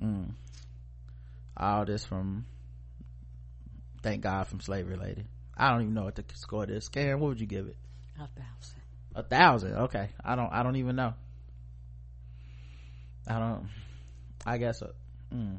Mm. 0.00 0.34
All 1.56 1.84
this 1.84 2.04
from, 2.04 2.46
thank 4.00 4.22
God, 4.22 4.46
from 4.46 4.60
slavery 4.60 4.96
lady. 4.96 5.24
I 5.56 5.72
don't 5.72 5.82
even 5.82 5.94
know 5.94 6.04
what 6.04 6.14
the 6.14 6.24
score 6.34 6.70
is. 6.70 6.88
Karen, 6.88 7.18
what 7.18 7.30
would 7.30 7.40
you 7.40 7.48
give 7.48 7.66
it? 7.66 7.76
A 8.14 8.28
thousand. 8.28 8.73
A 9.14 9.22
thousand. 9.22 9.74
Okay. 9.74 10.08
I 10.24 10.34
don't, 10.36 10.52
I 10.52 10.62
don't 10.62 10.76
even 10.76 10.96
know. 10.96 11.14
I 13.26 13.38
don't, 13.38 13.68
I 14.44 14.58
guess, 14.58 14.82
a, 14.82 14.90
mm. 15.34 15.58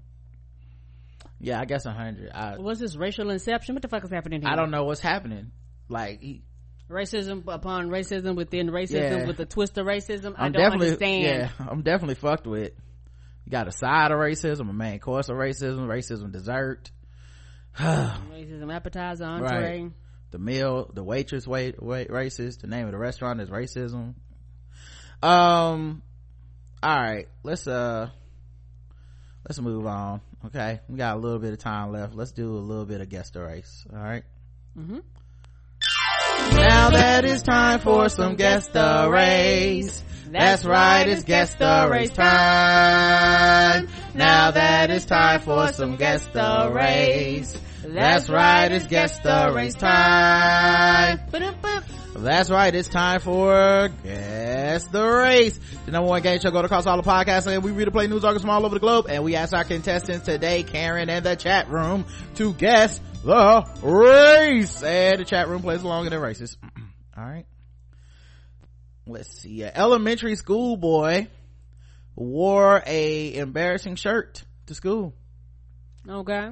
yeah, 1.39 1.59
I 1.59 1.65
guess 1.65 1.85
a 1.85 1.91
hundred. 1.91 2.31
I, 2.31 2.57
What's 2.57 2.79
this 2.79 2.95
racial 2.95 3.29
inception? 3.31 3.73
What 3.75 3.81
the 3.81 3.87
fuck 3.87 4.03
is 4.03 4.11
happening 4.11 4.41
here? 4.41 4.51
I 4.51 4.55
don't 4.55 4.69
know 4.71 4.83
what's 4.83 4.99
happening. 4.99 5.51
Like, 5.89 6.21
he, 6.21 6.43
racism 6.89 7.43
upon 7.47 7.89
racism 7.89 8.35
within 8.35 8.69
racism 8.69 9.19
Yeah. 9.19 9.25
with 9.25 9.37
the 9.37 9.45
twist 9.45 9.77
of 9.77 9.87
racism. 9.87 10.35
I 10.37 10.45
I'm 10.45 10.51
don't 10.51 10.61
definitely, 10.61 10.87
understand. 10.89 11.23
yeah, 11.23 11.67
I'm 11.67 11.81
definitely 11.81 12.15
fucked 12.15 12.45
with. 12.45 12.73
You 13.45 13.51
got 13.51 13.67
a 13.67 13.71
side 13.71 14.11
of 14.11 14.17
racism, 14.19 14.69
a 14.69 14.73
main 14.73 14.99
course 14.99 15.29
of 15.29 15.37
racism, 15.37 15.87
racism 15.87 16.31
dessert. 16.31 16.91
Racism 17.79 18.73
appetizer, 18.73 19.25
entree. 19.25 19.83
Right. 19.83 19.91
The 20.31 20.39
meal 20.39 20.89
the 20.93 21.03
waitress 21.03 21.47
wait 21.47 21.81
wait 21.81 22.09
racist 22.09 22.61
the 22.61 22.67
name 22.67 22.85
of 22.85 22.91
the 22.91 22.97
restaurant 22.97 23.41
is 23.41 23.49
racism. 23.49 24.15
Um 25.23 26.01
all 26.83 26.95
right 26.95 27.27
let's 27.43 27.67
uh 27.67 28.09
let's 29.47 29.59
move 29.59 29.85
on 29.87 30.21
okay? 30.45 30.81
We 30.89 30.97
got 30.97 31.15
a 31.15 31.19
little 31.19 31.39
bit 31.39 31.53
of 31.53 31.59
time 31.59 31.91
left. 31.91 32.13
Let's 32.13 32.31
do 32.31 32.55
a 32.55 32.59
little 32.59 32.85
bit 32.85 33.01
of 33.01 33.09
guest 33.09 33.35
race 33.35 33.85
all 33.91 33.99
right 33.99 34.23
Mhm. 34.77 35.03
Now 36.55 36.89
that 36.89 37.25
it's 37.25 37.41
time 37.41 37.79
for 37.79 38.09
some 38.09 38.35
guest 38.35 38.71
arrays. 38.75 40.03
That's 40.31 40.65
right, 40.65 41.07
it's 41.07 41.23
guest 41.23 41.57
arrays 41.61 42.09
time. 42.11 43.87
Now 44.13 44.51
that 44.51 44.89
it's 44.89 45.05
time 45.05 45.39
for 45.41 45.67
some 45.69 45.95
guest 45.95 46.29
arrays. 46.35 47.57
That's 47.85 48.29
right, 48.29 48.71
it's 48.71 48.87
guest 48.87 49.21
arrays 49.25 49.75
time. 49.75 51.19
That's 52.17 52.49
right, 52.49 52.73
it's 52.73 52.87
time 52.87 53.19
for 53.19 53.89
Guess 54.03 54.85
the 54.85 55.05
Race. 55.05 55.59
The 55.85 55.91
number 55.91 56.07
one 56.07 56.21
game 56.21 56.39
show 56.39 56.49
go 56.49 56.59
across 56.59 56.87
all 56.87 56.95
the 56.95 57.03
podcasts 57.03 57.45
and 57.45 57.61
we 57.61 57.71
read 57.71 57.91
play 57.91 58.07
news 58.07 58.23
articles 58.23 58.41
from 58.41 58.51
all 58.51 58.65
over 58.65 58.73
the 58.73 58.79
globe 58.79 59.07
and 59.09 59.21
we 59.21 59.35
ask 59.35 59.53
our 59.53 59.65
contestants 59.65 60.25
today, 60.25 60.63
Karen 60.63 61.09
and 61.09 61.25
the 61.25 61.35
chat 61.35 61.69
room, 61.69 62.05
to 62.35 62.53
guess 62.53 63.01
the 63.25 63.67
race. 63.83 64.81
And 64.81 65.19
the 65.19 65.25
chat 65.25 65.49
room 65.49 65.61
plays 65.61 65.83
along 65.83 66.05
in 66.05 66.11
the 66.11 66.19
races. 66.19 66.55
Alright. 67.17 67.47
Let's 69.05 69.41
see. 69.41 69.63
An 69.63 69.71
elementary 69.75 70.37
school 70.37 70.77
boy 70.77 71.27
wore 72.15 72.81
a 72.85 73.35
embarrassing 73.35 73.97
shirt 73.97 74.41
to 74.67 74.73
school. 74.73 75.13
Okay. 76.07 76.49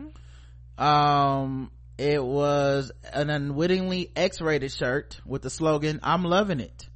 Um, 0.77 1.71
it 1.97 2.23
was 2.23 2.91
an 3.11 3.29
unwittingly 3.29 4.11
X-rated 4.15 4.71
shirt 4.71 5.21
with 5.25 5.41
the 5.41 5.49
slogan, 5.49 5.99
I'm 6.03 6.23
loving 6.23 6.59
it. 6.59 6.87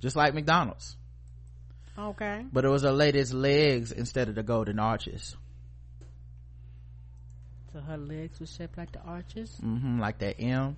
Just 0.00 0.16
like 0.16 0.34
McDonald's. 0.34 0.96
Okay. 1.98 2.44
But 2.52 2.64
it 2.64 2.68
was 2.68 2.84
a 2.84 2.92
lady's 2.92 3.32
legs 3.32 3.92
instead 3.92 4.28
of 4.28 4.34
the 4.34 4.42
golden 4.42 4.78
arches. 4.78 5.36
So 7.72 7.80
her 7.80 7.96
legs 7.96 8.38
were 8.38 8.46
shaped 8.46 8.76
like 8.76 8.92
the 8.92 9.00
arches? 9.00 9.56
hmm 9.60 9.98
like 10.00 10.18
that 10.18 10.40
M. 10.40 10.76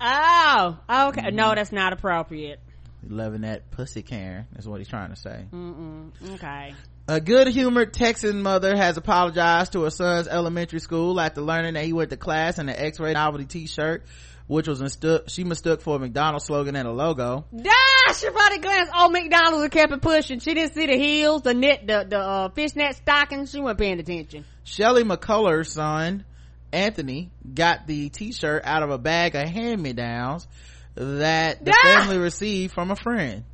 Oh, 0.00 0.78
okay. 1.08 1.30
No, 1.30 1.54
that's 1.54 1.72
not 1.72 1.92
appropriate. 1.92 2.60
Loving 3.06 3.42
that 3.42 3.70
pussy 3.70 4.02
Karen. 4.02 4.46
is 4.56 4.66
what 4.68 4.80
he's 4.80 4.88
trying 4.88 5.10
to 5.10 5.16
say. 5.16 5.44
Mm-mm. 5.52 6.10
Okay. 6.34 6.74
A 7.06 7.20
good-humored 7.20 7.92
Texan 7.92 8.40
mother 8.42 8.74
has 8.74 8.96
apologized 8.96 9.72
to 9.72 9.82
her 9.82 9.90
son's 9.90 10.26
elementary 10.26 10.80
school 10.80 11.20
after 11.20 11.42
learning 11.42 11.74
that 11.74 11.84
he 11.84 11.92
went 11.92 12.08
to 12.10 12.16
class 12.16 12.58
in 12.58 12.70
an 12.70 12.76
X-ray 12.78 13.12
novelty 13.12 13.44
t-shirt, 13.44 14.04
which 14.46 14.66
was 14.66 14.80
mistook, 14.80 15.28
she 15.28 15.44
mistook 15.44 15.82
for 15.82 15.96
a 15.96 15.98
McDonald's 15.98 16.46
slogan 16.46 16.76
and 16.76 16.88
a 16.88 16.92
logo. 16.92 17.44
Ah, 17.54 18.14
she 18.18 18.30
probably 18.30 18.56
glanced. 18.58 18.92
Oh, 18.94 19.10
McDonald's 19.10 19.64
and 19.64 19.72
kept 19.72 19.92
it 19.92 20.00
pushing. 20.00 20.38
She 20.38 20.54
didn't 20.54 20.72
see 20.72 20.86
the 20.86 20.96
heels, 20.96 21.42
the 21.42 21.52
knit, 21.52 21.86
the 21.86 22.06
the 22.08 22.18
uh, 22.18 22.48
fishnet 22.50 22.96
stockings. 22.96 23.50
She 23.50 23.60
wasn't 23.60 23.80
paying 23.80 24.00
attention. 24.00 24.46
Shelly 24.62 25.04
McCullers' 25.04 25.66
son, 25.66 26.24
Anthony, 26.72 27.30
got 27.52 27.86
the 27.86 28.08
t-shirt 28.08 28.62
out 28.64 28.82
of 28.82 28.88
a 28.88 28.98
bag 28.98 29.34
of 29.34 29.46
hand-me-downs 29.46 30.48
that 30.94 31.62
the 31.62 31.72
Ah! 31.74 32.00
family 32.00 32.16
received 32.16 32.72
from 32.72 32.90
a 32.90 32.96
friend. 32.96 33.44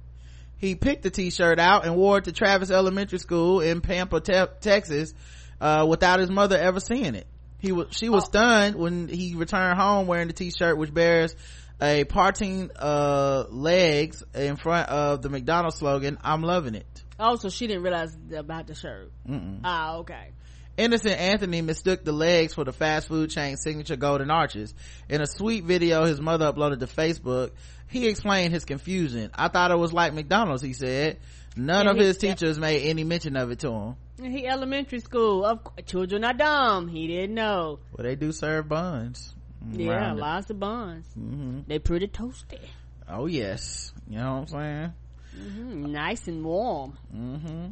He 0.60 0.74
picked 0.74 1.02
the 1.02 1.10
t-shirt 1.10 1.58
out 1.58 1.86
and 1.86 1.96
wore 1.96 2.18
it 2.18 2.24
to 2.24 2.32
Travis 2.32 2.70
Elementary 2.70 3.18
School 3.18 3.60
in 3.60 3.80
Pampa, 3.80 4.20
Te- 4.20 4.52
Texas, 4.60 5.14
uh, 5.58 5.86
without 5.88 6.20
his 6.20 6.30
mother 6.30 6.58
ever 6.58 6.80
seeing 6.80 7.14
it. 7.14 7.26
He 7.58 7.72
was, 7.72 7.88
she 7.92 8.10
was 8.10 8.26
stunned 8.26 8.76
when 8.76 9.08
he 9.08 9.34
returned 9.34 9.78
home 9.78 10.06
wearing 10.06 10.26
the 10.28 10.34
t-shirt 10.34 10.76
which 10.76 10.92
bears 10.92 11.34
a 11.80 12.04
parting, 12.04 12.70
uh, 12.76 13.44
legs 13.48 14.22
in 14.34 14.56
front 14.56 14.90
of 14.90 15.22
the 15.22 15.30
McDonald's 15.30 15.76
slogan, 15.78 16.18
I'm 16.22 16.42
loving 16.42 16.74
it. 16.74 17.04
Oh, 17.18 17.36
so 17.36 17.48
she 17.48 17.66
didn't 17.66 17.82
realize 17.82 18.14
about 18.36 18.66
the 18.66 18.74
shirt. 18.74 19.10
Mm-mm. 19.26 19.60
Ah, 19.64 19.96
okay. 19.98 20.32
Innocent 20.81 21.19
Anthony 21.20 21.61
mistook 21.61 22.05
the 22.05 22.12
legs 22.12 22.55
for 22.55 22.65
the 22.65 22.73
fast 22.73 23.07
food 23.07 23.28
chain 23.31 23.57
signature 23.59 23.97
golden 23.97 24.31
arches. 24.31 24.74
In 25.11 25.20
a 25.20 25.27
sweet 25.27 25.65
video 25.65 26.05
his 26.07 26.20
mother 26.23 26.51
uploaded 26.51 26.81
to 26.81 26.86
Facebook, 26.86 27.51
he 27.86 28.09
explained 28.09 28.55
his 28.55 28.65
confusion. 28.65 29.31
I 29.35 29.48
thought 29.48 29.70
it 29.73 29.77
was 29.78 29.93
like 29.93 30.15
McDonald's, 30.15 30.62
he 30.62 30.73
said. 30.73 31.19
None 31.55 31.85
Yeah, 31.85 31.90
of 31.93 31.98
his 31.98 32.16
teachers 32.16 32.59
made 32.59 32.82
any 32.89 33.05
mention 33.05 33.36
of 33.36 33.51
it 33.51 33.59
to 33.59 33.70
him. 33.70 33.97
He 34.23 34.47
elementary 34.47 35.01
school. 35.01 35.44
Of 35.44 35.61
children 35.85 36.24
are 36.24 36.32
dumb. 36.32 36.89
He 36.89 37.07
didn't 37.09 37.35
know. 37.35 37.81
Well, 37.93 38.05
they 38.05 38.16
do 38.16 38.32
serve 38.32 38.69
buns. 38.69 39.35
Yeah, 39.73 40.12
it. 40.12 40.16
lots 40.16 40.48
of 40.48 40.59
buns. 40.59 41.05
Mhm. 41.19 41.66
They 41.66 41.78
pretty 41.78 42.07
toasty. 42.09 42.59
Oh 43.07 43.27
yes. 43.27 43.93
You 44.09 44.16
know 44.19 44.32
what 44.32 44.40
I'm 44.40 44.47
saying? 44.47 44.93
hmm 45.36 45.93
Nice 45.93 46.27
and 46.27 46.43
warm. 46.43 46.97
hmm 47.12 47.66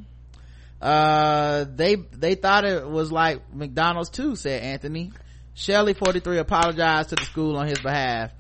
Uh, 0.81 1.65
they, 1.75 1.97
they 1.97 2.35
thought 2.35 2.65
it 2.65 2.89
was 2.89 3.11
like 3.11 3.53
McDonald's 3.53 4.11
too, 4.11 4.37
said 4.37 4.63
Anthony. 4.63 5.13
Shelley, 5.55 5.95
43, 5.95 6.39
apologized 6.39 7.09
to 7.11 7.17
the 7.17 7.25
school 7.25 7.57
on 7.57 7.67
his 7.67 7.81
behalf. 7.81 8.33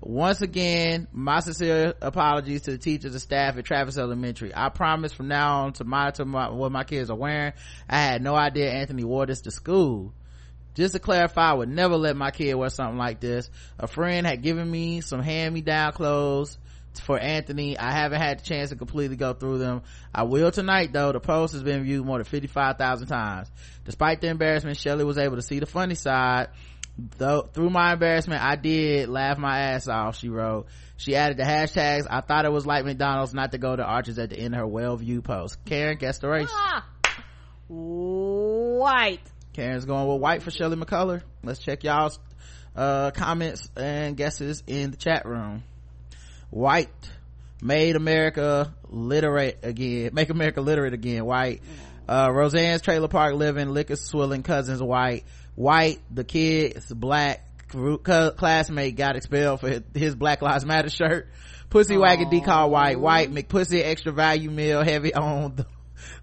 Once 0.00 0.42
again, 0.42 1.08
my 1.12 1.40
sincere 1.40 1.94
apologies 2.02 2.62
to 2.62 2.72
the 2.72 2.78
teachers 2.78 3.12
and 3.12 3.22
staff 3.22 3.56
at 3.56 3.64
Travis 3.64 3.96
Elementary. 3.96 4.52
I 4.54 4.68
promise 4.68 5.12
from 5.12 5.28
now 5.28 5.62
on 5.62 5.72
to 5.74 5.84
monitor 5.84 6.24
my, 6.24 6.50
what 6.50 6.72
my 6.72 6.84
kids 6.84 7.10
are 7.10 7.16
wearing. 7.16 7.52
I 7.88 7.98
had 7.98 8.22
no 8.22 8.34
idea 8.34 8.70
Anthony 8.70 9.04
wore 9.04 9.24
this 9.24 9.42
to 9.42 9.50
school. 9.50 10.12
Just 10.74 10.92
to 10.92 10.98
clarify, 10.98 11.50
I 11.50 11.54
would 11.54 11.68
never 11.68 11.96
let 11.96 12.16
my 12.16 12.32
kid 12.32 12.54
wear 12.54 12.68
something 12.68 12.98
like 12.98 13.20
this. 13.20 13.48
A 13.78 13.86
friend 13.86 14.26
had 14.26 14.42
given 14.42 14.68
me 14.68 15.00
some 15.00 15.22
hand-me-down 15.22 15.92
clothes 15.92 16.58
for 17.00 17.18
Anthony. 17.18 17.78
I 17.78 17.92
haven't 17.92 18.20
had 18.20 18.40
the 18.40 18.44
chance 18.44 18.70
to 18.70 18.76
completely 18.76 19.16
go 19.16 19.32
through 19.32 19.58
them. 19.58 19.82
I 20.14 20.24
will 20.24 20.50
tonight 20.50 20.92
though. 20.92 21.12
The 21.12 21.20
post 21.20 21.52
has 21.54 21.62
been 21.62 21.84
viewed 21.84 22.04
more 22.04 22.18
than 22.18 22.24
55,000 22.24 23.06
times. 23.06 23.50
Despite 23.84 24.20
the 24.20 24.28
embarrassment, 24.28 24.76
Shelley 24.76 25.04
was 25.04 25.18
able 25.18 25.36
to 25.36 25.42
see 25.42 25.58
the 25.58 25.66
funny 25.66 25.94
side. 25.94 26.48
Though 27.18 27.42
through 27.42 27.70
my 27.70 27.94
embarrassment, 27.94 28.42
I 28.42 28.56
did 28.56 29.08
laugh 29.08 29.36
my 29.36 29.58
ass 29.58 29.88
off, 29.88 30.16
she 30.16 30.28
wrote. 30.28 30.66
She 30.96 31.16
added 31.16 31.36
the 31.36 31.42
hashtags, 31.42 32.06
I 32.08 32.20
thought 32.20 32.44
it 32.44 32.52
was 32.52 32.66
like 32.66 32.84
McDonald's 32.84 33.34
not 33.34 33.50
to 33.50 33.58
go 33.58 33.74
to 33.74 33.82
Arches 33.82 34.18
at 34.18 34.30
the 34.30 34.38
end 34.38 34.54
of 34.54 34.60
her 34.60 34.66
well-view 34.66 35.22
post. 35.22 35.64
Karen, 35.64 35.98
guess 35.98 36.18
the 36.18 36.28
race. 36.28 36.48
Ah, 36.52 36.86
white. 37.66 39.20
Karen's 39.54 39.84
going 39.84 40.06
with 40.06 40.20
white 40.20 40.42
for 40.42 40.52
Shelley 40.52 40.76
McCullough. 40.76 41.22
Let's 41.42 41.58
check 41.58 41.82
y'all's 41.82 42.18
uh, 42.76 43.10
comments 43.12 43.70
and 43.76 44.16
guesses 44.16 44.62
in 44.66 44.90
the 44.90 44.96
chat 44.96 45.26
room. 45.26 45.62
White 46.54 47.10
made 47.60 47.96
America 47.96 48.72
literate 48.88 49.58
again. 49.64 50.10
Make 50.12 50.30
America 50.30 50.60
literate 50.60 50.94
again. 50.94 51.24
White. 51.24 51.62
Uh, 52.08 52.28
Roseanne's 52.30 52.80
trailer 52.80 53.08
park 53.08 53.34
living, 53.34 53.70
liquor 53.70 53.96
swilling 53.96 54.44
cousins. 54.44 54.80
White. 54.80 55.24
White. 55.56 55.98
The 56.12 56.22
kid's 56.22 56.86
black 56.94 57.66
classmate 57.66 58.94
got 58.94 59.16
expelled 59.16 59.62
for 59.62 59.82
his, 59.94 60.14
Black 60.14 60.42
Lives 60.42 60.64
Matter 60.64 60.90
shirt. 60.90 61.28
Pussy 61.70 61.96
wagon 61.96 62.30
decal 62.30 62.70
white. 62.70 63.00
White 63.00 63.32
McPussy 63.32 63.82
extra 63.82 64.12
value 64.12 64.48
meal 64.48 64.84
heavy 64.84 65.12
on 65.12 65.56
the, 65.56 65.66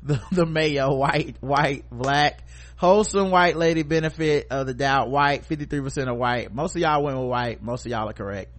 the, 0.02 0.22
the 0.32 0.46
mayo. 0.46 0.96
White. 0.96 1.36
White. 1.42 1.90
Black 1.92 2.42
wholesome 2.78 3.32
white 3.32 3.58
lady 3.58 3.84
benefit 3.84 4.48
of 4.50 4.66
the 4.66 4.74
doubt 4.74 5.08
white 5.08 5.48
53% 5.48 6.10
of 6.12 6.18
white 6.18 6.52
most 6.52 6.76
of 6.76 6.82
y'all 6.82 7.04
went 7.04 7.16
with 7.16 7.28
white 7.28 7.62
most 7.62 7.86
of 7.86 7.92
y'all 7.92 8.10
are 8.10 8.14
correct 8.14 8.50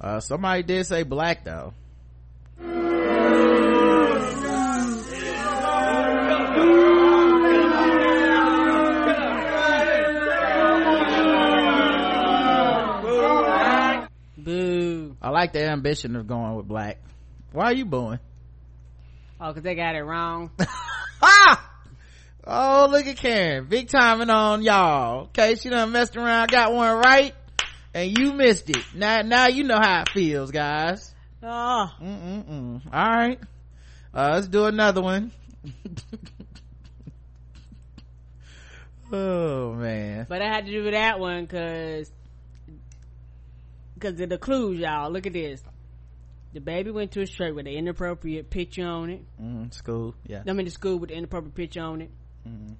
uh 0.00 0.20
somebody 0.20 0.62
did 0.62 0.86
say 0.86 1.02
black 1.02 1.44
though. 1.44 1.74
Boo. 14.36 15.16
i 15.20 15.28
like 15.28 15.52
the 15.52 15.62
ambition 15.64 16.16
of 16.16 16.26
going 16.26 16.54
with 16.56 16.66
black. 16.66 16.98
Why 17.52 17.64
are 17.66 17.72
you 17.72 17.84
booing? 17.84 18.20
Oh, 19.40 19.52
cause 19.52 19.62
they 19.62 19.74
got 19.74 19.94
it 19.94 20.02
wrong. 20.02 20.50
ah! 21.22 21.70
Oh 22.46 22.88
look 22.90 23.06
at 23.06 23.16
karen. 23.16 23.66
Big 23.66 23.88
timing 23.88 24.30
on 24.30 24.62
y'all. 24.62 25.24
Okay 25.24 25.56
she 25.56 25.68
done 25.68 25.92
messed 25.92 26.16
around 26.16 26.50
got 26.50 26.72
one 26.72 26.96
right 26.96 27.34
and 27.94 28.16
you 28.18 28.32
missed 28.32 28.70
it 28.70 28.84
now 28.94 29.22
now 29.22 29.46
you 29.48 29.64
know 29.64 29.78
how 29.80 30.02
it 30.02 30.08
feels 30.10 30.50
guys 30.50 31.14
oh, 31.42 31.92
Mm-mm-mm. 32.00 32.80
all 32.92 33.08
right 33.08 33.40
uh, 34.14 34.30
let's 34.34 34.48
do 34.48 34.64
another 34.66 35.00
one 35.02 35.30
oh 39.12 39.72
man 39.74 40.26
but 40.28 40.40
I 40.42 40.46
had 40.46 40.66
to 40.66 40.70
do 40.72 40.90
that 40.90 41.18
one 41.18 41.46
cause, 41.46 42.10
cause 43.98 44.20
of 44.20 44.28
the 44.28 44.38
clues, 44.38 44.78
y'all. 44.80 45.10
Look 45.10 45.26
at 45.26 45.32
this. 45.32 45.62
The 46.52 46.60
baby 46.60 46.90
went 46.90 47.12
to 47.12 47.20
a 47.20 47.26
church 47.26 47.54
with 47.54 47.66
an 47.66 47.72
inappropriate 47.72 48.50
picture 48.50 48.86
on 48.86 49.10
it. 49.10 49.22
mm, 49.40 49.72
school 49.72 50.14
yeah 50.26 50.42
I'm 50.46 50.58
in 50.58 50.64
the 50.64 50.70
school 50.70 50.98
with 50.98 51.10
an 51.10 51.16
inappropriate 51.18 51.54
picture 51.54 51.82
on 51.82 52.00
it. 52.02 52.10
Mhm. 52.48 52.74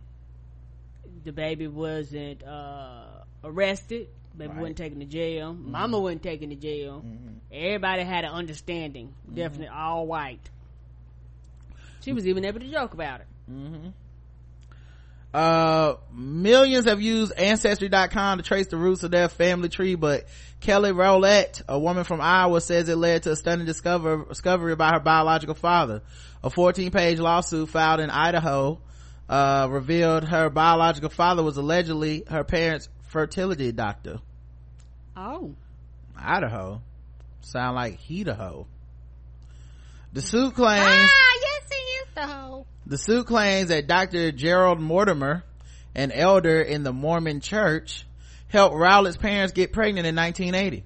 The 1.24 1.32
baby 1.32 1.66
wasn't, 1.68 2.42
uh, 2.42 3.24
arrested. 3.44 4.08
Baby 4.36 4.48
Right. 4.52 4.60
wasn't 4.60 4.76
taken 4.78 5.00
to 5.00 5.06
jail. 5.06 5.52
Mama 5.54 5.98
wasn't 5.98 6.22
taken 6.22 6.50
to 6.50 6.56
jail. 6.56 7.02
Mhm. 7.06 7.34
Everybody 7.52 8.02
had 8.04 8.24
an 8.24 8.30
understanding. 8.32 9.12
Definitely 9.34 9.68
all 9.68 10.06
white. 10.06 10.48
She 12.02 12.12
was 12.12 12.26
even 12.26 12.44
able 12.44 12.60
to 12.60 12.68
joke 12.70 12.94
about 12.94 13.20
it. 13.20 13.26
Uh, 15.32 15.94
millions 16.12 16.86
have 16.86 17.00
used 17.00 17.32
ancestry.com 17.36 18.38
to 18.38 18.44
trace 18.44 18.66
the 18.66 18.76
roots 18.76 19.04
of 19.04 19.12
their 19.12 19.28
family 19.28 19.68
tree, 19.68 19.94
but 19.94 20.26
Kelly 20.60 20.90
Rowlett, 20.90 21.62
a 21.68 21.78
woman 21.78 22.02
from 22.04 22.20
Iowa, 22.20 22.60
says 22.60 22.88
it 22.88 22.96
led 22.96 23.22
to 23.24 23.32
a 23.32 23.36
stunning 23.36 23.66
discover, 23.66 24.24
discovery 24.28 24.72
about 24.72 24.94
her 24.94 25.00
biological 25.00 25.54
father. 25.54 26.02
A 26.42 26.50
14 26.50 26.90
page 26.90 27.20
lawsuit 27.20 27.68
filed 27.68 28.00
in 28.00 28.10
Idaho, 28.10 28.80
uh, 29.28 29.68
revealed 29.70 30.24
her 30.24 30.50
biological 30.50 31.10
father 31.10 31.44
was 31.44 31.56
allegedly 31.56 32.24
her 32.28 32.42
parents' 32.42 32.88
fertility 33.10 33.72
doctor. 33.72 34.20
Oh. 35.16 35.54
Idaho. 36.16 36.80
Sound 37.42 37.74
like 37.74 37.98
Idaho. 38.10 38.66
The 40.12 40.22
suit 40.22 40.54
claims 40.54 40.84
Ah, 40.88 41.38
yes, 41.40 41.62
he 41.70 41.94
used 41.98 42.16
to 42.16 42.26
hoe. 42.26 42.66
the 42.86 42.98
suit 42.98 43.26
claims 43.26 43.68
that 43.68 43.86
Dr. 43.86 44.32
Gerald 44.32 44.80
Mortimer, 44.80 45.44
an 45.94 46.12
elder 46.12 46.60
in 46.60 46.82
the 46.82 46.92
Mormon 46.92 47.40
church, 47.40 48.04
helped 48.48 48.74
Rowlett's 48.76 49.16
parents 49.16 49.52
get 49.52 49.72
pregnant 49.72 50.06
in 50.06 50.14
1980. 50.16 50.84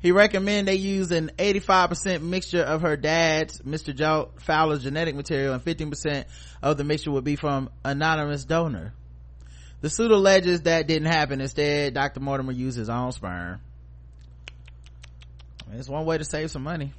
He 0.00 0.12
recommended 0.12 0.66
they 0.66 0.76
use 0.78 1.10
an 1.10 1.30
85% 1.38 2.22
mixture 2.22 2.62
of 2.62 2.82
her 2.82 2.96
dad's, 2.96 3.60
Mr. 3.62 3.94
Joe 3.94 4.30
Fowler's 4.38 4.82
genetic 4.82 5.14
material 5.14 5.54
and 5.54 5.64
15% 5.64 6.24
of 6.62 6.76
the 6.76 6.84
mixture 6.84 7.10
would 7.10 7.24
be 7.24 7.36
from 7.36 7.70
anonymous 7.84 8.44
donor. 8.44 8.92
The 9.80 9.90
suit 9.90 10.10
alleges 10.10 10.62
that 10.62 10.86
didn't 10.86 11.08
happen. 11.08 11.40
Instead, 11.40 11.94
Dr. 11.94 12.20
Mortimer 12.20 12.52
used 12.52 12.78
his 12.78 12.88
own 12.88 13.12
sperm. 13.12 13.60
It's 15.72 15.88
one 15.88 16.06
way 16.06 16.18
to 16.18 16.24
save 16.24 16.50
some 16.50 16.62
money. 16.62 16.92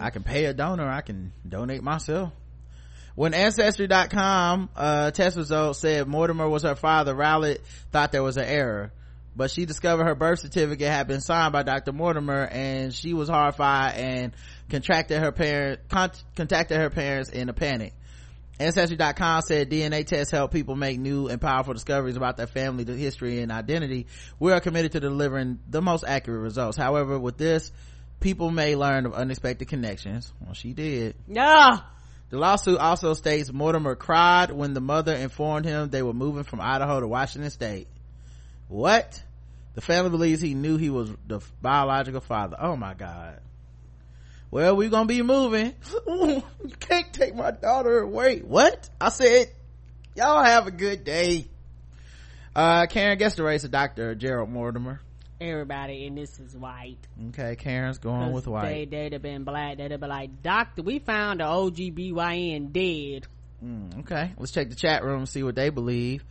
I 0.00 0.10
can 0.10 0.22
pay 0.22 0.46
a 0.46 0.54
donor. 0.54 0.88
I 0.88 1.02
can 1.02 1.32
donate 1.46 1.82
myself. 1.82 2.32
When 3.14 3.34
Ancestry.com, 3.34 4.70
uh, 4.74 5.10
test 5.10 5.36
results 5.36 5.80
said 5.80 6.08
Mortimer 6.08 6.48
was 6.48 6.62
her 6.62 6.74
father, 6.74 7.14
Rowlett 7.14 7.60
thought 7.90 8.10
there 8.10 8.22
was 8.22 8.38
an 8.38 8.44
error. 8.44 8.90
But 9.36 9.50
she 9.50 9.66
discovered 9.66 10.04
her 10.04 10.14
birth 10.14 10.40
certificate 10.40 10.88
had 10.88 11.08
been 11.08 11.20
signed 11.20 11.52
by 11.52 11.62
Dr. 11.62 11.92
Mortimer 11.92 12.46
and 12.46 12.92
she 12.94 13.14
was 13.14 13.28
horrified 13.28 13.96
and 13.96 14.32
contracted 14.68 15.20
her 15.20 15.32
parent, 15.32 15.80
con- 15.88 16.10
contacted 16.36 16.78
her 16.78 16.90
parents 16.90 17.30
in 17.30 17.48
a 17.48 17.52
panic. 17.52 17.94
Ancestry.com 18.62 19.42
said 19.42 19.70
DNA 19.70 20.06
tests 20.06 20.30
help 20.30 20.52
people 20.52 20.76
make 20.76 20.98
new 20.98 21.28
and 21.28 21.40
powerful 21.40 21.74
discoveries 21.74 22.16
about 22.16 22.36
their 22.36 22.46
family 22.46 22.84
history 22.84 23.40
and 23.40 23.50
identity. 23.50 24.06
We 24.38 24.52
are 24.52 24.60
committed 24.60 24.92
to 24.92 25.00
delivering 25.00 25.58
the 25.68 25.82
most 25.82 26.04
accurate 26.06 26.42
results. 26.42 26.76
However, 26.76 27.18
with 27.18 27.36
this, 27.36 27.72
people 28.20 28.50
may 28.50 28.76
learn 28.76 29.04
of 29.06 29.14
unexpected 29.14 29.68
connections. 29.68 30.32
Well, 30.40 30.54
she 30.54 30.72
did. 30.72 31.16
Yeah. 31.26 31.80
The 32.30 32.38
lawsuit 32.38 32.78
also 32.78 33.14
states 33.14 33.52
Mortimer 33.52 33.94
cried 33.94 34.52
when 34.52 34.74
the 34.74 34.80
mother 34.80 35.14
informed 35.14 35.66
him 35.66 35.90
they 35.90 36.02
were 36.02 36.14
moving 36.14 36.44
from 36.44 36.60
Idaho 36.60 37.00
to 37.00 37.08
Washington 37.08 37.50
state. 37.50 37.88
What? 38.68 39.22
The 39.74 39.80
family 39.80 40.10
believes 40.10 40.40
he 40.40 40.54
knew 40.54 40.76
he 40.76 40.88
was 40.88 41.10
the 41.26 41.40
biological 41.60 42.20
father. 42.20 42.56
Oh 42.60 42.76
my 42.76 42.94
god. 42.94 43.40
Well, 44.52 44.76
we're 44.76 44.90
gonna 44.90 45.06
be 45.06 45.22
moving. 45.22 45.72
you 46.06 46.42
can't 46.80 47.10
take 47.10 47.34
my 47.34 47.52
daughter 47.52 48.00
away. 48.00 48.40
What? 48.40 48.88
I 49.00 49.08
said, 49.08 49.50
y'all 50.14 50.44
have 50.44 50.66
a 50.66 50.70
good 50.70 51.04
day. 51.04 51.46
Uh, 52.54 52.84
Karen 52.84 53.16
gets 53.16 53.36
the 53.36 53.44
race 53.44 53.64
of 53.64 53.70
doctor, 53.70 54.14
Gerald 54.14 54.50
Mortimer. 54.50 55.00
Everybody 55.40 56.06
and 56.06 56.18
this 56.18 56.38
is 56.38 56.54
white. 56.54 56.98
Okay, 57.30 57.56
Karen's 57.56 57.96
going 57.96 58.30
with 58.30 58.46
white. 58.46 58.90
they'd 58.90 59.14
have 59.14 59.22
been 59.22 59.44
black. 59.44 59.78
They'd 59.78 59.90
have 59.90 60.00
been 60.00 60.10
like, 60.10 60.42
Doctor, 60.42 60.82
we 60.82 60.98
found 60.98 61.40
the 61.40 61.44
OB-GYN 61.44 62.72
dead. 62.72 63.26
Mm, 63.64 64.00
okay, 64.00 64.34
let's 64.36 64.52
check 64.52 64.68
the 64.68 64.76
chat 64.76 65.02
room 65.02 65.20
and 65.20 65.28
see 65.28 65.42
what 65.42 65.54
they 65.54 65.70
believe. 65.70 66.24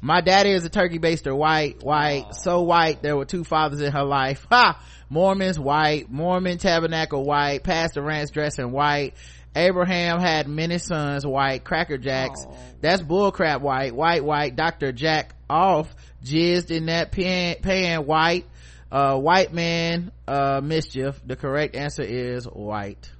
My 0.00 0.20
daddy 0.20 0.50
is 0.50 0.64
a 0.64 0.68
turkey 0.68 0.98
baster, 1.00 1.36
white, 1.36 1.82
white, 1.82 2.34
so 2.34 2.62
white. 2.62 3.02
There 3.02 3.16
were 3.16 3.24
two 3.24 3.42
fathers 3.42 3.80
in 3.80 3.92
her 3.92 4.04
life. 4.04 4.46
Ha! 4.50 4.80
Mormons, 5.10 5.58
white. 5.58 6.08
Mormon 6.08 6.58
tabernacle, 6.58 7.24
white. 7.24 7.64
Pastor 7.64 8.02
Rance 8.02 8.30
dressing 8.30 8.70
white. 8.70 9.14
Abraham 9.56 10.20
had 10.20 10.46
many 10.46 10.78
sons, 10.78 11.26
white. 11.26 11.64
Cracker 11.64 11.98
Jacks. 11.98 12.44
Aw. 12.46 12.54
That's 12.80 13.02
bullcrap, 13.02 13.60
white. 13.60 13.92
White, 13.94 14.24
white. 14.24 14.54
Dr. 14.54 14.92
Jack 14.92 15.34
off. 15.50 15.92
Jizzed 16.24 16.70
in 16.70 16.86
that 16.86 17.10
pan, 17.10 17.56
pan 17.60 18.06
white. 18.06 18.46
Uh, 18.92 19.16
white 19.18 19.52
man, 19.52 20.12
uh, 20.28 20.60
mischief. 20.62 21.20
The 21.26 21.36
correct 21.36 21.74
answer 21.74 22.02
is 22.02 22.44
white. 22.44 23.10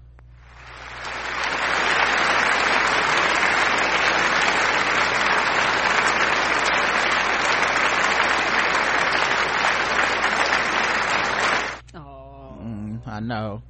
Oh, 11.95 12.59
Mm, 12.63 13.03
I 13.19 13.21
know. 13.21 13.63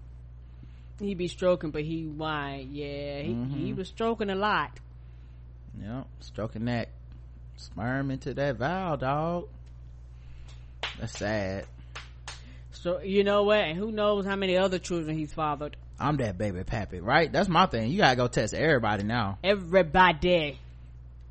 he 1.01 1.15
be 1.15 1.27
stroking, 1.27 1.71
but 1.71 1.83
he 1.83 2.05
white. 2.05 2.67
Yeah, 2.71 3.23
he, 3.23 3.33
Mm-hmm. 3.33 3.65
he 3.67 3.73
was 3.73 3.89
stroking 3.89 4.29
a 4.29 4.35
lot. 4.35 4.71
Yep, 5.81 6.07
stroking 6.21 6.65
that 6.67 6.91
sperm 7.57 8.11
into 8.11 8.35
that 8.35 8.57
vial, 8.57 8.99
dog. 8.99 9.49
That's 11.01 11.17
sad. 11.19 11.65
So 12.73 13.01
you 13.01 13.25
know 13.25 13.45
what? 13.45 13.59
And 13.61 13.79
who 13.79 13.91
knows 13.91 14.27
how 14.27 14.37
many 14.37 14.57
other 14.59 14.79
children 14.79 15.17
he's 15.17 15.33
fathered? 15.33 15.77
I'm 15.99 16.19
that 16.19 16.37
baby 16.37 16.63
pappy, 16.63 17.01
right? 17.01 17.33
That's 17.33 17.49
my 17.49 17.65
thing. 17.67 17.91
You 17.91 17.99
gotta 17.99 18.17
go 18.17 18.29
test 18.29 18.53
everybody 18.53 19.03
now. 19.03 19.39
Everybody. 19.43 20.59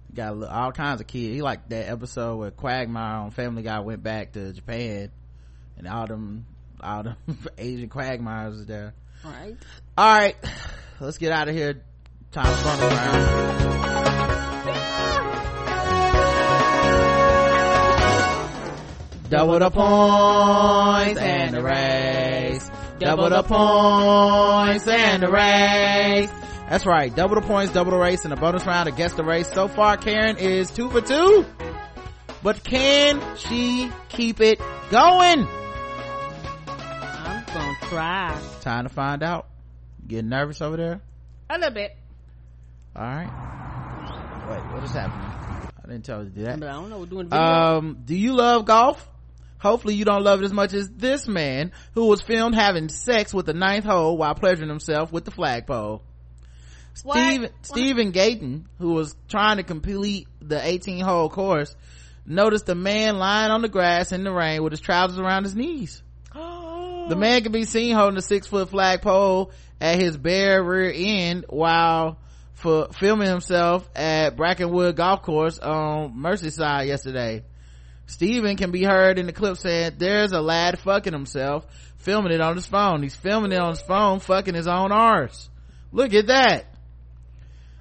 You 0.10 0.15
got 0.15 0.44
all 0.44 0.72
kinds 0.72 1.02
of 1.02 1.07
kids. 1.07 1.35
He 1.35 1.41
like 1.44 1.69
that 1.69 1.88
episode 1.89 2.38
where 2.38 2.52
Quagmire 2.52 3.19
on 3.26 3.31
Family 3.31 3.61
Guy 3.61 3.80
went 3.81 4.02
back 4.02 4.31
to 4.34 4.53
Japan, 4.53 5.11
and 5.77 5.88
all 5.88 6.07
them, 6.07 6.45
all 6.81 7.03
the 7.03 7.15
Asian 7.57 7.89
Quagmires 7.89 8.65
there. 8.65 8.93
All 9.25 9.31
right. 9.31 9.55
All 9.97 10.17
right, 10.17 10.35
let's 10.99 11.17
get 11.17 11.31
out 11.31 11.47
of 11.49 11.55
here. 11.55 11.81
Time 12.31 12.45
to 12.45 12.63
run 12.65 12.93
around. 12.93 13.57
Double 19.29 19.59
the 19.59 19.69
points 19.69 21.19
and 21.19 21.53
the 21.53 21.61
race. 21.61 22.69
Double 22.99 23.29
the 23.29 23.43
points 23.43 24.87
and 24.87 25.23
the 25.23 25.27
race. 25.29 26.31
That's 26.69 26.85
right. 26.85 27.13
Double 27.13 27.35
the 27.35 27.41
points, 27.41 27.73
double 27.73 27.91
the 27.91 27.97
race, 27.97 28.23
and 28.23 28.33
a 28.33 28.37
bonus 28.37 28.65
round 28.65 28.87
against 28.87 29.17
the 29.17 29.23
race. 29.23 29.51
So 29.51 29.67
far, 29.67 29.97
Karen 29.97 30.37
is 30.37 30.71
two 30.71 30.89
for 30.89 31.01
two. 31.01 31.45
But 32.41 32.63
can 32.63 33.21
she 33.37 33.91
keep 34.09 34.39
it 34.39 34.61
going? 34.91 35.45
Try 37.89 38.38
Time 38.61 38.84
to 38.84 38.89
find 38.89 39.23
out. 39.23 39.47
Getting 40.05 40.27
nervous 40.30 40.61
over 40.61 40.76
there? 40.76 41.01
a 41.49 41.57
little 41.57 41.73
bit, 41.73 41.95
All 42.93 43.03
right. 43.03 43.30
Wait, 44.49 44.73
what 44.73 44.84
is 44.84 44.91
happening? 44.91 45.72
I 45.84 45.88
didn't 45.88 46.03
tell 46.03 46.23
you 46.23 46.30
to 46.30 46.35
do 46.35 46.43
that 46.43 46.59
but. 46.59 46.68
I 46.68 46.73
don't 46.73 46.89
know. 46.89 46.99
We're 46.99 47.05
doing 47.05 47.30
video. 47.30 47.41
Um, 47.41 47.99
do 48.03 48.15
you 48.15 48.34
love 48.34 48.65
golf? 48.65 49.09
Hopefully 49.59 49.95
you 49.95 50.03
don't 50.03 50.23
love 50.23 50.41
it 50.41 50.45
as 50.45 50.51
much 50.51 50.73
as 50.73 50.89
this 50.89 51.27
man 51.27 51.72
who 51.93 52.07
was 52.07 52.22
filmed 52.22 52.55
having 52.55 52.89
sex 52.89 53.34
with 53.34 53.45
the 53.45 53.53
ninth 53.53 53.85
hole 53.85 54.18
while 54.18 54.35
pleasuring 54.35 54.69
himself 54.69 55.11
with 55.14 55.23
the 55.23 55.31
flagpole. 55.31 56.03
What? 57.03 57.18
Steve, 57.18 57.49
Stephen 57.61 58.11
Gayton, 58.11 58.65
who 58.80 58.93
was 58.93 59.15
trying 59.30 59.57
to 59.57 59.64
complete 59.64 60.27
the 60.41 60.59
18 60.64 60.99
hole 61.05 61.30
course, 61.30 61.73
noticed 62.26 62.68
a 62.68 62.76
man 62.76 63.18
lying 63.18 63.51
on 63.51 63.61
the 63.61 63.69
grass 63.69 64.11
in 64.11 64.23
the 64.26 64.31
rain 64.31 64.61
with 64.61 64.73
his 64.73 64.81
trousers 64.81 65.19
around 65.19 65.45
his 65.45 65.55
knees. 65.55 66.03
The 67.09 67.15
man 67.15 67.41
can 67.41 67.53
be 67.53 67.63
seen 67.63 67.95
holding 67.95 68.17
a 68.17 68.21
six 68.21 68.47
foot 68.47 68.69
flagpole 68.69 69.51
at 69.79 69.97
his 69.97 70.17
bare 70.17 70.61
rear 70.61 70.91
end 70.93 71.45
while 71.47 72.19
for 72.53 72.89
filming 72.91 73.29
himself 73.29 73.89
at 73.95 74.35
Brackenwood 74.35 74.95
Golf 74.95 75.21
Course 75.21 75.57
on 75.57 76.15
Merseyside 76.15 76.88
yesterday. 76.88 77.45
Steven 78.07 78.57
can 78.57 78.71
be 78.71 78.84
heard 78.84 79.19
in 79.19 79.25
the 79.25 79.31
clip 79.31 79.55
saying, 79.55 79.93
there's 79.97 80.34
a 80.34 80.41
lad 80.41 80.79
fucking 80.79 81.13
himself, 81.13 81.65
filming 81.97 82.34
it 82.34 82.41
on 82.41 82.55
his 82.55 82.65
phone. 82.65 83.01
He's 83.03 83.15
filming 83.15 83.53
it 83.53 83.59
on 83.59 83.69
his 83.69 83.81
phone, 83.81 84.19
fucking 84.19 84.53
his 84.53 84.67
own 84.67 84.91
arse. 84.91 85.49
Look 85.93 86.13
at 86.13 86.27
that. 86.27 86.65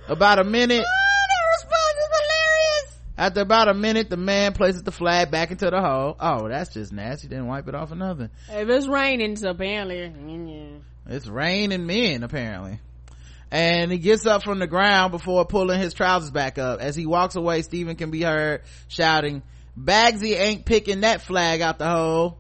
About 0.09 0.39
a 0.39 0.45
minute. 0.45 0.85
After 3.19 3.41
about 3.41 3.69
a 3.69 3.75
minute, 3.75 4.11
the 4.11 4.17
man 4.19 4.53
places 4.53 4.83
the 4.83 4.93
flag 4.93 5.31
back 5.31 5.51
into 5.51 5.71
the 5.71 5.81
hole. 5.81 6.17
Oh, 6.21 6.49
that's 6.49 6.75
just 6.75 6.93
nasty. 6.93 7.29
Didn't 7.29 7.47
wipe 7.47 7.67
it 7.67 7.75
off 7.75 7.91
or 7.91 7.97
nothing. 7.97 8.31
if 8.51 8.69
it's 8.69 8.87
raining, 8.87 9.37
so 9.37 9.51
apparently, 9.51 9.97
mm, 9.97 10.81
It's 11.07 11.27
raining 11.27 11.87
men, 11.87 12.23
apparently. 12.23 12.81
And 13.51 13.91
he 13.91 13.99
gets 13.99 14.27
up 14.27 14.43
from 14.43 14.59
the 14.59 14.67
ground 14.67 15.13
before 15.13 15.47
pulling 15.47 15.81
his 15.81 15.95
trousers 15.95 16.31
back 16.31 16.59
up. 16.59 16.81
As 16.81 16.95
he 16.95 17.07
walks 17.07 17.37
away, 17.37 17.63
Stephen 17.63 17.97
can 17.97 18.11
be 18.11 18.23
heard 18.23 18.63
shouting, 18.89 19.43
Bagsy 19.79 20.39
ain't 20.39 20.65
picking 20.67 21.01
that 21.01 21.23
flag 21.23 21.61
out 21.61 21.79
the 21.79 21.89
hole. 21.89 22.39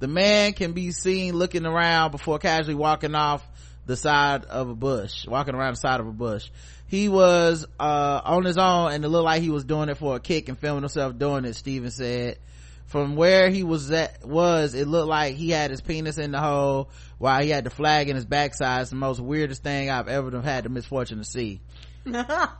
The 0.00 0.08
man 0.08 0.52
can 0.52 0.72
be 0.72 0.90
seen 0.90 1.34
looking 1.34 1.66
around 1.66 2.12
before 2.12 2.38
casually 2.38 2.74
walking 2.74 3.14
off 3.14 3.46
the 3.88 3.96
side 3.96 4.44
of 4.44 4.68
a 4.68 4.74
bush, 4.74 5.26
walking 5.26 5.54
around 5.54 5.72
the 5.72 5.80
side 5.80 5.98
of 5.98 6.06
a 6.06 6.12
bush. 6.12 6.50
He 6.86 7.08
was, 7.08 7.66
uh, 7.80 8.20
on 8.22 8.44
his 8.44 8.58
own 8.58 8.92
and 8.92 9.02
it 9.02 9.08
looked 9.08 9.24
like 9.24 9.42
he 9.42 9.48
was 9.48 9.64
doing 9.64 9.88
it 9.88 9.96
for 9.96 10.16
a 10.16 10.20
kick 10.20 10.48
and 10.50 10.58
filming 10.58 10.82
himself 10.82 11.18
doing 11.18 11.46
it, 11.46 11.54
Steven 11.54 11.90
said. 11.90 12.38
From 12.86 13.16
where 13.16 13.48
he 13.48 13.64
was 13.64 13.90
at, 13.90 14.26
was, 14.26 14.74
it 14.74 14.86
looked 14.86 15.08
like 15.08 15.34
he 15.34 15.50
had 15.50 15.70
his 15.70 15.80
penis 15.80 16.18
in 16.18 16.32
the 16.32 16.38
hole 16.38 16.90
while 17.16 17.42
he 17.42 17.48
had 17.48 17.64
the 17.64 17.70
flag 17.70 18.10
in 18.10 18.16
his 18.16 18.26
backside. 18.26 18.82
It's 18.82 18.90
the 18.90 18.96
most 18.96 19.20
weirdest 19.20 19.62
thing 19.62 19.90
I've 19.90 20.08
ever 20.08 20.38
had 20.40 20.64
the 20.64 20.68
misfortune 20.68 21.18
to 21.18 21.24
see. 21.24 21.60
ah! 22.14 22.58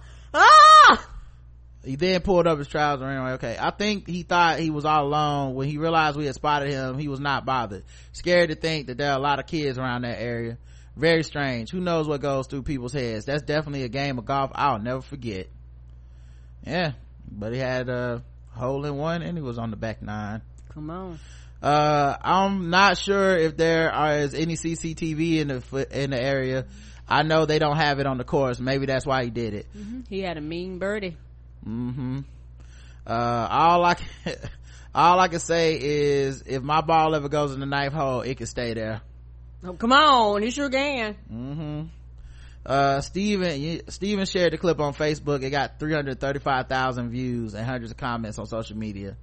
He 1.84 1.96
then 1.96 2.20
pulled 2.22 2.46
up 2.46 2.59
his 2.59 2.68
trousers 2.68 3.02
and 3.06 3.10
ran 3.10 3.32
Okay. 3.34 3.56
I 3.59 3.70
think 3.70 4.09
he 4.09 4.22
thought 4.22 4.59
he 4.59 4.70
was 4.70 4.84
all 4.84 5.06
alone. 5.06 5.55
When 5.55 5.68
he 5.68 5.78
realized 5.78 6.16
we 6.16 6.26
had 6.26 6.34
spotted 6.34 6.70
him, 6.70 6.98
he 6.98 7.09
was 7.09 7.20
not 7.20 7.44
bothered. 7.44 7.84
Scared 8.12 8.50
to 8.50 8.56
think 8.56 8.88
that 8.88 8.98
there 8.98 9.10
are 9.12 9.18
a 9.18 9.22
lot 9.22 9.38
of 9.38 9.46
kids 9.46 9.78
around 9.78 10.02
that 10.02 10.20
area. 10.20 10.59
Very 10.98 11.22
strange. 11.22 11.70
Who 11.70 11.80
knows 11.80 12.08
what 12.08 12.20
goes 12.20 12.48
through 12.48 12.64
people's 12.64 12.92
heads? 12.92 13.24
That's 13.24 13.42
definitely 13.42 13.84
a 13.84 13.88
game 13.88 14.18
of 14.18 14.24
golf 14.24 14.50
I'll 14.54 14.80
never 14.80 15.00
forget. 15.00 15.46
Yeah. 16.66 16.92
But 17.30 17.52
he 17.52 17.58
had 17.60 17.88
a 17.88 18.22
hole 18.50 18.84
in 18.84 18.96
one 18.96 19.22
and 19.22 19.38
he 19.38 19.42
was 19.42 19.58
on 19.58 19.70
the 19.70 19.76
back 19.76 20.02
nine. 20.02 20.42
Come 20.74 20.90
on. 20.90 21.20
Uh, 21.62 22.16
I'm 22.20 22.70
not 22.70 22.98
sure 22.98 23.36
if 23.36 23.56
there 23.56 23.92
is 24.18 24.34
any 24.34 24.56
CCTV 24.56 25.38
in 25.38 25.48
the, 25.48 26.02
in 26.02 26.10
the 26.10 26.20
area. 26.20 26.66
I 27.08 27.22
know 27.22 27.46
they 27.46 27.60
don't 27.60 27.76
have 27.76 28.00
it 28.00 28.06
on 28.06 28.18
the 28.18 28.24
course. 28.24 28.58
Maybe 28.58 28.86
that's 28.86 29.06
why 29.06 29.24
he 29.24 29.30
did 29.30 29.54
it. 29.54 29.66
He 30.08 30.20
had 30.20 30.36
a 30.36 30.40
mean 30.40 30.78
birdie. 30.78 31.16
mm-hmm 31.66 32.20
uh 33.08 33.48
all 33.50 33.84
i 33.84 33.94
can 33.94 34.06
all 34.94 35.18
i 35.18 35.28
can 35.28 35.40
say 35.40 35.78
is 35.80 36.42
if 36.46 36.62
my 36.62 36.82
ball 36.82 37.14
ever 37.14 37.28
goes 37.28 37.54
in 37.54 37.60
the 37.60 37.66
knife 37.66 37.92
hole 37.92 38.20
it 38.20 38.36
can 38.36 38.46
stay 38.46 38.74
there 38.74 39.00
Oh, 39.64 39.72
come 39.74 39.93
on. 39.93 40.43
You 40.43 40.51
sure 40.51 40.70
can. 40.70 41.14
hmm 41.28 41.82
uh 42.66 43.01
steven 43.01 43.80
steven 43.89 44.26
shared 44.26 44.52
the 44.52 44.59
clip 44.59 44.78
on 44.78 44.93
facebook 44.93 45.43
it 45.43 45.51
got 45.51 45.78
335,000 45.78 47.09
views 47.10 47.55
and 47.55 47.64
hundreds 47.64 47.93
of 47.93 47.97
comments 47.97 48.39
on 48.39 48.47
social 48.47 48.76
media 48.76 49.16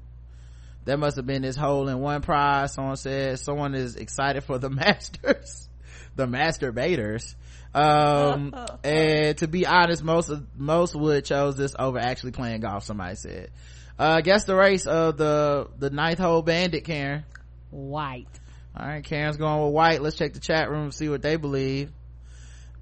that 0.85 0.97
must 0.97 1.17
have 1.17 1.27
been 1.27 1.43
this 1.43 1.55
hole 1.55 1.87
in 1.89 1.99
one 1.99 2.21
prize 2.21 2.73
someone 2.73 2.95
said 2.95 3.37
someone 3.37 3.75
is 3.75 3.97
excited 3.97 4.43
for 4.43 4.57
the 4.57 4.69
masters 4.71 5.69
the 6.15 6.25
masturbators 6.25 7.35
um 7.73 8.55
and 8.83 9.37
to 9.37 9.47
be 9.47 9.67
honest 9.67 10.01
most 10.03 10.29
of 10.29 10.43
most 10.57 10.95
would 10.95 11.23
chose 11.25 11.55
this 11.55 11.75
over 11.77 11.99
actually 11.99 12.31
playing 12.31 12.61
golf 12.61 12.83
somebody 12.83 13.15
said 13.15 13.51
uh 13.99 14.21
guess 14.21 14.45
the 14.45 14.55
race 14.55 14.87
of 14.87 15.17
the 15.17 15.67
the 15.77 15.89
ninth 15.89 16.19
hole 16.19 16.41
bandit 16.41 16.83
karen 16.83 17.25
White. 17.69 18.39
All 18.77 18.85
right 18.85 19.03
karen's 19.03 19.37
going 19.37 19.63
with 19.63 19.73
white. 19.73 20.01
Let's 20.01 20.17
check 20.17 20.33
the 20.33 20.39
chat 20.39 20.69
room 20.69 20.83
and 20.83 20.93
see 20.93 21.09
what 21.09 21.21
they 21.21 21.35
believe. 21.37 21.91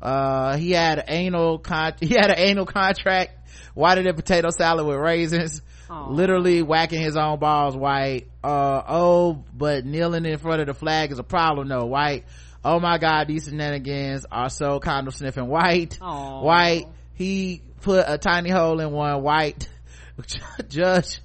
Uh 0.02 0.58
he 0.58 0.72
had 0.72 1.00
an 1.00 1.06
anal 1.08 1.60
con 1.60 1.94
he 2.00 2.10
had 2.16 2.30
an 2.30 2.38
anal 2.40 2.66
contract. 2.66 3.32
Whiter 3.76 4.04
than 4.04 4.16
potato 4.16 4.50
salad 4.50 4.86
with 4.86 4.98
raisins. 4.98 5.62
Aw. 5.90 6.10
literally 6.10 6.62
whacking 6.62 7.02
his 7.02 7.16
own 7.16 7.40
balls 7.40 7.76
white. 7.76 8.28
Uh 8.44 8.82
oh 8.88 9.44
but 9.54 9.86
kneeling 9.86 10.26
in 10.26 10.38
front 10.40 10.62
of 10.62 10.68
the 10.68 10.74
flag 10.74 11.12
is 11.12 11.20
a 11.20 11.24
problem 11.24 11.68
though 11.68 11.86
white. 11.86 12.26
Oh 12.66 12.80
my 12.80 12.98
god 12.98 13.28
these 13.28 13.46
shenanigans 13.46 14.26
are 14.32 14.50
so 14.50 14.80
condom 14.80 15.12
sniffing. 15.12 15.48
White 15.48 16.00
Aw. 16.02 16.42
white 16.42 16.86
he 17.14 17.62
put 17.82 18.06
a 18.08 18.18
tiny 18.18 18.50
hole 18.50 18.80
in 18.80 18.92
one. 18.92 19.22
White 19.22 19.70
judge 20.70 21.20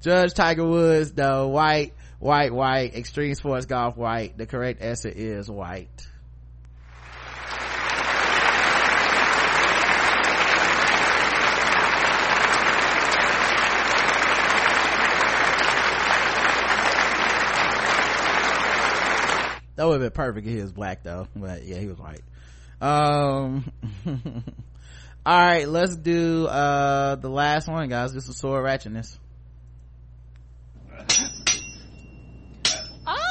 judge 0.00 0.34
tiger 0.34 0.64
woods 0.66 1.12
though 1.12 1.48
white 1.48 1.92
white 2.18 2.52
white. 2.52 2.94
Extreme 2.94 3.34
sports 3.34 3.66
golf 3.66 3.96
white. 3.96 4.36
The 4.36 4.46
correct 4.46 4.82
answer 4.82 5.08
is 5.08 5.50
white. 5.50 6.06
That 19.76 19.84
would 19.84 20.00
have 20.00 20.00
been 20.00 20.16
perfect 20.16 20.46
if 20.46 20.54
he 20.54 20.62
was 20.62 20.72
black 20.72 21.02
though. 21.02 21.28
But 21.36 21.64
yeah 21.64 21.76
he 21.76 21.86
was 21.86 21.98
white. 21.98 22.22
Um 22.80 23.70
all 25.26 25.38
right 25.38 25.68
let's 25.68 25.96
do 25.96 26.46
uh 26.46 27.16
the 27.16 27.28
last 27.28 27.68
one 27.68 27.88
guys. 27.88 28.14
This 28.14 28.28
is 28.28 28.38
sword 28.38 28.64
ratchetness 28.64 29.18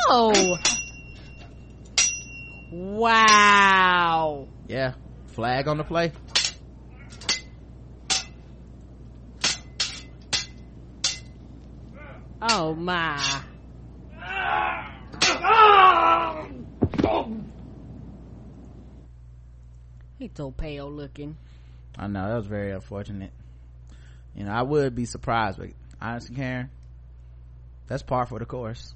Oh. 0.07 0.57
Wow. 2.71 4.47
yeah 4.67 4.93
flag 5.27 5.67
on 5.67 5.77
the 5.77 5.83
play 5.83 6.11
Oh 12.47 12.75
my. 12.75 13.41
He's 20.19 20.29
so 20.35 20.51
pale 20.51 20.89
looking. 20.91 21.37
i 21.97 22.07
know 22.07 22.29
that 22.29 22.35
was 22.35 22.45
very 22.45 22.71
unfortunate 22.71 23.31
you 24.35 24.43
know 24.43 24.51
i 24.51 24.61
would 24.61 24.95
be 24.95 25.05
surprised 25.05 25.57
but 25.57 25.69
honestly 26.01 26.35
karen 26.35 26.69
that's 27.87 28.03
par 28.03 28.25
for 28.25 28.39
the 28.39 28.45
course 28.45 28.93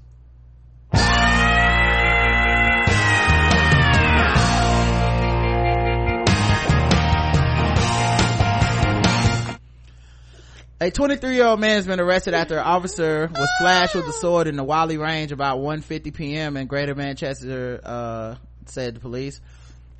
A 10.82 10.90
23 10.90 11.34
year 11.34 11.44
old 11.44 11.60
man 11.60 11.76
has 11.76 11.86
been 11.86 12.00
arrested 12.00 12.32
after 12.32 12.56
an 12.56 12.64
officer 12.64 13.30
was 13.30 13.48
slashed 13.58 13.94
with 13.94 14.06
a 14.06 14.14
sword 14.14 14.46
in 14.46 14.56
the 14.56 14.64
Whalley 14.64 14.96
Range 14.96 15.30
about 15.30 15.58
1.50 15.58 16.14
p.m. 16.14 16.56
in 16.56 16.66
Greater 16.68 16.94
Manchester, 16.94 17.78
uh, 17.84 18.36
said 18.64 18.94
the 18.94 19.00
police. 19.00 19.42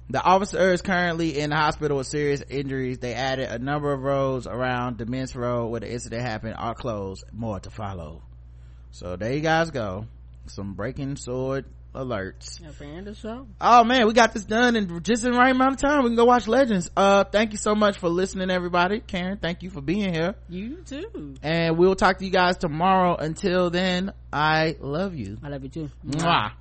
The 0.08 0.22
officer 0.22 0.72
is 0.72 0.80
currently 0.80 1.38
in 1.38 1.50
the 1.50 1.56
hospital 1.56 1.98
with 1.98 2.06
serious 2.06 2.42
injuries. 2.48 2.98
They 2.98 3.12
added 3.12 3.50
a 3.50 3.58
number 3.58 3.92
of 3.92 4.00
roads 4.02 4.46
around 4.46 4.96
the 4.96 5.04
Mince 5.04 5.36
Road 5.36 5.66
where 5.66 5.80
the 5.80 5.92
incident 5.92 6.22
happened 6.22 6.54
are 6.56 6.74
closed. 6.74 7.24
More 7.30 7.60
to 7.60 7.68
follow. 7.68 8.22
So 8.90 9.16
there 9.16 9.34
you 9.34 9.40
guys 9.40 9.70
go. 9.70 10.06
Some 10.51 10.74
breaking 10.74 11.16
sword 11.16 11.64
alerts. 11.94 12.64
A 12.66 12.72
fan 12.72 12.98
of 12.98 13.05
the 13.06 13.14
show. 13.14 13.47
Oh 13.60 13.85
man, 13.85 14.06
we 14.06 14.12
got 14.12 14.32
this 14.32 14.44
done 14.44 14.77
in 14.77 15.02
just 15.02 15.24
in 15.24 15.32
the 15.32 15.39
right 15.39 15.51
amount 15.51 15.74
of 15.74 15.81
time. 15.81 16.02
We 16.02 16.10
can 16.10 16.16
go 16.16 16.24
watch 16.24 16.47
Legends. 16.48 16.90
Uh, 16.97 17.24
thank 17.24 17.52
you 17.52 17.59
so 17.59 17.74
much 17.74 17.98
for 17.98 18.09
listening, 18.09 18.51
everybody. 18.51 19.01
Karen, 19.01 19.39
thank 19.39 19.62
you 19.62 19.70
for 19.70 19.81
being 19.81 20.12
here. 20.12 20.35
You 20.48 20.82
too. 20.85 21.35
And 21.43 21.78
we'll 21.78 21.97
talk 21.97 22.18
to 22.18 22.24
you 22.24 22.31
guys 22.31 22.56
tomorrow. 22.56 23.16
Until 23.16 23.70
then, 23.70 24.12
I 24.32 24.77
love 24.81 25.14
you. 25.14 25.39
I 25.43 25.48
love 25.48 25.62
you 25.62 25.68
too. 25.68 25.90
Mwah. 26.06 26.52